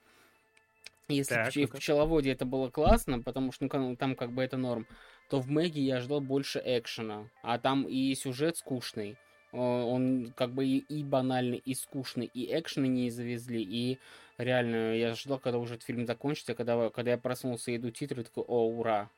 Если 1.08 1.34
так, 1.34 1.54
в, 1.54 1.66
в 1.66 1.70
пчеловоде 1.78 2.32
это 2.32 2.44
было 2.44 2.68
классно, 2.70 3.22
потому 3.22 3.50
что 3.50 3.68
ну, 3.72 3.96
там 3.96 4.14
как 4.14 4.32
бы 4.32 4.42
это 4.42 4.58
норм, 4.58 4.86
то 5.30 5.40
в 5.40 5.48
Мэгги 5.48 5.80
я 5.80 6.00
ждал 6.00 6.20
больше 6.20 6.62
экшена. 6.64 7.28
А 7.42 7.58
там 7.58 7.88
и 7.88 8.14
сюжет 8.14 8.58
скучный. 8.58 9.16
Он 9.52 10.32
как 10.36 10.52
бы 10.52 10.66
и, 10.66 10.78
и 10.78 11.02
банальный, 11.02 11.56
и 11.56 11.74
скучный, 11.74 12.26
и 12.26 12.54
экшены 12.54 12.86
не 12.86 13.08
завезли, 13.08 13.62
и 13.62 13.98
реально, 14.36 14.94
я 14.94 15.14
ждал, 15.14 15.38
когда 15.38 15.58
уже 15.58 15.74
этот 15.76 15.86
фильм 15.86 16.06
закончится, 16.06 16.54
когда, 16.54 16.90
когда 16.90 17.12
я 17.12 17.18
проснулся 17.18 17.70
и 17.70 17.76
иду 17.76 17.90
титры, 17.90 18.24
такой, 18.24 18.44
о, 18.44 18.68
ура, 18.68 19.08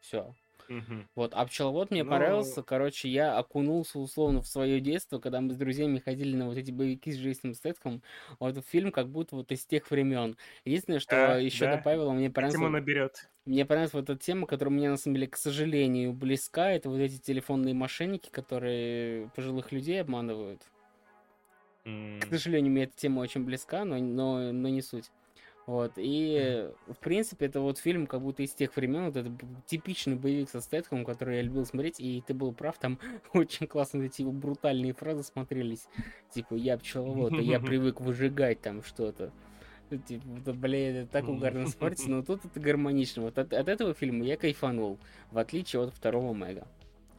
все. 0.00 0.34
Угу. 0.68 1.06
Вот, 1.14 1.32
а 1.34 1.46
пчеловод 1.46 1.90
мне 1.90 2.04
Но... 2.04 2.10
понравился, 2.10 2.62
короче, 2.62 3.08
я 3.08 3.38
окунулся 3.38 3.98
условно 3.98 4.42
в 4.42 4.46
свое 4.46 4.80
детство, 4.80 5.18
когда 5.18 5.40
мы 5.40 5.54
с 5.54 5.56
друзьями 5.56 5.98
ходили 5.98 6.36
на 6.36 6.46
вот 6.46 6.56
эти 6.58 6.70
боевики 6.70 7.10
с 7.12 7.16
Джейсоном 7.16 7.54
Стэтком, 7.54 8.02
вот 8.38 8.50
этот 8.50 8.66
фильм 8.66 8.92
как 8.92 9.08
будто 9.08 9.36
вот 9.36 9.50
из 9.50 9.64
тех 9.64 9.90
времен. 9.90 10.36
Единственное, 10.64 11.00
что 11.00 11.12
да, 11.12 11.38
еще 11.38 11.66
да. 11.66 11.76
добавило, 11.76 12.12
мне 12.12 12.30
понравилось... 12.30 12.60
Тема 12.60 12.70
наберет. 12.70 13.30
Мне 13.46 13.64
понравилась 13.64 13.94
вот 13.94 14.10
эта 14.10 14.22
тема, 14.22 14.46
которая 14.46 14.74
мне, 14.74 14.90
на 14.90 14.98
самом 14.98 15.14
деле, 15.14 15.26
к 15.28 15.36
сожалению, 15.36 16.12
близка. 16.12 16.70
Это 16.70 16.90
вот 16.90 16.98
эти 16.98 17.18
телефонные 17.18 17.72
мошенники, 17.72 18.28
которые 18.28 19.30
пожилых 19.34 19.72
людей 19.72 20.02
обманывают. 20.02 20.60
К 21.84 22.26
сожалению, 22.28 22.72
мне 22.72 22.84
эта 22.84 22.94
тема 22.94 23.20
очень 23.20 23.44
близка, 23.44 23.86
но, 23.86 23.96
но, 23.96 24.52
но 24.52 24.68
не 24.68 24.82
суть. 24.82 25.10
Вот, 25.68 25.92
и, 25.96 26.70
в 26.86 26.96
принципе, 26.96 27.44
это 27.44 27.60
вот 27.60 27.76
фильм 27.76 28.06
как 28.06 28.22
будто 28.22 28.42
из 28.42 28.54
тех 28.54 28.74
времен, 28.74 29.04
вот 29.04 29.16
это 29.16 29.30
типичный 29.66 30.16
боевик 30.16 30.48
со 30.48 30.62
Стэтхом, 30.62 31.04
который 31.04 31.36
я 31.36 31.42
любил 31.42 31.66
смотреть, 31.66 32.00
и 32.00 32.22
ты 32.26 32.32
был 32.32 32.54
прав, 32.54 32.78
там 32.78 32.98
очень 33.34 33.66
классно 33.66 34.04
эти 34.04 34.22
брутальные 34.22 34.94
фразы 34.94 35.24
смотрелись, 35.24 35.86
типа, 36.32 36.54
я 36.54 36.78
пчеловод, 36.78 37.34
а 37.34 37.42
я 37.42 37.60
привык 37.60 38.00
выжигать 38.00 38.62
там 38.62 38.82
что-то. 38.82 39.30
Типа, 40.06 40.24
да, 40.42 40.54
блин, 40.54 40.96
это 40.96 41.12
так 41.12 41.28
угарно 41.28 41.66
смотрится, 41.66 42.08
но 42.08 42.22
тут 42.22 42.46
это 42.46 42.58
гармонично. 42.58 43.24
Вот 43.24 43.36
от, 43.36 43.52
от 43.52 43.68
этого 43.68 43.92
фильма 43.92 44.24
я 44.24 44.38
кайфанул, 44.38 44.98
в 45.30 45.36
отличие 45.36 45.82
от 45.82 45.92
второго 45.92 46.32
Мега. 46.32 46.66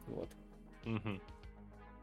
Вот. 0.08 0.28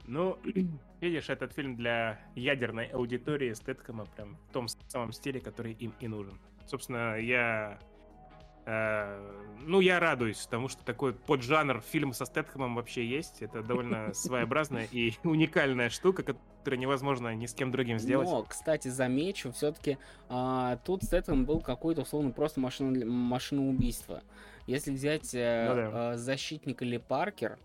Ну, 0.07 0.39
видишь, 1.01 1.29
этот 1.29 1.53
фильм 1.53 1.75
для 1.75 2.19
ядерной 2.35 2.87
аудитории 2.87 3.53
с 3.53 3.59
Тэткома 3.59 4.05
прям 4.05 4.37
в 4.49 4.53
том 4.53 4.67
самом 4.87 5.11
стиле, 5.11 5.39
который 5.39 5.73
им 5.73 5.93
и 5.99 6.07
нужен. 6.07 6.39
Собственно, 6.65 7.17
я... 7.19 7.79
Э, 8.65 9.19
ну, 9.65 9.79
я 9.79 9.99
радуюсь 9.99 10.45
тому, 10.47 10.67
что 10.67 10.83
такой 10.83 11.13
поджанр 11.13 11.81
фильм 11.81 12.13
со 12.13 12.25
Стэтхэмом 12.25 12.75
вообще 12.75 13.05
есть. 13.05 13.41
Это 13.41 13.61
довольно 13.63 14.13
своеобразная 14.13 14.87
и 14.91 15.13
уникальная 15.23 15.89
штука, 15.89 16.23
которую 16.23 16.79
невозможно 16.79 17.33
ни 17.35 17.45
с 17.45 17.53
кем 17.53 17.71
другим 17.71 17.99
сделать. 17.99 18.27
Но, 18.27 18.43
кстати, 18.43 18.89
замечу, 18.89 19.51
все-таки 19.51 19.97
а, 20.27 20.77
тут 20.83 21.03
Стэтхэм 21.03 21.45
был 21.45 21.61
какой-то, 21.61 22.01
условно, 22.01 22.31
просто 22.31 22.59
машина, 22.59 23.05
машиноубийство. 23.05 24.21
Если 24.67 24.91
взять 24.91 25.33
э, 25.33 25.65
ну, 25.69 25.75
да. 25.75 26.13
э, 26.13 26.17
защитник 26.17 26.81
или 26.81 26.97
Паркер, 26.97 27.57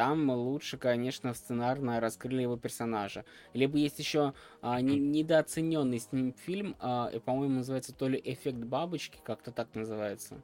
там 0.00 0.30
лучше, 0.30 0.78
конечно, 0.78 1.34
сценарно 1.34 2.00
раскрыли 2.00 2.40
его 2.40 2.56
персонажа. 2.56 3.26
Либо 3.52 3.76
есть 3.76 3.98
еще 3.98 4.32
а, 4.62 4.80
не, 4.80 4.98
недооцененный 4.98 6.00
с 6.00 6.10
ним 6.10 6.32
фильм, 6.32 6.74
а, 6.80 7.10
по-моему, 7.20 7.56
называется 7.56 7.94
то 7.94 8.08
ли 8.08 8.18
«Эффект 8.24 8.60
бабочки», 8.60 9.18
как-то 9.22 9.52
так 9.52 9.74
называется. 9.74 10.42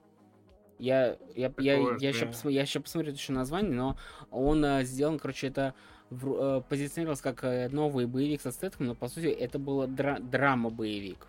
Я, 0.79 1.17
я, 1.35 1.51
я, 1.57 1.97
я, 1.99 2.09
еще, 2.11 2.27
посмотрю, 2.27 2.51
я 2.51 2.61
еще 2.61 2.81
посмотрю 2.81 3.13
еще 3.13 3.33
название, 3.33 3.73
но 3.73 3.97
он 4.31 4.63
а, 4.63 4.83
сделан, 4.83 5.19
короче, 5.19 5.47
это 5.47 5.73
в, 6.11 6.35
а, 6.35 6.61
позиционировался 6.61 7.23
как 7.23 7.43
а, 7.45 7.71
новый 7.71 8.05
боевик 8.05 8.43
со 8.43 8.53
стетком, 8.53 8.89
но 8.89 8.95
по 8.95 9.09
сути 9.09 9.29
это 9.29 9.59
было 9.59 9.87
дра- 9.87 10.21
драма-боевик. 10.21 11.29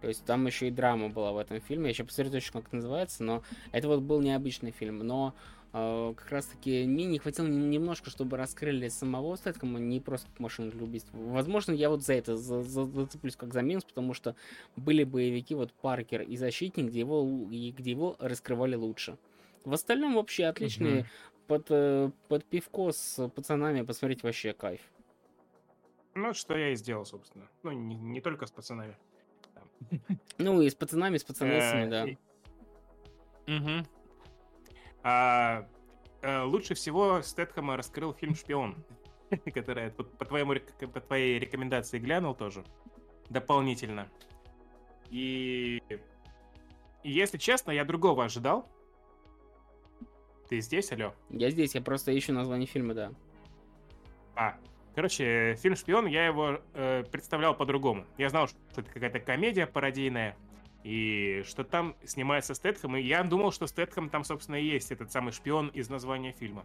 То 0.00 0.08
есть 0.08 0.24
там 0.24 0.46
еще 0.46 0.68
и 0.68 0.70
драма 0.70 1.10
была 1.10 1.32
в 1.32 1.36
этом 1.36 1.60
фильме. 1.60 1.84
Я 1.84 1.90
еще 1.90 2.04
посмотрю 2.04 2.32
точно, 2.32 2.60
как 2.60 2.68
это 2.68 2.76
называется, 2.76 3.22
но 3.22 3.42
это 3.70 3.86
вот 3.86 4.00
был 4.00 4.22
необычный 4.22 4.70
фильм. 4.70 4.98
Но 5.00 5.34
как 5.72 6.30
раз 6.30 6.46
таки 6.46 6.84
мне 6.84 7.06
не 7.06 7.18
хватило 7.18 7.46
немножко, 7.46 8.10
чтобы 8.10 8.36
раскрыли 8.36 8.88
самого 8.88 9.36
Стэткома, 9.36 9.78
не 9.78 10.00
просто 10.00 10.28
как 10.28 10.38
машину 10.38 10.70
для 10.70 10.84
убийства. 10.84 11.16
Возможно, 11.16 11.72
я 11.72 11.88
вот 11.88 12.02
за 12.02 12.12
это 12.12 12.36
зацеплюсь 12.36 13.36
как 13.36 13.54
за 13.54 13.62
минус, 13.62 13.84
потому 13.84 14.12
что 14.12 14.36
были 14.76 15.04
боевики, 15.04 15.54
вот 15.54 15.72
Паркер 15.72 16.22
и 16.22 16.36
Защитник, 16.36 16.88
где 16.88 17.00
его, 17.00 17.24
где 17.24 17.90
его 17.90 18.16
раскрывали 18.18 18.74
лучше. 18.74 19.16
В 19.64 19.72
остальном 19.72 20.14
вообще 20.16 20.44
отличные. 20.44 21.00
Угу. 21.00 21.08
Под, 21.48 21.66
э, 21.70 22.10
под 22.28 22.44
пивко 22.44 22.92
с 22.92 23.28
пацанами 23.28 23.82
посмотреть 23.82 24.22
вообще 24.22 24.52
кайф. 24.52 24.80
Ну, 26.14 26.34
что 26.34 26.56
я 26.56 26.70
и 26.70 26.76
сделал, 26.76 27.04
собственно. 27.04 27.48
Ну, 27.62 27.72
не, 27.72 27.96
не 27.96 28.20
только 28.20 28.46
с 28.46 28.50
пацанами. 28.50 28.96
Ну, 30.38 30.60
и 30.60 30.68
с 30.68 30.74
пацанами, 30.74 31.16
с 31.16 31.24
пацанами, 31.24 31.90
да. 31.90 32.04
Угу. 33.46 33.86
А, 35.02 35.66
а 36.22 36.44
лучше 36.44 36.74
всего 36.74 37.22
Стэтхэма 37.22 37.76
раскрыл 37.76 38.12
фильм 38.14 38.34
«Шпион», 38.34 38.76
который 39.54 39.90
по, 39.90 40.04
по, 40.04 40.24
твоему, 40.24 40.54
по 40.92 41.00
твоей 41.00 41.38
рекомендации 41.38 41.98
глянул 41.98 42.34
тоже 42.34 42.64
дополнительно. 43.28 44.08
И, 45.10 45.82
и 47.02 47.10
если 47.10 47.38
честно, 47.38 47.70
я 47.72 47.84
другого 47.84 48.24
ожидал. 48.24 48.68
Ты 50.48 50.60
здесь, 50.60 50.92
алло? 50.92 51.14
Я 51.30 51.50
здесь, 51.50 51.74
я 51.74 51.80
просто 51.80 52.16
ищу 52.16 52.32
название 52.32 52.66
фильма, 52.66 52.94
да. 52.94 53.12
А, 54.34 54.56
короче, 54.94 55.56
фильм 55.56 55.76
«Шпион», 55.76 56.06
я 56.06 56.26
его 56.26 56.60
э, 56.74 57.04
представлял 57.10 57.54
по-другому. 57.54 58.06
Я 58.18 58.28
знал, 58.28 58.48
что 58.48 58.58
это 58.76 58.84
какая-то 58.84 59.20
комедия 59.20 59.66
пародийная, 59.66 60.36
и 60.84 61.42
что 61.46 61.64
там 61.64 61.94
снимается 62.04 62.54
Стэтхэм, 62.54 62.96
и 62.96 63.02
я 63.02 63.22
думал, 63.22 63.52
что 63.52 63.66
Стэтхэм 63.66 64.10
там, 64.10 64.24
собственно, 64.24 64.56
и 64.56 64.64
есть 64.64 64.90
этот 64.90 65.12
самый 65.12 65.32
шпион 65.32 65.68
из 65.68 65.88
названия 65.88 66.32
фильма. 66.32 66.64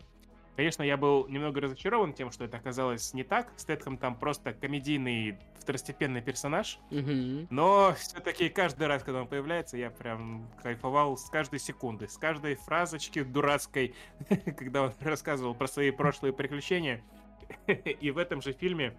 Конечно, 0.57 0.81
я 0.81 0.98
был 0.98 1.27
немного 1.27 1.61
разочарован 1.61 2.14
тем, 2.14 2.31
что 2.31 2.44
это 2.44 2.57
оказалось 2.57 3.14
не 3.14 3.23
так. 3.23 3.53
Стэтхэм 3.57 3.98
там 3.99 4.15
просто 4.15 4.53
комедийный 4.53 5.38
второстепенный 5.60 6.23
персонаж. 6.23 6.80
Мгм. 6.89 7.48
Но 7.52 7.94
все-таки 7.95 8.49
каждый 8.49 8.88
раз, 8.88 9.03
когда 9.03 9.22
он 9.22 9.27
появляется, 9.27 9.77
я 9.77 9.91
прям 9.91 10.49
кайфовал 10.64 11.15
с 11.15 11.30
каждой 11.30 11.60
секунды, 11.60 12.07
с 12.07 12.18
каждой 12.18 12.56
фразочки 12.56 13.22
дурацкой, 13.22 13.94
когда 14.57 14.81
он 14.81 14.94
рассказывал 15.02 15.53
про 15.53 15.68
свои 15.68 15.91
прошлые 15.91 16.34
приключения. 16.34 17.03
И 17.68 18.10
в 18.10 18.18
этом 18.18 18.41
же 18.41 18.52
фильме 18.52 18.98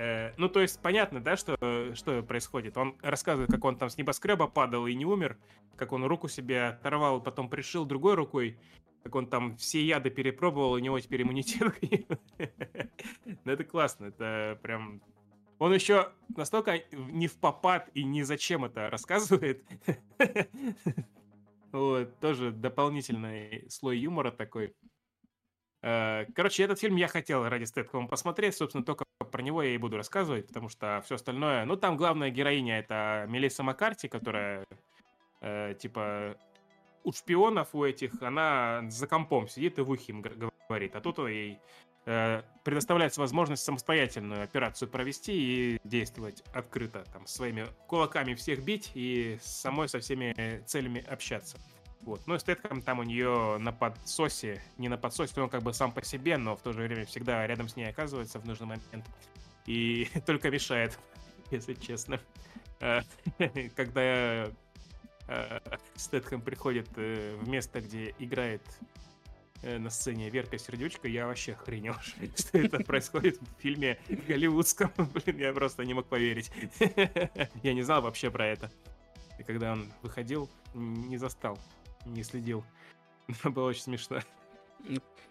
Э, 0.00 0.32
ну, 0.38 0.48
то 0.48 0.60
есть, 0.60 0.80
понятно, 0.80 1.20
да, 1.20 1.36
что, 1.36 1.94
что 1.94 2.22
происходит. 2.22 2.78
Он 2.78 2.96
рассказывает, 3.02 3.50
как 3.50 3.62
он 3.66 3.76
там 3.76 3.90
с 3.90 3.98
небоскреба 3.98 4.48
падал 4.48 4.86
и 4.86 4.94
не 4.94 5.04
умер, 5.04 5.36
как 5.76 5.92
он 5.92 6.06
руку 6.06 6.26
себе 6.26 6.68
оторвал, 6.68 7.20
потом 7.20 7.50
пришил 7.50 7.84
другой 7.84 8.14
рукой, 8.14 8.56
как 9.02 9.14
он 9.14 9.26
там 9.26 9.58
все 9.58 9.84
яды 9.84 10.08
перепробовал, 10.08 10.72
у 10.72 10.78
него 10.78 10.98
теперь 11.00 11.22
иммунитет. 11.22 11.74
Ну, 13.44 13.52
это 13.52 13.64
классно, 13.64 14.06
это 14.06 14.58
прям... 14.62 15.02
Он 15.58 15.74
еще 15.74 16.12
настолько 16.34 16.82
не 16.92 17.28
в 17.28 17.34
попад 17.34 17.90
и 17.92 18.02
ни 18.02 18.22
зачем 18.22 18.64
это 18.64 18.88
рассказывает. 18.88 19.62
Вот, 21.72 22.18
тоже 22.18 22.50
дополнительный 22.50 23.70
слой 23.70 23.98
юмора 23.98 24.32
такой. 24.32 24.74
Э, 25.82 26.26
короче, 26.34 26.62
этот 26.62 26.78
фильм 26.78 26.96
я 26.96 27.08
хотел 27.08 27.48
ради 27.48 27.64
Стэтхэма 27.64 28.08
посмотреть, 28.08 28.56
собственно, 28.56 28.84
только 28.84 29.04
про 29.30 29.42
него 29.42 29.62
я 29.62 29.74
и 29.74 29.78
буду 29.78 29.96
рассказывать, 29.96 30.46
потому 30.46 30.68
что 30.68 31.02
все 31.04 31.14
остальное... 31.14 31.64
Ну, 31.64 31.76
там 31.76 31.96
главная 31.96 32.30
героиня— 32.30 32.78
это 32.80 33.26
Мелисса 33.28 33.62
Маккарти, 33.62 34.08
которая, 34.08 34.66
э, 35.40 35.74
типа, 35.78 36.36
у 37.04 37.12
шпионов 37.12 37.74
у 37.74 37.84
этих, 37.84 38.20
она 38.22 38.82
за 38.88 39.06
компом 39.06 39.48
сидит 39.48 39.78
и 39.78 39.82
в 39.82 39.90
ухе 39.90 40.12
им 40.12 40.22
говорит, 40.68 40.94
а 40.96 41.00
тут 41.00 41.18
ей 41.18 41.58
э, 42.04 42.42
предоставляется 42.62 43.20
возможность 43.20 43.62
самостоятельную 43.62 44.42
операцию 44.42 44.88
провести 44.88 45.32
и 45.32 45.80
действовать 45.84 46.42
открыто, 46.52 47.04
там, 47.12 47.26
своими 47.26 47.66
кулаками 47.86 48.34
всех 48.34 48.62
бить 48.62 48.90
и 48.94 49.38
самой 49.40 49.88
со 49.88 50.00
всеми 50.00 50.62
целями 50.66 51.02
общаться. 51.08 51.56
Вот. 52.02 52.26
Ну 52.26 52.34
и 52.34 52.38
Стэтхэм 52.38 52.82
там 52.82 53.00
у 53.00 53.02
нее 53.02 53.58
на 53.58 53.72
подсосе, 53.72 54.62
не 54.78 54.88
на 54.88 54.96
подсосе, 54.96 55.40
он 55.40 55.50
как 55.50 55.62
бы 55.62 55.74
сам 55.74 55.92
по 55.92 56.02
себе, 56.02 56.38
но 56.38 56.56
в 56.56 56.62
то 56.62 56.72
же 56.72 56.82
время 56.82 57.04
всегда 57.04 57.46
рядом 57.46 57.68
с 57.68 57.76
ней 57.76 57.88
оказывается 57.88 58.38
в 58.38 58.46
нужный 58.46 58.66
момент. 58.66 59.04
И 59.66 60.08
только 60.26 60.50
мешает, 60.50 60.98
если 61.50 61.74
честно. 61.74 62.20
А, 62.80 63.02
когда 63.76 64.50
э, 65.28 65.60
Стэтхэм 65.96 66.40
приходит 66.40 66.88
э, 66.96 67.36
в 67.36 67.48
место, 67.48 67.82
где 67.82 68.14
играет 68.18 68.62
э, 69.62 69.76
на 69.76 69.90
сцене 69.90 70.30
Верка 70.30 70.56
Сердючка, 70.56 71.06
я 71.06 71.26
вообще 71.26 71.52
охренел, 71.52 71.96
что 72.34 72.58
это 72.58 72.82
происходит 72.82 73.38
в 73.38 73.60
фильме 73.60 73.98
голливудском. 74.08 74.90
Блин, 74.96 75.36
я 75.36 75.52
просто 75.52 75.84
не 75.84 75.92
мог 75.92 76.06
поверить. 76.06 76.50
Я 77.62 77.74
не 77.74 77.82
знал 77.82 78.00
вообще 78.00 78.30
про 78.30 78.46
это. 78.46 78.70
И 79.38 79.42
когда 79.42 79.72
он 79.72 79.92
выходил, 80.02 80.48
не 80.74 81.18
застал 81.18 81.58
не 82.04 82.22
следил. 82.22 82.64
Но 83.44 83.50
было 83.50 83.68
очень 83.68 83.82
смешно. 83.82 84.20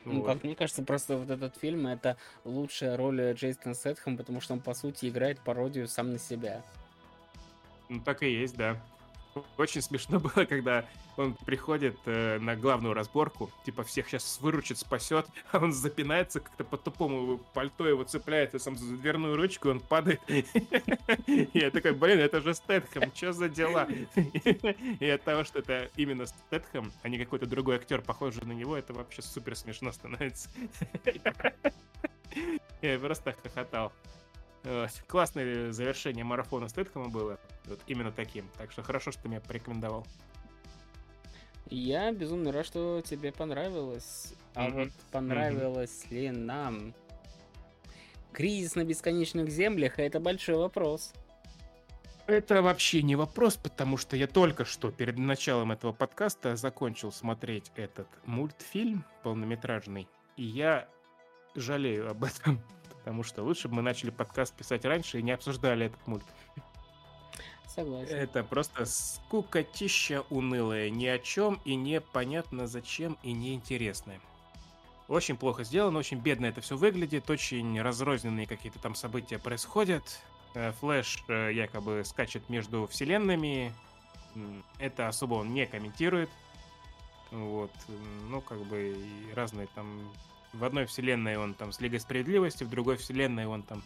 Ну, 0.05 0.21
вот. 0.21 0.25
как 0.27 0.43
мне 0.43 0.55
кажется, 0.55 0.83
просто 0.83 1.17
вот 1.17 1.29
этот 1.29 1.57
фильм 1.57 1.87
это 1.87 2.17
лучшая 2.45 2.95
роль 2.95 3.33
Джейсона 3.33 3.73
Сетхэм, 3.75 4.17
потому 4.17 4.41
что 4.41 4.53
он, 4.53 4.61
по 4.61 4.73
сути, 4.73 5.09
играет 5.09 5.39
пародию 5.41 5.87
сам 5.87 6.11
на 6.11 6.19
себя. 6.19 6.63
Ну, 7.89 7.99
так 8.01 8.23
и 8.23 8.31
есть, 8.31 8.55
да. 8.55 8.81
Очень 9.57 9.82
смешно 9.82 10.20
было, 10.20 10.45
когда 10.45 10.86
он 11.18 11.34
приходит 11.34 11.98
э, 12.06 12.40
на 12.40 12.56
главную 12.56 12.94
разборку, 12.94 13.52
типа 13.66 13.84
всех 13.84 14.07
сейчас 14.07 14.40
выручит, 14.41 14.78
спасет, 14.78 15.26
а 15.52 15.57
он 15.57 15.74
запинается 15.74 16.40
как-то 16.40 16.64
по-тупому, 16.64 17.40
пальто 17.53 17.88
его 17.88 18.03
цепляется 18.03 18.57
сам 18.60 18.78
за 18.78 18.95
дверную 18.95 19.36
ручку, 19.36 19.70
он 19.70 19.80
падает. 19.82 20.22
Я 21.28 21.72
такой, 21.72 21.91
блин, 21.91 22.20
это 22.20 22.41
же 22.41 22.53
Стэтхэм, 22.53 23.14
что 23.14 23.34
за 23.34 23.49
дела? 23.49 23.88
И 24.99 25.10
от 25.10 25.24
того, 25.24 25.44
что 25.44 25.60
это 25.60 25.90
именно 25.98 26.26
Стэтхэм, 26.26 26.91
а 27.03 27.10
не 27.10 27.18
какой-то 27.18 27.45
другой 27.45 27.76
актер, 27.76 28.02
похожий 28.02 28.44
на 28.45 28.53
него, 28.53 28.78
это 28.78 28.94
вообще 28.94 29.22
супер 29.22 29.56
смешно 29.56 29.91
становится. 29.91 30.49
Я 32.82 32.98
просто 32.99 33.36
хохотал. 33.44 33.91
Классное 35.07 35.72
завершение 35.72 36.23
марафона 36.23 36.68
Стэтхэма 36.68 37.10
было. 37.10 37.40
Вот 37.65 37.80
именно 37.88 38.11
таким. 38.11 38.49
Так 38.57 38.72
что 38.72 38.84
хорошо, 38.84 39.11
что 39.11 39.23
ты 39.23 39.30
меня 39.30 39.41
порекомендовал. 39.41 40.06
Я 41.69 42.11
безумно 42.11 42.52
рад, 42.52 42.65
что 42.65 43.02
тебе 43.02 43.31
понравилось. 43.31 44.34
А 44.56 44.68
mm-hmm. 44.68 44.73
вот 44.73 44.90
понравилось 45.11 46.06
mm-hmm. 46.06 46.15
ли 46.15 46.31
нам? 46.31 46.94
Кризис 48.34 48.76
на 48.76 48.84
бесконечных 48.84 49.49
землях 49.49 49.99
это 49.99 50.19
большой 50.19 50.56
вопрос. 50.56 51.14
Это 52.27 52.61
вообще 52.61 53.02
не 53.02 53.15
вопрос, 53.15 53.56
потому 53.56 53.98
что 53.98 54.15
я 54.15 54.27
только 54.27 54.64
что 54.64 54.91
перед 54.91 55.18
началом 55.18 55.72
этого 55.72 55.94
подкаста 55.94 56.56
закончил 56.56 57.11
смотреть 57.11 57.72
этот 57.76 58.07
мультфильм 58.26 59.03
полнометражный, 59.23 60.07
и 60.38 60.44
я 60.44 60.88
жалею 61.56 62.07
об 62.07 62.23
этом, 62.23 62.61
потому 62.99 63.23
что 63.23 63.43
лучше 63.43 63.67
бы 63.67 63.76
мы 63.76 63.81
начали 63.81 64.09
подкаст 64.09 64.53
писать 64.53 64.85
раньше 64.85 65.19
и 65.19 65.23
не 65.23 65.31
обсуждали 65.31 65.88
этот 65.88 66.05
мульт. 66.07 66.26
Согласен. 67.67 68.15
Это 68.15 68.43
просто 68.43 68.85
скукотища 68.85 70.23
унылая, 70.30 70.89
ни 70.89 71.05
о 71.05 71.19
чем 71.19 71.59
и 71.65 71.76
непонятно 71.76 72.67
зачем 72.67 73.17
и 73.23 73.31
неинтересное. 73.31 74.19
Очень 75.07 75.38
плохо 75.38 75.63
сделано, 75.63 75.97
очень 75.99 76.19
бедно 76.19 76.45
это 76.45 76.61
все 76.61 76.77
выглядит, 76.77 77.30
очень 77.30 77.81
разрозненные 77.81 78.45
какие-то 78.45 78.80
там 78.80 78.95
события 78.95 79.39
происходят. 79.39 80.03
Э, 80.53 80.71
Флэш 80.73 81.23
э, 81.27 81.51
якобы 81.53 82.03
скачет 82.05 82.47
между 82.49 82.85
вселенными. 82.88 83.73
Это 84.77 85.07
особо 85.07 85.35
он 85.35 85.53
не 85.53 85.65
комментирует. 85.65 86.30
Вот, 87.31 87.71
ну, 88.30 88.41
как 88.41 88.59
бы 88.65 88.95
и 88.97 89.34
разные 89.34 89.67
там... 89.76 90.11
В 90.53 90.63
одной 90.63 90.85
вселенной 90.85 91.38
он 91.38 91.53
там 91.53 91.71
с 91.71 91.80
Лигой 91.80 91.99
Справедливости, 91.99 92.63
в 92.63 92.69
другой 92.69 92.97
вселенной 92.97 93.45
он 93.45 93.63
там 93.63 93.84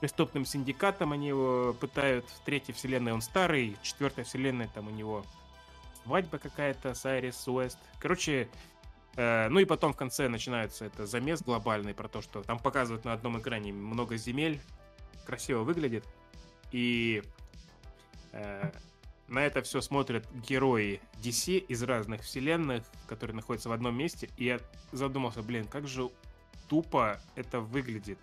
преступным 0.00 0.44
синдикатом 0.44 1.12
они 1.12 1.28
его 1.28 1.74
пытают. 1.74 2.24
В 2.28 2.44
третьей 2.44 2.74
вселенной 2.74 3.12
он 3.12 3.20
старый, 3.20 3.76
в 3.82 3.84
четвертой 3.84 4.24
вселенной 4.24 4.68
там 4.72 4.86
у 4.86 4.90
него 4.90 5.24
свадьба 6.04 6.38
какая-то 6.38 6.94
с 6.94 7.04
Айрис 7.04 7.46
Уэст. 7.48 7.78
Короче, 7.98 8.48
э, 9.16 9.48
ну 9.48 9.58
и 9.58 9.64
потом 9.64 9.92
в 9.92 9.96
конце 9.96 10.28
начинается 10.28 10.84
это 10.84 11.06
замес 11.06 11.42
глобальный 11.42 11.94
про 11.94 12.08
то, 12.08 12.22
что 12.22 12.42
там 12.42 12.58
показывают 12.58 13.04
на 13.04 13.12
одном 13.12 13.40
экране 13.40 13.72
много 13.72 14.16
земель, 14.16 14.60
красиво 15.26 15.64
выглядит. 15.64 16.04
И 16.70 17.22
э, 18.32 18.70
на 19.28 19.44
это 19.44 19.62
все 19.62 19.80
смотрят 19.80 20.26
герои 20.48 21.00
DC 21.22 21.58
из 21.58 21.82
разных 21.82 22.22
вселенных, 22.22 22.84
которые 23.06 23.36
находятся 23.36 23.68
в 23.68 23.72
одном 23.72 23.96
месте. 23.96 24.28
И 24.36 24.44
я 24.44 24.58
задумался, 24.92 25.42
блин, 25.42 25.66
как 25.66 25.86
же 25.86 26.10
тупо 26.68 27.20
это 27.36 27.60
выглядит 27.60 28.18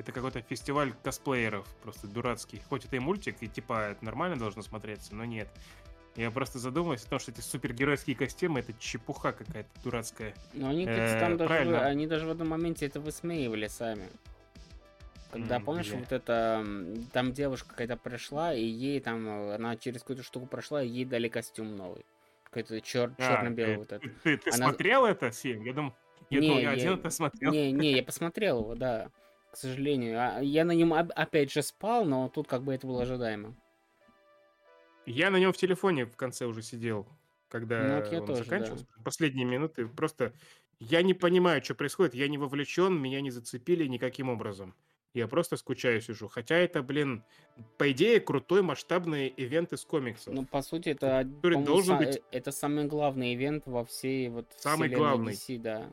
это 0.00 0.12
какой-то 0.12 0.40
фестиваль 0.40 0.94
косплееров, 1.02 1.66
просто 1.82 2.06
дурацкий. 2.06 2.62
Хоть 2.68 2.86
это 2.86 2.96
и 2.96 2.98
мультик, 2.98 3.36
и 3.40 3.48
типа 3.48 3.90
это 3.90 4.04
нормально 4.04 4.38
должно 4.38 4.62
смотреться, 4.62 5.14
но 5.14 5.24
нет. 5.24 5.48
Я 6.16 6.30
просто 6.30 6.58
задумался 6.58 7.06
о 7.06 7.10
том, 7.10 7.18
что 7.18 7.30
эти 7.30 7.40
супергеройские 7.40 8.16
костюмы 8.16 8.60
это 8.60 8.72
чепуха 8.78 9.32
какая-то 9.32 9.68
дурацкая. 9.84 10.34
Но 10.54 10.70
они, 10.70 10.86
кстати, 10.86 11.20
там 11.20 11.36
даже, 11.36 11.78
они 11.78 12.06
даже 12.06 12.26
в 12.26 12.30
одном 12.30 12.48
моменте 12.48 12.86
это 12.86 12.98
высмеивали 12.98 13.68
сами. 13.68 14.08
Когда, 15.30 15.58
mm, 15.58 15.64
помнишь, 15.64 15.88
где? 15.88 15.96
вот 15.96 16.12
это, 16.12 16.66
там 17.12 17.32
девушка 17.32 17.70
какая-то 17.70 17.96
пришла, 17.96 18.52
и 18.52 18.64
ей 18.64 19.00
там, 19.00 19.28
она 19.28 19.76
через 19.76 20.00
какую-то 20.00 20.22
штуку 20.22 20.46
прошла, 20.46 20.82
и 20.82 20.88
ей 20.88 21.04
дали 21.04 21.28
костюм 21.28 21.76
новый. 21.76 22.04
Какой-то 22.44 22.76
чер- 22.78 23.14
а, 23.18 23.36
черно-белый 23.36 23.74
ты, 23.74 23.78
вот 23.78 23.92
этот. 23.92 24.22
Ты, 24.22 24.36
ты 24.38 24.50
она... 24.50 24.66
смотрел 24.68 25.04
это 25.04 25.30
фильм? 25.30 25.62
Я 25.64 25.72
думал, 25.72 25.94
я 26.30 26.40
не, 26.40 26.48
думал, 26.48 26.60
я 26.60 26.70
один 26.70 26.94
это 26.94 27.10
смотрел. 27.10 27.52
Не, 27.52 27.70
не, 27.70 27.92
я 27.92 28.02
посмотрел 28.02 28.60
его, 28.60 28.74
да 28.74 29.08
к 29.50 29.56
сожалению. 29.56 30.18
А, 30.18 30.40
я 30.40 30.64
на 30.64 30.72
нем 30.72 30.92
опять 30.92 31.52
же 31.52 31.62
спал, 31.62 32.04
но 32.04 32.28
тут 32.28 32.46
как 32.46 32.62
бы 32.62 32.74
это 32.74 32.86
было 32.86 33.02
ожидаемо. 33.02 33.54
Я 35.06 35.30
на 35.30 35.36
нем 35.36 35.52
в 35.52 35.56
телефоне 35.56 36.06
в 36.06 36.16
конце 36.16 36.46
уже 36.46 36.62
сидел, 36.62 37.08
когда 37.48 37.82
ну, 37.82 37.96
вот 37.96 38.12
он 38.12 38.26
тоже, 38.26 38.44
заканчивался. 38.44 38.86
Да. 38.96 39.02
Последние 39.02 39.44
минуты 39.44 39.86
просто 39.88 40.32
я 40.78 41.02
не 41.02 41.14
понимаю, 41.14 41.62
что 41.64 41.74
происходит, 41.74 42.14
я 42.14 42.28
не 42.28 42.38
вовлечен, 42.38 42.96
меня 43.00 43.20
не 43.20 43.30
зацепили 43.30 43.86
никаким 43.86 44.28
образом. 44.28 44.74
Я 45.12 45.26
просто 45.26 45.56
скучаю 45.56 46.00
сижу. 46.00 46.28
Хотя 46.28 46.56
это, 46.56 46.82
блин, 46.82 47.24
по 47.78 47.90
идее, 47.90 48.20
крутой 48.20 48.62
масштабный 48.62 49.32
ивент 49.36 49.72
из 49.72 49.84
комиксов. 49.84 50.32
Ну, 50.32 50.44
по 50.46 50.62
сути, 50.62 50.90
это, 50.90 51.24
Который 51.36 51.64
должен 51.64 51.96
са- 51.96 51.98
быть- 51.98 52.16
э, 52.16 52.20
это 52.30 52.52
самый 52.52 52.84
главный 52.84 53.34
ивент 53.34 53.66
во 53.66 53.84
всей 53.84 54.28
вот 54.28 54.46
Самый 54.56 54.88
главный. 54.88 55.32
DC, 55.32 55.58
да. 55.58 55.90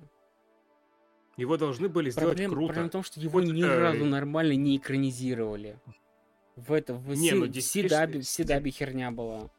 Его 1.35 1.57
должны 1.57 1.87
были 1.89 2.09
сделать 2.11 2.29
Проблема, 2.35 2.53
круто. 2.53 2.67
проблема 2.67 2.89
в 2.89 2.91
том, 2.91 3.03
что 3.03 3.19
его 3.19 3.39
Вот 3.39 3.45
ни 3.45 3.63
это- 3.63 3.79
разу 3.79 4.05
нормально 4.05 4.53
не 4.53 4.77
экранизировали. 4.77 5.79
В 6.55 6.71
это, 6.73 6.93
в 6.95 7.09
Не, 7.15 7.31
ну, 7.33 7.45
Си- 7.45 7.49
в 7.49 7.51
действительно, 7.51 8.05
Сидаби, 8.07 8.21
Сидаби 8.21 8.69
херня 8.71 9.11
была. 9.11 9.49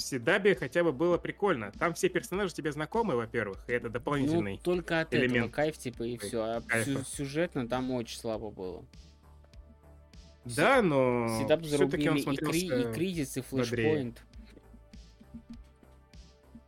В 0.00 0.02
Седабе 0.02 0.54
хотя 0.54 0.82
бы 0.82 0.92
было 0.92 1.18
прикольно. 1.18 1.72
Там 1.78 1.92
все 1.92 2.08
персонажи 2.08 2.54
тебе 2.54 2.72
знакомы, 2.72 3.16
во-первых, 3.16 3.62
и 3.68 3.72
это 3.72 3.88
Ну, 3.88 3.92
дополнительный. 3.92 4.58
только 4.64 5.00
от 5.02 5.12
этого 5.12 5.26
элемент 5.26 5.52
кайф, 5.52 5.76
типа, 5.76 6.04
и 6.04 6.16
все. 6.16 6.42
А 6.42 6.62
кайфа. 6.62 6.90
сю- 6.90 7.04
сюжетно 7.04 7.68
там 7.68 7.90
очень 7.90 8.16
слабо 8.18 8.50
было. 8.50 8.82
да, 10.46 10.80
но 10.80 11.38
Сидап 11.38 11.60
все-таки 11.62 12.08
он 12.08 12.16
и, 12.16 12.22
Кри- 12.24 12.34
смотрелся... 12.38 12.90
и 12.90 12.92
Кризис, 12.94 13.36
и. 13.36 13.42
Флешпоинт. 13.42 14.22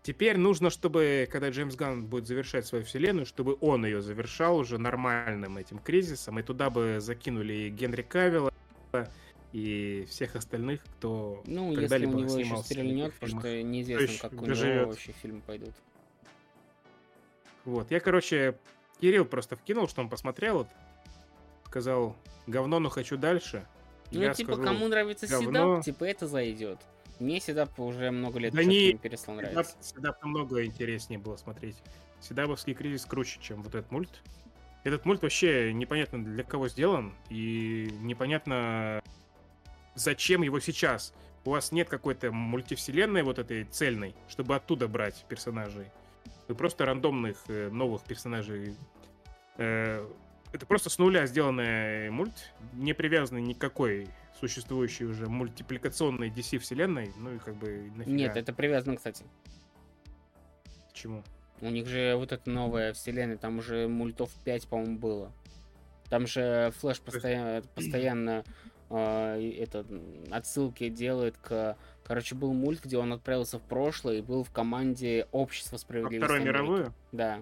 Теперь 0.02 0.36
нужно, 0.36 0.68
чтобы, 0.68 1.26
когда 1.30 1.48
Джеймс 1.48 1.74
Ганн 1.76 2.04
будет 2.06 2.26
завершать 2.26 2.66
свою 2.66 2.84
вселенную, 2.84 3.24
чтобы 3.24 3.56
он 3.62 3.86
ее 3.86 4.02
завершал 4.02 4.58
уже 4.58 4.76
нормальным 4.76 5.56
этим 5.56 5.78
кризисом, 5.78 6.38
и 6.38 6.42
туда 6.42 6.68
бы 6.70 6.98
закинули 7.00 7.54
и 7.54 7.70
Генри 7.70 8.02
Кавилла, 8.02 8.52
и 9.52 10.06
всех 10.08 10.34
остальных, 10.36 10.82
кто 10.82 11.42
Ну, 11.46 11.72
если 11.72 12.06
у 12.06 12.10
него 12.10 12.24
еще 12.24 12.44
снимался 12.44 12.64
стрельнет, 12.64 13.14
потому 13.14 13.40
что 13.40 13.62
неизвестно, 13.62 14.28
как 14.28 14.42
у 14.42 14.46
него 14.46 14.86
вообще 14.86 15.12
фильмы 15.12 15.40
пойдут. 15.46 15.74
Вот, 17.64 17.90
я, 17.90 18.00
короче, 18.00 18.58
Кирилл 19.00 19.24
просто 19.24 19.56
вкинул, 19.56 19.88
что 19.88 20.00
он 20.00 20.08
посмотрел, 20.08 20.58
вот, 20.58 20.68
сказал, 21.66 22.16
говно, 22.46 22.80
но 22.80 22.88
хочу 22.88 23.16
дальше. 23.16 23.66
Ну, 24.10 24.20
Я 24.20 24.34
типа, 24.34 24.54
скажу, 24.54 24.68
кому 24.68 24.88
нравится 24.88 25.26
говно. 25.26 25.76
Седап, 25.76 25.84
типа, 25.84 26.04
это 26.04 26.26
зайдет. 26.26 26.78
Мне 27.18 27.40
Седап 27.40 27.78
уже 27.78 28.10
много 28.10 28.38
лет 28.40 28.52
Да 28.52 28.64
не- 28.64 28.92
не 28.92 28.98
перестал 28.98 29.36
Седап, 29.36 29.52
нравиться. 29.52 29.76
Седап 29.80 30.22
намного 30.22 30.64
интереснее 30.64 31.18
было 31.18 31.36
смотреть. 31.36 31.76
Седабовский 32.20 32.74
кризис 32.74 33.04
круче, 33.04 33.38
чем 33.40 33.62
вот 33.62 33.74
этот 33.74 33.90
мульт. 33.90 34.10
Этот 34.84 35.04
мульт 35.04 35.22
вообще 35.22 35.72
непонятно 35.72 36.22
для 36.22 36.42
кого 36.42 36.68
сделан, 36.68 37.14
и 37.30 37.88
непонятно, 38.00 39.02
зачем 39.94 40.42
его 40.42 40.60
сейчас. 40.60 41.12
У 41.44 41.50
вас 41.50 41.72
нет 41.72 41.88
какой-то 41.88 42.30
мультивселенной 42.30 43.22
вот 43.22 43.38
этой 43.38 43.64
цельной, 43.64 44.14
чтобы 44.28 44.54
оттуда 44.54 44.86
брать 44.86 45.24
персонажей. 45.28 45.86
Вы 46.48 46.54
просто 46.54 46.84
рандомных 46.84 47.38
э, 47.48 47.68
новых 47.70 48.02
персонажей. 48.02 48.76
э, 49.56 50.06
это 50.52 50.66
просто 50.66 50.90
с 50.90 50.98
нуля 50.98 51.26
сделанный 51.26 52.10
мульт, 52.10 52.52
не 52.74 52.92
привязанный 52.92 53.40
ни 53.40 53.54
к 53.54 53.58
какой 53.58 54.06
существующей 54.38 55.04
уже 55.06 55.26
мультипликационной 55.26 56.28
DC 56.28 56.58
вселенной. 56.58 57.10
Ну 57.16 57.34
и 57.34 57.38
как 57.38 57.54
бы 57.56 57.90
нафига. 57.96 58.16
Нет, 58.16 58.36
это 58.36 58.52
привязано, 58.52 58.96
кстати. 58.96 59.24
К 60.90 60.92
чему? 60.92 61.22
У 61.60 61.70
них 61.70 61.86
же 61.86 62.16
вот 62.16 62.32
эта 62.32 62.50
новая 62.50 62.92
вселенная, 62.92 63.36
там 63.36 63.58
уже 63.58 63.88
мультов 63.88 64.30
5, 64.44 64.66
по-моему, 64.68 64.98
было. 64.98 65.32
Там 66.10 66.26
же 66.26 66.72
Флэш 66.80 67.00
постоянно, 67.00 67.62
постоянно 67.74 68.44
это, 68.96 69.84
м, 69.88 70.02
отсылки 70.30 70.88
делает 70.88 71.36
к... 71.38 71.76
Короче, 72.04 72.34
был 72.34 72.52
мульт, 72.52 72.80
где 72.84 72.98
он 72.98 73.12
отправился 73.12 73.58
в 73.58 73.62
прошлое 73.62 74.18
и 74.18 74.22
был 74.22 74.44
в 74.44 74.50
команде 74.50 75.26
Общества 75.32 75.76
Во 75.76 75.78
справедливости 75.78 76.18
Вторую 76.24 76.40
Америки. 76.40 76.54
мировую? 76.54 76.94
Да. 77.12 77.38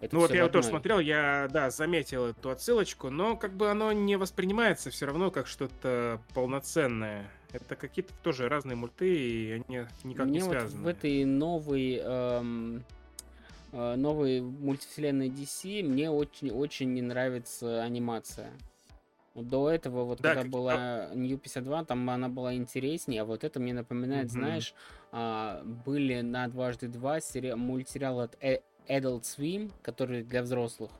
Это 0.00 0.14
Ну 0.14 0.20
вот 0.20 0.30
я 0.30 0.40
его 0.40 0.48
тоже 0.50 0.68
смотрел, 0.68 0.98
я, 1.00 1.48
да, 1.50 1.70
заметил 1.70 2.26
эту 2.26 2.50
отсылочку, 2.50 3.08
но 3.08 3.34
как 3.36 3.52
бы 3.52 3.70
оно 3.70 3.92
не 3.92 4.16
воспринимается 4.16 4.90
все 4.90 5.06
равно 5.06 5.30
как 5.30 5.46
что-то 5.46 6.20
полноценное. 6.34 7.30
Это 7.52 7.76
какие-то 7.76 8.12
тоже 8.22 8.48
разные 8.48 8.76
мульты, 8.76 9.08
и 9.16 9.52
они 9.52 9.86
никак 10.04 10.26
Мне 10.26 10.40
не 10.40 10.42
вот 10.42 10.50
связаны. 10.50 10.82
в 10.82 10.86
этой 10.86 11.24
новой 11.24 12.00
эм, 12.02 12.84
э, 13.72 13.94
новой 13.96 14.42
мультивселенной 14.42 15.28
DC 15.30 15.82
мне 15.82 16.10
очень-очень 16.10 16.92
не 16.92 17.00
нравится 17.02 17.82
анимация. 17.82 18.50
Вот 19.36 19.48
До 19.50 19.70
этого, 19.70 20.04
вот 20.04 20.20
Да, 20.22 20.30
когда 20.30 20.42
как- 20.44 20.50
была 20.50 21.10
New 21.14 21.36
52, 21.36 21.84
там 21.84 22.08
она 22.08 22.30
была 22.30 22.54
интереснее, 22.54 23.20
а 23.20 23.24
вот 23.26 23.44
это 23.44 23.60
мне 23.60 23.74
напоминает, 23.74 24.24
Мгм. 24.28 24.32
знаешь, 24.32 24.74
а, 25.12 25.62
были 25.84 26.22
на 26.22 26.48
дважды 26.48 26.88
два 26.88 27.20
сери- 27.20 27.52
мультсериал 27.52 28.20
от 28.20 28.34
Э- 28.42 28.60
Adult 28.88 29.22
Swim, 29.22 29.70
который 29.82 30.22
для 30.22 30.42
взрослых. 30.42 30.90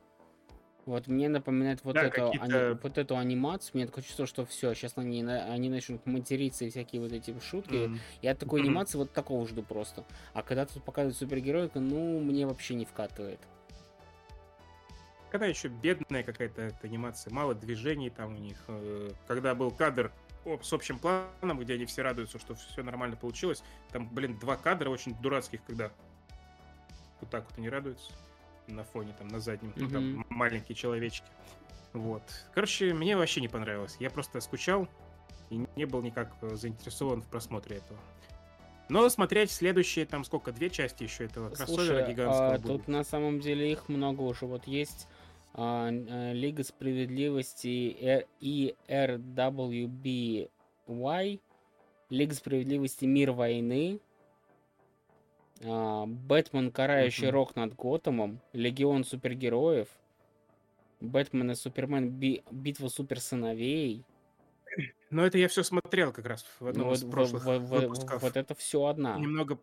Вот 0.84 1.06
мне 1.08 1.28
напоминает 1.30 1.80
вот, 1.82 1.94
Да, 1.94 2.02
эту, 2.02 2.28
ани- 2.38 2.78
вот 2.80 2.98
эту 2.98 3.16
анимацию. 3.16 3.70
Мне 3.74 3.86
такое 3.86 4.04
чувство, 4.04 4.26
что 4.26 4.44
все, 4.44 4.74
сейчас 4.74 4.92
они, 4.96 5.24
они 5.24 5.70
начнут 5.70 6.04
материться 6.06 6.64
и 6.66 6.70
всякие 6.70 7.00
вот 7.00 7.12
эти 7.12 7.34
шутки. 7.40 7.86
М. 7.86 7.98
Я 8.22 8.32
от 8.32 8.38
такой 8.38 8.60
Мгм. 8.60 8.68
анимации 8.68 8.98
вот 8.98 9.12
такого 9.12 9.46
жду 9.48 9.62
просто. 9.62 10.04
А 10.34 10.42
когда 10.42 10.66
тут 10.66 10.84
показывают 10.84 11.16
супергероику, 11.16 11.80
ну, 11.80 12.20
мне 12.20 12.46
вообще 12.46 12.74
не 12.74 12.84
вкатывает. 12.84 13.40
Когда 15.30 15.46
еще 15.46 15.68
бедная 15.68 16.22
какая-то 16.22 16.72
анимация, 16.82 17.32
мало 17.32 17.54
движений 17.54 18.10
там 18.10 18.34
у 18.34 18.38
них. 18.38 18.56
э, 18.68 19.12
Когда 19.26 19.54
был 19.54 19.70
кадр 19.70 20.12
с 20.62 20.72
общим 20.72 20.98
планом, 20.98 21.58
где 21.58 21.74
они 21.74 21.86
все 21.86 22.02
радуются, 22.02 22.38
что 22.38 22.54
все 22.54 22.82
нормально 22.82 23.16
получилось, 23.16 23.62
там, 23.90 24.08
блин, 24.08 24.38
два 24.38 24.56
кадра 24.56 24.90
очень 24.90 25.14
дурацких, 25.20 25.60
когда 25.66 25.90
вот 27.20 27.30
так 27.30 27.44
вот 27.48 27.58
они 27.58 27.68
радуются 27.68 28.12
на 28.68 28.84
фоне, 28.84 29.12
там, 29.18 29.28
на 29.28 29.40
заднем, 29.40 29.72
ну, 29.76 29.88
там 29.88 30.26
маленькие 30.28 30.76
человечки. 30.76 31.26
Вот. 31.92 32.22
Короче, 32.54 32.92
мне 32.94 33.16
вообще 33.16 33.40
не 33.40 33.48
понравилось. 33.48 33.96
Я 33.98 34.10
просто 34.10 34.40
скучал 34.40 34.88
и 35.50 35.66
не 35.76 35.84
был 35.84 36.02
никак 36.02 36.32
э, 36.42 36.54
заинтересован 36.54 37.22
в 37.22 37.26
просмотре 37.26 37.76
этого. 37.76 37.98
Но 38.88 39.08
смотреть 39.08 39.50
следующие, 39.50 40.06
там 40.06 40.24
сколько, 40.24 40.52
две 40.52 40.70
части 40.70 41.02
еще 41.02 41.24
этого 41.24 41.48
кроссовера 41.48 41.74
Слушай, 41.74 42.08
гигантского 42.12 42.54
а, 42.54 42.58
будут. 42.58 42.82
тут 42.82 42.88
на 42.88 43.02
самом 43.02 43.40
деле 43.40 43.72
их 43.72 43.88
много 43.88 44.20
уже. 44.20 44.46
Вот 44.46 44.66
есть 44.66 45.08
Лига 45.56 46.62
справедливости 46.64 47.96
Р- 48.00 48.26
и 48.40 48.74
RWBY, 48.88 50.50
Лига 52.10 52.34
справедливости 52.34 53.04
Мир 53.06 53.32
войны, 53.32 54.00
а, 55.64 56.04
Бэтмен, 56.06 56.70
карающий 56.70 57.28
Мгм. 57.28 57.34
рок 57.34 57.56
над 57.56 57.74
Готэмом, 57.74 58.40
Легион 58.52 59.04
супергероев, 59.04 59.88
Бэтмен 61.00 61.50
и 61.52 61.54
Супермен 61.54 62.10
Би- 62.10 62.42
Битва 62.50 62.88
суперсыновей. 62.88 64.04
Но 65.10 65.24
это 65.24 65.38
я 65.38 65.48
все 65.48 65.62
смотрел 65.62 66.12
как 66.12 66.26
раз 66.26 66.42
в 66.42 66.60
Ну 66.60 66.68
одном 66.68 66.88
вот, 66.88 66.98
из 66.98 67.04
в- 67.04 67.10
прошлых 67.10 67.44
в- 67.46 67.58
в- 67.58 67.66
выпусков. 67.80 68.22
вот 68.22 68.36
это 68.36 68.54
все 68.54 68.84
одна. 68.84 69.18
Немного 69.18 69.58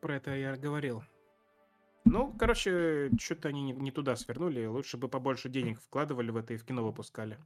про 0.00 0.16
это 0.16 0.34
я 0.36 0.56
говорил. 0.56 1.02
Ну, 2.06 2.32
короче, 2.38 3.10
что-то 3.20 3.48
они 3.48 3.62
не, 3.62 3.72
не 3.72 3.90
туда 3.90 4.16
свернули. 4.16 4.64
Лучше 4.66 4.96
бы 4.96 5.08
побольше 5.08 5.48
денег 5.48 5.80
вкладывали 5.80 6.30
в 6.30 6.36
это 6.36 6.54
и 6.54 6.56
в 6.56 6.64
кино 6.64 6.84
выпускали. 6.84 7.36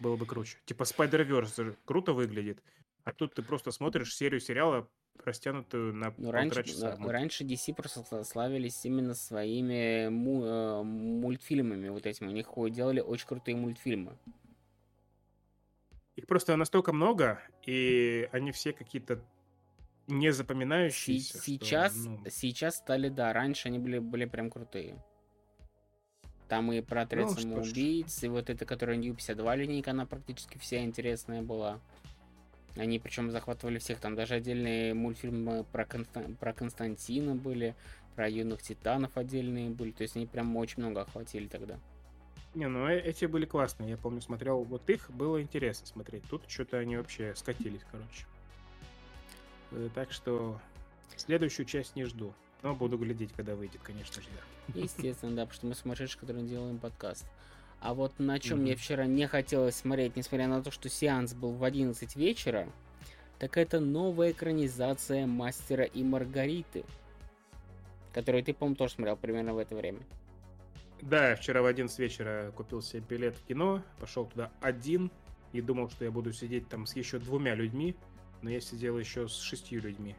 Было 0.00 0.16
бы 0.16 0.26
круче. 0.26 0.58
Типа 0.64 0.82
Spider-Verse 0.84 1.76
круто 1.84 2.12
выглядит. 2.12 2.62
А 3.04 3.12
тут 3.12 3.34
ты 3.34 3.42
просто 3.42 3.70
смотришь 3.70 4.14
серию 4.16 4.40
сериала, 4.40 4.88
растянутую 5.24 5.94
на 5.94 6.12
Ну, 6.16 6.30
раньше, 6.30 6.64
часа. 6.64 6.96
э, 6.98 7.10
раньше 7.10 7.44
DC 7.44 7.74
просто 7.74 8.00
сла- 8.00 8.24
славились 8.24 8.84
именно 8.84 9.14
своими 9.14 10.08
му- 10.08 10.44
э, 10.44 10.82
мультфильмами 10.82 11.88
вот 11.88 12.06
этими. 12.06 12.28
У 12.28 12.32
них 12.32 12.48
делали 12.74 13.00
очень 13.00 13.26
крутые 13.26 13.56
мультфильмы. 13.56 14.16
Их 16.16 16.26
просто 16.26 16.56
настолько 16.56 16.92
много, 16.92 17.40
и 17.66 18.28
они 18.32 18.50
все 18.50 18.72
какие-то 18.72 19.20
не 20.06 20.32
запоминающиеся. 20.32 21.38
что, 21.38 21.46
сейчас, 21.46 21.94
ну, 21.96 22.22
сейчас 22.30 22.76
стали, 22.76 23.08
да, 23.08 23.32
раньше 23.32 23.68
они 23.68 23.78
были, 23.78 23.98
были 23.98 24.24
прям 24.24 24.50
крутые. 24.50 25.02
Там 26.48 26.72
и 26.72 26.80
про 26.80 27.02
отряд 27.02 27.26
Ну, 27.26 27.32
что 27.32 27.40
ж. 27.40 27.42
самоубийц, 27.42 28.22
и 28.22 28.28
вот 28.28 28.50
это, 28.50 28.64
которая 28.64 28.96
New 28.96 29.14
52 29.14 29.56
линейка, 29.56 29.90
она 29.90 30.06
практически 30.06 30.58
вся 30.58 30.82
интересная 30.84 31.42
была. 31.42 31.80
Они 32.76 32.98
причем 32.98 33.30
захватывали 33.30 33.78
всех, 33.78 33.98
там 34.00 34.14
даже 34.14 34.34
отдельные 34.34 34.94
мультфильмы 34.94 35.64
про, 35.64 35.84
Конста- 35.84 36.36
про 36.36 36.52
Константина 36.52 37.34
были, 37.34 37.74
про 38.14 38.28
юных 38.28 38.62
титанов 38.62 39.16
отдельные 39.16 39.70
были, 39.70 39.90
то 39.92 40.02
есть 40.02 40.14
они 40.16 40.26
прям 40.26 40.54
очень 40.56 40.82
много 40.82 41.00
охватили 41.02 41.48
тогда. 41.48 41.78
Не, 42.54 42.68
ну 42.68 42.86
э- 42.86 43.00
эти 43.00 43.24
были 43.24 43.44
классные. 43.44 43.90
Я 43.90 43.96
помню, 43.96 44.20
смотрел 44.20 44.62
вот 44.62 44.88
их, 44.88 45.10
было 45.10 45.42
интересно 45.42 45.86
смотреть. 45.86 46.24
Тут 46.30 46.48
что-то 46.48 46.78
они 46.78 46.96
вообще 46.96 47.34
скатились, 47.34 47.82
короче. 47.90 48.26
Э, 49.72 49.88
Так 49.94 50.12
что 50.12 50.60
следующую 51.16 51.66
часть 51.66 51.96
не 51.96 52.04
жду. 52.04 52.32
Но 52.62 52.74
буду 52.74 52.96
глядеть, 52.98 53.32
когда 53.32 53.54
выйдет, 53.54 53.80
конечно 53.82 54.20
же, 54.22 54.28
да. 54.34 54.80
Естественно, 54.80 55.34
да, 55.36 55.42
потому 55.46 55.54
что 55.54 55.66
мы 55.66 55.74
сумасшедшие, 55.74 56.20
которые 56.20 56.46
делаем 56.46 56.78
подкаст. 56.78 57.26
А 57.80 57.94
вот 57.94 58.18
на 58.18 58.40
чем 58.40 58.58
Мгм. 58.58 58.64
мне 58.64 58.76
вчера 58.76 59.06
не 59.06 59.26
хотелось 59.26 59.76
смотреть, 59.76 60.16
несмотря 60.16 60.48
на 60.48 60.62
то, 60.62 60.70
что 60.70 60.88
сеанс 60.88 61.34
был 61.34 61.52
в 61.52 61.62
11 61.62 62.16
вечера, 62.16 62.68
так 63.38 63.56
это 63.58 63.80
новая 63.80 64.32
экранизация 64.32 65.26
Мастера 65.26 65.84
и 65.84 66.02
Маргариты. 66.02 66.84
Которую 68.14 68.42
ты, 68.42 68.54
по-моему, 68.54 68.76
тоже 68.76 68.94
смотрел 68.94 69.16
примерно 69.16 69.52
в 69.52 69.58
это 69.58 69.76
время. 69.76 70.00
Да, 71.02 71.36
вчера 71.36 71.60
в 71.60 71.66
11 71.66 71.98
вечера 71.98 72.50
купил 72.56 72.80
себе 72.80 73.02
билет 73.06 73.36
в 73.36 73.44
кино, 73.44 73.82
пошел 74.00 74.24
туда 74.24 74.50
один 74.62 75.10
и 75.52 75.60
думал, 75.60 75.90
что 75.90 76.06
я 76.06 76.10
буду 76.10 76.32
сидеть 76.32 76.66
там 76.68 76.86
с 76.86 76.96
еще 76.96 77.18
двумя 77.18 77.54
людьми, 77.54 77.94
но 78.42 78.50
я 78.50 78.60
сидел 78.60 78.98
еще 78.98 79.28
с 79.28 79.38
шестью 79.40 79.80
людьми. 79.80 80.14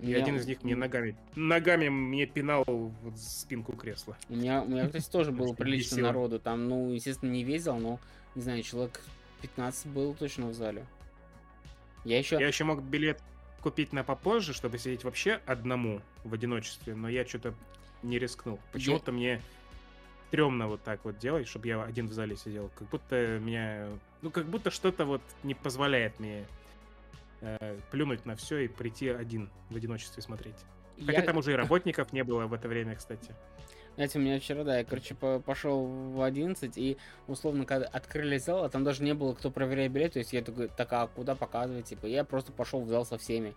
И 0.00 0.10
Я- 0.10 0.18
один 0.18 0.36
из 0.36 0.46
них 0.46 0.62
мне 0.64 0.74
ногами, 0.74 1.16
ногами 1.36 1.88
мне 1.88 2.26
пинал 2.26 2.64
в 2.66 3.16
спинку 3.16 3.72
кресла. 3.76 4.16
У 4.28 4.34
меня, 4.34 4.62
у 4.62 4.68
меня, 4.68 4.86
кстати, 4.86 5.08
тоже 5.10 5.30
было 5.32 5.52
прилично 5.54 5.96
весело. 5.96 6.08
народу. 6.08 6.40
Там, 6.40 6.68
ну, 6.68 6.90
естественно, 6.92 7.30
не 7.30 7.44
везел, 7.44 7.78
но, 7.78 8.00
не 8.34 8.42
знаю, 8.42 8.62
человек 8.62 9.00
15 9.42 9.86
был 9.86 10.14
точно 10.14 10.48
в 10.48 10.54
зале. 10.54 10.84
Я 12.04 12.18
еще... 12.18 12.38
Я 12.40 12.48
еще 12.48 12.64
мог 12.64 12.82
билет 12.82 13.20
купить 13.60 13.92
на 13.92 14.02
попозже, 14.02 14.54
чтобы 14.54 14.78
сидеть 14.78 15.04
вообще 15.04 15.40
одному 15.46 16.00
в 16.24 16.34
одиночестве, 16.34 16.96
но 16.96 17.08
я 17.08 17.24
что-то 17.24 17.54
не 18.02 18.18
рискнул. 18.18 18.58
Почему-то 18.72 19.12
мне 19.12 19.40
стрёмно 20.28 20.66
вот 20.66 20.82
так 20.82 21.04
вот 21.04 21.18
делать, 21.18 21.46
чтобы 21.46 21.68
я 21.68 21.80
один 21.80 22.08
в 22.08 22.12
зале 22.12 22.36
сидел. 22.36 22.70
Как 22.76 22.88
будто 22.88 23.38
меня... 23.38 23.86
Ну, 24.22 24.30
как 24.30 24.46
будто 24.46 24.70
что-то 24.72 25.04
вот 25.04 25.22
не 25.44 25.54
позволяет 25.54 26.18
мне 26.18 26.44
э, 27.42 27.78
плюнуть 27.90 28.24
на 28.24 28.34
все 28.36 28.58
и 28.60 28.68
прийти 28.68 29.08
один 29.08 29.50
в 29.68 29.76
одиночестве 29.76 30.22
смотреть. 30.22 30.56
Хотя 30.98 31.18
я- 31.20 31.22
там 31.22 31.36
уже 31.36 31.52
и 31.52 31.54
работников 31.56 32.12
не 32.12 32.24
было 32.24 32.46
в 32.46 32.54
это 32.54 32.68
время, 32.68 32.94
кстати. 32.96 33.34
Знаете, 33.96 34.18
у 34.18 34.22
меня 34.22 34.40
вчера, 34.40 34.64
да, 34.64 34.78
я, 34.78 34.84
короче, 34.84 35.14
по- 35.14 35.38
пошел 35.38 35.84
в 35.84 36.22
11, 36.22 36.78
и, 36.78 36.96
условно, 37.26 37.66
когда 37.66 37.86
открыли 37.86 38.38
зал, 38.38 38.64
а 38.64 38.70
там 38.70 38.84
даже 38.84 39.02
не 39.02 39.12
было 39.12 39.34
кто 39.34 39.50
проверяет 39.50 39.92
билет, 39.92 40.14
то 40.14 40.18
есть 40.18 40.32
я 40.32 40.40
такой, 40.42 40.68
так, 40.68 40.90
а 40.94 41.06
куда 41.08 41.34
показывать, 41.34 41.84
типа, 41.86 42.06
я 42.06 42.24
просто 42.24 42.52
пошел 42.52 42.80
в 42.80 42.88
зал 42.88 43.04
со 43.04 43.18
всеми. 43.18 43.54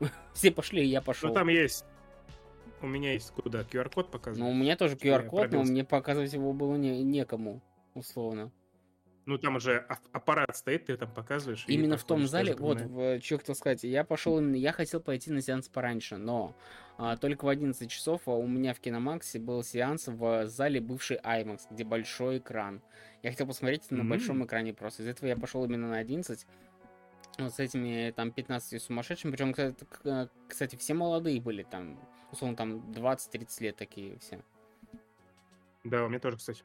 Все 0.34 0.50
пошли, 0.50 0.82
и 0.84 0.88
я 0.88 1.00
пошел. 1.00 1.28
Ну, 1.30 1.34
там 1.34 1.48
есть... 1.48 1.84
У 2.82 2.86
меня 2.86 3.12
есть 3.12 3.30
куда 3.30 3.60
QR-код 3.60 4.10
показывать. 4.10 4.40
Ну, 4.40 4.50
у 4.50 4.54
меня 4.54 4.76
тоже 4.76 4.96
QR-код, 4.96 5.52
но 5.52 5.62
мне 5.62 5.84
показывать 5.84 6.32
его 6.32 6.52
было 6.52 6.74
не, 6.74 7.02
некому, 7.04 7.62
условно. 7.94 8.50
Ну, 9.24 9.38
там 9.38 9.56
уже 9.56 9.86
аппарат 10.12 10.56
стоит, 10.56 10.86
ты 10.86 10.96
там 10.96 11.10
показываешь. 11.12 11.64
Именно 11.68 11.96
в 11.96 12.04
том 12.04 12.26
зале, 12.26 12.56
вот, 12.56 12.78
понимаю. 12.78 13.22
что 13.22 13.38
хотел 13.38 13.54
сказать, 13.54 13.84
я 13.84 14.02
пошел 14.02 14.38
именно, 14.38 14.56
я 14.56 14.72
хотел 14.72 15.00
пойти 15.00 15.30
на 15.30 15.40
сеанс 15.40 15.68
пораньше, 15.68 16.16
но 16.16 16.56
а, 16.98 17.16
только 17.16 17.44
в 17.44 17.48
11 17.48 17.88
часов 17.90 18.22
а, 18.26 18.32
у 18.32 18.46
меня 18.46 18.74
в 18.74 18.80
Киномаксе 18.80 19.38
был 19.38 19.62
сеанс 19.62 20.08
в 20.08 20.46
зале 20.48 20.80
бывший 20.80 21.18
IMAX, 21.18 21.62
где 21.70 21.84
большой 21.84 22.38
экран. 22.38 22.82
Я 23.22 23.30
хотел 23.30 23.46
посмотреть 23.46 23.90
на 23.90 24.00
М. 24.00 24.08
большом 24.08 24.44
экране 24.44 24.74
просто. 24.74 25.02
Из 25.02 25.08
этого 25.08 25.28
я 25.28 25.36
пошел 25.36 25.64
именно 25.64 25.88
на 25.88 25.98
11. 25.98 26.46
Вот 27.38 27.54
с 27.54 27.60
этими 27.60 28.10
там 28.10 28.32
15 28.32 28.82
сумасшедшими. 28.82 29.30
Причем, 29.30 29.54
э, 30.04 30.26
кстати, 30.48 30.76
все 30.76 30.94
молодые 30.94 31.40
были 31.40 31.62
там. 31.62 31.98
Условно, 32.30 32.56
там 32.56 32.92
20-30 32.92 33.60
лет 33.60 33.76
такие 33.76 34.18
все. 34.18 34.42
Да, 35.84 36.04
у 36.04 36.08
меня 36.08 36.18
тоже, 36.18 36.36
кстати. 36.36 36.62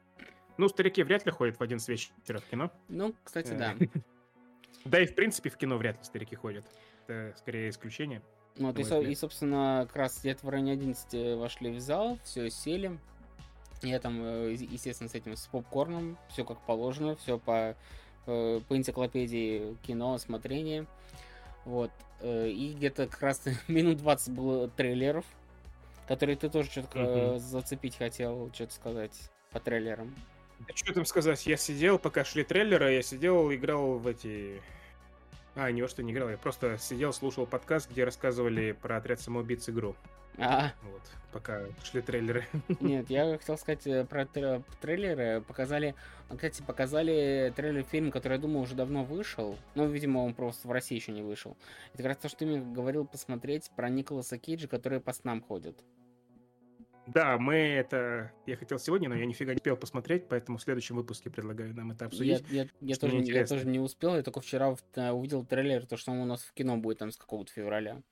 Ну, 0.58 0.68
старики 0.68 1.02
вряд 1.04 1.24
ли 1.24 1.30
ходят 1.32 1.58
в 1.58 1.62
11 1.62 1.88
вечера 1.88 2.38
в 2.38 2.44
кино. 2.44 2.70
Ну, 2.88 3.14
кстати, 3.24 3.52
Э, 3.52 3.56
да. 3.58 3.74
Да 4.84 5.00
и, 5.00 5.06
в 5.06 5.14
принципе, 5.14 5.50
в 5.50 5.56
кино 5.56 5.76
вряд 5.76 5.98
ли 5.98 6.04
старики 6.04 6.34
ходят. 6.36 6.64
Это 7.06 7.34
скорее 7.38 7.70
исключение. 7.70 8.22
Ну, 8.56 8.72
Вот, 8.72 8.78
и, 8.78 9.10
и, 9.10 9.14
собственно, 9.14 9.84
как 9.86 9.96
раз 9.96 10.20
где-то 10.20 10.44
в 10.46 10.48
районе 10.48 10.72
11 10.72 11.38
вошли 11.38 11.70
в 11.70 11.80
зал, 11.80 12.18
все 12.24 12.50
сели. 12.50 12.98
Я 13.82 14.00
там, 14.00 14.20
э, 14.24 14.52
естественно, 14.52 15.08
с 15.08 15.14
этим, 15.14 15.36
с 15.36 15.46
попкорном, 15.46 16.18
все 16.28 16.44
как 16.44 16.60
положено, 16.62 17.14
все 17.16 17.38
по, 17.38 17.76
э, 18.26 18.60
по 18.68 18.76
энциклопедии 18.76 19.76
кино, 19.82 20.18
смотрение. 20.18 20.86
Вот. 21.64 21.90
И 22.22 22.74
где-то 22.76 23.06
как 23.06 23.20
раз 23.22 23.42
минут 23.68 23.98
20 23.98 24.34
было 24.34 24.68
трейлеров, 24.68 25.24
которые 26.08 26.36
ты 26.36 26.48
тоже 26.50 26.68
что-то 26.68 26.98
Мгм. 26.98 27.38
зацепить 27.38 27.96
хотел, 27.96 28.50
что-то 28.52 28.74
сказать 28.74 29.30
по 29.52 29.60
трейлерам. 29.60 30.12
Да 30.60 30.74
что 30.74 30.92
там 30.92 31.04
сказать, 31.04 31.46
я 31.46 31.56
сидел, 31.56 31.98
пока 31.98 32.24
шли 32.24 32.44
трейлеры, 32.44 32.92
я 32.94 33.02
сидел, 33.02 33.52
играл 33.52 33.98
в 33.98 34.06
эти... 34.06 34.60
А, 35.54 35.70
не 35.72 35.82
во 35.82 35.88
что 35.88 36.02
не 36.02 36.12
играл, 36.12 36.30
я 36.30 36.36
просто 36.36 36.78
сидел, 36.78 37.12
слушал 37.12 37.46
подкаст, 37.46 37.90
где 37.90 38.04
рассказывали 38.04 38.72
про 38.72 38.96
отряд 38.98 39.20
самоубийц 39.20 39.68
игру. 39.68 39.96
А, 40.40 40.72
Вот, 40.84 41.02
пока 41.32 41.62
шли 41.82 42.00
трейлеры. 42.00 42.46
Нет, 42.80 43.10
я 43.10 43.36
хотел 43.38 43.58
сказать 43.58 43.84
э, 43.88 44.04
про 44.04 44.24
тре- 44.24 44.62
трейлеры. 44.80 45.40
Показали, 45.40 45.96
а, 46.28 46.36
кстати, 46.36 46.62
показали 46.62 47.52
трейлер 47.56 47.82
фильма, 47.82 48.12
который, 48.12 48.34
я 48.34 48.38
думаю, 48.38 48.62
уже 48.62 48.76
давно 48.76 49.02
вышел. 49.02 49.58
Ну, 49.74 49.88
видимо, 49.88 50.20
он 50.20 50.34
просто 50.34 50.68
в 50.68 50.70
России 50.70 50.94
еще 50.94 51.10
не 51.10 51.22
вышел. 51.22 51.56
Это 51.92 52.04
как 52.04 52.06
раз 52.06 52.16
то, 52.18 52.28
что 52.28 52.38
ты 52.38 52.46
мне 52.46 52.60
говорил 52.60 53.04
посмотреть 53.04 53.68
про 53.74 53.88
Николаса 53.88 54.38
Кейджа, 54.38 54.68
который 54.68 55.00
по 55.00 55.12
снам 55.12 55.42
ходит. 55.42 55.82
Да, 57.14 57.38
мы 57.38 57.54
это... 57.54 58.32
Я 58.46 58.56
хотел 58.56 58.78
сегодня, 58.78 59.08
но 59.08 59.14
я 59.14 59.24
нифига 59.24 59.52
не 59.52 59.56
успел 59.56 59.76
посмотреть, 59.76 60.28
поэтому 60.28 60.58
в 60.58 60.62
следующем 60.62 60.96
выпуске 60.96 61.30
предлагаю 61.30 61.74
нам 61.74 61.90
это 61.90 62.04
Я, 62.04 62.08
обсудить. 62.08 62.44
я, 62.50 62.66
я 62.80 62.94
что 62.94 63.08
тоже, 63.08 63.22
я 63.22 63.46
тоже 63.46 63.66
не 63.66 63.78
успел, 63.78 64.14
я 64.16 64.22
только 64.22 64.40
вчера 64.40 64.74
э, 64.94 65.10
увидел 65.10 65.44
трейлер, 65.44 65.86
то, 65.86 65.96
что 65.96 66.12
он 66.12 66.18
у 66.18 66.26
нас 66.26 66.42
в 66.42 66.52
кино 66.52 66.76
будет 66.76 66.98
там 66.98 67.10
с 67.10 67.16
какого-то 67.16 67.50
февраля. 67.50 68.02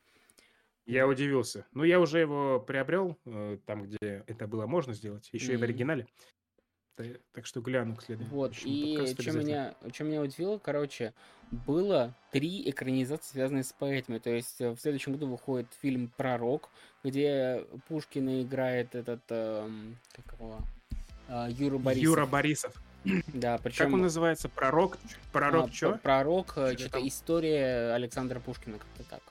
Я 0.86 1.06
удивился. 1.06 1.66
Ну, 1.72 1.84
я 1.84 2.00
уже 2.00 2.20
его 2.20 2.58
приобрел 2.60 3.18
э, 3.26 3.58
там, 3.66 3.82
где 3.82 4.24
это 4.26 4.46
было 4.46 4.66
можно 4.66 4.94
сделать, 4.94 5.28
еще 5.32 5.52
и 5.54 5.56
в 5.56 5.62
оригинале. 5.62 6.06
Та- 6.96 7.04
Так 7.34 7.46
что 7.46 7.60
гляну 7.60 7.94
к 7.94 8.02
следующему 8.02 8.34
Вот, 8.34 8.52
и 8.64 9.14
что 9.18 9.32
меня, 9.32 9.74
что 9.92 10.04
меня 10.04 10.22
удивило, 10.22 10.58
короче, 10.58 11.12
было 11.50 12.14
три 12.32 12.68
экранизации, 12.70 13.32
связанные 13.32 13.64
с 13.64 13.72
поэтами. 13.72 14.18
То 14.18 14.30
есть 14.30 14.60
э, 14.60 14.70
в 14.70 14.78
следующем 14.78 15.12
году 15.12 15.26
выходит 15.28 15.66
фильм 15.82 16.10
«Пророк», 16.16 16.70
где 17.04 17.64
Пушкина 17.88 18.42
играет 18.42 18.94
этот, 18.94 19.20
эм, 19.28 19.98
как 20.12 20.32
его, 20.40 20.58
а, 21.28 21.48
Юра 21.50 21.78
Борисов. 21.78 22.02
Юра 22.02 22.26
Борисов. 22.26 22.82
Да, 23.28 23.58
причем... 23.58 23.84
Как 23.84 23.94
он 23.94 24.02
называется? 24.02 24.48
Пророк? 24.48 24.98
Пророк 25.32 25.68
а, 25.68 25.72
что? 25.72 25.98
Пророк, 26.02 26.52
Что 26.52 26.78
что-то 26.78 26.90
там? 26.98 27.08
история 27.08 27.92
Александра 27.94 28.40
Пушкина, 28.40 28.78
как-то 28.78 29.04
так. 29.04 29.22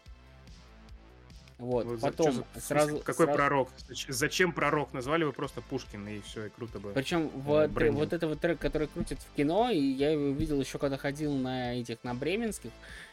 Вот, 1.57 1.85
Вот 1.85 2.01
потом 2.01 2.33
за- 2.33 2.43
смысле, 2.43 2.61
сразу... 2.61 2.97
Какой 2.99 3.25
сразу- 3.25 3.33
пророк? 3.33 3.69
Зач- 3.87 4.11
Зачем 4.11 4.51
пророк? 4.51 4.91
Назвали 4.91 5.21
его 5.21 5.31
просто 5.31 5.61
Пушкин, 5.61 6.05
и 6.07 6.19
все, 6.19 6.47
и 6.47 6.49
круто 6.49 6.79
было. 6.79 6.91
Причем 6.91 7.27
э, 7.27 7.29
вот, 7.33 7.81
э, 7.81 7.91
вот 7.91 8.11
это 8.13 8.27
вот 8.27 8.41
трек, 8.41 8.59
который 8.59 8.87
крутит 8.87 9.19
в 9.19 9.33
кино, 9.35 9.69
и 9.69 9.79
я 9.79 10.11
его 10.11 10.31
видел 10.31 10.59
еще 10.59 10.79
когда 10.79 10.97
ходил 10.97 11.33
на 11.33 11.75
этих, 11.79 12.03
на 12.03 12.13
бременских, 12.13 12.71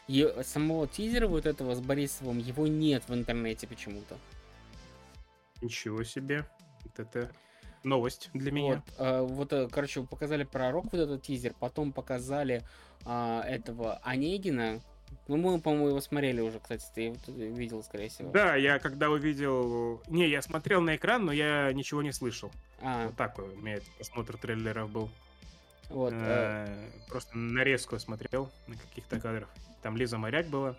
и 0.09 0.29
самого 0.43 0.87
тизера 0.87 1.27
вот 1.27 1.45
этого 1.45 1.73
с 1.73 1.79
Борисовым, 1.79 2.37
его 2.37 2.67
нет 2.67 3.03
в 3.07 3.13
интернете 3.13 3.65
почему-то. 3.65 4.17
Ничего 5.61 6.03
себе. 6.03 6.45
Вот 6.83 6.99
это 6.99 7.31
новость 7.83 8.29
для 8.33 8.51
Вот, 8.51 8.57
меня. 8.57 8.83
э, 8.97 9.21
вот, 9.21 9.53
э, 9.53 9.69
короче, 9.71 10.03
показали 10.03 10.43
пророк, 10.43 10.91
вот 10.91 10.99
этот 10.99 11.21
тизер, 11.23 11.53
потом 11.59 11.93
показали 11.93 12.63
а, 13.05 13.41
этого 13.45 13.99
Онегина. 14.03 14.81
Ну, 15.27 15.37
мы, 15.37 15.59
по-моему, 15.59 15.89
его 15.89 16.01
смотрели 16.01 16.41
уже, 16.41 16.59
кстати, 16.59 16.85
ты 16.93 17.13
видел, 17.37 17.83
скорее 17.83 18.09
всего. 18.09 18.31
Да, 18.31 18.55
я 18.55 18.79
когда 18.79 19.09
увидел... 19.09 20.01
Не, 20.07 20.27
я 20.29 20.41
смотрел 20.41 20.81
на 20.81 20.95
экран, 20.95 21.25
но 21.25 21.31
я 21.31 21.71
ничего 21.73 22.01
не 22.01 22.11
слышал. 22.11 22.51
А, 22.81 23.07
Вот 23.07 23.15
так 23.15 23.37
у 23.39 23.43
меня 23.43 23.79
просмотр 23.97 24.37
трейлеров 24.37 24.89
был. 24.89 25.09
вот. 25.89 26.13
э, 26.13 26.65
Э, 26.67 26.89
Просто 27.09 27.37
нарезку 27.37 27.97
смотрел 27.99 28.49
на 28.67 28.75
каких-то 28.75 29.19
кадрах. 29.19 29.49
Там 29.81 29.97
Лиза 29.97 30.17
Моряк 30.17 30.47
была. 30.47 30.75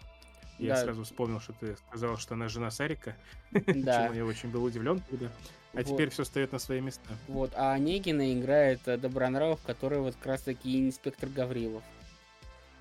Я 0.58 0.74
Да. 0.76 0.82
сразу 0.82 1.02
вспомнил, 1.04 1.40
что 1.40 1.52
ты 1.52 1.76
сказал, 1.88 2.16
что 2.16 2.34
она 2.34 2.48
жена 2.48 2.70
Сарика. 2.70 3.16
Да. 3.52 4.04
Чему 4.06 4.14
я 4.14 4.24
очень 4.24 4.50
был 4.50 4.64
удивлен 4.64 5.00
тогда. 5.10 5.26
А 5.72 5.78
Вот. 5.78 5.86
теперь 5.86 6.10
все 6.10 6.22
встает 6.22 6.52
на 6.52 6.60
свои 6.60 6.80
места. 6.80 7.08
Вот, 7.26 7.50
а 7.56 7.72
Онегина 7.72 8.32
играет 8.38 8.86
э, 8.86 8.96
Добронравов, 8.96 9.60
который 9.66 9.98
вот 9.98 10.14
как 10.14 10.26
раз-таки 10.26 10.86
инспектор 10.86 11.28
Гаврилов. 11.28 11.82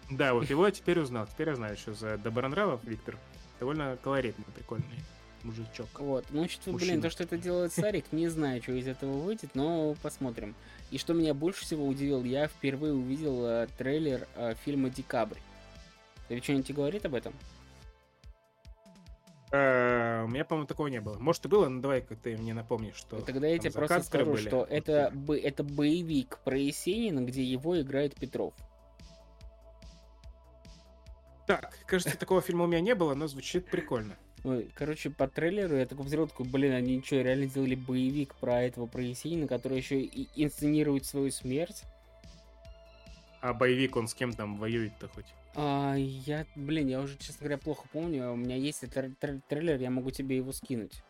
Да, 0.10 0.34
вот 0.34 0.50
его 0.50 0.66
я 0.66 0.72
теперь 0.72 1.00
узнал. 1.00 1.28
Теперь 1.28 1.50
я 1.50 1.56
знаю, 1.56 1.78
что 1.78 1.94
за 1.94 2.18
Добронравов 2.18 2.84
Виктор. 2.84 3.18
Довольно 3.60 3.98
колоритный, 4.04 4.46
прикольный 4.56 4.86
мужичок. 5.44 5.88
Вот, 6.00 6.26
ну, 6.32 6.48
что, 6.48 6.64
блин, 6.72 6.74
Мужчина. 6.76 7.02
то, 7.02 7.10
что 7.10 7.24
это 7.24 7.38
делает 7.38 7.74
Сарик, 7.74 8.06
не 8.12 8.28
знаю, 8.30 8.62
что 8.62 8.72
из 8.74 8.88
этого 8.88 9.12
выйдет, 9.20 9.52
но 9.56 9.96
посмотрим. 10.02 10.56
И 10.92 10.98
что 10.98 11.14
меня 11.14 11.34
больше 11.34 11.64
всего 11.64 11.86
удивил, 11.86 12.24
я 12.24 12.48
впервые 12.48 12.94
увидел 12.94 13.46
э, 13.46 13.68
трейлер 13.78 14.28
э, 14.36 14.56
фильма 14.64 14.90
«Декабрь». 14.90 15.38
Тебе 16.30 16.42
что-нибудь 16.42 16.72
говорит 16.72 17.06
об 17.06 17.16
этом? 17.16 17.34
Э, 19.52 20.24
У 20.24 20.28
меня, 20.30 20.46
по-моему, 20.46 20.68
такого 20.68 20.88
не 20.88 21.00
было. 21.02 21.18
Может, 21.20 21.46
и 21.46 21.48
было, 21.48 21.68
но 21.70 21.82
давай-ка 21.82 22.16
ты 22.16 22.38
мне 22.38 22.54
напомнишь, 22.54 22.96
что... 22.96 23.22
Тогда 23.22 23.48
я 23.48 23.60
тебе 23.60 23.72
просто 23.72 24.02
скажу, 24.04 24.32
были. 24.32 24.48
что 24.48 24.66
это, 24.70 25.12
бо- 25.14 25.38
это 25.38 25.64
боевик 25.64 26.40
про 26.44 26.58
Есенина, 26.58 27.20
где 27.22 27.44
его 27.44 27.80
играет 27.80 28.16
Петров. 28.16 28.54
Так, 31.48 31.78
кажется, 31.86 32.18
такого 32.18 32.42
фильма 32.42 32.64
у 32.64 32.68
меня 32.68 32.80
не 32.80 32.96
было, 32.96 33.14
но 33.14 33.28
звучит 33.28 33.66
прикольно. 33.66 34.16
Ой, 34.44 34.70
Короче, 34.76 35.10
по 35.10 35.28
трейлеру 35.28 35.76
я 35.78 35.86
такой 35.86 36.06
взял, 36.06 36.28
такой, 36.28 36.46
блин, 36.46 36.74
они 36.74 37.02
что, 37.02 37.22
реально 37.22 37.46
сделали 37.46 37.76
боевик 37.76 38.36
про 38.36 38.62
этого, 38.62 38.88
про 38.88 39.02
Есенина, 39.02 39.48
который 39.48 39.78
еще 39.78 40.02
и 40.02 40.28
инсценирует 40.36 41.06
свою 41.06 41.32
смерть? 41.32 41.84
А 43.42 43.54
боевик 43.54 43.96
он 43.96 44.08
с 44.08 44.14
кем 44.14 44.34
там 44.34 44.58
воюет-то 44.58 45.08
хоть? 45.10 45.26
А, 45.56 45.96
я, 45.96 46.46
блин, 46.56 46.88
я 46.88 47.02
уже, 47.02 47.18
честно 47.18 47.40
говоря, 47.40 47.58
плохо 47.58 47.88
помню. 47.92 48.32
У 48.32 48.36
меня 48.36 48.56
есть 48.56 48.84
тр- 48.84 49.16
тр- 49.20 49.42
трейлер, 49.48 49.80
я 49.80 49.90
могу 49.90 50.12
тебе 50.12 50.38
его 50.38 50.52
скинуть. 50.52 51.04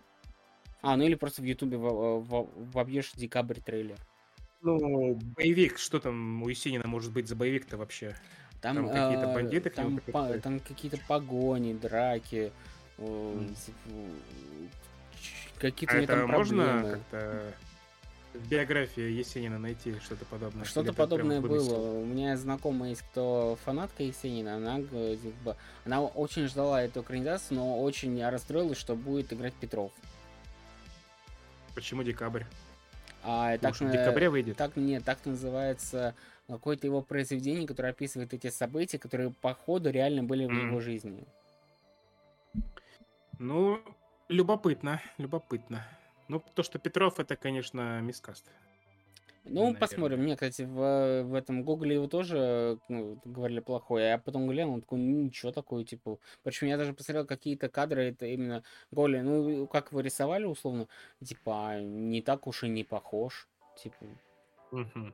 А, 0.82 0.98
ну 0.98 1.04
или 1.04 1.16
просто 1.16 1.42
в 1.42 1.46
Ютубе 1.46 1.78
вобьешь 1.78 3.14
декабрь 3.14 3.60
трейлер. 3.60 3.98
Ну, 4.62 5.16
боевик, 5.16 5.78
что 5.78 6.00
там 6.00 6.44
у 6.44 6.50
Есенина 6.50 6.88
может 6.88 7.12
быть 7.12 7.28
за 7.28 7.36
боевик-то 7.36 7.78
вообще? 7.78 8.16
Там, 8.64 8.78
там 8.78 8.88
какие-то 8.88 9.26
э, 9.26 9.34
бандиты 9.34 9.70
там, 9.70 10.00
по, 10.00 10.40
там 10.40 10.62
какие-то 10.62 10.98
погони, 11.06 11.74
драки, 11.74 12.54
mm. 12.98 13.56
какие-то 15.60 15.94
а 15.94 15.98
это 16.00 16.16
там 16.16 16.30
можно 16.30 16.92
как-то 16.94 17.54
в 18.34 18.48
биографии 18.48 19.12
Есенина 19.12 19.60
найти 19.60 20.00
что-то 20.00 20.24
подобное? 20.24 20.64
Что-то 20.64 20.94
подобное 20.94 21.42
было. 21.42 22.00
У 22.00 22.06
меня 22.06 22.38
знакомая 22.38 22.92
есть, 22.92 23.02
кто 23.02 23.58
фанатка 23.66 24.04
Есенина, 24.04 24.56
она, 24.56 24.82
типа, 24.82 25.58
она 25.84 26.02
очень 26.02 26.48
ждала 26.48 26.82
эту 26.82 27.02
экранизацию, 27.02 27.58
но 27.58 27.82
очень 27.82 28.26
расстроилась, 28.26 28.78
что 28.78 28.96
будет 28.96 29.34
играть 29.34 29.54
Петров. 29.56 29.92
Почему 31.76 32.02
декабрь? 32.04 32.44
А, 33.24 33.58
так, 33.58 33.76
в 33.76 33.92
декабре 33.92 34.30
выйдет? 34.30 34.56
Так, 34.56 34.78
нет, 34.78 35.04
так 35.04 35.18
называется 35.26 36.16
какое-то 36.48 36.88
его 36.88 37.02
произведение, 37.02 37.68
которое 37.68 37.90
описывает 37.90 38.34
эти 38.34 38.50
события, 38.50 39.00
которые 39.00 39.32
по 39.32 39.54
ходу 39.54 39.90
реально 39.90 40.24
были 40.24 40.46
в 40.46 40.52
mm. 40.52 40.68
его 40.68 40.80
жизни. 40.80 41.26
Ну, 43.40 43.82
любопытно, 44.30 45.02
любопытно. 45.18 45.86
Ну, 46.28 46.42
то, 46.56 46.64
что 46.64 46.80
Петров, 46.80 47.20
это, 47.20 47.36
конечно, 47.36 48.02
мискаст. 48.02 48.46
Ну, 49.46 49.56
наверное. 49.56 49.80
посмотрим. 49.80 50.20
Мне, 50.22 50.36
кстати, 50.36 50.62
в, 50.62 51.24
в 51.24 51.34
этом 51.34 51.64
Гугле 51.64 51.96
его 51.96 52.08
тоже 52.08 52.80
ну, 52.88 53.20
говорили 53.26 53.60
плохое. 53.60 54.08
Я 54.10 54.18
потом 54.18 54.48
глянул, 54.48 54.80
такой, 54.80 55.00
ну, 55.00 55.24
ничего 55.24 55.52
такое, 55.52 55.84
типа. 55.84 56.18
Причем 56.44 56.68
я 56.68 56.78
даже 56.78 56.94
посмотрел 56.94 57.26
какие-то 57.26 57.68
кадры, 57.68 58.06
это 58.06 58.26
именно 58.26 58.64
Голи, 58.92 59.20
ну, 59.20 59.68
как 59.68 59.92
его 59.92 60.00
рисовали, 60.00 60.46
условно, 60.46 60.88
типа, 61.22 61.82
не 61.82 62.22
так 62.22 62.48
уж 62.48 62.64
и 62.64 62.70
не 62.70 62.86
похож. 62.86 63.50
Типа. 63.76 64.06
Угу. 64.72 65.14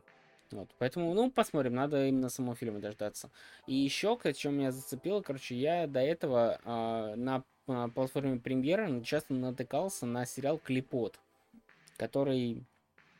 Вот, 0.51 0.69
поэтому, 0.79 1.13
ну, 1.13 1.29
посмотрим, 1.29 1.75
надо 1.75 2.07
именно 2.07 2.29
самого 2.29 2.55
фильма 2.55 2.79
дождаться. 2.79 3.29
И 3.67 3.75
еще, 3.75 4.17
что 4.19 4.49
меня 4.49 4.71
зацепило, 4.71 5.21
короче, 5.21 5.55
я 5.55 5.85
до 5.85 5.99
этого 5.99 6.59
э, 6.63 7.15
на, 7.15 7.43
на 7.67 7.89
платформе 7.89 8.39
премьеры 8.39 9.01
часто 9.03 9.33
натыкался 9.33 10.07
на 10.07 10.25
сериал 10.25 10.57
Клипот, 10.57 11.19
который 11.97 12.65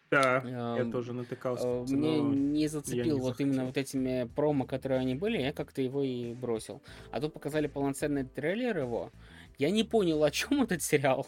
да, 0.10 0.42
я 0.44 0.90
тоже 0.92 1.14
натыкался. 1.14 1.68
Э, 1.68 1.86
мне 1.88 2.20
не 2.20 2.68
зацепил 2.68 3.04
не 3.04 3.12
вот 3.12 3.28
захотел. 3.28 3.48
именно 3.48 3.66
вот 3.66 3.78
этими 3.78 4.28
промо, 4.36 4.66
которые 4.66 5.00
они 5.00 5.14
были, 5.14 5.40
я 5.40 5.54
как-то 5.54 5.82
его 5.82 6.02
и 6.02 6.34
бросил. 6.34 6.82
А 7.12 7.22
тут 7.22 7.34
показали 7.34 7.68
полноценный 7.68 8.24
трейлер 8.24 8.80
его. 8.80 9.12
Я 9.60 9.70
не 9.70 9.84
понял, 9.84 10.24
о 10.24 10.32
чем 10.32 10.64
этот 10.64 10.82
сериал. 10.82 11.28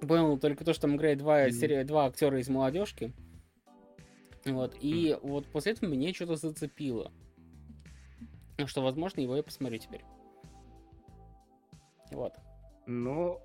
Понял 0.00 0.38
только 0.38 0.64
то, 0.64 0.72
что 0.72 0.82
там 0.82 0.96
играет 0.96 1.18
два, 1.18 1.46
mm. 1.46 1.50
серия, 1.50 1.84
два 1.84 2.06
актера 2.06 2.40
из 2.40 2.48
молодежки. 2.48 3.12
Вот, 4.44 4.76
и 4.80 5.16
вот 5.22 5.46
после 5.46 5.72
этого 5.72 5.90
меня 5.90 6.12
что-то 6.12 6.36
зацепило. 6.36 7.12
Что, 8.66 8.82
возможно, 8.82 9.20
его 9.20 9.36
я 9.36 9.42
посмотрю 9.42 9.78
теперь. 9.78 10.04
Вот. 12.10 12.34
Ну, 12.86 13.40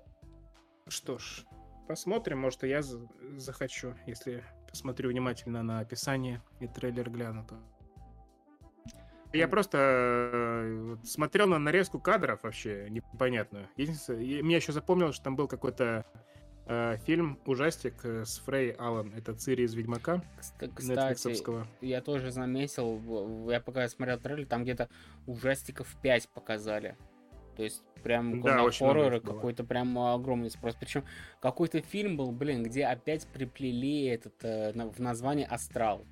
что 0.88 1.18
ж, 1.18 1.44
Посмотрим, 1.88 2.40
может, 2.40 2.64
я 2.64 2.82
захочу, 2.82 3.94
если 4.04 4.44
посмотрю 4.68 5.08
внимательно 5.08 5.62
на 5.62 5.80
описание 5.80 6.42
и 6.60 6.66
трейлер 6.66 7.08
гляну. 7.08 7.46
То... 7.46 7.56
Я 9.32 9.48
просто 9.48 9.78
э, 9.80 10.96
смотрел 11.02 11.48
на 11.48 11.58
нарезку 11.58 11.98
кадров 11.98 12.42
вообще 12.42 12.88
непонятную. 12.90 13.70
Единственное, 13.76 14.42
меня 14.42 14.56
еще 14.56 14.72
запомнил, 14.72 15.14
что 15.14 15.24
там 15.24 15.34
был 15.34 15.48
какой-то 15.48 16.04
фильм, 17.06 17.38
ужастик 17.46 17.94
э, 18.04 18.24
с 18.24 18.38
Фрей 18.40 18.72
Аллен. 18.72 19.14
Это 19.16 19.34
Цири 19.34 19.64
из 19.64 19.74
Ведьмака. 19.74 20.22
Кстати, 20.74 21.84
я 21.84 22.02
тоже 22.02 22.30
заметил, 22.30 23.48
я 23.50 23.60
пока 23.60 23.88
смотрел 23.88 24.18
трейлер, 24.18 24.46
там 24.46 24.64
где-то 24.64 24.88
ужастиков 25.26 25.88
5 26.02 26.28
показали. 26.28 26.96
То 27.56 27.64
есть 27.64 27.82
прям 28.02 28.40
да, 28.42 28.62
на 28.62 28.70
хорроры 28.70 29.20
какой-то 29.20 29.64
прям 29.64 29.98
огромный 29.98 30.50
спрос. 30.50 30.76
Причем 30.78 31.04
какой-то 31.40 31.80
фильм 31.80 32.16
был, 32.16 32.32
блин, 32.32 32.62
где 32.62 32.84
опять 32.84 33.26
приплели 33.26 34.04
этот 34.04 34.44
э, 34.44 34.72
в 34.72 35.00
название 35.00 35.46
Астрал. 35.46 36.04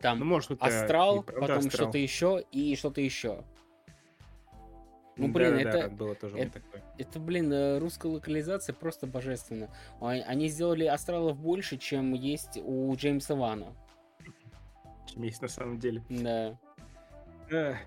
Там 0.00 0.18
ну, 0.18 0.24
может, 0.24 0.50
Астрал, 0.60 1.22
потом 1.22 1.70
что-то 1.70 1.98
еще 1.98 2.42
и 2.50 2.74
что-то 2.74 3.02
еще. 3.02 3.44
Ну, 5.20 5.28
блин, 5.28 5.54
да, 5.54 5.60
это, 5.60 5.78
да, 5.82 5.88
было 5.88 6.14
тоже 6.14 6.38
это, 6.38 6.60
такое. 6.60 6.82
это, 6.98 7.20
блин, 7.20 7.52
э, 7.52 7.78
русская 7.78 8.08
локализация 8.08 8.74
просто 8.74 9.06
божественно. 9.06 9.68
Они 10.00 10.48
сделали 10.48 10.84
астралов 10.84 11.38
больше, 11.38 11.76
чем 11.76 12.14
есть 12.14 12.58
у 12.62 12.94
Джеймса 12.96 13.34
Вана. 13.34 13.74
Чем 15.06 15.22
есть 15.22 15.42
на 15.42 15.48
самом 15.48 15.78
деле. 15.78 16.02
Да. 17.50 17.78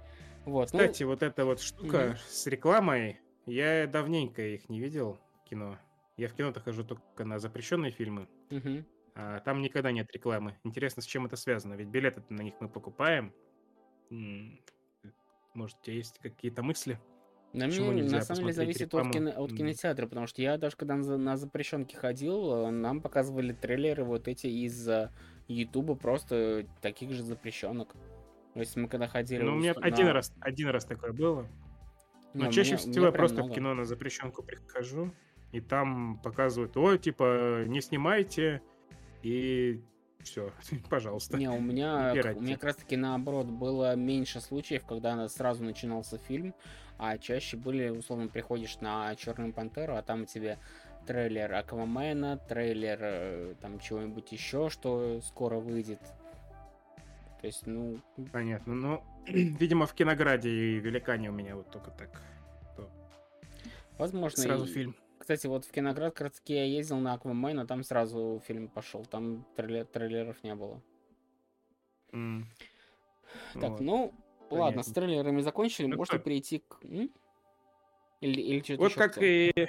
Вот, 0.46 0.74
ну 0.74 0.80
Кстати, 0.80 1.04
ну... 1.04 1.10
вот 1.10 1.24
эта 1.24 1.46
вот 1.46 1.62
штука 1.62 2.10
угу. 2.10 2.18
с 2.28 2.46
рекламой, 2.48 3.20
я 3.46 3.88
давненько 3.88 4.42
их 4.42 4.70
не 4.70 4.80
видел, 4.80 5.18
кино. 5.50 5.78
Я 6.18 6.28
в 6.28 6.34
кино-то 6.34 6.60
хожу 6.60 6.84
только 6.84 7.24
на 7.24 7.40
запрещенные 7.40 7.92
фильмы. 7.92 8.28
Угу. 8.52 8.84
А 9.16 9.40
там 9.40 9.62
никогда 9.62 9.92
нет 9.92 10.12
рекламы. 10.12 10.58
Интересно, 10.64 11.02
с 11.02 11.06
чем 11.06 11.26
это 11.26 11.36
связано? 11.36 11.76
Ведь 11.76 11.88
билеты 11.88 12.22
на 12.30 12.42
них 12.42 12.56
мы 12.60 12.68
покупаем. 12.68 13.34
Может, 15.54 15.78
у 15.80 15.84
тебя 15.84 15.96
есть 15.96 16.20
какие-то 16.20 16.62
мысли? 16.64 17.00
На, 17.54 17.68
мне, 17.68 18.04
на 18.04 18.22
самом 18.22 18.42
деле 18.42 18.54
зависит 18.54 18.94
от, 18.96 19.12
кино, 19.12 19.32
от 19.36 19.54
кинотеатра, 19.54 20.08
потому 20.08 20.26
что 20.26 20.42
я 20.42 20.58
даже 20.58 20.76
когда 20.76 20.96
на, 20.96 21.38
запрещенке 21.38 21.96
ходил, 21.96 22.72
нам 22.72 23.00
показывали 23.00 23.54
трейлеры 23.54 24.04
вот 24.04 24.28
эти 24.28 24.48
из 24.48 24.90
Ютуба, 25.48 25.96
просто 25.96 26.66
таких 26.82 27.12
же 27.12 27.22
запрещенок. 27.22 27.96
Если 28.56 28.80
мы 28.80 28.88
когда 28.88 29.08
ходили... 29.08 29.44
Ну, 29.44 29.54
у 29.54 29.60
меня 29.60 29.74
на... 29.76 29.82
один, 29.82 30.08
раз, 30.08 30.34
один 30.40 30.70
раз 30.70 30.86
такое 30.86 31.12
было. 31.12 31.48
Но 32.34 32.48
не, 32.48 32.52
чаще 32.52 32.78
всего 32.78 33.06
я 33.06 33.12
просто 33.12 33.38
много. 33.38 33.52
в 33.52 33.56
кино 33.56 33.74
на 33.76 33.86
запрещенку 33.86 34.42
прихожу, 34.42 35.14
и 35.52 35.62
там 35.62 36.20
показывают, 36.24 36.76
ой, 36.78 36.98
типа, 36.98 37.66
не 37.68 37.82
снимайте, 37.82 38.62
и 39.22 39.82
все, 40.20 40.52
пожалуйста. 40.90 41.38
Не, 41.38 41.50
у 41.50 41.60
меня, 41.60 42.14
у 42.36 42.42
меня 42.42 42.56
как 42.56 42.64
раз 42.64 42.76
таки 42.78 42.98
наоборот 42.98 43.48
было 43.48 43.96
меньше 43.96 44.42
случаев, 44.42 44.86
когда 44.86 45.28
сразу 45.28 45.64
начинался 45.64 46.18
фильм, 46.18 46.56
а 46.98 47.18
чаще 47.18 47.58
были, 47.58 47.90
условно, 47.90 48.28
приходишь 48.28 48.80
на 48.80 49.16
Черную 49.16 49.54
Пантеру, 49.54 49.96
а 49.96 50.02
там 50.02 50.26
тебе 50.26 50.58
трейлер 51.06 51.54
Аквамена, 51.54 52.38
трейлер 52.38 53.00
э, 53.02 53.56
там 53.62 53.80
чего-нибудь 53.80 54.32
еще, 54.32 54.70
что 54.70 55.22
скоро 55.22 55.60
выйдет, 55.60 56.00
то 57.44 57.48
есть, 57.48 57.68
ну... 57.68 58.00
Понятно. 58.32 58.74
Ну, 58.74 59.04
видимо, 59.28 59.86
в 59.86 59.94
Кинограде 59.94 60.50
и 60.50 60.80
Великане 60.80 61.30
у 61.30 61.34
меня 61.34 61.58
вот 61.58 61.70
только 61.70 61.92
так. 61.92 62.22
То... 62.78 62.90
Возможно. 63.98 64.42
Сразу 64.42 64.64
и... 64.64 64.70
фильм. 64.70 64.96
Кстати, 65.20 65.48
вот 65.48 65.66
в 65.66 65.72
Киноград 65.72 66.14
как 66.14 66.28
раз 66.28 66.40
таки 66.40 66.54
я 66.54 66.64
ездил 66.64 67.00
на 67.00 67.12
Аквамена, 67.12 67.68
там 67.68 67.84
сразу 67.84 68.42
фильм 68.48 68.70
пошел. 68.70 69.04
Там 69.04 69.46
трейлер, 69.58 69.84
трейлеров 69.84 70.42
не 70.42 70.56
было. 70.56 70.82
Mm. 72.14 72.44
Так, 73.56 73.72
вот. 73.72 73.82
ну, 73.82 74.14
Понятно. 74.54 74.66
ладно, 74.66 74.84
с 74.84 74.92
трейлерами 74.94 75.42
закончили. 75.42 75.88
Ну, 75.88 75.98
Можно 75.98 76.18
как... 76.18 76.24
перейти 76.24 76.60
к... 76.60 76.80
Или, 76.84 78.42
или 78.42 78.62
что-то 78.62 78.84
Вот 78.84 78.94
как 78.94 79.18
и 79.22 79.68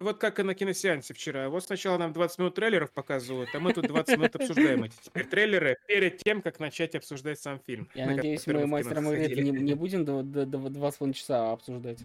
вот 0.00 0.16
как 0.16 0.38
и 0.40 0.42
на 0.42 0.54
киносеансе 0.54 1.12
вчера. 1.12 1.50
Вот 1.50 1.62
сначала 1.62 1.98
нам 1.98 2.14
20 2.14 2.38
минут 2.38 2.54
трейлеров 2.54 2.90
показывают, 2.90 3.54
а 3.54 3.60
мы 3.60 3.74
тут 3.74 3.86
20 3.86 4.16
минут 4.16 4.34
обсуждаем 4.34 4.84
эти 4.84 4.94
теперь 5.02 5.26
трейлеры 5.26 5.76
перед 5.86 6.16
тем, 6.16 6.40
как 6.40 6.58
начать 6.58 6.94
обсуждать 6.94 7.38
сам 7.38 7.60
фильм. 7.60 7.86
Я 7.94 8.06
надеюсь, 8.06 8.46
мы 8.46 8.66
мастером 8.66 9.12
игры 9.12 9.42
не, 9.42 9.50
не 9.50 9.74
будем 9.74 10.06
до, 10.06 10.22
до, 10.22 10.46
до 10.46 10.58
2,5 10.58 11.12
часа 11.12 11.52
обсуждать. 11.52 12.02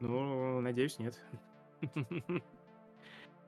Ну, 0.00 0.60
надеюсь, 0.60 0.98
нет. 0.98 1.18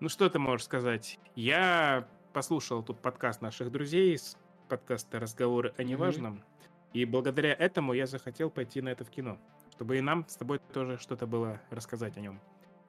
Ну, 0.00 0.08
что 0.08 0.28
ты 0.28 0.40
можешь 0.40 0.64
сказать? 0.64 1.20
Я 1.36 2.08
послушал 2.32 2.82
тут 2.82 3.00
подкаст 3.00 3.40
наших 3.40 3.70
друзей, 3.70 4.18
подкаста 4.72 5.20
«Разговоры 5.20 5.74
о 5.76 5.82
неважном», 5.82 6.42
и 6.92 7.04
благодаря 7.04 7.52
этому 7.52 7.92
я 7.92 8.06
захотел 8.06 8.50
пойти 8.50 8.80
на 8.80 8.88
это 8.88 9.04
в 9.04 9.10
кино 9.10 9.38
чтобы 9.82 9.98
и 9.98 10.00
нам 10.00 10.24
с 10.28 10.36
тобой 10.36 10.60
тоже 10.72 10.98
что-то 10.98 11.26
было 11.26 11.60
рассказать 11.70 12.16
о 12.16 12.20
нем. 12.20 12.40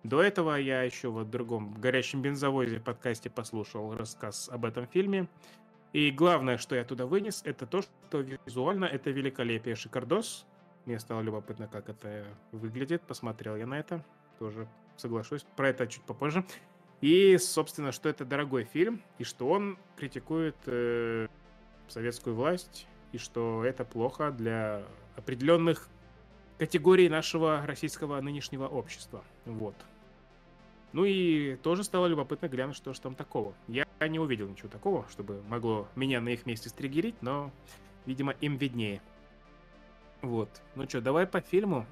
До 0.03 0.21
этого 0.21 0.55
я 0.55 0.83
еще 0.83 1.09
в 1.09 1.27
другом 1.27 1.73
горящем 1.73 2.21
бензовозе 2.21 2.79
подкасте 2.79 3.29
послушал 3.29 3.95
рассказ 3.95 4.49
об 4.49 4.65
этом 4.65 4.85
фильме. 4.85 5.27
И 5.93 6.11
главное, 6.11 6.57
что 6.57 6.75
я 6.75 6.83
туда 6.83 7.05
вынес, 7.05 7.41
это 7.45 7.65
то, 7.65 7.81
что 7.81 8.19
визуально 8.19 8.85
это 8.85 9.11
великолепие 9.11 9.75
шикардос. 9.75 10.45
Мне 10.85 10.99
стало 10.99 11.21
любопытно, 11.21 11.67
как 11.67 11.89
это 11.89 12.25
выглядит. 12.51 13.01
Посмотрел 13.03 13.55
я 13.55 13.65
на 13.65 13.79
это. 13.79 14.05
Тоже 14.37 14.67
соглашусь. 14.97 15.45
Про 15.55 15.69
это 15.69 15.87
чуть 15.87 16.03
попозже. 16.03 16.43
И, 17.01 17.37
собственно, 17.37 17.91
что 17.91 18.09
это 18.09 18.23
дорогой 18.23 18.65
фильм, 18.65 19.01
и 19.17 19.23
что 19.23 19.47
он 19.47 19.77
критикует 19.97 20.55
э, 20.65 21.27
советскую 21.93 22.35
власть, 22.35 22.87
и 23.11 23.17
что 23.17 23.63
это 23.63 23.85
плохо 23.85 24.31
для 24.31 24.83
определенных 25.15 25.87
категории 26.57 27.07
нашего 27.07 27.65
российского 27.65 28.19
нынешнего 28.19 28.67
общества. 28.67 29.23
Вот. 29.45 29.75
Ну 30.91 31.05
и 31.05 31.55
тоже 31.57 31.83
стало 31.83 32.07
любопытно 32.07 32.47
глянуть, 32.47 32.75
что 32.75 32.93
же 32.93 33.01
там 33.01 33.15
такого. 33.15 33.53
Я 33.67 33.85
не 34.07 34.19
увидел 34.19 34.47
ничего 34.47 34.69
такого, 34.69 35.05
чтобы 35.09 35.41
могло 35.47 35.87
меня 35.95 36.21
на 36.21 36.29
их 36.29 36.45
месте 36.45 36.69
стригерить, 36.69 37.15
но, 37.21 37.51
видимо, 38.05 38.33
им 38.41 38.57
виднее. 38.57 39.01
Вот. 40.21 40.49
Ну 40.75 40.87
что, 40.87 41.01
давай 41.01 41.25
по 41.25 41.41
фильму. 41.41 41.85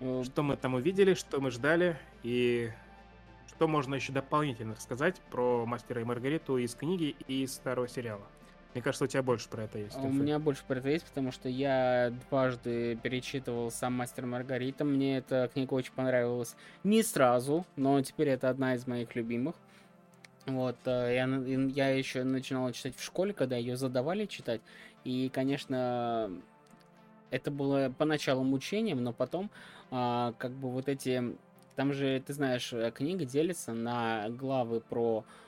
Э, 0.00 0.22
что 0.24 0.42
мы 0.42 0.56
там 0.56 0.74
увидели, 0.74 1.14
что 1.14 1.40
мы 1.40 1.50
ждали 1.50 1.98
и 2.22 2.70
что 3.48 3.68
можно 3.68 3.94
еще 3.94 4.12
дополнительно 4.12 4.76
сказать 4.76 5.20
про 5.30 5.64
Мастера 5.66 6.00
и 6.00 6.04
Маргариту 6.04 6.58
из 6.58 6.74
книги 6.74 7.16
и 7.26 7.42
из 7.42 7.54
старого 7.54 7.88
сериала. 7.88 8.26
Мне 8.76 8.82
кажется, 8.82 9.04
у 9.04 9.06
тебя 9.06 9.22
больше 9.22 9.48
про 9.48 9.62
это 9.62 9.78
есть. 9.78 9.96
У 9.96 10.06
меня 10.06 10.38
больше 10.38 10.62
про 10.68 10.76
это 10.76 10.90
есть, 10.90 11.06
потому 11.06 11.32
что 11.32 11.48
я 11.48 12.12
дважды 12.28 12.96
перечитывал 13.02 13.70
сам 13.70 13.94
Мастер 13.94 14.26
Маргарита. 14.26 14.84
Мне 14.84 15.16
эта 15.16 15.48
книга 15.50 15.72
очень 15.72 15.94
понравилась. 15.94 16.54
Не 16.84 17.02
сразу, 17.02 17.64
но 17.76 17.98
теперь 18.02 18.28
это 18.28 18.50
одна 18.50 18.74
из 18.74 18.86
моих 18.86 19.16
любимых. 19.16 19.56
Вот, 20.44 20.76
э, 20.84 21.14
я, 21.14 21.24
я 21.74 21.88
еще 21.88 22.22
начинал 22.22 22.70
читать 22.72 22.94
в 22.96 23.02
школе, 23.02 23.32
когда 23.32 23.56
ее 23.56 23.78
задавали 23.78 24.26
читать. 24.26 24.60
И, 25.04 25.30
конечно, 25.32 26.30
это 27.30 27.50
было 27.50 27.90
поначалу 27.96 28.44
мучением, 28.44 29.02
но 29.02 29.14
потом, 29.14 29.50
а, 29.90 30.34
как 30.36 30.52
бы 30.52 30.68
вот 30.68 30.90
эти... 30.90 31.34
Там 31.76 31.94
же, 31.94 32.22
ты 32.26 32.34
знаешь, 32.34 32.74
э, 32.74 32.90
книга 32.90 33.24
делится 33.24 33.72
на 33.72 34.28
главы 34.28 34.82
про 34.82 35.24
а, 35.24 35.45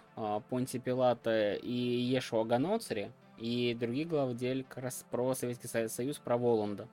Понти 0.49 0.79
Пилата 0.79 1.55
и 1.55 1.73
Ешуа 1.73 2.45
Ганоцари, 2.45 3.13
и 3.39 3.77
другие 3.79 4.05
главы 4.05 4.35
делят 4.35 4.67
как 4.69 4.85
раз 4.85 5.05
про 5.11 5.35
Советский 5.35 5.69
Союз, 5.89 6.19
про 6.19 6.37
Воланда. 6.37 6.89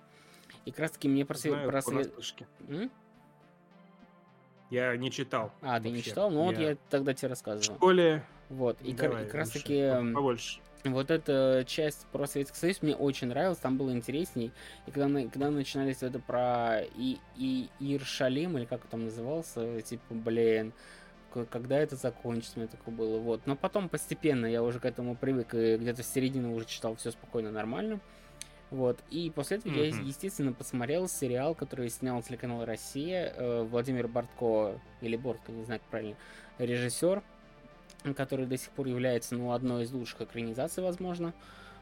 И 0.66 0.72
как 0.72 0.82
раз 0.82 0.92
таки 0.92 1.08
мне 1.08 1.26
про, 1.26 1.36
Знаю, 1.36 1.70
про 1.70 1.82
Совет... 1.82 2.14
Я 4.72 4.98
не 4.98 5.12
читал. 5.12 5.52
А, 5.62 5.74
вообще. 5.74 5.84
ты 5.84 5.90
не 5.96 6.04
читал? 6.04 6.32
Ну 6.32 6.40
я... 6.40 6.46
вот 6.46 6.58
я 6.58 6.78
тогда 6.90 7.14
тебе 7.14 7.30
рассказывал. 7.30 7.62
В 7.62 7.78
школе... 7.78 8.24
Вот, 8.50 8.80
и, 8.82 8.94
Давай, 8.94 9.24
и 9.24 9.26
как 9.26 9.36
раз 9.36 9.50
таки... 9.50 9.92
Побольше. 10.14 10.60
Вот 10.84 11.10
эта 11.10 11.64
часть 11.66 12.06
про 12.12 12.28
Советский 12.28 12.58
Союз 12.58 12.82
мне 12.84 12.96
очень 12.96 13.28
нравилась, 13.28 13.58
там 13.58 13.76
было 13.76 13.92
интересней. 13.92 14.52
И 14.86 14.92
когда, 14.92 15.08
мы, 15.08 15.28
когда 15.30 15.50
начинались 15.50 16.04
это 16.04 16.20
про 16.20 16.82
и, 16.96 17.18
и 17.38 17.70
Иршалим, 17.80 18.58
или 18.58 18.66
как 18.66 18.84
он 18.84 18.90
там 18.92 19.04
назывался, 19.06 19.82
типа, 19.82 20.14
блин, 20.14 20.74
когда 21.44 21.78
это 21.78 21.96
закончится, 21.96 22.58
мне 22.58 22.68
такое 22.68 22.96
было. 22.96 23.20
Вот. 23.20 23.42
Но 23.46 23.56
потом 23.56 23.90
постепенно 23.90 24.46
я 24.46 24.64
уже 24.64 24.80
к 24.80 24.86
этому 24.86 25.16
привык, 25.16 25.54
и 25.54 25.78
где-то 25.78 26.04
с 26.04 26.08
середины 26.08 26.50
уже 26.50 26.66
читал 26.66 26.96
все 26.96 27.12
спокойно, 27.12 27.52
нормально. 27.52 28.00
Вот. 28.72 29.00
И 29.10 29.32
после 29.36 29.58
этого 29.58 29.74
mm-hmm. 29.74 30.02
я, 30.02 30.08
естественно, 30.08 30.54
посмотрел 30.54 31.08
сериал, 31.08 31.54
который 31.54 31.90
снял 31.90 32.22
телеканал 32.22 32.66
Россия. 32.66 33.34
Э, 33.36 33.64
Владимир 33.64 34.08
Бортко, 34.08 34.80
или 35.02 35.18
Бортко, 35.18 35.52
не 35.52 35.66
знаю, 35.66 35.82
как 35.82 35.90
правильно, 35.90 36.16
режиссер, 36.58 37.22
который 38.16 38.46
до 38.46 38.58
сих 38.58 38.70
пор 38.72 38.88
является, 38.88 39.36
ну, 39.36 39.52
одной 39.52 39.84
из 39.84 39.92
лучших 39.92 40.22
экранизаций, 40.22 40.84
возможно. 40.84 41.34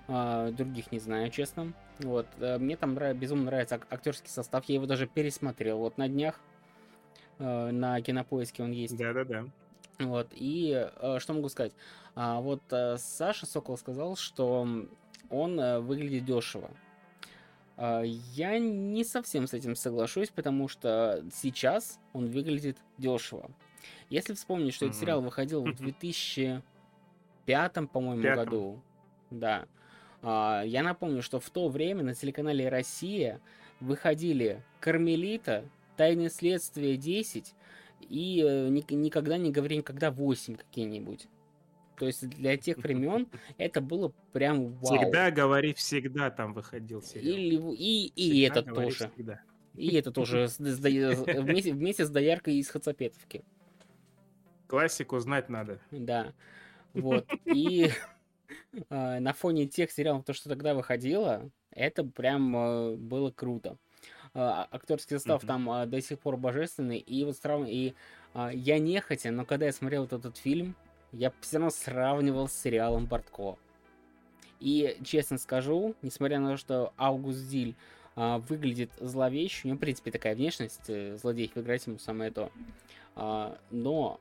Uh, 0.06 0.52
других 0.52 0.92
не 0.92 1.00
знаю, 1.00 1.32
честно. 1.32 1.72
Вот. 2.00 2.28
Uh, 2.40 2.60
мне 2.60 2.76
там 2.76 2.94
нрав... 2.94 3.16
безумно 3.16 3.46
нравится 3.46 3.76
ак- 3.76 3.88
актерский 3.90 4.30
состав. 4.30 4.66
Я 4.66 4.76
его 4.76 4.86
даже 4.86 5.08
пересмотрел. 5.08 5.78
Вот 5.78 5.98
на 5.98 6.10
днях 6.10 6.42
Э, 6.53 6.53
на 7.40 8.02
кинопоиске 8.02 8.64
он 8.64 8.72
есть. 8.72 8.98
Да-да-да. 8.98 9.46
Вот, 10.00 10.28
и 10.32 10.90
э, 11.00 11.18
что 11.20 11.34
могу 11.34 11.50
сказать? 11.50 11.74
А, 12.16 12.42
вот 12.42 12.62
э, 12.72 12.98
Саша 12.98 13.46
Сокол 13.46 13.78
сказал, 13.78 14.16
что 14.16 14.68
он 15.30 15.84
выглядит 15.84 16.26
дешево. 16.26 16.72
А, 17.78 18.02
я 18.02 18.60
не 18.60 19.04
совсем 19.04 19.48
с 19.48 19.54
этим 19.54 19.76
соглашусь, 19.76 20.30
потому 20.30 20.68
что 20.68 21.24
сейчас 21.32 22.00
он 22.14 22.28
выглядит 22.28 22.78
дешево. 22.98 23.52
Если 24.10 24.34
вспомнить, 24.34 24.74
что 24.74 24.86
mm-hmm. 24.86 24.90
этот 24.90 25.00
сериал 25.00 25.22
выходил 25.22 25.64
в 25.64 25.76
2005, 25.78 27.74
по-моему, 27.92 28.22
Пятом. 28.22 28.46
году, 28.46 28.82
да, 29.30 29.66
а, 30.22 30.64
я 30.64 30.84
напомню, 30.84 31.22
что 31.22 31.40
в 31.40 31.50
то 31.50 31.68
время 31.70 32.04
на 32.04 32.14
телеканале 32.14 32.70
Россия 32.70 33.42
выходили 33.80 34.64
Кармелита, 34.80 35.66
Тайны 35.98 36.30
следствия 36.30 36.98
10 36.98 37.54
и 38.02 38.44
э, 38.46 38.70
никогда 38.70 39.38
не 39.38 39.52
говори 39.52 39.78
никогда 39.78 40.12
8 40.12 40.56
какие-нибудь. 40.56 41.28
То 41.98 42.08
есть 42.08 42.28
для 42.30 42.58
тех 42.58 42.78
времен 42.78 43.28
это 43.58 43.82
было 43.82 44.14
прям 44.32 44.74
вау. 44.74 44.98
Всегда 44.98 45.32
говори 45.32 45.74
всегда 45.74 46.30
там 46.32 46.54
выходил 46.54 47.02
сериал. 47.02 47.38
Или, 47.38 47.76
и, 47.76 48.08
и 48.16 48.42
этот 48.42 48.74
тоже. 48.74 49.12
Всегда. 49.14 49.42
И 49.76 49.96
это 49.96 50.12
тоже 50.12 50.48
вместе, 50.60 51.74
вместе 51.74 52.06
с 52.06 52.10
дояркой 52.10 52.56
из 52.56 52.70
Хацапетовки. 52.70 53.44
Классику 54.68 55.20
знать 55.20 55.50
надо. 55.50 55.80
Да. 55.92 56.34
Вот. 56.94 57.28
И 57.46 57.90
э, 58.90 59.20
на 59.20 59.34
фоне 59.34 59.68
тех 59.68 59.92
сериалов, 59.92 60.26
то, 60.26 60.34
что 60.34 60.50
тогда 60.50 60.76
выходило, 60.76 61.50
это 61.72 62.04
прям 62.04 62.56
э, 62.56 62.96
было 62.96 63.32
круто. 63.32 63.78
А, 64.36 64.68
актерский 64.72 65.18
состав 65.18 65.44
mm-hmm. 65.44 65.48
там 65.48 65.70
а, 65.70 65.86
до 65.86 66.02
сих 66.02 66.20
пор 66.20 66.38
божественный. 66.38 66.98
И 66.98 67.24
вот 67.24 67.38
сравниваю, 67.38 67.74
и 67.74 67.94
а, 68.34 68.52
я 68.52 68.80
нехотя, 68.80 69.32
но 69.32 69.46
когда 69.46 69.68
я 69.68 69.72
смотрел 69.72 70.04
вот 70.04 70.14
этот 70.14 70.38
фильм, 70.38 70.76
я 71.12 71.32
все 71.42 71.58
равно 71.58 71.70
сравнивал 71.70 72.48
с 72.48 72.54
сериалом 72.54 73.06
Бортко. 73.06 73.58
И 74.60 74.98
честно 75.04 75.38
скажу, 75.38 75.96
несмотря 76.02 76.40
на 76.40 76.52
то, 76.52 76.58
что 76.58 76.94
Аугуст 76.98 77.48
Диль 77.48 77.76
а, 78.16 78.40
выглядит 78.40 78.92
зловеще, 79.00 79.62
у 79.64 79.68
него, 79.68 79.78
в 79.78 79.82
принципе, 79.82 80.10
такая 80.10 80.36
внешность, 80.36 80.82
э, 80.88 81.18
злодей 81.18 81.52
выиграть 81.54 81.86
ему 81.86 82.00
самое 82.00 82.32
то. 82.32 82.52
А, 83.16 83.58
но 83.72 84.20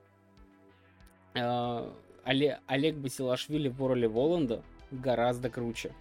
а, 1.35 1.95
Олег, 2.25 2.59
Олег 2.67 2.97
Басилашвили 2.97 3.69
в 3.69 3.87
роли 3.87 4.07
Воланда 4.07 4.63
гораздо 4.91 5.49
круче. 5.49 5.93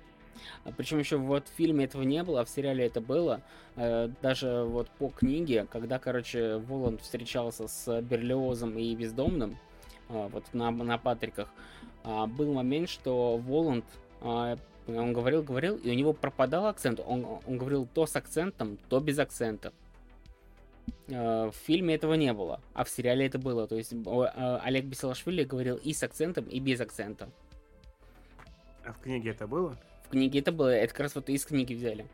А 0.63 0.71
Причем 0.71 0.99
еще 0.99 1.17
вот 1.17 1.47
в 1.47 1.51
фильме 1.55 1.85
этого 1.85 2.03
не 2.03 2.23
было, 2.23 2.41
а 2.41 2.45
в 2.45 2.49
сериале 2.49 2.85
это 2.85 3.01
было. 3.01 3.41
Э, 3.75 4.09
даже 4.21 4.63
вот 4.63 4.89
по 4.89 5.09
книге, 5.09 5.67
когда, 5.71 5.99
короче, 5.99 6.57
Воланд 6.57 7.01
встречался 7.01 7.67
с 7.67 8.01
Берлиозом 8.01 8.77
и 8.77 8.95
Бездомным, 8.95 9.57
э, 10.09 10.29
вот 10.31 10.45
на, 10.53 10.71
на 10.71 10.97
Патриках, 10.97 11.49
а, 12.03 12.25
был 12.27 12.53
момент, 12.53 12.89
что 12.89 13.37
Воланд 13.37 13.85
а, 14.21 14.57
он 14.87 15.13
говорил, 15.13 15.43
говорил, 15.43 15.77
и 15.77 15.89
у 15.91 15.93
него 15.93 16.13
пропадал 16.13 16.65
акцент. 16.65 16.99
Он, 17.05 17.39
он 17.45 17.57
говорил 17.57 17.87
то 17.93 18.05
с 18.05 18.15
акцентом, 18.15 18.77
то 18.89 18.99
без 18.99 19.19
акцента. 19.19 19.73
Э, 21.07 21.51
в 21.51 21.55
фильме 21.55 21.95
этого 21.95 22.15
не 22.15 22.33
было, 22.33 22.61
а 22.73 22.83
в 22.83 22.89
сериале 22.89 23.25
это 23.25 23.37
было. 23.37 23.67
То 23.67 23.75
есть 23.75 23.93
Олег 23.93 24.85
Бесилашвили 24.85 25.43
говорил 25.43 25.77
и 25.77 25.93
с 25.93 26.03
акцентом, 26.03 26.45
и 26.45 26.59
без 26.59 26.81
акцента. 26.81 27.29
А 28.83 28.93
в 28.93 28.99
книге 28.99 29.31
это 29.31 29.47
было? 29.47 29.77
Книге 30.11 30.39
это 30.39 30.51
было, 30.51 30.67
это 30.67 30.93
как 30.93 31.01
раз 31.01 31.15
вот 31.15 31.29
из 31.29 31.45
книги 31.45 31.73
взяли. 31.73 32.05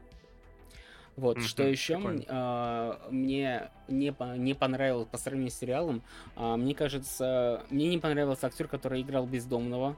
Вот, 1.15 1.37
mm-hmm, 1.37 1.41
что 1.41 1.63
еще 1.63 1.99
а, 2.27 3.07
мне 3.09 3.71
не, 3.87 4.13
не 4.37 4.53
понравилось 4.53 5.07
по 5.07 5.17
сравнению 5.17 5.49
с 5.49 5.55
сериалом, 5.55 6.03
а, 6.35 6.57
мне 6.57 6.75
кажется, 6.75 7.63
мне 7.71 7.87
не 7.89 7.97
понравился 7.97 8.45
актер, 8.45 8.67
который 8.67 9.01
играл 9.01 9.25
бездомного. 9.25 9.97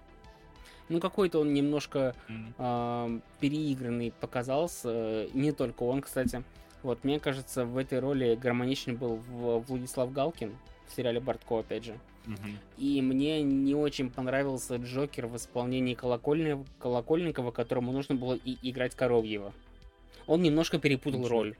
Ну, 0.87 0.99
какой-то 1.01 1.41
он 1.41 1.53
немножко 1.53 2.15
mm-hmm. 2.29 2.53
а, 2.57 3.19
переигранный 3.41 4.13
показался, 4.17 5.27
не 5.33 5.51
только 5.51 5.83
он, 5.83 6.01
кстати. 6.01 6.41
Вот, 6.83 7.03
мне 7.03 7.19
кажется, 7.19 7.65
в 7.65 7.77
этой 7.77 7.99
роли 7.99 8.35
гармоничный 8.35 8.93
был 8.93 9.17
Владислав 9.17 10.13
Галкин 10.13 10.55
в 10.87 10.95
сериале 10.95 11.19
Бортко, 11.19 11.59
опять 11.59 11.83
же. 11.83 11.99
И 12.77 13.01
мне 13.01 13.41
не 13.41 13.75
очень 13.75 14.09
понравился 14.09 14.75
Джокер 14.75 15.27
в 15.27 15.35
исполнении 15.35 15.93
Колокольни... 15.93 16.63
Колокольникова, 16.79 17.51
которому 17.51 17.91
нужно 17.91 18.15
было 18.15 18.33
и 18.33 18.57
играть 18.61 18.95
Коровьева. 18.95 19.53
Он 20.27 20.41
немножко 20.41 20.79
перепутал 20.79 21.21
Ничего. 21.21 21.35
роль. 21.35 21.55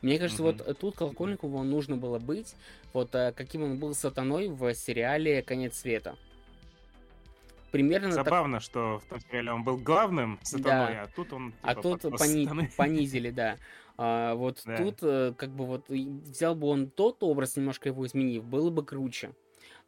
Мне 0.00 0.18
кажется, 0.18 0.42
угу. 0.42 0.52
вот 0.52 0.78
тут 0.78 0.96
Колокольникову 0.96 1.62
нужно 1.62 1.96
было 1.96 2.18
быть, 2.18 2.54
вот 2.92 3.14
э, 3.14 3.32
каким 3.32 3.62
он 3.62 3.78
был 3.78 3.94
сатаной 3.94 4.48
в 4.48 4.74
сериале 4.74 5.42
«Конец 5.42 5.78
света». 5.78 6.16
Примерно 7.70 8.12
Забавно, 8.12 8.58
так... 8.58 8.64
что 8.64 8.98
в 8.98 9.08
том 9.08 9.20
сериале 9.20 9.52
он 9.52 9.64
был 9.64 9.78
главным 9.78 10.38
сатаной, 10.42 10.94
да. 10.94 11.02
а 11.02 11.06
тут 11.06 11.32
он 11.32 11.54
а 11.62 11.74
типа, 11.74 11.94
А 11.94 11.98
тут 11.98 12.18
пони... 12.18 12.70
понизили, 12.76 13.30
да. 13.30 13.56
А, 13.96 14.34
вот 14.34 14.60
да. 14.66 14.76
тут 14.76 14.98
э, 15.02 15.32
как 15.36 15.50
бы 15.50 15.64
вот 15.64 15.88
взял 15.88 16.54
бы 16.54 16.66
он 16.66 16.90
тот 16.90 17.22
образ, 17.22 17.56
немножко 17.56 17.88
его 17.88 18.04
изменив, 18.06 18.44
было 18.44 18.70
бы 18.70 18.84
круче. 18.84 19.32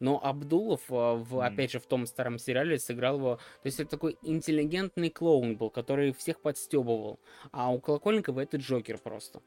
Но 0.01 0.21
Абдулов, 0.23 0.83
а, 0.91 1.15
в, 1.15 1.45
опять 1.45 1.73
же, 1.73 1.79
в 1.79 1.87
том 1.87 2.07
старом 2.07 2.39
сериале 2.39 2.79
сыграл 2.79 3.19
его... 3.19 3.37
То 3.37 3.66
есть 3.66 3.81
это 3.81 3.91
такой 3.91 4.16
интеллигентный 4.23 5.11
клоун 5.11 5.57
был, 5.57 5.71
который 5.71 6.12
всех 6.12 6.41
подстебывал. 6.41 7.19
А 7.53 7.73
у 7.73 7.81
Колокольникова 7.81 8.41
это 8.41 8.57
Джокер 8.57 8.99
просто. 8.99 9.41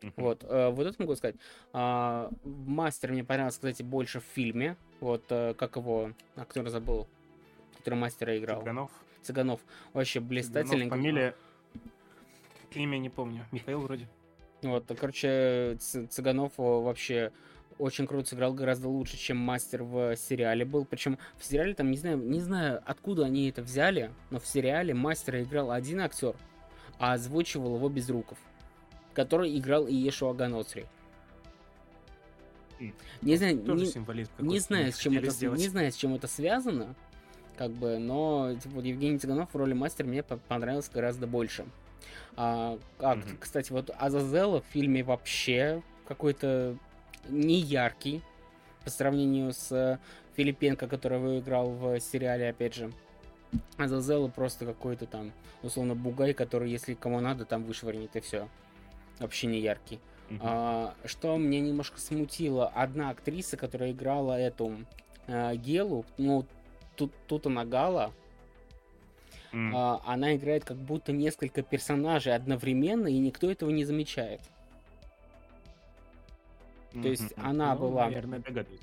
Uh-huh. 0.00 0.12
Вот, 0.16 0.44
э, 0.44 0.70
вот 0.70 0.86
это 0.86 1.00
могу 1.00 1.16
сказать. 1.16 1.36
А, 1.72 2.30
мастер 2.44 3.12
мне 3.12 3.24
понравился, 3.24 3.58
кстати, 3.58 3.82
больше 3.82 4.20
в 4.20 4.24
фильме. 4.24 4.76
Вот, 5.00 5.24
э, 5.30 5.54
как 5.54 5.76
его 5.76 6.12
актер 6.36 6.68
забыл, 6.68 7.08
который 7.78 7.94
мастера 7.94 8.36
играл. 8.36 8.60
Цыганов. 8.60 8.90
Цыганов. 9.22 9.60
Вообще 9.94 10.20
блистательный. 10.20 10.84
Цыганов, 10.84 10.98
фамилия 10.98 11.34
Имя 12.76 12.98
не 12.98 13.08
помню. 13.08 13.46
Михаил 13.52 13.80
вроде. 13.80 14.06
Вот, 14.62 14.84
короче, 14.98 15.76
Цыганов 15.78 16.52
вообще 16.56 17.32
очень 17.78 18.06
круто 18.06 18.28
сыграл, 18.28 18.54
гораздо 18.54 18.88
лучше, 18.88 19.16
чем 19.16 19.36
мастер 19.36 19.82
в 19.82 20.16
сериале 20.16 20.64
был. 20.64 20.84
Причем 20.84 21.18
в 21.38 21.44
сериале 21.44 21.74
там, 21.74 21.90
не 21.90 21.96
знаю, 21.96 22.18
не 22.18 22.40
знаю, 22.40 22.82
откуда 22.84 23.26
они 23.26 23.48
это 23.48 23.62
взяли, 23.62 24.10
но 24.30 24.38
в 24.38 24.46
сериале 24.46 24.94
мастера 24.94 25.42
играл 25.42 25.70
один 25.70 26.00
актер, 26.00 26.34
а 26.98 27.12
озвучивал 27.12 27.76
его 27.76 27.88
Безруков, 27.88 28.38
который 29.14 29.56
играл 29.56 29.86
и 29.86 29.94
Иешуа 29.94 30.32
Ганоцри. 30.32 30.86
Не 33.22 33.36
знаю, 33.36 33.56
не, 33.56 34.44
не 34.44 34.58
знаю, 34.58 34.92
с 34.92 34.98
чем 34.98 35.16
это, 35.16 35.26
не 35.26 35.68
знаю, 35.68 35.92
с 35.92 35.96
чем 35.96 36.14
это 36.14 36.28
связано, 36.28 36.94
как 37.56 37.70
бы, 37.70 37.98
но 37.98 38.54
типа, 38.62 38.80
Евгений 38.80 39.18
Цыганов 39.18 39.54
в 39.54 39.56
роли 39.56 39.72
мастера 39.72 40.06
мне 40.06 40.22
понравился 40.22 40.92
гораздо 40.92 41.26
больше. 41.26 41.64
А, 42.36 42.78
а 42.98 43.16
mm-hmm. 43.16 43.38
кстати, 43.40 43.72
вот 43.72 43.90
Азазела 43.98 44.60
в 44.60 44.66
фильме 44.66 45.02
вообще 45.02 45.82
какой-то 46.06 46.76
не 47.28 47.58
яркий 47.58 48.22
по 48.84 48.90
сравнению 48.90 49.52
с 49.52 49.98
Филипенко, 50.36 50.86
который 50.86 51.18
выиграл 51.18 51.70
в 51.70 52.00
сериале, 52.00 52.48
опять 52.48 52.74
же. 52.74 52.92
Азазела 53.76 54.28
просто 54.28 54.66
какой-то 54.66 55.06
там, 55.06 55.32
условно, 55.62 55.94
бугай, 55.94 56.34
который, 56.34 56.70
если 56.70 56.94
кому 56.94 57.20
надо, 57.20 57.44
там 57.44 57.64
вышвырнет 57.64 58.14
и 58.16 58.20
все. 58.20 58.48
Вообще 59.18 59.46
не 59.46 59.60
яркий. 59.60 59.98
Uh-huh. 60.28 60.38
А, 60.42 60.94
что 61.04 61.36
мне 61.36 61.60
немножко 61.60 62.00
смутило, 62.00 62.66
одна 62.68 63.10
актриса, 63.10 63.56
которая 63.56 63.92
играла 63.92 64.38
эту 64.38 64.76
а, 65.28 65.54
Гелу, 65.54 66.04
ну, 66.18 66.44
тут, 66.96 67.12
тут 67.28 67.46
она 67.46 67.64
Гала, 67.64 68.12
mm. 69.52 69.72
а, 69.74 70.02
она 70.04 70.34
играет 70.34 70.64
как 70.64 70.76
будто 70.76 71.12
несколько 71.12 71.62
персонажей 71.62 72.34
одновременно, 72.34 73.06
и 73.06 73.18
никто 73.18 73.50
этого 73.50 73.70
не 73.70 73.84
замечает. 73.84 74.40
Mm-hmm. 76.92 77.02
То 77.02 77.08
есть 77.08 77.34
она 77.36 77.74
ну, 77.74 77.80
была... 77.80 78.06
Наверное, 78.06 78.38
догадываюсь. 78.40 78.80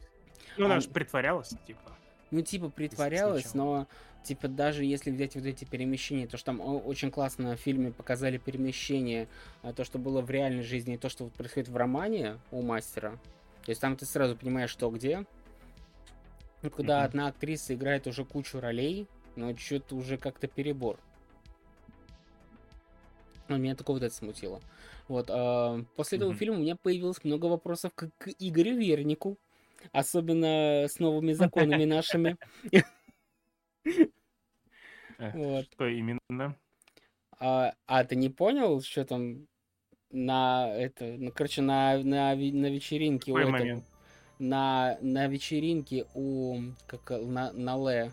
Ну, 0.57 0.65
она, 0.65 0.75
она 0.75 0.81
же 0.81 0.89
притворялась, 0.89 1.53
типа. 1.65 1.97
Ну, 2.31 2.41
типа, 2.41 2.69
притворялась, 2.69 3.53
но 3.53 3.87
типа 4.23 4.47
даже 4.47 4.85
если 4.85 5.11
взять 5.11 5.35
вот 5.35 5.45
эти 5.45 5.65
перемещения, 5.65 6.27
то 6.27 6.37
что 6.37 6.47
там 6.47 6.61
очень 6.61 7.11
классно 7.11 7.55
в 7.55 7.59
фильме 7.59 7.91
показали 7.91 8.37
перемещение, 8.37 9.27
а, 9.61 9.73
то, 9.73 9.83
что 9.83 9.99
было 9.99 10.21
в 10.21 10.31
реальной 10.31 10.63
жизни, 10.63 10.95
и 10.95 10.97
то, 10.97 11.09
что 11.09 11.25
вот 11.25 11.33
происходит 11.33 11.69
в 11.69 11.77
романе 11.77 12.39
у 12.51 12.61
мастера. 12.61 13.19
То 13.65 13.69
есть 13.69 13.81
там 13.81 13.95
ты 13.95 14.05
сразу 14.05 14.35
понимаешь, 14.35 14.69
что 14.69 14.89
где. 14.89 15.25
Ну, 16.61 16.69
когда 16.69 17.01
mm-hmm. 17.01 17.05
одна 17.05 17.27
актриса 17.27 17.75
играет 17.75 18.07
уже 18.07 18.25
кучу 18.25 18.59
ролей, 18.59 19.07
но 19.35 19.55
что-то 19.55 19.95
уже 19.95 20.17
как-то 20.17 20.47
перебор. 20.47 20.99
Ну, 23.53 23.63
меня 23.63 23.75
такого 23.75 23.97
вот 23.97 24.03
это 24.03 24.15
смутило. 24.15 24.61
Вот, 25.07 25.29
э, 25.29 25.83
после 25.95 26.17
этого 26.17 26.31
mm-hmm. 26.31 26.37
фильма 26.37 26.57
у 26.57 26.61
меня 26.61 26.75
появилось 26.75 27.23
много 27.23 27.45
вопросов 27.45 27.93
к, 27.93 28.09
к 28.17 28.29
Игорю 28.39 28.77
Вернику, 28.77 29.37
особенно 29.91 30.87
с 30.87 30.99
новыми 30.99 31.33
законами 31.33 31.85
нашими. 31.85 32.37
Вот. 35.19 35.65
Что 35.71 35.87
именно? 35.87 36.57
А, 37.39 37.73
а 37.85 38.03
ты 38.03 38.15
не 38.15 38.29
понял, 38.29 38.81
что 38.81 39.05
там 39.05 39.47
на 40.11 40.69
это, 40.75 41.05
ну, 41.17 41.31
короче, 41.31 41.61
на, 41.61 41.97
на, 41.99 42.35
на 42.35 42.69
вечеринке 42.69 43.31
у 43.31 43.37
момент? 43.37 43.83
на, 44.39 44.97
на 45.01 45.27
вечеринке 45.27 46.05
у 46.13 46.59
как 46.87 47.09
на, 47.11 47.51
на 47.53 47.77
Ле, 47.77 48.11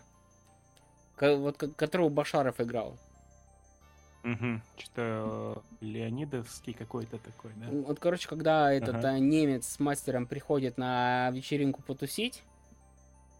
вот 1.19 1.57
которого 1.57 2.09
Башаров 2.09 2.59
играл. 2.61 2.97
Угу. 4.23 4.61
Что 4.77 5.63
Леонидовский 5.79 6.73
какой-то 6.73 7.17
такой, 7.17 7.51
да? 7.55 7.67
Вот, 7.69 7.99
короче, 7.99 8.27
когда 8.27 8.71
этот 8.71 8.95
ага. 8.95 9.17
немец 9.17 9.67
с 9.67 9.79
мастером 9.79 10.27
приходит 10.27 10.77
на 10.77 11.31
вечеринку 11.31 11.81
потусить, 11.81 12.43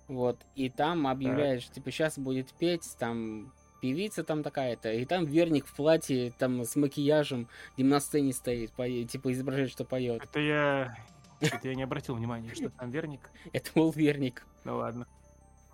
вот, 0.07 0.39
и 0.55 0.69
там 0.69 1.07
объявляешь, 1.07 1.65
так. 1.65 1.75
типа, 1.75 1.91
сейчас 1.91 2.17
будет 2.17 2.51
петь, 2.53 2.95
там, 2.97 3.53
певица 3.81 4.23
там 4.23 4.43
такая-то, 4.43 4.91
и 4.91 5.05
там 5.05 5.25
верник 5.25 5.67
в 5.67 5.75
платье, 5.75 6.33
там, 6.37 6.63
с 6.63 6.75
макияжем, 6.75 7.47
на 7.77 7.99
сцене 7.99 8.33
стоит, 8.33 8.71
по, 8.71 8.87
типа, 8.87 9.31
изображает, 9.31 9.69
что 9.69 9.85
поет. 9.85 10.23
Это 10.23 10.39
я... 10.39 10.95
Это 11.39 11.67
я 11.67 11.75
не 11.75 11.83
обратил 11.83 12.15
внимания, 12.15 12.53
что 12.53 12.69
там 12.69 12.91
верник. 12.91 13.31
Это 13.53 13.71
был 13.73 13.91
верник. 13.91 14.45
Ну 14.63 14.77
ладно. 14.77 15.07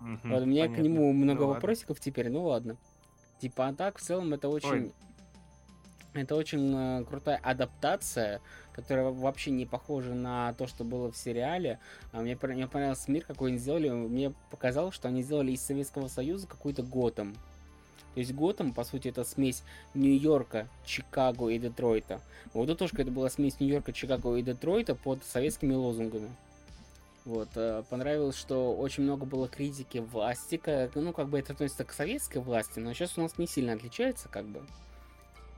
Вот, 0.00 0.42
у 0.42 0.46
меня 0.46 0.66
к 0.68 0.78
нему 0.78 1.12
много 1.12 1.42
ну 1.42 1.48
вопросиков 1.48 2.00
теперь, 2.00 2.30
ну 2.30 2.44
ладно. 2.44 2.78
Типа, 3.38 3.68
а 3.68 3.72
так, 3.72 3.98
в 3.98 4.02
целом, 4.02 4.34
это 4.34 4.48
очень... 4.48 4.92
Это 6.14 6.34
очень 6.34 6.74
э, 6.74 7.04
крутая 7.04 7.38
адаптация, 7.42 8.40
которая 8.72 9.10
вообще 9.10 9.50
не 9.50 9.66
похожа 9.66 10.14
на 10.14 10.54
то, 10.54 10.66
что 10.66 10.82
было 10.82 11.12
в 11.12 11.16
сериале. 11.16 11.78
А 12.12 12.22
мне, 12.22 12.36
мне 12.40 12.66
понравился 12.66 13.10
мир, 13.10 13.24
какой 13.24 13.50
они 13.50 13.58
сделали. 13.58 13.90
Мне 13.90 14.32
показалось, 14.50 14.94
что 14.94 15.08
они 15.08 15.22
сделали 15.22 15.52
из 15.52 15.60
Советского 15.60 16.08
Союза 16.08 16.46
какой-то 16.46 16.82
Готэм. 16.82 17.34
То 18.14 18.20
есть 18.20 18.32
Готэм, 18.34 18.72
по 18.72 18.84
сути, 18.84 19.08
это 19.08 19.22
смесь 19.22 19.62
Нью-Йорка, 19.94 20.66
Чикаго 20.84 21.50
и 21.50 21.58
Детройта. 21.58 22.20
Вот 22.54 22.64
это 22.68 22.76
тоже 22.76 22.94
это 22.96 23.10
была 23.12 23.30
смесь 23.30 23.60
Нью-Йорка, 23.60 23.92
Чикаго 23.92 24.34
и 24.36 24.42
Детройта 24.42 24.94
под 24.96 25.22
советскими 25.24 25.74
лозунгами. 25.74 26.30
Вот, 27.28 27.50
э, 27.56 27.82
понравилось, 27.90 28.38
что 28.38 28.74
очень 28.74 29.02
много 29.02 29.26
было 29.26 29.48
критики 29.48 29.98
власти, 29.98 30.58
ну, 30.94 31.12
как 31.12 31.28
бы 31.28 31.38
это 31.38 31.52
относится 31.52 31.84
к 31.84 31.92
советской 31.92 32.38
власти, 32.38 32.78
но 32.78 32.94
сейчас 32.94 33.18
у 33.18 33.20
нас 33.20 33.36
не 33.36 33.46
сильно 33.46 33.74
отличается, 33.74 34.30
как 34.30 34.46
бы. 34.46 34.62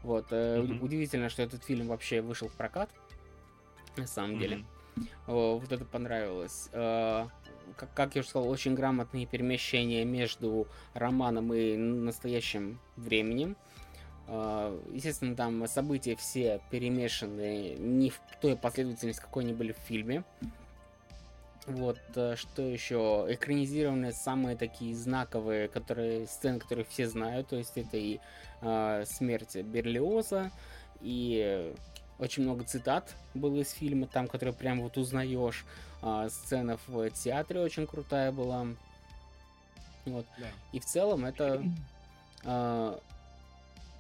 Вот, 0.02 0.32
mm-hmm. 0.32 0.80
удивительно, 0.80 1.28
что 1.28 1.42
этот 1.42 1.62
фильм 1.62 1.86
вообще 1.86 2.22
вышел 2.22 2.48
в 2.48 2.55
прокат, 2.55 2.90
на 3.97 4.09
самом 4.09 4.32
mm-hmm. 4.32 4.38
деле. 4.40 4.64
Вот 5.28 5.70
это 5.70 5.84
понравилось. 5.84 6.70
Э, 6.72 7.28
как, 7.76 7.94
как 7.94 8.16
я 8.16 8.22
уже 8.22 8.30
сказал, 8.30 8.51
очень 8.51 8.74
грамотные 8.74 9.26
перемещения 9.26 10.05
между 10.05 10.66
романом 10.94 11.55
и 11.55 11.76
настоящим 11.76 12.80
временем. 12.97 13.56
Естественно, 14.26 15.36
там 15.36 15.66
события 15.68 16.16
все 16.16 16.60
перемешаны 16.70 17.76
не 17.78 18.10
в 18.10 18.20
той 18.40 18.56
последовательности, 18.56 19.20
какой 19.20 19.44
они 19.44 19.52
были 19.52 19.72
в 19.72 19.78
фильме. 19.78 20.24
Вот, 21.66 21.99
э, 22.15 22.37
что 22.37 22.62
еще? 22.62 23.27
Экранизированные 23.28 24.12
самые 24.12 24.57
такие 24.57 24.95
знаковые, 24.95 25.69
которые, 25.69 26.27
сцены, 26.27 26.59
которые 26.59 26.85
все 26.87 27.09
знают, 27.09 27.49
то 27.49 27.57
есть 27.57 27.77
это 27.77 27.97
и 27.97 28.19
э, 28.62 29.05
смерть 29.07 29.57
Берлиоза, 29.57 30.51
и 31.01 31.74
очень 32.19 32.43
много 32.43 32.65
цитат 32.65 33.15
было 33.35 33.57
из 33.57 33.70
фильма, 33.70 34.07
там, 34.07 34.28
которые 34.28 34.55
прям 34.55 34.82
вот 34.82 34.97
узнаешь. 34.99 35.65
Э, 36.03 36.28
сцена 36.31 36.78
в 36.87 37.11
театре 37.11 37.61
очень 37.61 37.87
крутая 37.87 38.32
была. 38.32 38.66
Вот. 40.07 40.27
Да. 40.39 40.47
И 40.73 40.81
в 40.81 40.85
целом 40.85 41.24
это 41.24 41.62
э, 42.45 42.99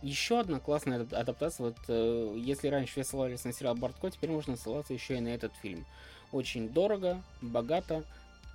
еще 0.02 0.40
одна 0.40 0.60
классная 0.60 1.00
адаптация. 1.12 1.66
Вот 1.66 1.76
э, 1.88 2.34
если 2.38 2.68
раньше 2.68 2.92
все 2.92 3.04
ссылались 3.04 3.44
на 3.44 3.52
сериал 3.52 3.74
Бартко, 3.74 4.10
теперь 4.10 4.30
можно 4.30 4.56
ссылаться 4.56 4.92
еще 4.92 5.16
и 5.16 5.20
на 5.20 5.28
этот 5.28 5.52
фильм. 5.62 5.86
Очень 6.32 6.68
дорого, 6.68 7.22
богато, 7.40 8.04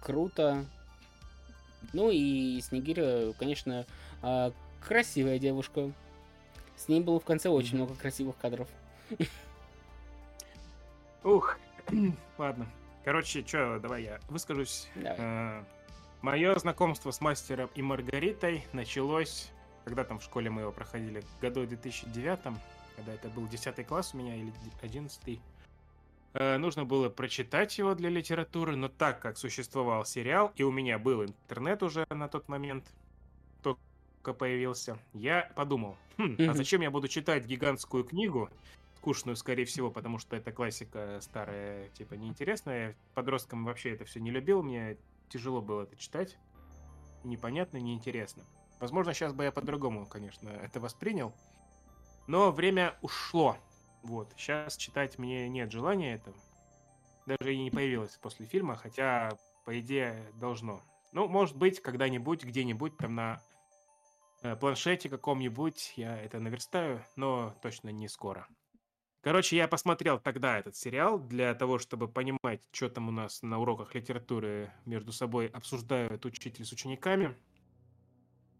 круто. 0.01 0.65
Ну 1.93 2.09
и 2.11 2.59
Снегиря, 2.61 3.33
конечно, 3.33 3.85
а, 4.21 4.51
красивая 4.81 5.39
девушка. 5.39 5.91
С 6.77 6.87
ней 6.87 7.01
было 7.01 7.19
в 7.19 7.25
конце 7.25 7.49
очень 7.49 7.75
много 7.75 7.95
красивых 7.95 8.37
кадров. 8.37 8.67
Ух, 11.23 11.57
ладно. 12.37 12.67
Короче, 13.03 13.45
что, 13.45 13.79
давай 13.79 14.03
я 14.03 14.19
выскажусь. 14.29 14.87
А, 15.03 15.63
Мое 16.25 16.57
знакомство 16.57 17.11
с 17.11 17.21
мастером 17.21 17.69
и 17.75 17.83
Маргаритой 17.83 18.65
началось, 18.73 19.51
когда 19.83 20.03
там 20.03 20.17
в 20.17 20.23
школе 20.23 20.49
мы 20.49 20.61
его 20.61 20.71
проходили, 20.71 21.23
году 21.39 21.67
2009, 21.67 22.39
когда 22.95 23.13
это 23.13 23.29
был 23.29 23.47
10 23.47 23.85
класс 23.85 24.15
у 24.15 24.17
меня 24.17 24.35
или 24.35 24.51
11. 24.81 25.39
Э, 26.37 26.57
нужно 26.57 26.83
было 26.83 27.07
прочитать 27.07 27.77
его 27.77 27.95
для 27.95 28.09
литературы, 28.09 28.75
но 28.75 28.89
так 28.89 29.21
как 29.21 29.37
существовал 29.37 30.03
сериал, 30.03 30.51
и 30.57 30.63
у 30.63 30.71
меня 30.71 30.99
был 30.99 31.23
интернет 31.23 31.81
уже 31.81 32.05
на 32.09 32.27
тот 32.27 32.49
момент, 32.49 32.85
только 33.61 34.33
появился, 34.37 34.99
я 35.13 35.49
подумал, 35.55 35.95
хм, 36.17 36.35
а 36.39 36.53
зачем 36.53 36.81
я 36.81 36.91
буду 36.91 37.07
читать 37.07 37.45
гигантскую 37.45 38.03
книгу, 38.03 38.49
скучную, 38.97 39.37
скорее 39.37 39.63
всего, 39.63 39.89
потому 39.89 40.17
что 40.17 40.35
это 40.35 40.51
классика 40.51 41.19
старая, 41.21 41.87
типа, 41.89 42.15
неинтересная. 42.15 42.97
Подросткам 43.13 43.63
вообще 43.63 43.91
это 43.91 44.03
все 44.03 44.19
не 44.19 44.31
любил, 44.31 44.61
мне 44.61 44.97
тяжело 45.29 45.61
было 45.61 45.83
это 45.83 45.95
читать. 45.95 46.37
Непонятно, 47.23 47.77
неинтересно. 47.77 48.43
Возможно, 48.81 49.13
сейчас 49.13 49.31
бы 49.31 49.45
я 49.45 49.53
по-другому, 49.53 50.05
конечно, 50.05 50.49
это 50.49 50.81
воспринял. 50.81 51.33
Но 52.27 52.51
время 52.51 52.97
ушло. 53.01 53.57
Вот, 54.05 54.31
сейчас 54.37 54.77
читать 54.77 55.17
мне 55.17 55.49
нет 55.49 55.71
желания 55.71 56.13
этого. 56.13 56.37
Даже 57.25 57.55
и 57.55 57.57
не 57.57 57.71
появилось 57.71 58.15
после 58.21 58.45
фильма, 58.45 58.75
хотя, 58.75 59.31
по 59.65 59.79
идее, 59.79 60.31
должно. 60.35 60.83
Ну, 61.11 61.27
может 61.27 61.57
быть, 61.57 61.81
когда-нибудь, 61.81 62.43
где-нибудь 62.43 62.97
там 62.97 63.15
на 63.15 63.41
э, 64.43 64.55
планшете 64.57 65.09
каком-нибудь 65.09 65.93
я 65.95 66.21
это 66.21 66.39
наверстаю, 66.39 67.03
но 67.15 67.55
точно 67.63 67.89
не 67.89 68.07
скоро. 68.07 68.47
Короче, 69.21 69.57
я 69.57 69.67
посмотрел 69.67 70.19
тогда 70.19 70.59
этот 70.59 70.75
сериал 70.75 71.17
для 71.17 71.55
того, 71.55 71.79
чтобы 71.79 72.07
понимать, 72.07 72.61
что 72.71 72.89
там 72.89 73.07
у 73.07 73.11
нас 73.11 73.41
на 73.41 73.57
уроках 73.59 73.95
литературы 73.95 74.71
между 74.85 75.11
собой 75.11 75.47
обсуждают 75.47 76.23
учитель 76.25 76.63
с 76.63 76.71
учениками. 76.71 77.35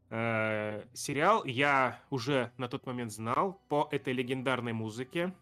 Э, 0.10 0.84
сериал 0.94 1.44
я 1.46 2.00
уже 2.10 2.52
на 2.58 2.68
тот 2.68 2.86
момент 2.86 3.12
знал 3.12 3.60
по 3.70 3.88
этой 3.92 4.14
легендарной 4.14 4.74
музыке. 4.74 5.34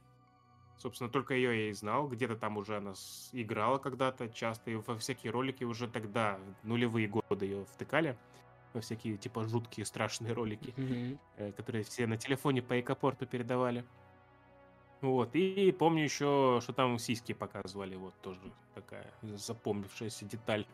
Собственно, 0.78 1.10
только 1.10 1.34
ее 1.34 1.66
я 1.66 1.70
и 1.70 1.74
знал. 1.74 2.08
Где-то 2.08 2.36
там 2.36 2.58
уже 2.58 2.78
она 2.78 2.94
играла 3.32 3.78
когда-то 3.78 4.30
часто. 4.30 4.72
И 4.72 4.76
во 4.76 4.98
всякие 4.98 5.32
ролики 5.32 5.64
уже 5.64 5.88
тогда, 5.88 6.40
нулевые 6.64 7.08
годы 7.08 7.46
ее 7.46 7.66
втыкали. 7.66 8.18
Во 8.74 8.82
всякие, 8.82 9.18
типа, 9.18 9.44
жуткие, 9.46 9.86
страшные 9.86 10.34
ролики, 10.34 10.74
mm-hmm. 10.76 11.54
которые 11.54 11.84
все 11.84 12.08
на 12.08 12.18
телефоне 12.18 12.64
по 12.64 12.80
экопорту 12.80 13.28
передавали. 13.28 13.86
Вот, 15.04 15.36
и 15.36 15.74
помню 15.74 16.06
еще, 16.06 16.62
что 16.64 16.72
там 16.72 16.98
сиськи 16.98 17.34
показывали, 17.34 17.96
вот 17.96 18.14
тоже 18.22 18.40
такая 18.74 19.12
запомнившаяся 19.22 20.24
деталь. 20.24 20.66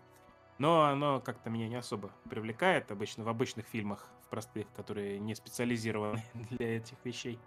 Но 0.59 0.83
оно 0.83 1.19
как-то 1.19 1.49
меня 1.49 1.67
не 1.67 1.75
особо 1.75 2.11
привлекает, 2.29 2.91
обычно 2.91 3.23
в 3.23 3.29
обычных 3.29 3.65
фильмах, 3.65 4.07
в 4.25 4.29
простых, 4.29 4.67
которые 4.75 5.19
не 5.19 5.33
специализированы 5.33 6.23
для 6.51 6.77
этих 6.77 6.97
вещей. 7.03 7.39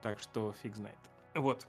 Так 0.00 0.20
что 0.20 0.54
фиг 0.62 0.74
знает. 0.74 0.98
Вот. 1.34 1.66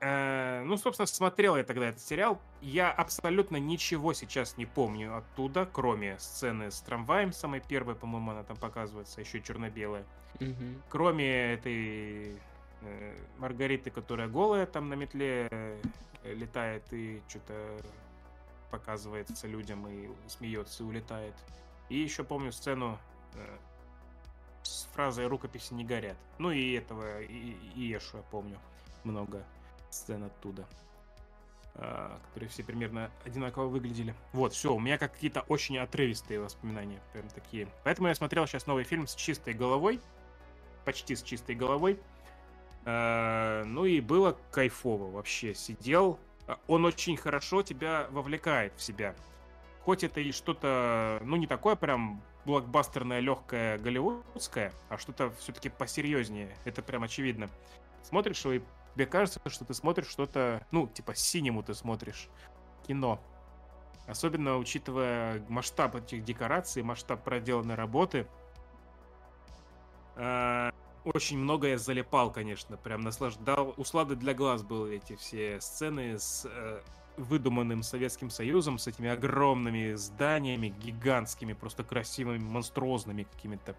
Э, 0.00 0.62
ну, 0.64 0.76
собственно, 0.76 1.06
смотрел 1.06 1.56
я 1.56 1.62
тогда 1.62 1.86
этот 1.86 2.00
сериал. 2.00 2.40
Я 2.60 2.90
абсолютно 2.90 3.58
ничего 3.58 4.12
сейчас 4.14 4.56
не 4.56 4.66
помню 4.66 5.16
оттуда, 5.16 5.68
кроме 5.70 6.18
сцены 6.18 6.70
с 6.70 6.80
трамваем, 6.80 7.32
самой 7.32 7.60
первой, 7.60 7.94
по-моему, 7.94 8.32
она 8.32 8.42
там 8.42 8.56
показывается, 8.56 9.20
еще 9.20 9.40
черно-белая. 9.40 10.04
Угу. 10.40 10.82
Кроме 10.88 11.52
этой 11.52 12.40
Э, 12.84 13.14
Маргариты, 13.38 13.90
которая 13.90 14.28
голая 14.28 14.66
там 14.66 14.88
на 14.88 14.94
метле 14.94 15.48
э, 15.50 15.80
летает 16.24 16.82
и 16.92 17.22
что-то 17.28 17.54
показывается 18.72 19.46
людям 19.46 19.86
и 19.86 20.10
смеется 20.26 20.82
и 20.82 20.86
улетает. 20.86 21.34
И 21.90 21.98
еще 21.98 22.24
помню 22.24 22.50
сцену 22.50 22.98
э, 23.34 23.58
с 24.62 24.88
фразой 24.94 25.26
«рукописи 25.26 25.74
не 25.74 25.84
горят». 25.84 26.16
Ну 26.38 26.50
и 26.50 26.72
этого, 26.72 27.20
и, 27.20 27.56
и 27.76 27.82
Ешу 27.82 28.16
я 28.16 28.22
помню 28.24 28.58
много 29.04 29.44
сцен 29.90 30.24
оттуда, 30.24 30.66
э, 31.74 32.18
которые 32.28 32.48
все 32.48 32.64
примерно 32.64 33.10
одинаково 33.26 33.66
выглядели. 33.66 34.14
Вот, 34.32 34.54
все, 34.54 34.74
у 34.74 34.80
меня 34.80 34.96
какие-то 34.96 35.42
очень 35.42 35.76
отрывистые 35.78 36.40
воспоминания, 36.40 37.00
прям 37.12 37.28
такие. 37.28 37.68
Поэтому 37.84 38.08
я 38.08 38.14
смотрел 38.14 38.46
сейчас 38.46 38.66
новый 38.66 38.84
фильм 38.84 39.06
с 39.06 39.14
чистой 39.14 39.52
головой, 39.52 40.00
почти 40.86 41.14
с 41.14 41.22
чистой 41.22 41.54
головой. 41.54 42.00
Э, 42.86 43.64
ну 43.66 43.84
и 43.84 44.00
было 44.00 44.38
кайфово 44.50 45.10
вообще. 45.10 45.54
Сидел. 45.54 46.18
Э, 46.46 46.56
он 46.66 46.84
очень 46.84 47.16
хорошо 47.16 47.62
тебя 47.62 48.06
вовлекает 48.10 48.72
в 48.76 48.82
себя. 48.82 49.14
Хоть 49.80 50.04
это 50.04 50.20
и 50.20 50.30
что-то, 50.32 51.20
ну 51.24 51.36
не 51.36 51.46
такое 51.46 51.74
прям 51.74 52.22
блокбастерное, 52.44 53.20
легкое, 53.20 53.78
голливудское, 53.78 54.72
а 54.88 54.98
что-то 54.98 55.30
все-таки 55.38 55.68
посерьезнее. 55.68 56.56
Это 56.64 56.82
прям 56.82 57.02
очевидно. 57.02 57.50
Смотришь 58.02 58.44
и 58.46 58.62
тебе 58.94 59.06
кажется, 59.06 59.40
что 59.46 59.64
ты 59.64 59.74
смотришь 59.74 60.08
что-то, 60.08 60.64
ну, 60.70 60.86
типа 60.86 61.14
синему 61.14 61.62
ты 61.62 61.74
смотришь 61.74 62.28
кино. 62.86 63.20
Особенно 64.06 64.58
учитывая 64.58 65.44
масштаб 65.48 65.94
этих 65.94 66.24
декораций, 66.24 66.82
масштаб 66.82 67.22
проделанной 67.22 67.76
работы. 67.76 68.26
Э, 70.16 70.70
очень 71.04 71.38
многое 71.38 71.78
залипал, 71.78 72.32
конечно, 72.32 72.76
прям 72.76 73.00
наслаждал. 73.02 73.74
Услады 73.76 74.16
для 74.16 74.34
глаз 74.34 74.62
были 74.62 74.96
эти 74.96 75.16
все 75.16 75.60
сцены 75.60 76.18
с 76.18 76.46
э, 76.48 76.80
выдуманным 77.16 77.82
Советским 77.82 78.30
Союзом, 78.30 78.78
с 78.78 78.86
этими 78.86 79.10
огромными 79.10 79.94
зданиями, 79.94 80.68
гигантскими, 80.68 81.52
просто 81.52 81.84
красивыми, 81.84 82.38
монструозными 82.38 83.24
какими-то. 83.24 83.74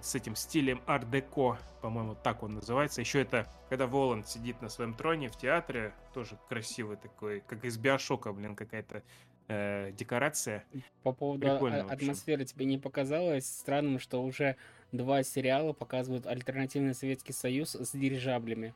С 0.00 0.14
этим 0.14 0.36
стилем 0.36 0.80
ар-деко, 0.86 1.58
по-моему, 1.80 2.14
так 2.14 2.44
он 2.44 2.54
называется. 2.54 3.00
Еще 3.00 3.20
это, 3.20 3.48
когда 3.68 3.88
Воланд 3.88 4.28
сидит 4.28 4.62
на 4.62 4.68
своем 4.68 4.94
троне 4.94 5.28
в 5.28 5.36
театре, 5.36 5.92
тоже 6.14 6.38
красивый 6.48 6.96
такой, 6.96 7.40
как 7.40 7.64
из 7.64 7.78
Биошока, 7.78 8.32
блин, 8.32 8.54
какая-то 8.54 9.02
э, 9.48 9.90
декорация. 9.92 10.64
По 11.02 11.12
поводу 11.12 11.48
Прикольно, 11.48 11.90
атмосферы 11.90 12.44
тебе 12.44 12.64
не 12.66 12.78
показалось 12.78 13.44
странным, 13.46 13.98
что 13.98 14.22
уже 14.22 14.56
два 14.92 15.22
сериала 15.22 15.72
показывают 15.72 16.26
альтернативный 16.26 16.94
Советский 16.94 17.32
Союз 17.32 17.74
с 17.74 17.92
дирижаблями. 17.92 18.74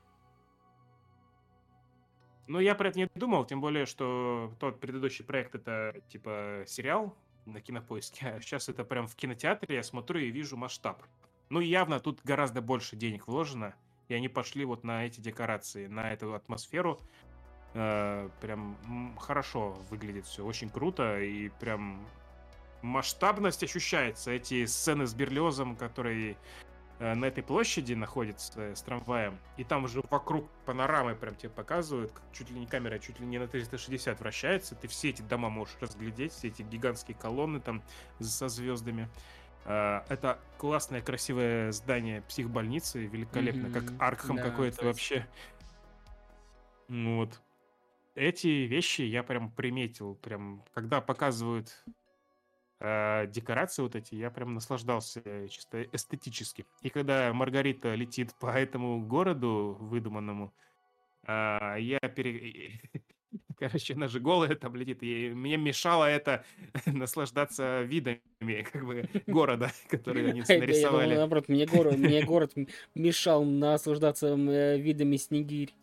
Ну, 2.48 2.60
я 2.60 2.74
про 2.74 2.88
это 2.88 2.98
не 2.98 3.08
думал, 3.14 3.44
тем 3.44 3.60
более, 3.60 3.86
что 3.86 4.52
тот 4.60 4.78
предыдущий 4.80 5.24
проект 5.24 5.54
это 5.54 5.94
типа 6.08 6.62
сериал 6.66 7.16
на 7.44 7.60
кинопоиске, 7.60 8.26
а 8.28 8.40
сейчас 8.40 8.68
это 8.68 8.84
прям 8.84 9.06
в 9.06 9.16
кинотеатре 9.16 9.76
я 9.76 9.82
смотрю 9.82 10.20
и 10.20 10.30
вижу 10.30 10.56
масштаб. 10.56 11.02
Ну, 11.48 11.60
явно 11.60 12.00
тут 12.00 12.20
гораздо 12.24 12.60
больше 12.60 12.96
денег 12.96 13.26
вложено, 13.28 13.74
и 14.08 14.14
они 14.14 14.28
пошли 14.28 14.64
вот 14.64 14.84
на 14.84 15.06
эти 15.06 15.20
декорации, 15.20 15.86
на 15.86 16.12
эту 16.12 16.34
атмосферу. 16.34 17.00
Э, 17.74 18.28
прям 18.40 19.16
хорошо 19.18 19.76
выглядит 19.90 20.26
все, 20.26 20.44
очень 20.44 20.70
круто, 20.70 21.20
и 21.20 21.48
прям 21.60 22.06
масштабность 22.82 23.62
ощущается. 23.62 24.30
Эти 24.30 24.66
сцены 24.66 25.06
с 25.06 25.14
Берлиозом, 25.14 25.76
которые 25.76 26.36
э, 26.98 27.14
на 27.14 27.26
этой 27.26 27.42
площади 27.42 27.94
находится 27.94 28.52
э, 28.60 28.74
с 28.74 28.82
трамваем, 28.82 29.38
и 29.56 29.64
там 29.64 29.84
уже 29.84 30.02
вокруг 30.10 30.48
панорамы 30.64 31.14
прям 31.14 31.34
тебе 31.34 31.50
показывают, 31.50 32.12
чуть 32.32 32.50
ли 32.50 32.60
не 32.60 32.66
камера, 32.66 32.98
чуть 32.98 33.20
ли 33.20 33.26
не 33.26 33.38
на 33.38 33.48
360 33.48 34.20
вращается, 34.20 34.74
ты 34.74 34.88
все 34.88 35.10
эти 35.10 35.22
дома 35.22 35.48
можешь 35.48 35.76
разглядеть, 35.80 36.32
все 36.32 36.48
эти 36.48 36.62
гигантские 36.62 37.16
колонны 37.16 37.60
там 37.60 37.82
со 38.20 38.48
звездами. 38.48 39.08
Э, 39.64 40.02
это 40.08 40.38
классное, 40.58 41.02
красивое 41.02 41.72
здание 41.72 42.22
психбольницы, 42.22 43.04
великолепно, 43.06 43.66
mm-hmm. 43.66 43.90
как 43.90 44.02
Аркхам 44.02 44.36
да, 44.36 44.42
какой-то 44.42 44.84
вообще. 44.84 45.26
Вот. 46.88 47.40
Эти 48.14 48.46
вещи 48.46 49.02
я 49.02 49.22
прям 49.22 49.50
приметил, 49.50 50.14
прям, 50.14 50.64
когда 50.72 51.00
показывают 51.00 51.84
э, 52.80 53.26
декорации 53.28 53.82
вот 53.82 53.96
эти, 53.96 54.14
я 54.14 54.30
прям 54.30 54.54
наслаждался 54.54 55.22
чисто 55.48 55.82
эстетически. 55.92 56.66
И 56.82 56.90
когда 56.90 57.32
Маргарита 57.32 57.94
летит 57.94 58.34
по 58.38 58.48
этому 58.48 59.04
городу 59.04 59.76
выдуманному, 59.80 60.52
э, 61.26 61.76
я 61.78 61.98
пере... 62.00 62.80
Короче, 63.58 63.94
она 63.94 64.06
же 64.08 64.20
голая 64.20 64.54
там 64.54 64.76
летит, 64.76 65.02
и 65.02 65.30
мне 65.30 65.56
мешало 65.56 66.04
это 66.04 66.44
наслаждаться 66.86 67.82
видами 67.82 68.20
как 68.70 68.84
бы 68.84 69.08
города, 69.26 69.70
которые 69.88 70.28
они 70.28 70.42
нарисовали. 70.46 71.14
Наоборот, 71.14 71.48
мне 71.48 71.66
город, 71.66 71.96
мне 71.96 72.22
город 72.22 72.52
мешал 72.94 73.44
наслаждаться 73.44 74.28
э, 74.28 74.78
видами 74.78 75.16
снегирь. 75.16 75.74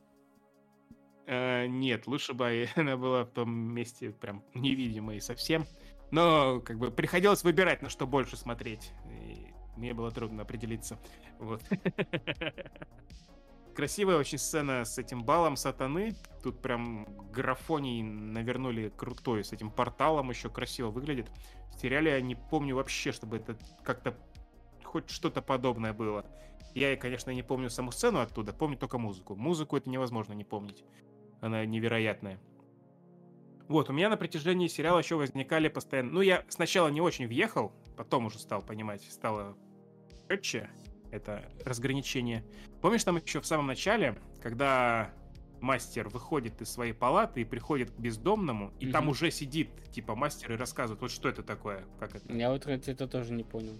Uh, 1.25 1.67
нет, 1.67 2.05
лучше 2.05 2.33
бы 2.33 2.67
она 2.75 2.97
была 2.97 3.23
в 3.23 3.29
том 3.29 3.49
месте 3.49 4.11
прям 4.11 4.43
невидимой 4.53 5.21
совсем. 5.21 5.65
Но 6.13 6.59
как 6.59 6.77
бы 6.77 6.91
приходилось 6.91 7.43
выбирать, 7.43 7.81
на 7.81 7.89
что 7.89 8.05
больше 8.05 8.37
смотреть. 8.37 8.91
И 9.09 9.47
мне 9.75 9.95
было 9.95 10.11
трудно 10.11 10.43
определиться. 10.43 10.99
Вот. 11.39 11.63
Красивая 13.75 14.17
очень 14.17 14.37
сцена 14.37 14.85
с 14.85 14.99
этим 14.99 15.23
балом 15.23 15.55
сатаны. 15.55 16.13
Тут 16.43 16.61
прям 16.61 17.07
графоний 17.31 18.03
навернули 18.03 18.89
крутой. 18.95 19.43
С 19.43 19.53
этим 19.53 19.71
порталом 19.71 20.29
еще 20.29 20.51
красиво 20.51 20.91
выглядит. 20.91 21.31
В 21.75 21.81
сериале 21.81 22.11
я 22.11 22.21
не 22.21 22.35
помню 22.35 22.75
вообще, 22.75 23.11
чтобы 23.11 23.37
это 23.37 23.57
как-то 23.83 24.15
хоть 24.83 25.09
что-то 25.09 25.41
подобное 25.41 25.93
было. 25.93 26.27
Я, 26.75 26.95
конечно, 26.95 27.31
не 27.31 27.41
помню 27.41 27.71
саму 27.71 27.91
сцену 27.91 28.19
оттуда, 28.19 28.53
помню 28.53 28.77
только 28.77 28.99
музыку. 28.99 29.35
Музыку 29.35 29.77
это 29.77 29.89
невозможно 29.89 30.33
не 30.33 30.43
помнить. 30.43 30.83
Она 31.41 31.65
невероятная. 31.65 32.39
Вот, 33.67 33.89
у 33.89 33.93
меня 33.93 34.09
на 34.09 34.17
протяжении 34.17 34.67
сериала 34.67 34.99
еще 34.99 35.15
возникали 35.15 35.67
постоянно... 35.67 36.11
Ну, 36.11 36.21
я 36.21 36.43
сначала 36.49 36.89
не 36.89 37.01
очень 37.01 37.27
въехал, 37.27 37.71
потом 37.95 38.25
уже 38.25 38.39
стал 38.39 38.61
понимать, 38.61 39.01
стало 39.03 39.55
четче 40.29 40.69
это 41.11 41.43
разграничение. 41.63 42.43
Помнишь, 42.81 43.03
там 43.03 43.17
еще 43.17 43.39
в 43.39 43.45
самом 43.45 43.67
начале, 43.67 44.17
когда 44.41 45.11
мастер 45.61 46.09
выходит 46.09 46.61
из 46.61 46.69
своей 46.69 46.93
палаты 46.93 47.41
и 47.41 47.45
приходит 47.45 47.91
к 47.91 47.99
бездомному, 47.99 48.73
и 48.79 48.85
угу. 48.85 48.93
там 48.93 49.09
уже 49.09 49.31
сидит, 49.31 49.69
типа, 49.91 50.15
мастер 50.15 50.53
и 50.53 50.55
рассказывает, 50.55 51.01
вот 51.01 51.11
что 51.11 51.29
это 51.29 51.43
такое, 51.43 51.85
как 51.99 52.15
это. 52.15 52.33
Я 52.33 52.51
вот 52.51 52.65
это 52.65 53.07
тоже 53.07 53.31
не 53.33 53.43
понял. 53.43 53.79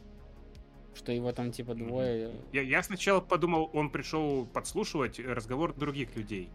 Что 0.95 1.11
его 1.11 1.31
там 1.31 1.51
типа 1.51 1.73
двое. 1.73 2.31
Я, 2.51 2.61
я 2.61 2.83
сначала 2.83 3.19
подумал, 3.19 3.69
он 3.73 3.89
пришел 3.89 4.45
подслушивать 4.45 5.19
разговор 5.19 5.73
других 5.73 6.15
людей. 6.15 6.49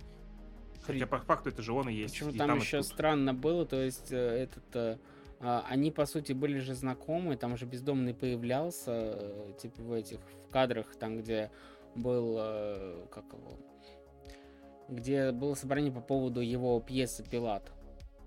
Хотя 0.82 1.06
по 1.06 1.18
факту 1.18 1.50
это 1.50 1.62
же 1.62 1.72
он 1.72 1.88
и 1.88 1.94
есть. 1.94 2.14
Почему 2.14 2.30
и 2.30 2.38
там, 2.38 2.48
там 2.48 2.58
еще 2.58 2.82
странно 2.82 3.34
было, 3.34 3.66
то 3.66 3.80
есть 3.80 4.10
э, 4.10 4.16
этот 4.16 4.64
э, 4.76 4.98
а, 5.40 5.64
они, 5.68 5.90
по 5.90 6.06
сути, 6.06 6.32
были 6.32 6.58
же 6.58 6.74
знакомы, 6.74 7.36
там 7.36 7.56
же 7.56 7.66
бездомный 7.66 8.14
появлялся, 8.14 8.92
э, 8.92 9.52
типа 9.60 9.82
в 9.82 9.92
этих 9.92 10.18
в 10.46 10.50
кадрах, 10.50 10.96
там, 10.96 11.18
где 11.18 11.50
был, 11.94 12.36
как 13.10 13.24
его, 13.32 13.58
где 14.88 15.32
было 15.32 15.54
собрание 15.54 15.92
по 15.92 16.00
поводу 16.00 16.40
его 16.40 16.80
пьесы 16.80 17.22
«Пилат». 17.22 17.70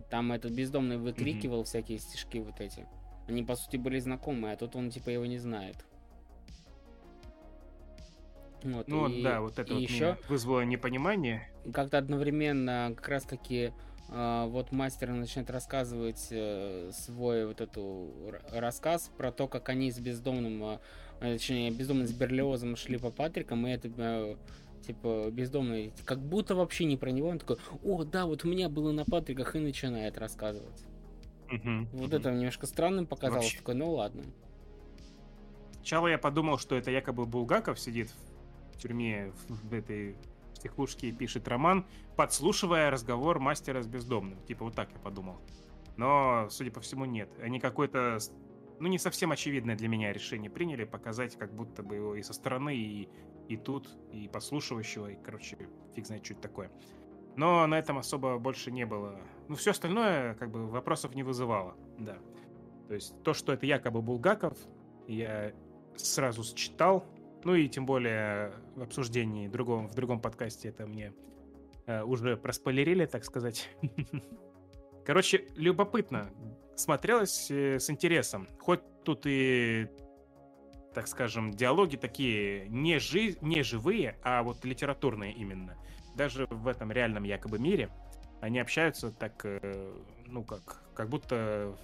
Там 0.09 0.31
этот 0.33 0.51
бездомный 0.51 0.97
выкрикивал 0.97 1.61
mm-hmm. 1.61 1.65
всякие 1.65 1.97
стишки 1.97 2.37
вот 2.37 2.59
эти. 2.59 2.85
Они, 3.27 3.43
по 3.43 3.55
сути, 3.55 3.77
были 3.77 3.97
знакомы, 3.99 4.51
а 4.51 4.57
тут 4.57 4.75
он, 4.75 4.89
типа, 4.89 5.09
его 5.09 5.25
не 5.25 5.37
знает. 5.37 5.77
Вот, 8.63 8.87
ну 8.87 9.07
и, 9.07 9.23
да, 9.23 9.41
вот 9.41 9.57
это 9.59 9.73
вот 9.73 9.81
еще 9.81 10.17
вызвало 10.27 10.61
непонимание. 10.61 11.49
Как-то 11.73 11.97
одновременно 11.97 12.93
как 12.95 13.07
раз-таки 13.07 13.73
э, 14.09 14.45
вот 14.47 14.71
мастер 14.71 15.09
начинает 15.11 15.49
рассказывать 15.49 16.27
э, 16.31 16.91
свой 16.93 17.47
вот 17.47 17.61
эту 17.61 18.11
рассказ 18.51 19.11
про 19.17 19.31
то, 19.31 19.47
как 19.47 19.69
они 19.69 19.91
с 19.91 19.99
бездомным, 19.99 20.63
э, 20.63 20.79
точнее, 21.19 21.71
бездомным 21.71 22.07
с 22.07 22.11
Берлиозом 22.13 22.75
шли 22.75 22.97
по 22.97 23.09
Патрикам, 23.09 23.65
и 23.67 23.71
это 23.71 24.37
типа 24.85 25.29
бездомный, 25.31 25.93
как 26.05 26.19
будто 26.19 26.55
вообще 26.55 26.85
не 26.85 26.97
про 26.97 27.11
него, 27.11 27.29
он 27.29 27.39
такой, 27.39 27.57
о, 27.83 28.03
да, 28.03 28.25
вот 28.25 28.43
у 28.45 28.47
меня 28.47 28.69
было 28.69 28.91
на 28.91 29.05
Патриках, 29.05 29.55
и 29.55 29.59
начинает 29.59 30.17
рассказывать. 30.17 30.83
Угу, 31.51 31.87
вот 31.93 32.07
угу. 32.07 32.15
это 32.15 32.31
немножко 32.31 32.65
странным 32.65 33.05
показалось, 33.05 33.45
вообще... 33.45 33.57
такой, 33.57 33.75
ну 33.75 33.91
ладно. 33.91 34.23
Сначала 35.73 36.07
я 36.07 36.17
подумал, 36.17 36.57
что 36.57 36.75
это 36.75 36.91
якобы 36.91 37.25
Булгаков 37.25 37.79
сидит 37.79 38.09
в 38.09 38.30
тюрьме 38.81 39.31
в 39.47 39.73
этой 39.73 40.15
и 41.01 41.11
пишет 41.11 41.47
роман, 41.47 41.87
подслушивая 42.15 42.91
разговор 42.91 43.39
мастера 43.39 43.81
с 43.81 43.87
бездомным. 43.87 44.39
Типа 44.45 44.65
вот 44.65 44.75
так 44.75 44.91
я 44.93 44.99
подумал. 44.99 45.41
Но, 45.97 46.47
судя 46.51 46.69
по 46.69 46.81
всему, 46.81 47.05
нет. 47.05 47.29
Они 47.41 47.59
какой-то 47.59 48.19
ну, 48.79 48.87
не 48.87 48.99
совсем 48.99 49.31
очевидное 49.31 49.75
для 49.75 49.87
меня 49.87 50.13
решение 50.13 50.51
приняли, 50.51 50.83
показать 50.83 51.35
как 51.35 51.51
будто 51.51 51.81
бы 51.81 51.95
его 51.95 52.15
и 52.15 52.21
со 52.21 52.33
стороны, 52.33 52.75
и 52.75 53.09
и 53.51 53.57
тут, 53.57 53.89
и 54.13 54.29
подслушивающего, 54.29 55.07
и, 55.07 55.15
короче, 55.15 55.57
фиг 55.93 56.05
знает, 56.05 56.23
что 56.23 56.33
это 56.35 56.43
такое. 56.43 56.71
Но 57.35 57.67
на 57.67 57.77
этом 57.77 57.97
особо 57.97 58.37
больше 58.37 58.71
не 58.71 58.85
было. 58.85 59.19
Ну, 59.49 59.55
все 59.55 59.71
остальное, 59.71 60.35
как 60.35 60.51
бы, 60.51 60.67
вопросов 60.67 61.15
не 61.15 61.23
вызывало, 61.23 61.75
да. 61.97 62.17
То 62.87 62.95
есть 62.95 63.21
то, 63.23 63.33
что 63.33 63.51
это 63.51 63.65
якобы 63.65 64.01
Булгаков, 64.01 64.57
я 65.07 65.51
сразу 65.95 66.43
считал, 66.43 67.05
ну 67.45 67.55
и 67.55 67.67
тем 67.67 67.85
более 67.85 68.53
в 68.75 68.83
обсуждении 68.83 69.47
другом, 69.47 69.87
в 69.87 69.95
другом 69.95 70.19
подкасте 70.19 70.69
это 70.69 70.85
мне 70.85 71.13
э, 71.85 72.03
уже 72.03 72.37
проспойлерили, 72.37 73.05
так 73.05 73.25
сказать. 73.25 73.69
Короче, 75.05 75.47
любопытно. 75.55 76.31
Смотрелось 76.75 77.51
э, 77.51 77.79
с 77.79 77.89
интересом. 77.89 78.47
Хоть 78.59 78.81
тут 79.03 79.25
и 79.25 79.87
так 80.93 81.07
скажем, 81.07 81.51
диалоги 81.51 81.95
такие 81.95 82.67
не, 82.67 82.99
жи 82.99 83.37
не 83.41 83.63
живые, 83.63 84.17
а 84.23 84.43
вот 84.43 84.65
литературные 84.65 85.33
именно. 85.33 85.77
Даже 86.15 86.45
в 86.47 86.67
этом 86.67 86.91
реальном 86.91 87.23
якобы 87.23 87.59
мире 87.59 87.89
они 88.41 88.59
общаются 88.59 89.11
так, 89.11 89.45
э, 89.45 89.93
ну, 90.25 90.43
как, 90.43 90.81
как 90.93 91.09
будто 91.09 91.75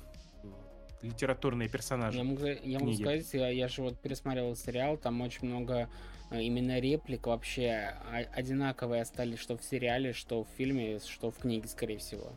литературные 1.01 1.69
персонажи. 1.69 2.17
Я 2.17 2.23
могу, 2.23 2.45
я 2.45 2.79
могу 2.79 2.93
сказать, 2.93 3.33
я, 3.33 3.67
же 3.67 3.81
вот 3.81 3.99
пересматривал 3.99 4.55
сериал, 4.55 4.97
там 4.97 5.21
очень 5.21 5.47
много 5.47 5.89
э, 6.31 6.41
именно 6.41 6.79
реплик 6.79 7.27
вообще 7.27 7.93
одинаковые 8.33 9.01
остались, 9.01 9.39
что 9.39 9.57
в 9.57 9.63
сериале, 9.63 10.13
что 10.13 10.43
в 10.43 10.47
фильме, 10.57 10.99
что 10.99 11.31
в 11.31 11.37
книге, 11.37 11.67
скорее 11.67 11.97
всего. 11.97 12.31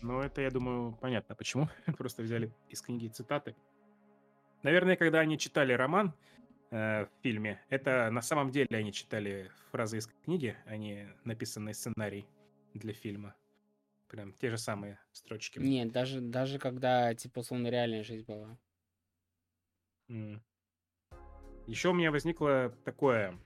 Ну, 0.00 0.20
это, 0.20 0.40
я 0.40 0.50
думаю, 0.50 0.96
понятно, 1.00 1.34
почему. 1.34 1.68
Просто 1.98 2.22
взяли 2.22 2.52
из 2.68 2.80
книги 2.82 3.08
цитаты. 3.08 3.56
Наверное, 4.62 4.96
когда 4.96 5.20
они 5.20 5.38
читали 5.38 5.72
роман 5.72 6.14
э, 6.70 7.06
в 7.06 7.08
фильме, 7.22 7.60
это 7.68 8.10
на 8.10 8.22
самом 8.22 8.50
деле 8.50 8.68
они 8.70 8.92
читали 8.92 9.50
фразы 9.70 9.98
из 9.98 10.06
книги, 10.24 10.56
а 10.66 10.76
не 10.76 11.08
написанный 11.24 11.74
сценарий 11.74 12.26
для 12.74 12.92
фильма. 12.92 13.34
Прям 14.08 14.32
те 14.34 14.50
же 14.50 14.58
самые 14.58 14.98
строчки. 15.12 15.58
Нет, 15.58 15.92
даже, 15.92 16.20
даже 16.20 16.58
когда, 16.58 17.14
типа, 17.14 17.40
условно, 17.40 17.68
реальная 17.68 18.02
жизнь 18.02 18.24
была. 18.26 18.58
Mm. 20.10 20.40
Еще 21.66 21.90
у 21.90 21.92
меня 21.92 22.10
возникло 22.10 22.74
такое, 22.84 23.38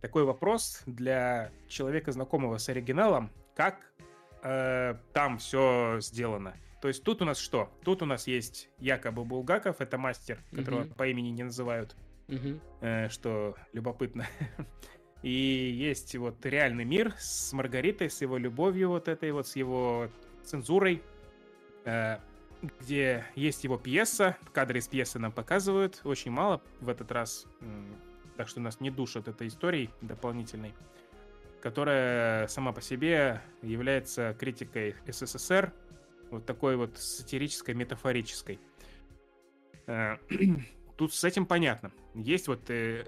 такой 0.00 0.24
вопрос 0.24 0.82
для 0.86 1.52
человека, 1.68 2.10
знакомого 2.10 2.58
с 2.58 2.68
оригиналом. 2.68 3.30
Как 3.54 3.94
э, 4.42 4.96
там 5.12 5.38
все 5.38 5.98
сделано? 6.00 6.56
То 6.82 6.88
есть 6.88 7.04
тут 7.04 7.22
у 7.22 7.24
нас 7.24 7.38
что? 7.38 7.72
Тут 7.84 8.02
у 8.02 8.06
нас 8.06 8.26
есть 8.26 8.68
якобы 8.78 9.24
Булгаков, 9.24 9.80
это 9.80 9.96
мастер, 9.96 10.42
которого 10.50 10.82
угу. 10.82 10.94
по 10.94 11.06
имени 11.06 11.28
не 11.28 11.44
называют, 11.44 11.96
угу. 12.28 12.60
э, 12.80 13.08
что 13.08 13.54
любопытно. 13.72 14.26
И 15.24 15.30
есть 15.30 16.14
вот 16.16 16.44
реальный 16.44 16.84
мир 16.84 17.14
с 17.18 17.54
Маргаритой, 17.54 18.10
с 18.10 18.20
его 18.20 18.36
любовью 18.36 18.90
вот 18.90 19.08
этой 19.08 19.32
вот, 19.32 19.48
с 19.48 19.56
его 19.56 20.10
цензурой, 20.42 21.02
э, 21.86 22.18
где 22.60 23.24
есть 23.34 23.64
его 23.64 23.78
пьеса, 23.78 24.36
кадры 24.52 24.80
из 24.80 24.88
пьесы 24.88 25.18
нам 25.18 25.32
показывают, 25.32 26.02
очень 26.04 26.30
мало 26.30 26.60
в 26.80 26.90
этот 26.90 27.10
раз, 27.10 27.46
так 28.36 28.48
что 28.48 28.60
нас 28.60 28.80
не 28.80 28.90
душат 28.90 29.26
этой 29.26 29.48
историей 29.48 29.88
дополнительной, 30.02 30.74
которая 31.62 32.46
сама 32.48 32.72
по 32.72 32.82
себе 32.82 33.40
является 33.62 34.36
критикой 34.38 34.94
СССР, 35.06 35.72
вот 36.30 36.44
такой 36.44 36.76
вот 36.76 36.98
сатирической, 36.98 37.74
метафорической. 37.74 38.60
Э, 39.86 40.18
тут 40.98 41.14
с 41.14 41.24
этим 41.24 41.46
понятно. 41.46 41.92
Есть 42.14 42.46
вот 42.46 42.68
э, 42.68 43.06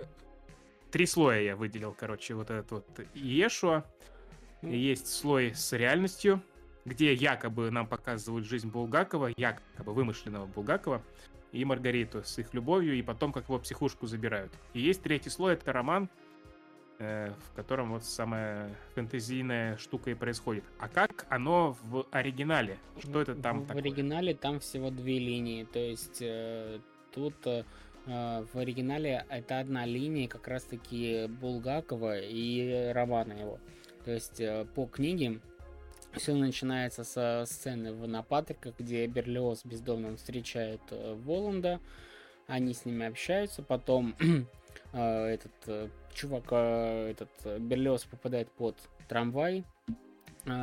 три 0.96 1.04
слоя 1.04 1.42
я 1.42 1.56
выделил, 1.56 1.92
короче, 1.92 2.32
вот 2.32 2.50
этот 2.50 2.70
вот 2.70 2.86
Иешуа. 3.12 3.84
Есть 4.62 5.08
слой 5.08 5.54
с 5.54 5.74
реальностью, 5.74 6.42
где 6.86 7.12
якобы 7.12 7.70
нам 7.70 7.86
показывают 7.86 8.46
жизнь 8.46 8.70
Булгакова, 8.70 9.30
якобы 9.36 9.92
вымышленного 9.92 10.46
Булгакова, 10.46 11.02
и 11.52 11.66
Маргариту 11.66 12.24
с 12.24 12.38
их 12.38 12.54
любовью, 12.54 12.94
и 12.94 13.02
потом 13.02 13.34
как 13.34 13.44
его 13.44 13.58
психушку 13.58 14.06
забирают. 14.06 14.54
И 14.72 14.80
есть 14.80 15.02
третий 15.02 15.28
слой, 15.28 15.52
это 15.52 15.70
роман, 15.70 16.08
Э, 16.98 17.30
в 17.50 17.54
котором 17.54 17.92
вот 17.92 18.04
самая 18.04 18.74
фэнтезийная 18.94 19.76
штука 19.76 20.12
и 20.12 20.14
происходит. 20.14 20.64
А 20.78 20.88
как 20.88 21.26
оно 21.28 21.76
в 21.82 22.06
оригинале? 22.10 22.78
Что 22.98 23.20
это 23.20 23.34
там 23.34 23.60
В 23.60 23.66
такое? 23.66 23.82
оригинале 23.82 24.34
там 24.34 24.60
всего 24.60 24.90
две 24.90 25.18
линии, 25.18 25.64
то 25.64 25.78
есть 25.78 26.22
э, 26.22 26.78
тут 27.12 27.34
э, 27.46 27.64
в 28.06 28.48
оригинале 28.54 29.26
это 29.28 29.58
одна 29.58 29.84
линия 29.84 30.28
как 30.28 30.46
раз-таки 30.48 31.26
Булгакова 31.26 32.18
и 32.20 32.92
романа 32.92 33.32
его. 33.32 33.58
То 34.06 34.12
есть 34.12 34.40
э, 34.40 34.64
по 34.76 34.86
книге 34.86 35.40
все 36.12 36.32
начинается 36.34 37.02
со 37.02 37.44
сцены 37.44 37.92
в 37.92 38.06
Напатриках, 38.06 38.74
где 38.78 39.04
Берлиоз 39.08 39.64
бездомным 39.64 40.16
встречает 40.16 40.80
э, 40.90 41.14
Воланда, 41.14 41.80
они 42.46 42.72
с 42.72 42.84
ними 42.84 43.04
общаются, 43.04 43.62
потом 43.64 44.14
э, 44.92 45.26
этот 45.26 45.90
чувак, 46.14 46.52
этот 46.52 47.30
Берлиоз 47.58 48.04
попадает 48.04 48.48
под 48.52 48.76
трамвай, 49.08 49.64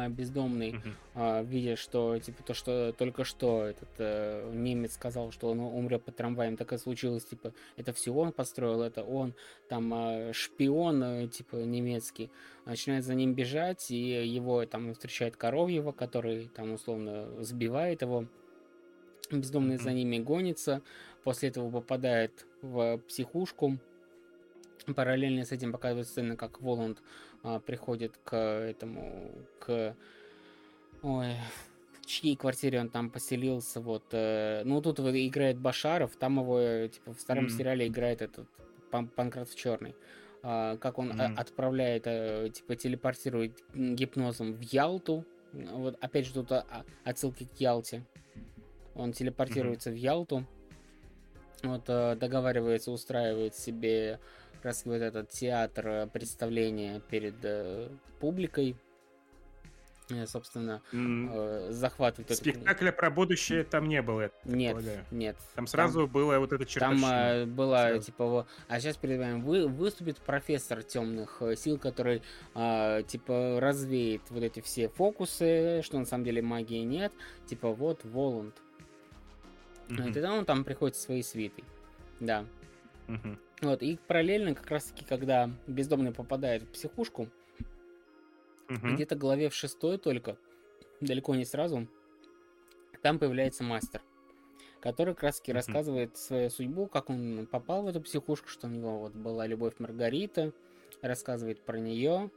бездомный, 0.10 0.76
uh-huh. 1.14 1.45
видя, 1.45 1.76
что 1.76 2.18
типа 2.18 2.43
то, 2.43 2.53
что 2.53 2.93
только 2.93 3.23
что 3.23 3.64
этот 3.64 3.89
э, 3.97 4.51
немец 4.53 4.93
сказал, 4.93 5.31
что 5.31 5.49
он 5.49 5.60
умрет 5.60 6.03
под 6.03 6.15
трамваем, 6.15 6.57
так 6.57 6.72
и 6.73 6.77
случилось, 6.77 7.26
типа 7.26 7.53
это 7.76 7.91
все 7.93 8.14
он 8.14 8.31
построил, 8.31 8.81
это 8.81 9.03
он, 9.03 9.34
там 9.68 9.93
э, 9.93 10.34
шпион, 10.34 11.03
э, 11.03 11.27
типа 11.27 11.57
немецкий, 11.57 12.31
начинает 12.65 13.03
за 13.03 13.14
ним 13.14 13.34
бежать, 13.34 13.91
и 13.91 14.26
его 14.26 14.65
там 14.65 14.93
встречает 14.93 15.35
Коровьева, 15.35 15.91
который 15.91 16.47
там 16.47 16.73
условно 16.73 17.43
сбивает 17.43 18.01
его, 18.01 18.26
бездомный 19.31 19.76
uh-huh. 19.76 19.84
за 19.84 19.91
ними 19.91 20.19
гонится, 20.19 20.81
после 21.23 21.49
этого 21.49 21.69
попадает 21.69 22.45
в 22.61 22.99
психушку, 23.10 23.77
Параллельно 24.95 25.45
с 25.45 25.51
этим 25.51 25.72
показывают 25.72 26.07
сцены, 26.07 26.35
как 26.35 26.61
Воланд 26.61 27.01
а, 27.43 27.60
приходит 27.60 28.18
к 28.23 28.35
этому, 28.35 29.31
к... 29.60 29.95
Ой, 31.01 31.35
в 32.03 32.05
чьей 32.05 32.35
квартире 32.35 32.81
он 32.81 32.89
там 32.89 33.10
поселился, 33.10 33.80
вот. 33.80 34.03
Э, 34.11 34.64
ну, 34.65 34.81
тут 34.81 34.99
вот 34.99 35.15
играет 35.15 35.57
Башаров, 35.57 36.15
там 36.18 36.39
его, 36.39 36.88
типа, 36.88 37.14
в 37.14 37.19
старом 37.19 37.45
mm-hmm. 37.45 37.57
сериале 37.57 37.88
играет 37.88 38.22
этот 38.22 38.47
Пан 38.91 39.07
Панкратов 39.07 39.55
Черный. 39.55 39.95
А, 40.41 40.76
как 40.77 40.99
он 40.99 41.11
mm-hmm. 41.11 41.35
отправляет, 41.35 42.03
а, 42.05 42.49
типа, 42.49 42.76
телепортирует 42.76 43.57
гипнозом 43.73 44.53
в 44.53 44.61
Ялту. 44.61 45.26
Вот, 45.53 45.97
опять 46.01 46.27
же, 46.27 46.34
тут 46.34 46.51
а, 46.51 46.85
отсылки 47.05 47.45
к 47.45 47.60
Ялте. 47.60 48.03
Он 48.95 49.14
телепортируется 49.14 49.89
mm-hmm. 49.89 49.93
в 49.93 49.97
Ялту. 49.97 50.45
Вот, 51.64 51.84
а, 51.88 52.15
договаривается, 52.15 52.91
устраивает 52.91 53.55
себе 53.55 54.19
как 54.53 54.65
раз 54.65 54.85
вот 54.85 55.01
этот 55.01 55.30
театр 55.30 55.88
э, 55.88 56.07
представления 56.07 57.01
перед 57.09 57.35
э, 57.43 57.89
публикой. 58.19 58.75
э, 60.09 60.25
собственно, 60.25 60.81
э, 60.91 61.67
захватывает. 61.71 62.35
Спектакля 62.35 62.91
про 62.91 63.09
будущее 63.09 63.63
там 63.63 63.88
не 63.88 64.01
было, 64.01 64.31
Нет, 64.45 64.77
нет. 65.11 65.38
Там 65.55 65.67
сразу 65.67 66.01
там, 66.01 66.11
было 66.11 66.39
вот 66.39 66.53
это 66.53 66.65
чертовщина. 66.65 67.01
Там 67.01 67.11
э, 67.11 67.45
было, 67.45 67.77
сразу. 67.77 68.05
типа, 68.05 68.47
а 68.67 68.80
сейчас 68.80 68.97
перед 68.97 69.19
вами 69.19 69.41
вы, 69.41 69.67
выступит 69.67 70.17
профессор 70.19 70.84
темных 70.84 71.41
э, 71.41 71.55
сил, 71.55 71.77
который, 71.77 72.21
э, 72.55 73.03
типа, 73.07 73.59
развеет 73.59 74.21
вот 74.30 74.43
эти 74.43 74.61
все 74.61 74.89
фокусы, 74.89 75.81
что 75.84 75.99
на 75.99 76.05
самом 76.05 76.25
деле 76.25 76.41
магии 76.41 76.84
нет. 76.84 77.13
Типа, 77.47 77.73
вот, 77.73 78.03
Воланд. 78.03 78.55
Mm-hmm. 79.89 80.09
И 80.09 80.13
тогда 80.13 80.34
он 80.34 80.45
там 80.45 80.63
приходит 80.63 80.95
со 80.95 81.03
своей 81.03 81.23
свитой. 81.23 81.63
Да. 82.19 82.45
Mm-hmm. 83.07 83.38
Вот, 83.64 83.81
и 83.81 83.98
параллельно, 84.07 84.53
как 84.53 84.69
раз-таки, 84.69 85.06
когда 85.06 85.49
бездомный 85.68 86.11
попадает 86.11 86.64
в 86.64 86.68
психушку, 86.68 87.30
угу. 88.69 88.88
где-то 88.94 89.15
главе 89.15 89.49
в 89.49 89.56
шестой 89.56 89.98
только, 89.98 90.38
далеко 90.99 91.34
не 91.34 91.45
сразу, 91.45 91.88
там 93.02 93.19
появляется 93.19 93.64
мастер, 93.64 94.02
который 94.81 95.14
как 95.14 95.23
раз 95.23 95.40
таки 95.40 95.53
угу. 95.53 95.57
рассказывает 95.57 96.18
свою 96.18 96.49
судьбу, 96.49 96.88
как 96.88 97.10
он 97.10 97.48
попал 97.49 97.84
в 97.84 97.88
эту 97.88 98.02
психушку, 98.02 98.49
что 98.49 98.68
у 98.68 98.69
него 98.69 98.99
вот 98.99 99.14
была 99.14 99.48
любовь 99.48 99.76
Маргарита, 99.80 100.52
рассказывает 101.02 101.61
про 101.61 101.80
нее. 101.80 102.30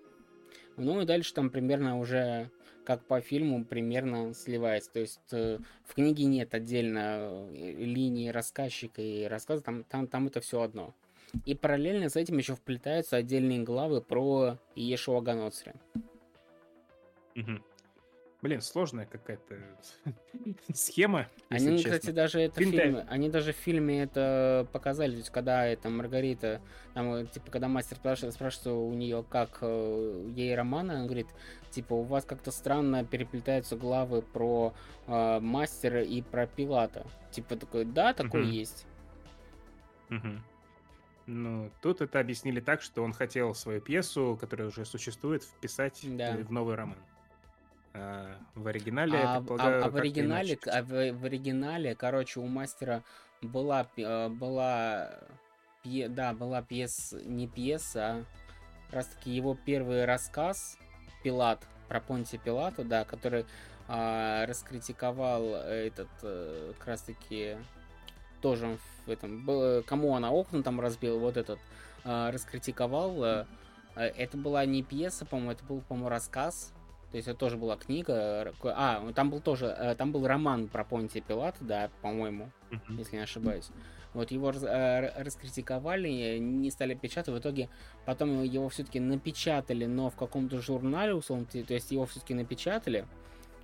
Ну 0.76 1.00
и 1.00 1.06
дальше 1.06 1.34
там 1.34 1.50
примерно 1.50 1.98
уже, 1.98 2.50
как 2.84 3.04
по 3.04 3.20
фильму, 3.20 3.64
примерно 3.64 4.32
сливается. 4.32 4.92
То 4.92 5.00
есть 5.00 5.32
э, 5.32 5.58
в 5.84 5.94
книге 5.94 6.24
нет 6.24 6.54
отдельно 6.54 7.48
э, 7.50 7.72
линии 7.72 8.28
рассказчика 8.28 9.02
и 9.02 9.24
рассказа, 9.24 9.62
там, 9.62 9.82
там, 9.84 10.06
там 10.06 10.28
это 10.28 10.40
все 10.40 10.60
одно. 10.60 10.94
И 11.44 11.54
параллельно 11.54 12.08
с 12.08 12.16
этим 12.16 12.38
еще 12.38 12.54
вплетаются 12.54 13.16
отдельные 13.16 13.62
главы 13.62 14.00
про 14.00 14.58
Иешуа 14.74 15.20
Ганоцри. 15.20 15.74
Угу. 17.36 17.62
Блин, 18.42 18.60
сложная 18.60 19.06
какая-то 19.06 19.56
схема. 20.74 21.26
Они, 21.48 21.78
честно. 21.78 21.98
кстати, 21.98 22.14
даже 22.14 22.40
это 22.40 22.60
Фильм 22.60 22.72
фильме, 22.72 23.06
они 23.08 23.28
даже 23.28 23.52
в 23.52 23.56
фильме 23.56 24.02
это 24.02 24.68
показали, 24.72 25.12
то 25.12 25.16
есть 25.16 25.30
когда 25.30 25.66
это 25.66 25.88
Маргарита, 25.88 26.60
там, 26.94 27.14
э, 27.14 27.26
типа, 27.26 27.50
когда 27.50 27.66
мастер 27.66 27.96
спрашивает, 27.96 28.34
спрашивает 28.34 28.66
у 28.68 28.94
нее, 28.94 29.24
как 29.28 29.58
э, 29.62 30.30
ей 30.36 30.54
роман, 30.54 30.90
она 30.90 31.04
говорит, 31.06 31.26
типа, 31.70 31.94
у 31.94 32.02
вас 32.02 32.24
как-то 32.24 32.50
странно 32.50 33.04
переплетаются 33.04 33.74
главы 33.74 34.22
про 34.22 34.74
э, 35.06 35.40
мастера 35.40 36.02
и 36.02 36.20
про 36.22 36.46
Пилата. 36.46 37.06
Типа 37.30 37.56
такой, 37.56 37.84
да, 37.84 38.12
такой 38.12 38.42
угу. 38.42 38.50
есть. 38.50 38.86
Угу. 40.10 40.28
Ну, 41.26 41.70
тут 41.82 42.00
это 42.00 42.20
объяснили 42.20 42.60
так, 42.60 42.82
что 42.82 43.02
он 43.02 43.12
хотел 43.12 43.54
свою 43.54 43.80
пьесу, 43.80 44.38
которая 44.40 44.68
уже 44.68 44.84
существует, 44.84 45.42
вписать 45.42 46.00
да. 46.04 46.36
в 46.36 46.52
новый 46.52 46.76
роман. 46.76 46.98
А 47.94 48.36
в 48.54 48.66
оригинале, 48.66 49.18
а, 49.18 49.36
а, 49.36 49.84
а 49.84 49.90
в 49.90 49.96
оригинале, 49.96 50.58
а 50.66 50.82
в, 50.82 51.12
в 51.12 51.24
оригинале, 51.24 51.94
короче, 51.94 52.40
у 52.40 52.46
мастера 52.46 53.02
была 53.40 53.88
э, 53.96 54.28
была 54.28 55.10
пье, 55.82 56.08
да, 56.08 56.32
была 56.32 56.62
пьеса, 56.62 57.20
не 57.24 57.48
пьеса, 57.48 58.06
а 58.06 58.24
раз 58.94 59.06
таки 59.06 59.30
его 59.30 59.56
первый 59.64 60.04
рассказ 60.04 60.78
Пилат 61.22 61.66
про 61.88 62.00
Понтия 62.00 62.38
Пилата, 62.38 62.84
да, 62.84 63.04
который 63.04 63.46
а, 63.88 64.46
раскритиковал 64.46 65.54
этот 65.54 66.08
э, 66.22 66.72
как 66.78 66.86
раз 66.86 67.02
таки 67.02 67.56
тоже 68.40 68.78
в 69.06 69.10
этом, 69.10 69.44
был, 69.44 69.82
кому 69.82 70.14
она 70.14 70.30
окна 70.30 70.62
там 70.62 70.80
разбил, 70.80 71.18
вот 71.18 71.36
этот, 71.36 71.58
э, 72.04 72.30
раскритиковал. 72.30 73.24
Э, 73.24 73.46
это 73.94 74.36
была 74.36 74.64
не 74.64 74.82
пьеса, 74.82 75.24
по-моему, 75.24 75.52
это 75.52 75.64
был, 75.64 75.80
по-моему, 75.80 76.08
рассказ. 76.08 76.72
То 77.10 77.16
есть 77.16 77.28
это 77.28 77.38
тоже 77.38 77.56
была 77.56 77.76
книга. 77.76 78.52
А, 78.64 79.12
там 79.14 79.30
был 79.30 79.40
тоже, 79.40 79.66
э, 79.66 79.94
там 79.94 80.12
был 80.12 80.26
роман 80.26 80.68
про 80.68 80.84
Понтия 80.84 81.22
Пилата, 81.22 81.64
да, 81.64 81.90
по-моему, 82.02 82.50
mm-hmm. 82.70 82.98
если 82.98 83.16
не 83.16 83.22
ошибаюсь. 83.22 83.70
Вот 84.12 84.30
его 84.30 84.50
э, 84.50 85.22
раскритиковали, 85.22 86.38
не 86.38 86.70
стали 86.70 86.94
печатать, 86.94 87.34
в 87.34 87.38
итоге 87.38 87.68
потом 88.04 88.42
его 88.42 88.68
все-таки 88.68 88.98
напечатали, 88.98 89.86
но 89.86 90.10
в 90.10 90.16
каком-то 90.16 90.60
журнале, 90.60 91.14
условно, 91.14 91.46
то 91.46 91.74
есть 91.74 91.90
его 91.90 92.06
все-таки 92.06 92.34
напечатали, 92.34 93.06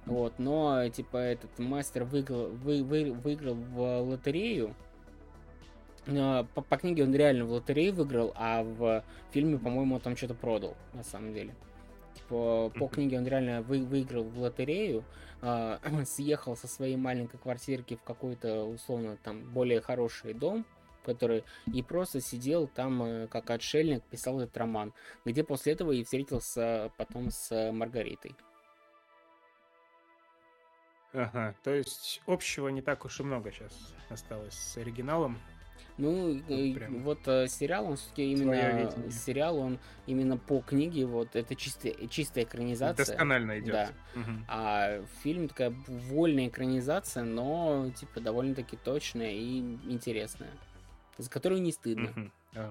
вот, 0.07 0.39
но 0.39 0.89
типа 0.89 1.17
этот 1.17 1.59
мастер 1.59 2.05
выиграл, 2.05 2.49
вы, 2.49 2.83
вы, 2.83 3.13
выиграл 3.13 3.55
в 3.55 4.01
лотерею, 4.01 4.75
по, 6.07 6.63
по 6.63 6.77
книге 6.77 7.05
он 7.05 7.15
реально 7.15 7.45
в 7.45 7.53
лотерее 7.53 7.93
выиграл, 7.93 8.33
а 8.35 8.63
в 8.65 9.05
фильме, 9.31 9.59
по-моему, 9.59 9.97
он 9.97 10.01
там 10.01 10.17
что-то 10.17 10.35
продал, 10.35 10.77
на 10.95 11.05
самом 11.05 11.33
деле. 11.33 11.55
Типа, 12.15 12.71
по 12.75 12.89
книге 12.89 13.19
он 13.19 13.27
реально 13.27 13.63
вы, 13.63 13.83
выиграл 13.83 14.25
в 14.25 14.39
лотерею, 14.39 15.05
э, 15.41 15.79
съехал 16.05 16.57
со 16.57 16.67
своей 16.67 16.97
маленькой 16.97 17.39
квартирки 17.39 17.97
в 17.97 18.03
какой-то, 18.03 18.65
условно, 18.65 19.17
там, 19.23 19.43
более 19.53 19.81
хороший 19.81 20.35
дом, 20.35 20.67
который 21.05 21.45
и 21.73 21.83
просто 21.83 22.21
сидел 22.21 22.67
там 22.67 23.03
э, 23.03 23.27
как 23.29 23.51
отшельник, 23.51 24.03
писал 24.03 24.41
этот 24.41 24.57
роман, 24.57 24.93
где 25.25 25.45
после 25.45 25.73
этого 25.73 25.93
и 25.93 26.03
встретился 26.03 26.91
потом 26.97 27.31
с 27.31 27.73
Маргаритой. 27.73 28.35
Ага, 31.13 31.55
то 31.63 31.75
есть 31.75 32.23
общего 32.27 32.69
не 32.69 32.81
так 32.81 33.05
уж 33.05 33.21
и 33.21 33.23
много 33.23 33.53
сейчас 33.53 33.95
осталось 34.09 34.55
с 34.55 34.77
оригиналом. 34.79 35.39
Ну, 35.99 36.41
вот, 36.49 36.89
вот 37.03 37.29
э, 37.29 37.49
сериал, 37.49 37.87
он 37.87 37.97
все-таки 37.97 38.33
именно 38.33 38.91
сериал, 39.11 39.59
он 39.59 39.79
именно 40.07 40.39
по 40.39 40.61
книге, 40.61 41.05
вот 41.05 41.37
это 41.37 41.55
чистая, 41.55 41.95
чистая 42.09 42.45
экранизация. 42.45 43.05
Досконально 43.05 43.61
идет. 43.61 43.73
Да. 43.73 43.91
Угу. 44.15 44.31
А 44.49 45.03
фильм 45.23 45.49
такая 45.49 45.75
вольная 45.87 46.49
экранизация, 46.49 47.25
но 47.25 47.91
типа 47.95 48.21
довольно-таки 48.21 48.77
точная 48.77 49.33
и 49.33 49.59
интересная. 49.85 50.51
За 51.19 51.29
которую 51.29 51.61
не 51.61 51.73
стыдно. 51.73 52.11
Угу. 52.11 52.31
А. 52.57 52.71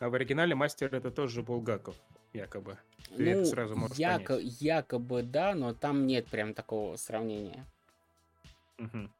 а 0.00 0.08
в 0.08 0.14
оригинале 0.14 0.56
мастер 0.56 0.92
это 0.92 1.12
тоже 1.12 1.42
Булгаков, 1.42 1.94
якобы. 2.32 2.78
Ты 3.16 3.34
ну, 3.34 3.44
сразу 3.44 3.76
можешь 3.76 3.96
яко- 3.96 4.40
якобы 4.40 5.22
да, 5.22 5.54
но 5.54 5.74
там 5.74 6.06
нет 6.06 6.26
прям 6.26 6.54
такого 6.54 6.96
сравнения. 6.96 7.66
Угу. 8.78 9.10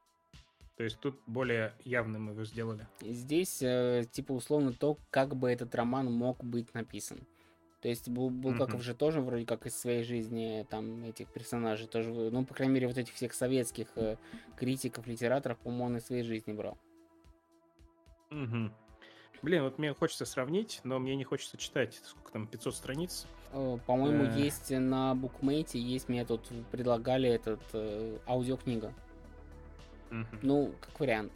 То 0.76 0.84
есть 0.84 0.98
тут 1.00 1.20
более 1.26 1.74
явным 1.84 2.30
его 2.30 2.44
сделали. 2.44 2.86
Здесь, 3.00 3.62
э, 3.62 4.04
типа, 4.10 4.32
условно, 4.32 4.72
то, 4.72 4.98
как 5.10 5.36
бы 5.36 5.50
этот 5.50 5.74
роман 5.74 6.10
мог 6.10 6.42
быть 6.42 6.72
написан. 6.74 7.20
То 7.82 7.88
есть 7.88 8.08
Булгаков 8.08 8.80
mm-hmm. 8.80 8.82
же 8.82 8.94
тоже 8.94 9.20
вроде 9.20 9.44
как 9.44 9.66
из 9.66 9.76
своей 9.76 10.04
жизни 10.04 10.64
там 10.70 11.04
этих 11.04 11.26
персонажей 11.28 11.88
тоже, 11.88 12.10
ну, 12.10 12.44
по 12.44 12.54
крайней 12.54 12.74
мере, 12.74 12.86
вот 12.86 12.96
этих 12.96 13.12
всех 13.12 13.34
советских 13.34 13.88
э, 13.96 14.16
критиков, 14.56 15.08
литераторов, 15.08 15.58
по-моему, 15.58 15.86
он 15.86 15.96
из 15.96 16.06
своей 16.06 16.22
жизни 16.22 16.52
брал. 16.52 16.78
Угу. 18.30 18.70
Блин, 19.42 19.64
вот 19.64 19.78
мне 19.78 19.92
хочется 19.94 20.24
сравнить, 20.24 20.80
но 20.84 21.00
мне 21.00 21.16
не 21.16 21.24
хочется 21.24 21.56
читать. 21.56 22.00
Сколько 22.04 22.30
там, 22.30 22.46
500 22.46 22.74
страниц? 22.76 23.26
Э, 23.52 23.78
по-моему, 23.86 24.24
э. 24.24 24.40
есть 24.40 24.70
на 24.70 25.14
букмейте, 25.14 25.78
есть, 25.78 26.08
мне 26.08 26.24
тут 26.24 26.48
предлагали 26.70 27.28
этот 27.28 27.60
э, 27.72 28.18
аудиокнига. 28.26 28.92
Угу. 30.10 30.26
Ну, 30.42 30.74
как 30.80 31.00
вариант. 31.00 31.32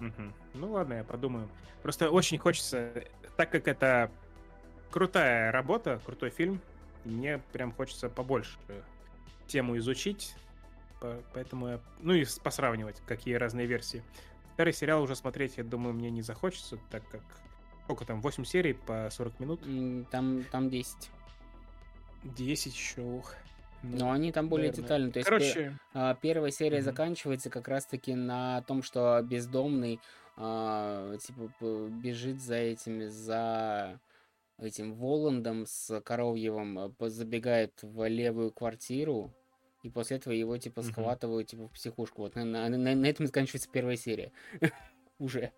Угу. 0.00 0.32
Ну 0.54 0.72
ладно, 0.72 0.94
я 0.94 1.04
подумаю. 1.04 1.48
Просто 1.82 2.10
очень 2.10 2.38
хочется, 2.38 2.92
так 3.36 3.50
как 3.50 3.68
это 3.68 4.10
крутая 4.90 5.52
работа, 5.52 6.00
крутой 6.04 6.30
фильм, 6.30 6.60
мне 7.04 7.40
прям 7.52 7.72
хочется 7.72 8.08
побольше 8.08 8.58
тему 9.46 9.76
изучить, 9.78 10.34
поэтому 11.32 11.68
я, 11.68 11.80
ну 12.00 12.12
и 12.12 12.26
посравнивать, 12.42 13.00
какие 13.06 13.34
разные 13.34 13.66
версии. 13.66 14.02
Старый 14.54 14.72
сериал 14.74 15.02
уже 15.02 15.16
смотреть, 15.16 15.56
я 15.56 15.64
думаю, 15.64 15.94
мне 15.94 16.10
не 16.10 16.22
захочется, 16.22 16.78
так 16.90 17.02
как 17.08 17.22
сколько 17.90 18.04
там, 18.04 18.20
8 18.20 18.44
серий 18.44 18.74
по 18.74 19.08
40 19.10 19.40
минут? 19.40 19.60
Там, 20.10 20.44
там 20.44 20.70
10. 20.70 21.10
10 22.22 22.72
еще, 22.72 23.02
ух. 23.02 23.34
Но 23.82 24.12
они 24.12 24.30
там 24.30 24.48
более 24.48 24.68
Наверное. 24.68 24.84
детальны. 24.84 25.10
То 25.10 25.18
есть 25.18 25.28
Короче... 25.28 25.78
пер, 25.92 26.16
первая 26.22 26.50
серия 26.52 26.78
mm-hmm. 26.78 26.82
заканчивается 26.82 27.50
как 27.50 27.66
раз-таки 27.66 28.14
на 28.14 28.62
том, 28.62 28.84
что 28.84 29.20
бездомный 29.22 29.98
а, 30.36 31.16
типа 31.16 31.50
бежит 31.88 32.40
за 32.40 32.56
этими, 32.56 33.06
за 33.06 33.98
этим 34.58 34.94
Воландом 34.94 35.64
с 35.66 36.00
Коровьевым, 36.02 36.78
а, 36.78 36.92
забегает 37.08 37.72
в 37.82 38.06
левую 38.06 38.52
квартиру, 38.52 39.32
и 39.82 39.90
после 39.90 40.18
этого 40.18 40.32
его 40.32 40.56
типа 40.58 40.82
схватывают 40.82 41.48
типа 41.48 41.66
в 41.66 41.72
психушку. 41.72 42.22
Вот 42.22 42.36
на, 42.36 42.44
на, 42.44 42.68
на 42.68 43.06
этом 43.06 43.26
заканчивается 43.26 43.68
первая 43.72 43.96
серия. 43.96 44.30
Уже. 45.18 45.52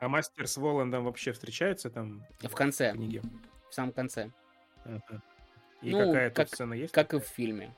А 0.00 0.08
мастер 0.08 0.46
с 0.46 0.56
Воландом 0.56 1.04
вообще 1.04 1.32
встречается 1.32 1.90
там? 1.90 2.24
В 2.40 2.54
конце. 2.54 2.92
В, 2.92 3.70
в 3.70 3.74
самом 3.74 3.92
конце. 3.92 4.30
Uh-huh. 4.84 5.20
И 5.82 5.90
ну, 5.90 6.06
какая 6.06 6.30
как, 6.30 6.48
сцена 6.48 6.74
есть? 6.74 6.92
Как 6.92 7.14
и 7.14 7.18
в 7.18 7.24
фильме. 7.24 7.74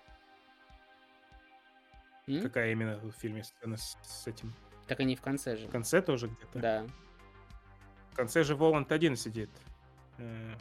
М? 2.26 2.42
Какая 2.42 2.72
именно 2.72 2.98
в 2.98 3.12
фильме 3.12 3.42
сцена 3.42 3.76
с, 3.76 3.96
с 4.02 4.26
этим? 4.26 4.54
Так 4.86 5.00
они 5.00 5.16
в 5.16 5.20
конце 5.20 5.56
же. 5.56 5.66
В 5.66 5.70
конце 5.70 6.02
тоже 6.02 6.28
где-то? 6.28 6.58
Да. 6.58 6.86
В 8.12 8.16
конце 8.16 8.42
же 8.42 8.54
Воланд 8.54 8.92
один 8.92 9.16
сидит. 9.16 9.50
Э, 10.18 10.54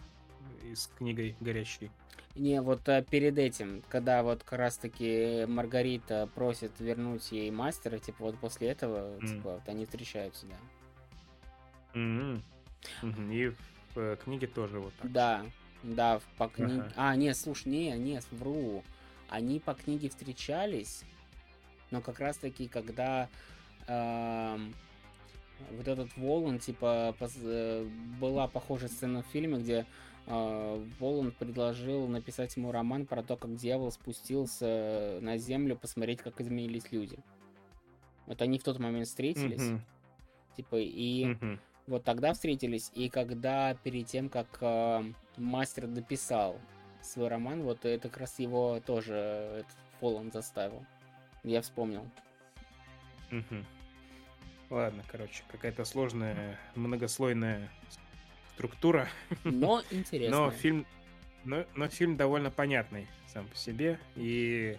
с 0.73 0.87
книгой 0.97 1.35
горящей. 1.39 1.91
Не, 2.35 2.61
вот 2.61 2.87
а, 2.87 3.01
перед 3.01 3.37
этим, 3.37 3.83
когда 3.89 4.23
вот 4.23 4.43
как 4.43 4.59
раз 4.59 4.77
таки 4.77 5.45
Маргарита 5.45 6.29
просит 6.35 6.79
вернуть 6.79 7.31
ей 7.31 7.51
мастера, 7.51 7.97
типа 7.97 8.25
вот 8.25 8.39
после 8.39 8.69
этого, 8.69 9.17
mm. 9.17 9.27
типа 9.27 9.53
вот 9.55 9.67
они 9.67 9.85
встречаются, 9.85 10.45
да. 10.45 10.55
Mm-hmm. 11.93 12.41
Mm-hmm. 13.01 13.33
И 13.33 13.49
в 13.49 13.99
э, 13.99 14.17
книге 14.23 14.47
тоже 14.47 14.79
вот 14.79 14.93
так. 14.95 15.11
Да, 15.11 15.45
да, 15.83 16.21
по 16.37 16.47
книге. 16.47 16.81
Ага. 16.81 16.93
А, 16.95 17.15
нет, 17.15 17.37
слушай, 17.37 17.67
не, 17.67 17.91
не, 17.91 18.21
вру. 18.31 18.83
Они 19.29 19.59
по 19.59 19.73
книге 19.73 20.09
встречались, 20.09 21.03
но 21.91 22.01
как 22.01 22.19
раз 22.19 22.37
таки, 22.37 22.67
когда 22.67 23.29
э, 23.87 24.57
вот 25.71 25.87
этот 25.87 26.15
Волан, 26.17 26.59
типа, 26.59 27.15
поз... 27.19 27.33
Э, 27.41 27.87
была 28.19 28.47
похожая 28.47 28.89
сцена 28.89 29.23
в 29.23 29.27
фильме, 29.27 29.59
где 29.59 29.85
э, 30.25 30.85
Волан 30.99 31.31
предложил 31.31 32.07
написать 32.07 32.55
ему 32.57 32.71
роман 32.71 33.05
про 33.05 33.23
то, 33.23 33.37
как 33.37 33.55
дьявол 33.55 33.91
спустился 33.91 35.19
на 35.21 35.37
землю 35.37 35.75
посмотреть, 35.75 36.21
как 36.21 36.41
изменились 36.41 36.91
люди. 36.91 37.17
Вот 38.25 38.41
они 38.41 38.59
в 38.59 38.63
тот 38.63 38.79
момент 38.79 39.07
встретились. 39.07 39.61
Mm-hmm. 39.61 39.81
Типа, 40.57 40.75
и 40.75 41.25
mm-hmm. 41.25 41.59
Вот 41.89 42.03
тогда 42.03 42.33
встретились, 42.33 42.91
и 42.93 43.09
когда 43.09 43.73
перед 43.73 44.05
тем, 44.05 44.29
как 44.29 44.47
э, 44.61 45.03
мастер 45.37 45.87
дописал 45.87 46.59
свой 47.01 47.27
роман, 47.27 47.63
вот 47.63 47.83
это 47.83 48.09
как 48.09 48.19
раз 48.19 48.39
его 48.39 48.79
тоже 48.85 49.65
Волан 49.99 50.31
заставил. 50.31 50.85
Я 51.43 51.61
вспомнил. 51.61 52.05
Угу. 53.31 53.65
Ладно, 54.69 55.03
короче, 55.07 55.43
какая-то 55.51 55.83
сложная, 55.83 56.59
многослойная 56.75 57.71
структура. 58.53 59.09
Но 59.43 59.81
интересно. 59.89 60.37
Но 60.45 60.51
фильм, 60.51 60.85
но, 61.43 61.65
но 61.75 61.87
фильм 61.87 62.17
довольно 62.17 62.51
понятный 62.51 63.07
сам 63.27 63.47
по 63.47 63.55
себе 63.55 63.99
и 64.15 64.77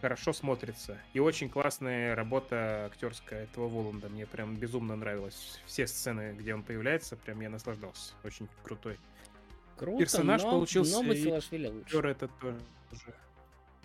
хорошо 0.00 0.32
смотрится. 0.32 0.98
И 1.12 1.20
очень 1.20 1.48
классная 1.48 2.14
работа 2.14 2.86
актерская 2.86 3.44
этого 3.44 3.68
Воланда. 3.68 4.08
Мне 4.08 4.26
прям 4.26 4.56
безумно 4.56 4.96
нравилось. 4.96 5.60
Все 5.66 5.86
сцены, 5.86 6.34
где 6.38 6.54
он 6.54 6.62
появляется, 6.62 7.16
прям 7.16 7.40
я 7.40 7.50
наслаждался. 7.50 8.14
Очень 8.24 8.48
крутой. 8.62 8.98
Круто, 9.76 9.98
Персонаж 9.98 10.42
но, 10.42 10.50
получился. 10.52 11.02
Но 11.02 11.12
и 11.12 11.30
актер 11.30 12.06
это 12.06 12.28
тоже. 12.28 12.58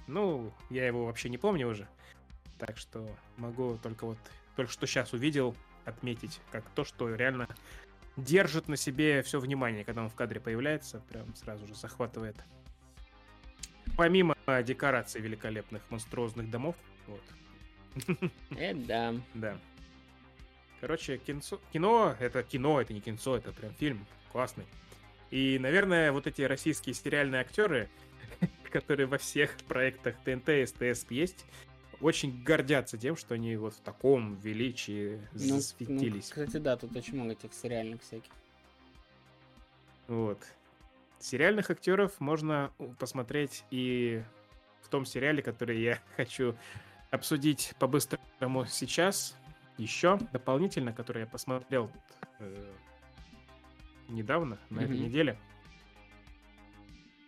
Ну, 0.07 0.51
я 0.69 0.87
его 0.87 1.05
вообще 1.05 1.29
не 1.29 1.37
помню 1.37 1.67
уже. 1.67 1.87
Так 2.57 2.77
что 2.77 3.07
могу 3.37 3.77
только 3.81 4.05
вот 4.05 4.17
только 4.55 4.71
что 4.71 4.85
сейчас 4.85 5.13
увидел 5.13 5.55
отметить, 5.85 6.39
как 6.51 6.63
то, 6.75 6.83
что 6.83 7.13
реально 7.15 7.47
держит 8.17 8.67
на 8.67 8.77
себе 8.77 9.23
все 9.23 9.39
внимание, 9.39 9.83
когда 9.83 10.03
он 10.03 10.09
в 10.09 10.15
кадре 10.15 10.39
появляется, 10.39 11.01
прям 11.09 11.33
сразу 11.35 11.65
же 11.67 11.75
захватывает. 11.75 12.35
Помимо 14.01 14.35
декораций 14.65 15.21
великолепных 15.21 15.83
монструозных 15.91 16.49
домов, 16.49 16.75
вот. 17.05 17.21
Это 18.57 18.79
да. 18.79 19.15
Да. 19.35 19.57
Короче, 20.79 21.19
кинцо, 21.19 21.61
кино, 21.71 22.15
это 22.19 22.41
кино, 22.41 22.81
это 22.81 22.93
не 22.93 22.99
кинцо, 22.99 23.37
это 23.37 23.51
прям 23.51 23.75
фильм 23.75 24.07
классный. 24.31 24.65
И, 25.29 25.59
наверное, 25.59 26.11
вот 26.11 26.25
эти 26.25 26.41
российские 26.41 26.95
сериальные 26.95 27.41
актеры, 27.41 27.89
которые 28.71 29.05
во 29.05 29.19
всех 29.19 29.55
проектах 29.67 30.15
ТНТ 30.25 30.49
и 30.49 30.65
СТС 30.65 31.05
есть, 31.11 31.45
очень 31.99 32.43
гордятся 32.43 32.97
тем, 32.97 33.15
что 33.15 33.35
они 33.35 33.55
вот 33.55 33.75
в 33.75 33.81
таком 33.81 34.33
величии 34.37 35.21
ну, 35.33 35.59
засветились. 35.59 36.33
Ну, 36.35 36.43
кстати, 36.43 36.57
да, 36.57 36.75
тут 36.75 36.95
очень 36.95 37.13
много 37.13 37.33
этих 37.33 37.53
сериальных 37.53 38.01
всяких. 38.01 38.31
Вот. 40.07 40.39
Сериальных 41.21 41.69
актеров 41.69 42.19
можно 42.19 42.71
посмотреть 42.97 43.63
и 43.69 44.23
в 44.81 44.89
том 44.89 45.05
сериале, 45.05 45.43
который 45.43 45.79
я 45.79 45.99
хочу 46.17 46.55
обсудить 47.11 47.73
по-быстрому 47.79 48.65
сейчас. 48.65 49.37
Еще 49.77 50.19
дополнительно, 50.33 50.93
который 50.93 51.21
я 51.21 51.27
посмотрел 51.27 51.91
э, 52.39 52.71
недавно, 54.09 54.57
на 54.69 54.79
mm-hmm. 54.79 54.83
этой 54.83 54.97
неделе. 54.97 55.39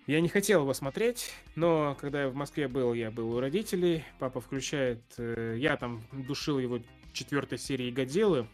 Я 0.06 0.20
не 0.22 0.28
хотел 0.28 0.62
его 0.62 0.74
смотреть, 0.74 1.32
но 1.56 1.96
когда 2.00 2.24
я 2.24 2.30
в 2.30 2.36
Москве 2.36 2.68
был, 2.68 2.94
я 2.94 3.10
был 3.10 3.36
у 3.36 3.40
родителей. 3.40 4.04
Папа 4.20 4.42
включает... 4.42 5.02
Э, 5.18 5.56
я 5.58 5.78
там 5.78 6.04
душил 6.12 6.60
его 6.60 6.80
четвертой 7.14 7.58
серии 7.58 7.92
Годзиллы, 7.92 8.48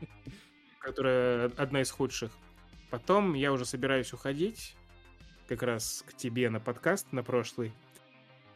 которая 0.78 1.46
одна 1.56 1.80
из 1.80 1.90
худших. 1.90 2.30
Потом 2.90 3.34
я 3.34 3.52
уже 3.52 3.64
собираюсь 3.64 4.12
уходить, 4.12 4.74
как 5.46 5.62
раз 5.62 6.04
к 6.06 6.14
тебе 6.14 6.50
на 6.50 6.60
подкаст, 6.60 7.12
на 7.12 7.22
прошлый. 7.22 7.72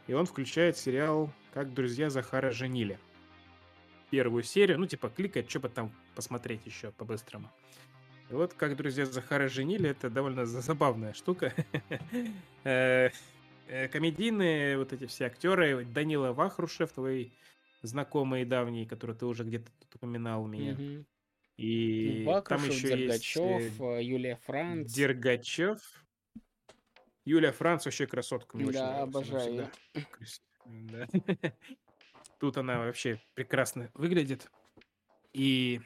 И 0.07 0.13
он 0.13 0.25
включает 0.25 0.77
сериал 0.77 1.31
«Как 1.53 1.73
друзья 1.73 2.09
Захара 2.09 2.51
женили». 2.51 2.99
Первую 4.09 4.43
серию, 4.43 4.79
ну, 4.79 4.85
типа, 4.85 5.09
кликать, 5.09 5.49
что 5.49 5.59
бы 5.59 5.69
там 5.69 5.91
посмотреть 6.15 6.65
еще 6.65 6.91
по-быстрому. 6.91 7.49
И 8.29 8.33
вот 8.33 8.53
как 8.53 8.75
друзья 8.75 9.05
Захара 9.05 9.47
женили, 9.47 9.89
это 9.89 10.09
довольно 10.09 10.45
забавная 10.45 11.13
штука. 11.13 11.53
Э, 12.65 13.09
э, 13.67 13.89
комедийные 13.89 14.77
вот 14.77 14.93
эти 14.93 15.05
все 15.05 15.25
актеры, 15.25 15.83
Данила 15.83 16.31
Вахрушев, 16.31 16.93
твой 16.93 17.33
знакомый 17.81 18.45
давний, 18.45 18.85
который 18.85 19.15
ты 19.15 19.25
уже 19.25 19.43
где-то 19.43 19.69
упоминал 19.93 20.43
у 20.43 20.47
меня. 20.47 20.77
И 21.57 22.23
Вахрушев, 22.25 22.61
там 22.61 22.69
еще 22.69 22.87
Дергачев, 22.89 23.61
есть... 23.61 23.79
Э, 23.79 24.03
Юлия 24.03 24.39
Франц. 24.45 24.91
Дергачев. 24.91 25.79
Юлия 27.25 27.51
Франц 27.51 27.85
вообще 27.85 28.07
красотка. 28.07 28.57
Мне 28.57 28.71
да, 28.71 29.03
обожаю. 29.03 29.69
Да. 30.65 31.05
Тут 32.39 32.57
она 32.57 32.79
вообще 32.79 33.19
прекрасно 33.35 33.91
выглядит. 33.93 34.49
И 35.33 35.81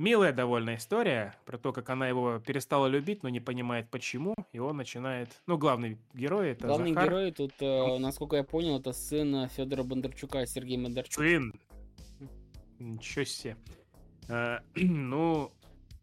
Милая 0.00 0.32
довольно 0.32 0.76
история 0.76 1.34
про 1.44 1.58
то, 1.58 1.72
как 1.72 1.90
она 1.90 2.06
его 2.06 2.38
перестала 2.38 2.86
любить, 2.86 3.24
но 3.24 3.28
не 3.28 3.40
понимает 3.40 3.90
почему, 3.90 4.36
и 4.52 4.60
он 4.60 4.76
начинает... 4.76 5.28
Ну, 5.46 5.58
главный 5.58 5.98
герой 6.14 6.50
это 6.50 6.68
Главный 6.68 6.92
Захар. 6.94 7.08
герой 7.08 7.32
тут, 7.32 7.52
э, 7.60 7.98
насколько 7.98 8.36
я 8.36 8.44
понял, 8.44 8.78
это 8.78 8.92
сын 8.92 9.48
Федора 9.48 9.82
Бондарчука, 9.82 10.46
Сергей 10.46 10.78
Бондарчук. 10.78 11.14
Сын! 11.14 11.52
Ничего 12.78 13.24
себе. 13.24 13.56
А, 14.28 14.60
ну, 14.74 15.52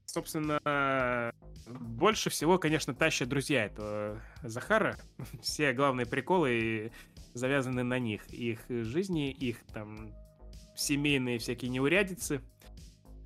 собственно, 0.06 1.32
больше 1.68 2.30
всего, 2.30 2.58
конечно, 2.58 2.94
тащат 2.94 3.30
друзья 3.30 3.66
этого 3.66 4.22
Захара. 4.44 4.98
Все 5.42 5.74
главные 5.74 6.06
приколы 6.06 6.92
завязаны 7.34 7.84
на 7.84 8.00
них. 8.00 8.28
Их 8.34 8.62
жизни, 8.70 9.32
их 9.32 9.66
там 9.74 10.14
семейные 10.76 11.40
всякие 11.40 11.70
неурядицы– 11.70 12.42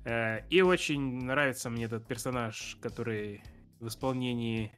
Э, 0.04 0.40
и 0.48 0.62
очень 0.62 1.24
нравится 1.24 1.70
мне 1.70 1.84
этот 1.84 2.06
персонаж, 2.06 2.76
который 2.80 3.42
в 3.80 3.88
исполнении 3.88 4.72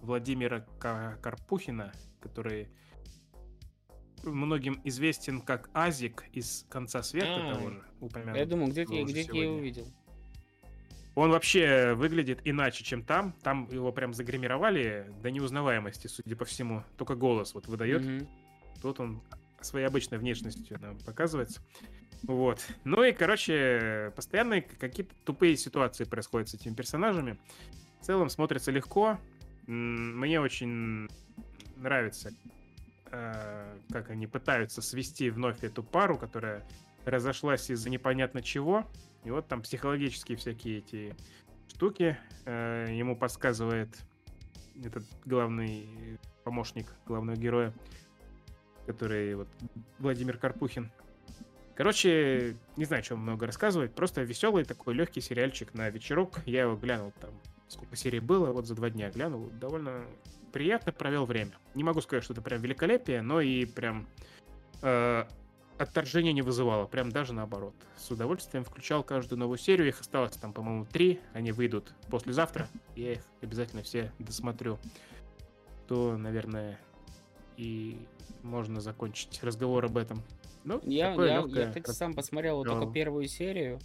Владимира 0.00 0.60
Карпухина, 0.80 1.92
который 2.20 2.68
многим 4.34 4.80
известен 4.84 5.40
как 5.40 5.70
Азик 5.72 6.24
из 6.32 6.66
конца 6.68 7.02
света 7.02 7.50
а, 7.50 7.54
того 7.54 7.70
же 7.70 7.82
упомянутого. 8.00 8.38
Я 8.38 8.46
думаю, 8.46 8.70
где, 8.70 8.84
где 8.84 9.22
я 9.22 9.42
его 9.44 9.58
видел. 9.58 9.86
Он 11.14 11.30
вообще 11.30 11.94
выглядит 11.94 12.40
иначе, 12.44 12.84
чем 12.84 13.02
там. 13.02 13.32
Там 13.42 13.68
его 13.70 13.90
прям 13.90 14.12
загримировали 14.12 15.10
до 15.22 15.30
неузнаваемости, 15.30 16.08
судя 16.08 16.36
по 16.36 16.44
всему. 16.44 16.84
Только 16.98 17.14
голос 17.14 17.54
вот 17.54 17.66
выдает. 17.68 18.04
Угу. 18.04 18.28
Тут 18.82 19.00
он 19.00 19.22
своей 19.62 19.86
обычной 19.86 20.18
внешностью 20.18 20.78
нам 20.80 20.98
показывается. 20.98 21.62
Вот. 22.22 22.60
Ну 22.84 23.02
и, 23.02 23.12
короче, 23.12 24.12
постоянно 24.14 24.60
какие-то 24.60 25.14
тупые 25.24 25.56
ситуации 25.56 26.04
происходят 26.04 26.48
с 26.48 26.54
этими 26.54 26.74
персонажами. 26.74 27.38
В 28.00 28.04
целом 28.04 28.28
смотрится 28.28 28.70
легко. 28.70 29.18
Мне 29.66 30.40
очень 30.40 31.08
нравится, 31.76 32.30
э, 33.16 33.78
как 33.90 34.10
они 34.10 34.26
пытаются 34.26 34.82
свести 34.82 35.30
вновь 35.30 35.64
эту 35.64 35.82
пару, 35.82 36.18
которая 36.18 36.66
разошлась 37.04 37.70
из-за 37.70 37.88
непонятно 37.90 38.42
чего. 38.42 38.84
И 39.24 39.30
вот 39.30 39.48
там 39.48 39.62
психологические 39.62 40.36
всякие 40.36 40.78
эти 40.78 41.16
штуки 41.68 42.18
э, 42.44 42.86
ему 42.90 43.16
подсказывает 43.16 43.96
этот 44.84 45.04
главный 45.24 46.18
помощник 46.44 46.86
главного 47.06 47.36
героя, 47.36 47.72
который 48.86 49.34
вот 49.34 49.48
Владимир 49.98 50.38
Карпухин. 50.38 50.90
Короче, 51.74 52.56
не 52.76 52.84
знаю, 52.84 53.04
что 53.04 53.16
много 53.16 53.46
рассказывать. 53.46 53.94
Просто 53.94 54.22
веселый 54.22 54.64
такой 54.64 54.94
легкий 54.94 55.20
сериальчик 55.20 55.74
на 55.74 55.90
вечерок. 55.90 56.40
Я 56.46 56.62
его 56.62 56.76
глянул 56.76 57.12
там, 57.20 57.30
сколько 57.68 57.96
серий 57.96 58.20
было, 58.20 58.52
вот 58.52 58.66
за 58.66 58.74
два 58.74 58.90
дня 58.90 59.10
глянул. 59.10 59.50
Довольно 59.50 60.06
приятно 60.56 60.90
провел 60.90 61.26
время. 61.26 61.52
Не 61.74 61.84
могу 61.84 62.00
сказать, 62.00 62.24
что 62.24 62.32
это 62.32 62.40
прям 62.40 62.62
великолепие, 62.62 63.20
но 63.20 63.42
и 63.42 63.66
прям 63.66 64.06
э, 64.80 65.24
отторжения 65.76 66.32
не 66.32 66.40
вызывало, 66.40 66.86
прям 66.86 67.12
даже 67.12 67.34
наоборот. 67.34 67.74
С 67.98 68.10
удовольствием 68.10 68.64
включал 68.64 69.02
каждую 69.02 69.38
новую 69.38 69.58
серию, 69.58 69.88
их 69.88 70.00
осталось 70.00 70.34
там, 70.38 70.54
по-моему, 70.54 70.86
три, 70.86 71.20
они 71.34 71.52
выйдут 71.52 71.92
послезавтра, 72.08 72.68
я 72.94 73.12
их 73.12 73.22
обязательно 73.42 73.82
все 73.82 74.10
досмотрю. 74.18 74.78
То, 75.88 76.16
наверное, 76.16 76.80
и 77.58 77.98
можно 78.42 78.80
закончить 78.80 79.44
разговор 79.44 79.84
об 79.84 79.98
этом. 79.98 80.22
Ну, 80.64 80.80
я, 80.84 81.12
я, 81.12 81.40
легкое, 81.42 81.64
я, 81.64 81.68
кстати, 81.68 81.90
сам 81.94 82.14
посмотрел 82.14 82.56
вот 82.56 82.66
только 82.66 82.90
первую 82.90 83.28
серию. 83.28 83.78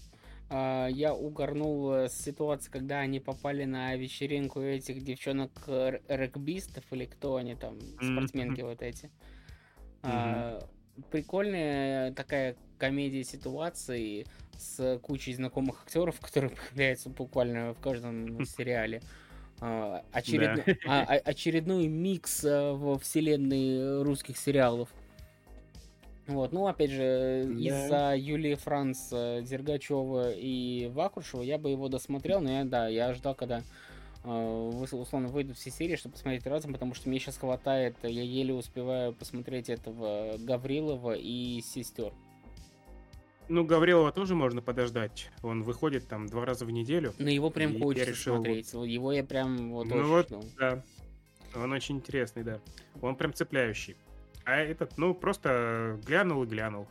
А, 0.51 0.87
я 0.87 1.15
угорнул 1.15 1.91
с 1.91 2.13
ситуации, 2.13 2.69
когда 2.69 2.99
они 2.99 3.19
попали 3.19 3.63
на 3.63 3.95
вечеринку 3.95 4.61
этих 4.61 5.01
девчонок 5.01 5.51
регбистов 6.07 6.83
или 6.91 7.05
кто 7.05 7.37
они 7.37 7.55
там, 7.55 7.79
спортсменки 8.01 8.61
вот 8.61 8.81
эти. 8.81 9.09
Mm-hmm 10.03 10.67
прикольная 11.09 12.11
такая 12.13 12.55
комедия 12.77 13.23
ситуации 13.23 14.25
с 14.57 14.99
кучей 14.99 15.33
знакомых 15.33 15.83
актеров, 15.83 16.19
которые 16.21 16.51
появляются 16.51 17.09
буквально 17.09 17.73
в 17.73 17.79
каждом 17.79 18.43
сериале. 18.45 19.01
А, 19.59 20.03
очеред... 20.11 20.65
да. 20.65 20.75
а, 20.87 21.03
а 21.03 21.15
очередной 21.17 21.87
микс 21.87 22.43
а, 22.43 22.73
во 22.73 22.97
вселенной 22.97 24.01
русских 24.03 24.37
сериалов. 24.37 24.89
Вот, 26.27 26.51
ну, 26.51 26.67
опять 26.67 26.91
же, 26.91 27.45
да. 27.45 27.53
из-за 27.53 28.15
Юлии 28.15 28.55
Франц, 28.55 29.09
Дергачева 29.09 30.31
и 30.31 30.89
Вакушева 30.93 31.41
я 31.41 31.57
бы 31.57 31.69
его 31.71 31.89
досмотрел, 31.89 32.41
но 32.41 32.51
я, 32.51 32.63
да, 32.63 32.87
я 32.87 33.13
ждал, 33.13 33.35
когда 33.35 33.63
Э, 34.23 34.85
условно 34.91 35.29
выйдут 35.29 35.57
все 35.57 35.71
серии, 35.71 35.95
чтобы 35.95 36.13
посмотреть 36.13 36.45
разом, 36.45 36.73
потому 36.73 36.93
что 36.93 37.09
мне 37.09 37.19
сейчас 37.19 37.37
хватает, 37.37 37.95
я 38.03 38.21
еле 38.21 38.53
успеваю 38.53 39.13
посмотреть 39.13 39.69
этого 39.69 40.37
Гаврилова 40.37 41.13
и 41.13 41.61
сестер. 41.61 42.13
Ну, 43.49 43.65
Гаврилова 43.65 44.11
тоже 44.11 44.35
можно 44.35 44.61
подождать. 44.61 45.29
Он 45.41 45.63
выходит 45.63 46.07
там 46.07 46.27
два 46.27 46.45
раза 46.45 46.65
в 46.65 46.71
неделю. 46.71 47.13
Но 47.17 47.29
его 47.29 47.49
прям 47.49 47.79
хочется 47.81 48.11
решил... 48.11 48.35
смотреть. 48.35 48.71
Его 48.73 49.11
я 49.11 49.23
прям 49.23 49.71
вот 49.71 49.87
ну 49.87 49.95
очень 49.95 50.05
вот, 50.05 50.27
жду. 50.27 50.43
да. 50.57 50.83
Он 51.55 51.71
очень 51.73 51.97
интересный, 51.97 52.43
да. 52.43 52.61
Он 53.01 53.15
прям 53.15 53.33
цепляющий. 53.33 53.97
А 54.45 54.57
этот, 54.57 54.97
ну, 54.97 55.13
просто 55.13 55.99
глянул 56.05 56.43
и 56.43 56.47
глянул. 56.47 56.87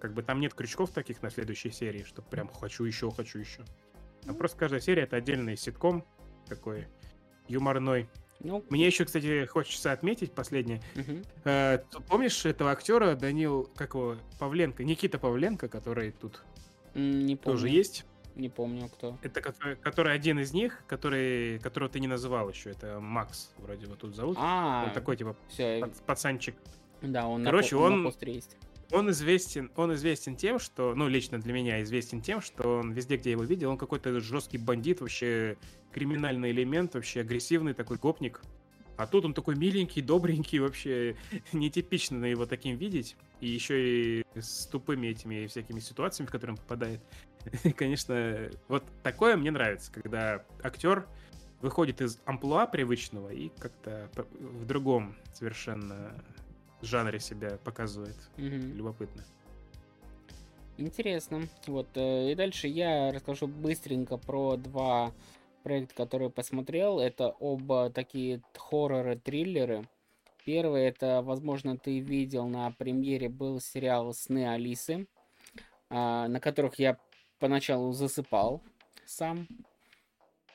Как 0.00 0.14
бы 0.14 0.22
там 0.22 0.40
нет 0.40 0.54
крючков 0.54 0.90
таких 0.90 1.22
на 1.22 1.30
следующей 1.30 1.70
серии, 1.70 2.04
что 2.04 2.22
прям 2.22 2.48
хочу 2.48 2.84
еще, 2.84 3.10
хочу 3.10 3.38
еще. 3.38 3.64
А 4.26 4.32
просто 4.32 4.58
каждая 4.58 4.80
серия 4.80 5.02
это 5.02 5.16
отдельный 5.16 5.56
ситком, 5.56 6.04
такой 6.46 6.86
юморной. 7.48 8.08
Ну, 8.40 8.64
Мне 8.70 8.86
еще, 8.86 9.04
кстати, 9.04 9.44
хочется 9.44 9.92
отметить 9.92 10.32
последнее. 10.32 10.80
Угу. 10.96 11.22
Э, 11.44 11.78
помнишь 12.08 12.46
этого 12.46 12.70
актера 12.70 13.14
Данил, 13.14 13.70
как 13.76 13.94
его, 13.94 14.16
Павленко, 14.38 14.82
Никита 14.82 15.18
Павленко, 15.18 15.68
который 15.68 16.12
тут 16.12 16.42
не 16.94 17.36
помню. 17.36 17.58
тоже 17.58 17.68
есть? 17.68 18.06
Не 18.36 18.48
помню, 18.48 18.88
кто. 18.88 19.18
Это 19.22 19.42
который, 19.42 19.76
который 19.76 20.14
один 20.14 20.38
из 20.38 20.52
них, 20.52 20.82
который, 20.86 21.58
которого 21.58 21.90
ты 21.90 22.00
не 22.00 22.06
называл 22.06 22.48
еще. 22.48 22.70
Это 22.70 22.98
Макс, 23.00 23.52
вроде 23.58 23.86
вот 23.86 23.98
тут 23.98 24.14
зовут. 24.14 24.38
А, 24.40 24.84
он 24.86 24.94
такой 24.94 25.16
типа 25.16 25.36
все. 25.48 25.86
пацанчик. 26.06 26.54
Да, 27.02 27.26
он 27.26 27.44
Короче, 27.44 27.76
на, 27.76 27.82
он, 27.82 28.02
на 28.02 28.12
есть 28.26 28.56
он 28.92 29.10
известен, 29.10 29.70
он 29.76 29.94
известен 29.94 30.36
тем, 30.36 30.58
что, 30.58 30.94
ну, 30.94 31.08
лично 31.08 31.38
для 31.38 31.52
меня 31.52 31.82
известен 31.82 32.20
тем, 32.20 32.40
что 32.40 32.78
он 32.78 32.92
везде, 32.92 33.16
где 33.16 33.30
я 33.30 33.32
его 33.32 33.44
видел, 33.44 33.70
он 33.70 33.78
какой-то 33.78 34.18
жесткий 34.20 34.58
бандит, 34.58 35.00
вообще 35.00 35.56
криминальный 35.92 36.50
элемент, 36.50 36.94
вообще 36.94 37.20
агрессивный 37.20 37.74
такой 37.74 37.98
гопник. 37.98 38.42
А 38.96 39.06
тут 39.06 39.24
он 39.24 39.32
такой 39.32 39.56
миленький, 39.56 40.02
добренький, 40.02 40.58
вообще 40.58 41.16
нетипично 41.52 42.18
на 42.18 42.26
его 42.26 42.46
таким 42.46 42.76
видеть. 42.76 43.16
И 43.40 43.48
еще 43.48 44.20
и 44.20 44.24
с 44.34 44.66
тупыми 44.66 45.06
этими 45.06 45.46
всякими 45.46 45.80
ситуациями, 45.80 46.28
в 46.28 46.30
которые 46.30 46.54
он 46.54 46.58
попадает. 46.58 47.00
Конечно, 47.76 48.50
вот 48.68 48.84
такое 49.02 49.36
мне 49.36 49.50
нравится, 49.50 49.90
когда 49.90 50.44
актер 50.62 51.06
выходит 51.62 52.00
из 52.00 52.18
амплуа 52.26 52.66
привычного 52.66 53.30
и 53.30 53.50
как-то 53.58 54.10
в 54.38 54.66
другом 54.66 55.16
совершенно 55.32 56.22
жанре 56.84 57.20
себя 57.20 57.58
показывает. 57.64 58.16
Угу. 58.36 58.76
Любопытно. 58.76 59.24
Интересно. 60.76 61.42
Вот. 61.66 61.88
Э, 61.94 62.32
и 62.32 62.34
дальше 62.34 62.66
я 62.68 63.12
расскажу 63.12 63.46
быстренько 63.46 64.16
про 64.16 64.56
два 64.56 65.12
проекта, 65.62 65.94
которые 65.94 66.30
посмотрел. 66.30 67.00
Это 67.00 67.28
оба 67.28 67.90
такие 67.90 68.42
хорроры-триллеры. 68.56 69.86
Первый, 70.44 70.84
это, 70.84 71.20
возможно, 71.22 71.76
ты 71.76 72.00
видел 72.00 72.48
на 72.48 72.70
премьере, 72.70 73.28
был 73.28 73.60
сериал 73.60 74.14
«Сны 74.14 74.48
Алисы», 74.48 75.06
а, 75.90 76.28
на 76.28 76.40
которых 76.40 76.78
я 76.78 76.98
поначалу 77.38 77.92
засыпал 77.92 78.62
сам. 79.04 79.46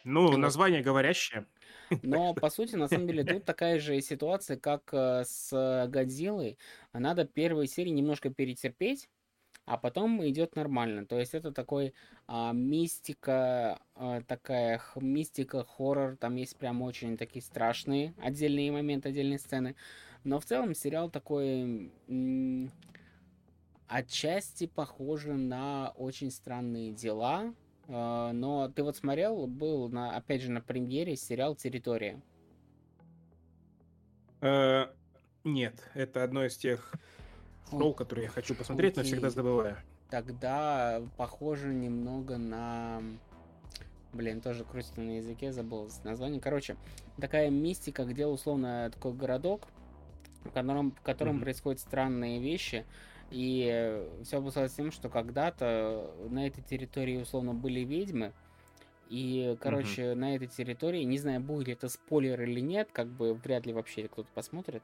Ну, 0.03 0.35
название 0.37 0.81
говорящее. 0.81 1.45
Но, 2.01 2.33
по 2.33 2.49
сути, 2.49 2.75
на 2.75 2.87
самом 2.87 3.07
деле, 3.07 3.23
тут 3.23 3.45
такая 3.45 3.79
же 3.79 3.99
ситуация, 4.01 4.57
как 4.57 4.89
э, 4.93 5.23
с 5.25 5.87
Годзиллой. 5.89 6.57
Надо 6.93 7.25
первые 7.25 7.67
серии 7.67 7.89
немножко 7.89 8.29
перетерпеть, 8.29 9.09
а 9.65 9.77
потом 9.77 10.25
идет 10.27 10.55
нормально. 10.55 11.05
То 11.05 11.19
есть 11.19 11.33
это 11.33 11.51
такой 11.51 11.93
а, 12.27 12.53
мистика, 12.53 13.79
а, 13.95 14.21
такая 14.21 14.79
мистика, 14.95 15.65
хоррор, 15.65 16.17
там 16.17 16.35
есть 16.35 16.55
прям 16.57 16.81
очень 16.81 17.17
такие 17.17 17.41
страшные 17.41 18.13
отдельные 18.21 18.71
моменты, 18.71 19.09
отдельные 19.09 19.39
сцены. 19.39 19.75
Но 20.23 20.39
в 20.39 20.45
целом 20.45 20.75
сериал 20.75 21.09
такой 21.09 21.91
м- 22.07 22.71
отчасти 23.87 24.67
похожий 24.67 25.35
на 25.35 25.93
очень 25.95 26.31
странные 26.31 26.91
дела, 26.91 27.53
но 27.87 28.71
ты 28.75 28.83
вот 28.83 28.97
смотрел, 28.97 29.47
был, 29.47 29.89
на, 29.89 30.15
опять 30.15 30.41
же, 30.41 30.51
на 30.51 30.61
премьере 30.61 31.15
сериал 31.15 31.55
«Территория». 31.55 32.21
Э, 34.41 34.87
нет, 35.43 35.89
это 35.93 36.23
одно 36.23 36.45
из 36.45 36.57
тех 36.57 36.91
шоу, 37.69 37.93
которые 37.93 38.25
я 38.25 38.29
хочу 38.29 38.55
посмотреть, 38.55 38.93
Окей. 38.93 39.03
но 39.03 39.07
всегда 39.07 39.29
забываю. 39.29 39.77
Тогда 40.09 41.01
похоже 41.17 41.73
немного 41.73 42.37
на... 42.37 43.01
Блин, 44.13 44.39
тоже 44.39 44.63
крутится 44.63 45.01
на 45.01 45.17
языке, 45.17 45.51
забыл 45.51 45.89
название. 46.03 46.39
Короче, 46.39 46.77
такая 47.19 47.49
мистика, 47.49 48.05
где 48.05 48.25
условно 48.25 48.89
такой 48.93 49.13
городок, 49.13 49.67
в 50.45 50.51
котором, 50.51 50.91
в 50.91 51.01
котором 51.01 51.37
mm-hmm. 51.37 51.41
происходят 51.41 51.81
странные 51.81 52.39
вещи. 52.39 52.85
И 53.31 54.03
все 54.23 54.37
обусловилось 54.37 54.73
тем, 54.73 54.91
что 54.91 55.09
когда-то 55.09 56.13
на 56.29 56.47
этой 56.47 56.61
территории 56.61 57.17
условно 57.17 57.53
были 57.53 57.81
ведьмы. 57.81 58.33
И, 59.09 59.55
короче, 59.61 60.11
угу. 60.11 60.19
на 60.19 60.35
этой 60.35 60.47
территории, 60.47 61.03
не 61.03 61.19
знаю, 61.19 61.39
будет 61.39 61.67
ли 61.67 61.73
это 61.73 61.89
спойлер 61.89 62.41
или 62.41 62.59
нет, 62.59 62.89
как 62.91 63.07
бы 63.07 63.35
вряд 63.35 63.65
ли 63.65 63.73
вообще 63.73 64.07
кто-то 64.07 64.29
посмотрит. 64.33 64.81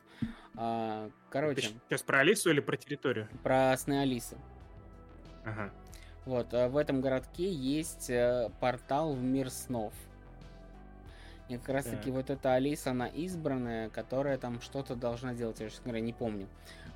А, 0.56 1.10
короче. 1.30 1.70
Ты 1.70 1.74
сейчас 1.90 2.04
про 2.04 2.20
Алису 2.20 2.52
или 2.52 2.60
про 2.60 2.78
территорию? 2.78 3.28
Про 3.42 3.76
сны 3.78 4.02
Алисы. 4.02 4.38
Ага. 5.44 5.74
Вот, 6.26 6.54
а 6.54 6.70
в 6.70 6.78
этом 6.78 7.02
городке 7.02 7.52
есть 7.52 8.12
э, 8.12 8.52
портал 8.60 9.14
в 9.14 9.24
мир 9.24 9.50
снов. 9.50 9.94
И 11.52 11.58
как 11.58 11.70
раз 11.70 11.86
таки 11.86 12.12
вот 12.12 12.30
эта 12.30 12.54
Алиса, 12.54 12.92
она 12.92 13.08
избранная, 13.08 13.90
которая 13.90 14.38
там 14.38 14.62
что-то 14.62 14.96
должна 14.96 15.34
делать, 15.34 15.60
я, 15.60 15.70
честно 15.70 15.84
говоря, 15.84 16.00
не 16.00 16.14
помню. 16.14 16.48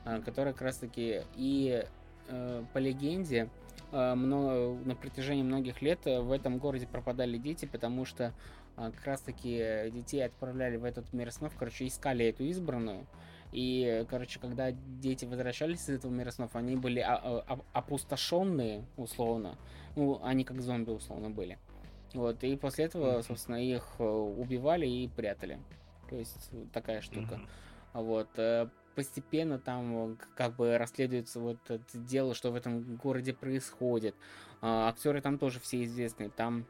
А, 0.06 0.22
которая 0.22 0.54
как 0.54 0.62
раз 0.62 0.78
таки 0.78 1.24
и 1.36 1.84
э, 2.30 2.64
по 2.72 2.78
легенде 2.78 3.50
э, 3.92 4.16
много, 4.16 4.80
на 4.86 4.96
протяжении 4.96 5.44
многих 5.44 5.82
лет 5.82 6.06
в 6.06 6.32
этом 6.32 6.58
городе 6.58 6.88
пропадали 6.88 7.38
дети, 7.38 7.66
потому 7.66 8.06
что 8.06 8.32
э, 8.78 8.92
как 8.96 9.06
раз 9.06 9.20
таки 9.20 9.92
детей 9.92 10.26
отправляли 10.26 10.78
в 10.78 10.86
этот 10.86 11.12
мир 11.12 11.34
снов, 11.34 11.54
короче, 11.60 11.86
искали 11.86 12.26
эту 12.26 12.46
избранную. 12.46 13.06
И, 13.52 14.06
короче, 14.10 14.40
когда 14.40 14.72
дети 14.72 15.26
возвращались 15.26 15.84
из 15.84 15.90
этого 15.90 16.12
мира 16.12 16.32
снов, 16.32 16.56
они 16.56 16.78
были 16.78 17.06
опустошенные, 17.74 18.86
условно. 18.96 19.58
Ну, 19.98 20.20
они 20.24 20.46
как 20.46 20.62
зомби, 20.62 20.92
условно, 20.92 21.30
были. 21.30 21.58
Вот, 22.16 22.44
и 22.44 22.56
после 22.56 22.86
этого, 22.86 23.22
собственно, 23.22 23.58
их 23.58 24.00
убивали 24.00 24.88
и 24.88 25.08
прятали. 25.08 25.60
То 26.10 26.16
есть 26.16 26.50
такая 26.74 27.02
штука. 27.02 27.40
Вот 27.94 28.30
постепенно 28.96 29.60
там 29.60 30.14
э, 30.14 30.16
как 30.36 30.56
бы 30.56 30.78
расследуется 30.78 31.40
вот 31.40 31.58
это 31.70 31.98
дело, 31.98 32.34
что 32.34 32.52
в 32.52 32.56
этом 32.56 32.96
городе 32.96 33.34
происходит. 33.34 34.16
А, 34.62 34.90
актеры 34.90 35.22
там 35.22 35.38
тоже 35.38 35.60
все 35.60 35.84
известные. 35.84 36.30
Там 36.30 36.66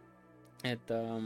это 0.63 1.21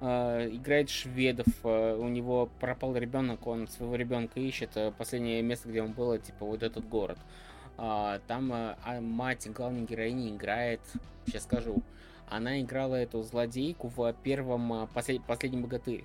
э, 0.00 0.48
играет 0.50 0.88
шведов, 0.88 1.46
э, 1.62 1.96
у 1.96 2.08
него 2.08 2.50
пропал 2.60 2.96
ребенок, 2.96 3.46
он 3.46 3.68
своего 3.68 3.94
ребенка 3.94 4.40
ищет. 4.40 4.76
Э, 4.76 4.92
последнее 4.96 5.42
место, 5.42 5.68
где 5.68 5.82
он 5.82 5.92
был, 5.92 6.16
типа 6.18 6.44
вот 6.44 6.62
этот 6.62 6.88
город. 6.88 7.18
А, 7.76 8.20
там 8.26 8.52
э, 8.52 8.76
а 8.82 9.00
мать 9.00 9.48
главной 9.52 9.82
героини 9.82 10.30
играет, 10.34 10.80
сейчас 11.26 11.44
скажу, 11.44 11.82
она 12.28 12.60
играла 12.60 12.96
эту 12.96 13.22
злодейку 13.22 13.88
в 13.88 14.12
первом 14.22 14.88
послед, 14.88 15.22
последнем 15.24 15.62
богатыре. 15.62 16.04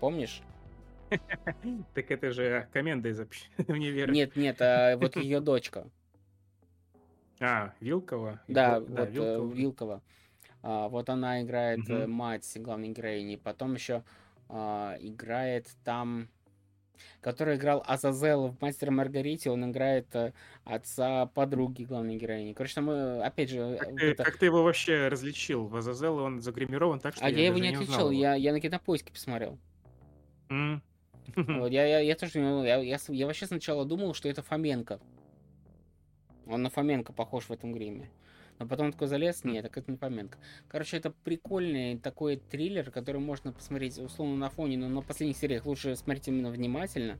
Помнишь? 0.00 0.42
Так 1.94 2.10
это 2.10 2.30
же 2.30 2.68
команда 2.72 3.10
из 3.10 3.20
универа. 3.68 4.10
Нет, 4.12 4.34
нет, 4.34 4.62
а 4.62 4.96
вот 5.00 5.16
ее 5.16 5.40
дочка. 5.40 5.86
А, 7.38 7.74
Вилкова? 7.80 8.40
Да, 8.48 8.80
вот 8.80 9.10
Вилкова. 9.10 10.02
А, 10.62 10.88
вот 10.88 11.10
она 11.10 11.42
играет 11.42 11.80
угу. 11.80 12.06
мать 12.08 12.50
главной 12.56 12.88
героини. 12.88 13.36
Потом 13.36 13.74
еще 13.74 14.04
а, 14.48 14.96
играет 15.00 15.68
там 15.84 16.28
который 17.20 17.56
играл 17.56 17.82
Азазел 17.86 18.48
в 18.48 18.60
Мастер 18.60 18.90
Маргарите, 18.90 19.50
он 19.50 19.70
играет 19.70 20.06
э, 20.14 20.32
отца 20.64 21.26
подруги 21.26 21.84
главной 21.84 22.16
героини. 22.16 22.52
Короче, 22.52 22.74
там, 22.74 22.90
э, 22.90 23.22
опять 23.22 23.50
же... 23.50 23.76
Как, 23.78 23.96
ты, 23.96 24.06
это... 24.10 24.24
как 24.24 24.36
ты 24.36 24.46
его 24.46 24.62
вообще 24.62 25.08
различил? 25.08 25.66
В 25.66 25.76
Азазел 25.76 26.18
он 26.18 26.40
загримирован 26.40 27.00
так, 27.00 27.14
что 27.14 27.24
А 27.24 27.30
я, 27.30 27.38
я 27.38 27.46
его 27.46 27.58
не 27.58 27.68
отличил, 27.68 28.10
я, 28.10 28.34
я 28.34 28.52
на 28.52 28.60
кинопоиске 28.60 29.12
посмотрел. 29.12 29.58
Mm. 30.48 30.80
Вот, 31.36 31.70
я, 31.70 31.86
я, 31.86 32.00
я 32.00 32.16
тоже 32.16 32.40
я, 32.40 32.76
я, 32.78 32.98
я 33.08 33.26
вообще 33.26 33.46
сначала 33.46 33.84
думал, 33.84 34.12
что 34.14 34.28
это 34.28 34.42
Фоменко. 34.42 35.00
Он 36.46 36.62
на 36.62 36.70
Фоменко 36.70 37.12
похож 37.12 37.44
в 37.44 37.52
этом 37.52 37.72
гриме. 37.72 38.10
Но 38.62 38.68
потом 38.68 38.92
такой 38.92 39.08
залез, 39.08 39.42
нет, 39.42 39.64
так 39.64 39.76
это 39.76 39.90
не 39.90 39.96
Фоменко. 39.96 40.38
Короче, 40.68 40.96
это 40.96 41.10
прикольный 41.10 41.98
такой 41.98 42.36
триллер, 42.36 42.92
который 42.92 43.20
можно 43.20 43.52
посмотреть 43.52 43.98
условно 43.98 44.36
на 44.36 44.50
фоне, 44.50 44.76
но 44.76 44.88
на 44.88 45.02
последних 45.02 45.36
сериях 45.36 45.66
лучше 45.66 45.96
смотреть 45.96 46.28
именно 46.28 46.48
внимательно. 46.48 47.18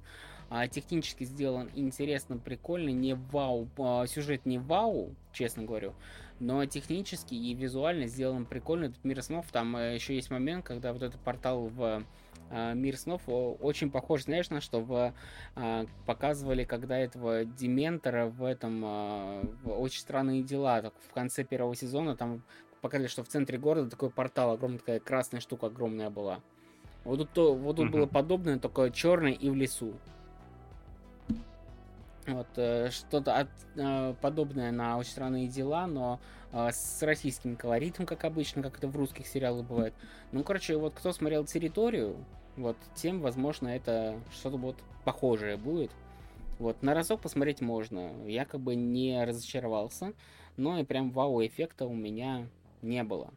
А, 0.51 0.69
технически 0.69 1.24
сделан 1.24 1.69
интересно, 1.74 2.39
прикольно, 2.39 2.90
не 2.90 3.14
вау, 3.14 3.69
а, 3.77 4.06
сюжет 4.06 4.47
не 4.47 4.59
вау, 4.59 5.16
честно 5.32 5.64
говорю, 5.64 5.94
но 6.39 6.64
технически 6.64 7.35
и 7.35 7.55
визуально 7.55 8.06
сделан 8.06 8.47
прикольно. 8.47 8.93
Тут 8.93 9.02
мир 9.02 9.20
снов, 9.20 9.51
там 9.51 9.74
э, 9.74 9.94
еще 9.97 10.14
есть 10.14 10.31
момент, 10.31 10.64
когда 10.64 10.93
вот 10.93 11.02
этот 11.02 11.20
портал 11.23 11.66
в 11.66 11.82
а, 11.82 12.02
Мир 12.53 12.99
снов 12.99 13.23
очень 13.27 13.91
похож, 13.91 14.24
знаешь, 14.24 14.51
на 14.51 14.61
что 14.61 14.81
в, 14.81 15.15
а, 15.57 15.87
показывали, 16.05 16.65
когда 16.65 16.99
этого 16.99 17.47
Дементора 17.47 18.27
в 18.27 18.45
этом 18.45 18.83
а, 18.85 19.43
в 19.62 19.81
очень 19.81 20.01
странные 20.01 20.43
дела. 20.43 20.83
Так, 20.83 20.93
в 21.09 21.15
конце 21.15 21.45
первого 21.45 21.74
сезона 21.74 22.15
там 22.15 22.43
показали, 22.83 23.07
что 23.07 23.24
в 23.24 23.29
центре 23.29 23.59
города 23.59 23.89
такой 23.89 24.11
портал, 24.11 24.51
огромная 24.51 24.79
такая 24.79 25.01
красная 25.01 25.41
штука 25.41 25.66
огромная 25.66 26.11
была. 26.11 26.41
Вот 27.05 27.19
тут, 27.19 27.31
то, 27.33 27.55
вот 27.55 27.77
тут 27.77 27.89
uh-huh. 27.89 27.93
было 27.93 28.07
подобное, 28.07 28.59
только 28.59 28.91
черное 28.91 29.33
и 29.33 29.49
в 29.49 29.55
лесу. 29.55 29.95
Вот, 32.27 32.47
э, 32.57 32.91
что-то 32.91 33.39
от, 33.39 33.49
э, 33.77 34.15
подобное 34.20 34.70
на 34.70 34.97
очень 34.99 35.11
странные 35.11 35.49
дела, 35.49 35.89
но 35.89 36.20
э, 36.53 36.69
с 36.70 37.03
российским 37.03 37.57
колоритом, 37.57 38.07
как 38.07 38.24
обычно, 38.24 38.62
как 38.62 38.79
это 38.79 38.87
в 38.87 38.97
русских 38.97 39.27
сериалах 39.27 39.66
бывает. 39.66 39.95
Ну, 40.31 40.45
короче, 40.45 40.77
вот 40.77 40.95
кто 40.95 41.12
смотрел 41.12 41.45
территорию, 41.45 42.16
вот, 42.57 42.77
тем, 42.95 43.20
возможно, 43.20 43.69
это 43.69 44.19
что-то 44.33 44.57
вот 44.57 44.77
похожее 45.05 45.57
будет. 45.57 45.91
Вот, 46.59 46.83
на 46.83 46.95
разок 46.95 47.20
посмотреть 47.20 47.61
можно. 47.61 48.12
Я 48.27 48.45
как 48.45 48.61
бы 48.61 48.74
не 48.74 49.24
разочаровался, 49.24 50.12
но 50.57 50.79
и 50.79 50.85
прям 50.85 51.11
вау-эффекта 51.11 51.87
у 51.87 51.95
меня 51.95 52.47
не 52.83 53.03
было. 53.03 53.33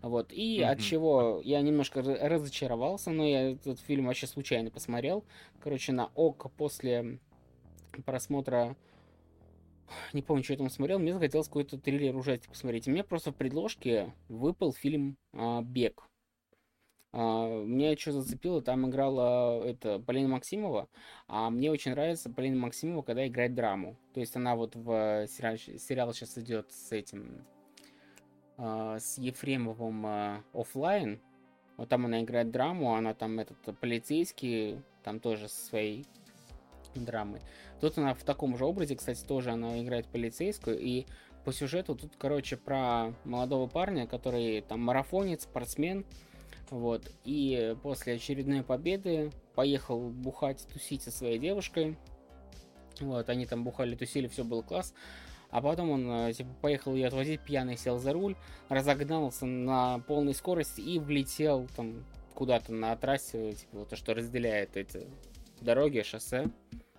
Вот, 0.00 0.32
и 0.32 0.60
mm-hmm. 0.60 0.64
от 0.64 0.80
чего 0.80 1.40
я 1.44 1.60
немножко 1.60 2.02
разочаровался, 2.02 3.10
но 3.10 3.26
я 3.26 3.52
этот 3.52 3.80
фильм 3.80 4.06
вообще 4.06 4.26
случайно 4.26 4.70
посмотрел. 4.70 5.24
Короче, 5.60 5.92
на 5.92 6.10
ОК 6.14 6.50
после 6.52 7.18
просмотра 8.06 8.76
не 10.12 10.22
помню, 10.22 10.44
что 10.44 10.52
я 10.52 10.58
там 10.58 10.70
смотрел, 10.70 10.98
мне 10.98 11.12
захотелось 11.12 11.48
какой-то 11.48 11.78
триллер 11.78 12.16
ужастик 12.16 12.50
посмотреть. 12.50 12.86
И 12.86 12.90
мне 12.90 13.04
просто 13.04 13.32
в 13.32 13.36
предложке 13.36 14.12
выпал 14.28 14.72
фильм 14.72 15.16
а, 15.32 15.62
«Бег». 15.62 16.02
Uh, 17.10 17.64
меня 17.64 17.96
что 17.96 18.12
зацепило, 18.12 18.60
там 18.60 18.86
играла 18.86 19.64
это 19.64 19.98
Полина 19.98 20.28
Максимова, 20.28 20.90
а 21.26 21.48
мне 21.48 21.70
очень 21.70 21.92
нравится 21.92 22.28
Полина 22.28 22.58
Максимова, 22.58 23.00
когда 23.00 23.26
играет 23.26 23.54
драму. 23.54 23.96
То 24.12 24.20
есть 24.20 24.36
она 24.36 24.54
вот 24.54 24.76
в 24.76 25.26
сериал, 25.26 25.56
сериал 25.56 26.12
сейчас 26.12 26.36
идет 26.36 26.70
с 26.70 26.92
этим, 26.92 27.46
uh, 28.58 29.00
с 29.00 29.16
Ефремовым 29.16 30.06
uh, 30.06 30.42
офлайн. 30.52 31.18
Вот 31.78 31.88
там 31.88 32.04
она 32.04 32.20
играет 32.20 32.50
драму, 32.50 32.94
она 32.94 33.14
там 33.14 33.38
этот 33.38 33.78
полицейский, 33.78 34.82
там 35.02 35.18
тоже 35.18 35.48
со 35.48 35.64
своей 35.64 36.04
драмой. 36.94 37.40
Тут 37.80 37.96
она 37.96 38.12
в 38.12 38.22
таком 38.22 38.56
же 38.58 38.66
образе, 38.66 38.96
кстати, 38.96 39.24
тоже 39.24 39.50
она 39.50 39.82
играет 39.82 40.06
полицейскую, 40.08 40.78
и 40.78 41.06
по 41.44 41.52
сюжету 41.52 41.94
тут, 41.94 42.12
короче, 42.18 42.58
про 42.58 43.14
молодого 43.24 43.66
парня, 43.66 44.06
который 44.06 44.60
там 44.60 44.80
марафонец, 44.80 45.44
спортсмен, 45.44 46.04
вот. 46.70 47.10
И 47.24 47.76
после 47.82 48.14
очередной 48.14 48.62
победы 48.62 49.30
поехал 49.54 50.10
бухать, 50.10 50.66
тусить 50.72 51.02
со 51.02 51.10
своей 51.10 51.38
девушкой. 51.38 51.96
Вот, 53.00 53.28
они 53.28 53.46
там 53.46 53.64
бухали, 53.64 53.94
тусили, 53.94 54.28
все 54.28 54.44
было 54.44 54.62
класс. 54.62 54.92
А 55.50 55.62
потом 55.62 55.90
он 55.90 56.10
э, 56.10 56.32
типа, 56.32 56.50
поехал 56.60 56.94
ее 56.94 57.06
отвозить, 57.06 57.40
пьяный 57.40 57.78
сел 57.78 57.98
за 57.98 58.12
руль, 58.12 58.36
разогнался 58.68 59.46
на 59.46 60.00
полной 60.00 60.34
скорости 60.34 60.80
и 60.80 60.98
влетел 60.98 61.66
там 61.74 62.04
куда-то 62.34 62.72
на 62.72 62.94
трассе, 62.96 63.54
типа, 63.54 63.86
то, 63.86 63.96
что 63.96 64.14
разделяет 64.14 64.76
эти 64.76 65.06
дороги, 65.60 66.02
шоссе. 66.02 66.50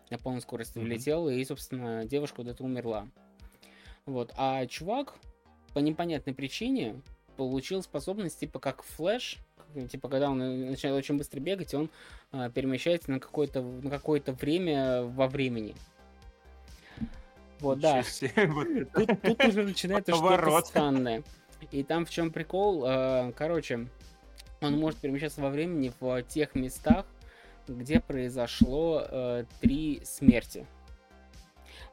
На 0.10 0.18
полной 0.18 0.42
скорости 0.42 0.80
mm-hmm. 0.80 0.84
влетел, 0.84 1.30
и, 1.30 1.44
собственно, 1.46 2.06
девушка 2.06 2.42
вот 2.42 2.48
эта 2.48 2.64
умерла. 2.64 3.08
Вот. 4.08 4.34
А 4.36 4.66
чувак 4.66 5.16
по 5.76 5.80
непонятной 5.80 6.34
причине 6.34 7.00
получил 7.38 7.84
способность, 7.84 8.40
типа, 8.40 8.60
как 8.60 8.82
Флэш, 8.82 9.38
типа, 9.90 10.10
когда 10.10 10.30
он 10.30 10.38
начинает 10.70 10.98
очень 10.98 11.18
быстро 11.18 11.40
бегать, 11.40 11.74
он 11.74 11.90
а, 12.32 12.50
перемещается 12.50 13.12
на 13.12 13.20
какое-то 13.20 13.62
на 13.62 13.90
какое-то 13.90 14.34
время 14.34 15.04
во 15.04 15.28
времени. 15.28 15.76
Вот, 17.60 17.80
да. 17.80 18.04
Тут, 18.94 19.22
тут 19.22 19.46
уже 19.46 19.64
начинается 19.64 20.14
что-то 20.16 20.62
странное. 20.62 21.24
И 21.72 21.84
там 21.84 22.06
в 22.06 22.10
чем 22.10 22.32
прикол? 22.32 22.84
А, 22.86 23.32
короче, 23.34 23.88
он 24.62 24.80
может 24.80 25.00
перемещаться 25.00 25.42
во 25.42 25.50
времени 25.50 25.92
в 26.00 26.22
тех 26.24 26.56
местах, 26.56 27.06
где 27.68 28.00
произошло 28.00 29.06
э, 29.08 29.46
три 29.62 30.02
смерти. 30.04 30.66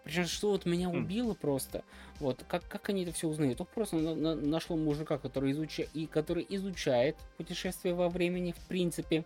Причем, 0.07 0.27
что 0.27 0.51
вот 0.51 0.67
меня 0.67 0.89
хм. 0.89 0.99
убило 0.99 1.35
просто, 1.35 1.83
вот, 2.21 2.45
как, 2.47 2.63
как 2.69 2.89
они 2.91 3.03
это 3.03 3.11
все 3.11 3.27
узнают? 3.27 3.61
Он 3.61 3.67
просто 3.67 3.97
на, 3.97 4.15
на, 4.15 4.37
нашел 4.37 4.77
мужика, 4.77 5.19
который, 5.19 5.51
изуча, 5.51 5.83
и, 5.83 6.07
который 6.07 6.47
изучает 6.49 7.17
путешествие 7.37 7.93
во 7.93 8.09
времени, 8.09 8.53
в 8.53 8.69
принципе. 8.69 9.25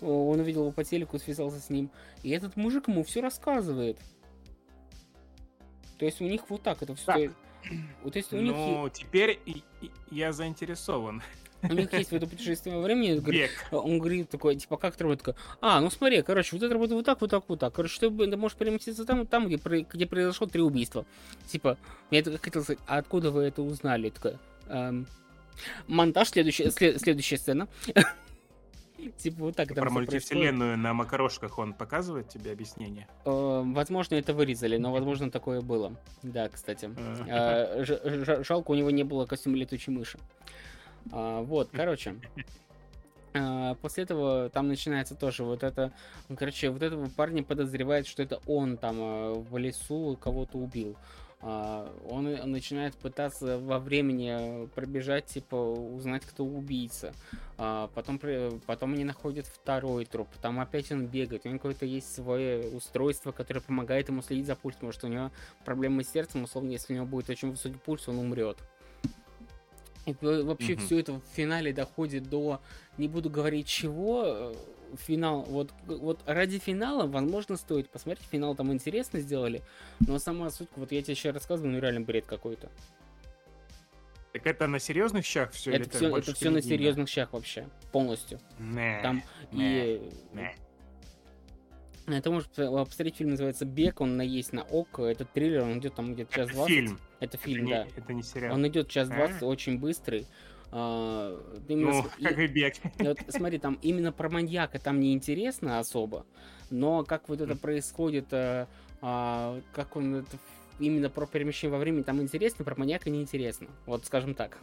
Он 0.00 0.40
увидел 0.40 0.62
его 0.62 0.72
по 0.72 0.84
телеку, 0.84 1.18
связался 1.18 1.60
с 1.60 1.68
ним. 1.68 1.90
И 2.22 2.30
этот 2.30 2.56
мужик 2.56 2.88
ему 2.88 3.04
все 3.04 3.20
рассказывает. 3.20 3.98
То 5.98 6.06
есть 6.06 6.22
у 6.22 6.24
них 6.24 6.48
вот 6.48 6.62
так 6.62 6.82
это 6.82 6.94
все. 6.94 7.04
Так. 7.04 7.32
Вот 8.02 8.16
если 8.16 8.38
у 8.38 8.40
них... 8.40 8.52
Ну, 8.52 8.88
теперь 8.88 9.38
я 10.10 10.32
заинтересован. 10.32 11.22
У 11.62 11.72
них 11.72 11.92
есть 11.92 12.10
в 12.10 12.14
это 12.14 12.26
путешествие 12.26 12.76
во 12.76 12.82
времени. 12.82 13.12
Он 13.12 13.20
говорит, 13.20 13.50
он 13.70 13.98
говорит 13.98 14.30
такой, 14.30 14.56
типа, 14.56 14.76
как 14.76 14.94
это 14.94 15.04
работает? 15.04 15.36
А, 15.60 15.80
ну 15.80 15.90
смотри, 15.90 16.22
короче, 16.22 16.56
вот 16.56 16.62
это 16.62 16.72
работает 16.72 16.96
вот 16.96 17.06
так, 17.06 17.20
вот 17.20 17.30
так, 17.30 17.44
вот 17.48 17.60
так. 17.60 17.72
Короче, 17.72 18.00
ты, 18.00 18.10
можешь 18.10 18.56
переместиться 18.56 19.04
там, 19.04 19.26
там, 19.26 19.48
где, 19.48 19.56
где 19.56 20.06
произошло 20.06 20.46
три 20.46 20.62
убийства. 20.62 21.04
Типа, 21.46 21.76
я 22.10 22.20
это 22.20 22.36
хотел 22.38 22.62
сказать, 22.62 22.82
а 22.86 22.98
откуда 22.98 23.30
вы 23.30 23.42
это 23.42 23.62
узнали? 23.62 24.10
Такой, 24.10 24.38
эм, 24.68 25.06
монтаж, 25.86 26.28
следующая, 26.28 26.70
след, 26.70 27.00
следующая 27.00 27.36
сцена. 27.36 27.68
Типа 29.18 29.44
вот 29.44 29.56
так 29.56 29.74
Про 29.74 29.90
мультивселенную 29.90 30.76
на 30.76 30.92
макарошках 30.92 31.58
он 31.58 31.72
показывает 31.72 32.28
тебе 32.28 32.52
объяснение? 32.52 33.08
Эм, 33.24 33.74
возможно, 33.74 34.14
это 34.14 34.34
вырезали, 34.34 34.76
но 34.76 34.92
возможно 34.92 35.30
такое 35.30 35.60
было. 35.60 35.96
Да, 36.22 36.48
кстати. 36.48 36.90
Э, 37.26 37.84
жалко, 38.44 38.70
у 38.70 38.74
него 38.74 38.90
не 38.90 39.04
было 39.04 39.26
костюма 39.26 39.56
летучей 39.56 39.92
мыши. 39.92 40.18
А, 41.12 41.42
вот, 41.42 41.70
короче. 41.72 42.16
А, 43.32 43.74
после 43.76 44.04
этого 44.04 44.50
там 44.50 44.68
начинается 44.68 45.14
тоже 45.14 45.44
вот 45.44 45.62
это, 45.62 45.92
короче, 46.36 46.70
вот 46.70 46.82
этого 46.82 47.08
парня 47.10 47.42
подозревает, 47.42 48.06
что 48.06 48.22
это 48.22 48.40
он 48.46 48.76
там 48.76 48.96
а, 48.98 49.34
в 49.34 49.56
лесу 49.56 50.18
кого-то 50.20 50.58
убил. 50.58 50.96
А, 51.42 51.90
он 52.08 52.24
начинает 52.50 52.94
пытаться 52.96 53.58
во 53.58 53.78
времени 53.78 54.66
пробежать, 54.74 55.26
типа, 55.26 55.54
узнать, 55.54 56.24
кто 56.24 56.44
убийца. 56.44 57.14
Потом, 57.56 58.18
потом 58.66 58.94
они 58.94 59.04
находят 59.04 59.46
второй 59.46 60.06
труп. 60.06 60.28
Там 60.40 60.60
опять 60.60 60.90
он 60.92 61.06
бегает. 61.06 61.44
У 61.44 61.48
него 61.48 61.58
какое-то 61.58 61.86
есть 61.86 62.14
свое 62.14 62.68
устройство, 62.68 63.32
которое 63.32 63.60
помогает 63.60 64.08
ему 64.08 64.22
следить 64.22 64.46
за 64.46 64.56
пульсом. 64.56 64.80
Потому 64.80 64.92
что 64.92 65.06
у 65.06 65.10
него 65.10 65.30
проблемы 65.64 66.02
с 66.02 66.10
сердцем. 66.10 66.44
Условно, 66.44 66.70
если 66.70 66.94
у 66.94 66.96
него 66.96 67.06
будет 67.06 67.28
очень 67.28 67.50
высокий 67.50 67.78
пульс, 67.78 68.08
он 68.08 68.18
умрет. 68.18 68.56
И 70.06 70.14
вообще 70.20 70.74
угу. 70.74 70.82
все 70.82 70.98
это 71.00 71.12
в 71.14 71.22
финале 71.34 71.72
доходит 71.72 72.28
до, 72.28 72.60
не 72.96 73.06
буду 73.06 73.28
говорить 73.28 73.66
чего, 73.66 74.24
э, 74.26 74.54
финал, 74.96 75.42
вот, 75.42 75.72
вот 75.86 76.20
ради 76.26 76.58
финала, 76.58 77.06
возможно, 77.06 77.56
стоит 77.56 77.90
посмотреть, 77.90 78.26
финал 78.30 78.54
там 78.54 78.72
интересно 78.72 79.20
сделали, 79.20 79.62
но 80.00 80.18
сама 80.18 80.50
суть, 80.50 80.68
вот 80.76 80.92
я 80.92 81.02
тебе 81.02 81.14
сейчас 81.14 81.34
рассказываю, 81.34 81.72
ну 81.72 81.80
реально 81.80 82.00
бред 82.00 82.26
какой-то. 82.26 82.70
Так 84.32 84.46
это 84.46 84.66
на 84.68 84.78
серьезных 84.78 85.24
щах 85.24 85.52
все? 85.52 85.72
Это 85.72 85.90
все, 85.90 86.16
это 86.16 86.34
все 86.34 86.50
на 86.50 86.62
серьезных 86.62 87.08
щах 87.08 87.32
вообще, 87.32 87.68
полностью. 87.92 88.40
Не, 88.58 89.00
там 89.02 89.22
не, 89.52 89.96
и... 89.96 90.10
Не. 90.32 90.54
Это 92.06 92.30
может 92.30 92.50
посмотреть 92.50 93.16
фильм, 93.16 93.30
называется 93.30 93.64
«Бег», 93.64 94.00
он 94.00 94.16
на 94.16 94.22
есть 94.22 94.52
на 94.52 94.62
ОК, 94.62 95.00
это 95.00 95.24
триллер, 95.24 95.62
он 95.62 95.78
идет 95.78 95.94
там 95.94 96.14
где-то 96.14 96.32
час 96.34 96.48
20. 96.50 96.68
фильм. 96.68 97.00
Это 97.20 97.36
фильм, 97.36 97.68
это 97.68 97.70
да. 97.70 97.84
Не, 97.84 97.90
это 98.02 98.12
не 98.14 98.22
сериал. 98.22 98.54
Он 98.54 98.66
идет 98.66 98.88
час 98.88 99.08
А? 99.10 99.14
20, 99.14 99.42
очень 99.42 99.78
быстрый. 99.78 100.26
А, 100.72 101.36
именно 101.68 101.90
Ну, 101.92 102.02
с- 102.04 102.22
как 102.22 102.38
и 102.38 102.46
бег. 102.46 102.74
и 102.98 103.02
вот 103.06 103.18
смотри, 103.28 103.58
там 103.58 103.78
именно 103.82 104.12
про 104.12 104.28
маньяка 104.30 104.78
там 104.78 105.00
не 105.00 105.12
интересно 105.12 105.78
особо, 105.80 106.24
но 106.70 107.04
как 107.04 107.28
вот 107.28 107.40
это 107.40 107.56
происходит, 107.56 108.26
а, 108.32 108.68
а, 109.02 109.60
как 109.72 109.96
он 109.96 110.14
это 110.16 110.38
именно 110.78 111.10
про 111.10 111.26
перемещение 111.26 111.72
во 111.72 111.78
времени 111.78 112.02
там 112.02 112.20
интересно, 112.22 112.64
про 112.64 112.74
маньяка 112.76 113.10
не 113.10 113.20
интересно. 113.20 113.68
Вот 113.86 114.04
скажем 114.06 114.34
так. 114.34 114.58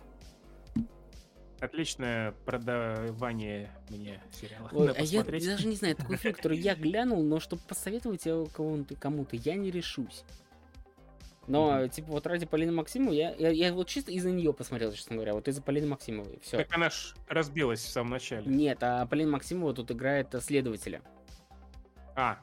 Отличное 1.59 2.33
продавание 2.45 3.71
мне 3.89 4.21
сериала. 4.31 4.69
Ой, 4.71 4.91
а 4.91 5.01
я 5.01 5.23
даже 5.23 5.67
не 5.67 5.75
знаю, 5.75 5.95
такой 5.95 6.17
фильм, 6.17 6.35
который 6.35 6.57
я 6.59 6.75
глянул, 6.75 7.23
но 7.23 7.39
чтобы 7.39 7.63
посоветовать 7.67 8.25
его 8.27 8.45
кому-то, 8.45 8.95
кому-то, 8.95 9.35
я 9.35 9.55
не 9.55 9.71
решусь. 9.71 10.23
Но, 11.47 11.71
Мгм. 11.71 11.89
типа, 11.89 12.11
вот 12.11 12.27
ради 12.27 12.45
Полины 12.45 12.73
Максимовой, 12.73 13.15
я, 13.15 13.33
я, 13.35 13.49
я 13.49 13.73
вот 13.73 13.87
чисто 13.87 14.11
из-за 14.11 14.31
нее 14.31 14.53
посмотрел, 14.53 14.91
честно 14.91 15.15
говоря, 15.15 15.33
вот 15.33 15.47
из-за 15.47 15.61
Полины 15.61 15.87
Максимовой, 15.87 16.39
все. 16.43 16.57
Так 16.57 16.67
она 16.75 16.89
ж 16.89 17.15
разбилась 17.29 17.79
в 17.81 17.89
самом 17.89 18.09
начале. 18.11 18.45
Нет, 18.53 18.79
а 18.81 19.05
Полина 19.05 19.31
Максимова 19.31 19.73
тут 19.73 19.89
играет 19.91 20.35
э, 20.35 20.41
следователя. 20.41 21.01
А, 22.15 22.37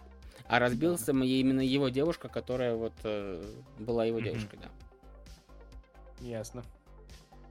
А 0.46 0.58
разбился 0.58 1.10
м- 1.10 1.22
именно 1.22 1.60
его 1.60 1.90
девушка, 1.90 2.28
которая 2.28 2.74
вот 2.74 2.94
э, 3.04 3.44
была 3.78 4.04
его 4.06 4.18
Мгм. 4.18 4.24
девушкой, 4.26 4.58
да. 4.62 4.68
ясно. 6.26 6.62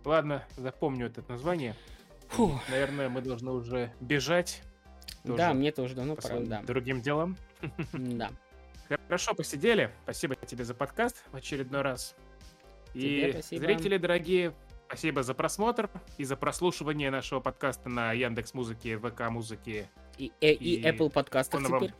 Ладно, 0.05 0.43
запомню 0.57 1.05
это 1.07 1.23
название. 1.29 1.75
Фу. 2.29 2.59
Наверное, 2.69 3.09
мы 3.09 3.21
должны 3.21 3.51
уже 3.51 3.91
бежать. 3.99 4.61
тоже 5.23 5.37
Да, 5.37 5.53
мне 5.53 5.71
тоже 5.71 5.93
давно 5.95 6.15
по 6.15 6.21
пора, 6.23 6.39
да. 6.41 6.61
другим 6.63 6.99
делам. 7.01 7.37
Да. 7.93 8.31
Хорошо 9.07 9.33
посидели. 9.33 9.91
Спасибо 10.03 10.35
тебе 10.35 10.63
за 10.65 10.73
подкаст 10.73 11.23
в 11.31 11.35
очередной 11.35 11.81
раз. 11.81 12.15
Тебе 12.93 13.29
И 13.29 13.31
спасибо. 13.31 13.61
зрители 13.65 13.97
дорогие, 13.97 14.53
спасибо 14.87 15.23
за 15.23 15.33
просмотр 15.33 15.89
и 16.17 16.23
за 16.23 16.35
прослушивание 16.35 17.09
нашего 17.11 17.39
подкаста 17.39 17.89
на 17.89 18.11
Яндекс 18.13 18.53
Музыке, 18.53 18.97
ВК 18.99 19.29
Музыке 19.29 19.89
И, 20.17 20.31
э, 20.41 20.51
и 20.51 20.75
И 20.75 20.83
Apple 20.83 21.09
подкастах 21.09 21.61
он 21.61 21.67
вам- 21.67 21.81
теперь. 21.81 21.95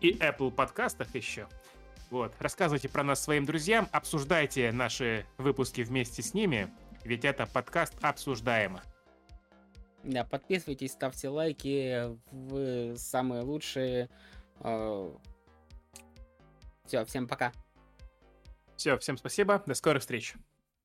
и 0.00 0.12
Apple 0.18 0.50
подкастах 0.52 1.12
еще. 1.14 1.48
Вот. 2.10 2.32
Рассказывайте 2.38 2.88
про 2.88 3.02
нас 3.02 3.20
своим 3.22 3.44
друзьям, 3.44 3.88
обсуждайте 3.90 4.70
наши 4.70 5.26
выпуски 5.38 5.80
вместе 5.80 6.22
с 6.22 6.32
ними, 6.34 6.72
ведь 7.02 7.24
это 7.24 7.46
подкаст 7.46 7.94
обсуждаемо. 8.02 8.80
Да, 10.04 10.22
подписывайтесь, 10.22 10.92
ставьте 10.92 11.28
лайки. 11.28 12.16
Вы 12.30 12.94
самые 12.96 13.42
лучшие. 13.42 14.08
Все, 16.86 17.04
всем 17.04 17.26
пока. 17.26 17.52
Все, 18.76 18.98
всем 18.98 19.16
спасибо, 19.16 19.62
до 19.66 19.74
скорых 19.74 20.02
встреч. 20.02 20.34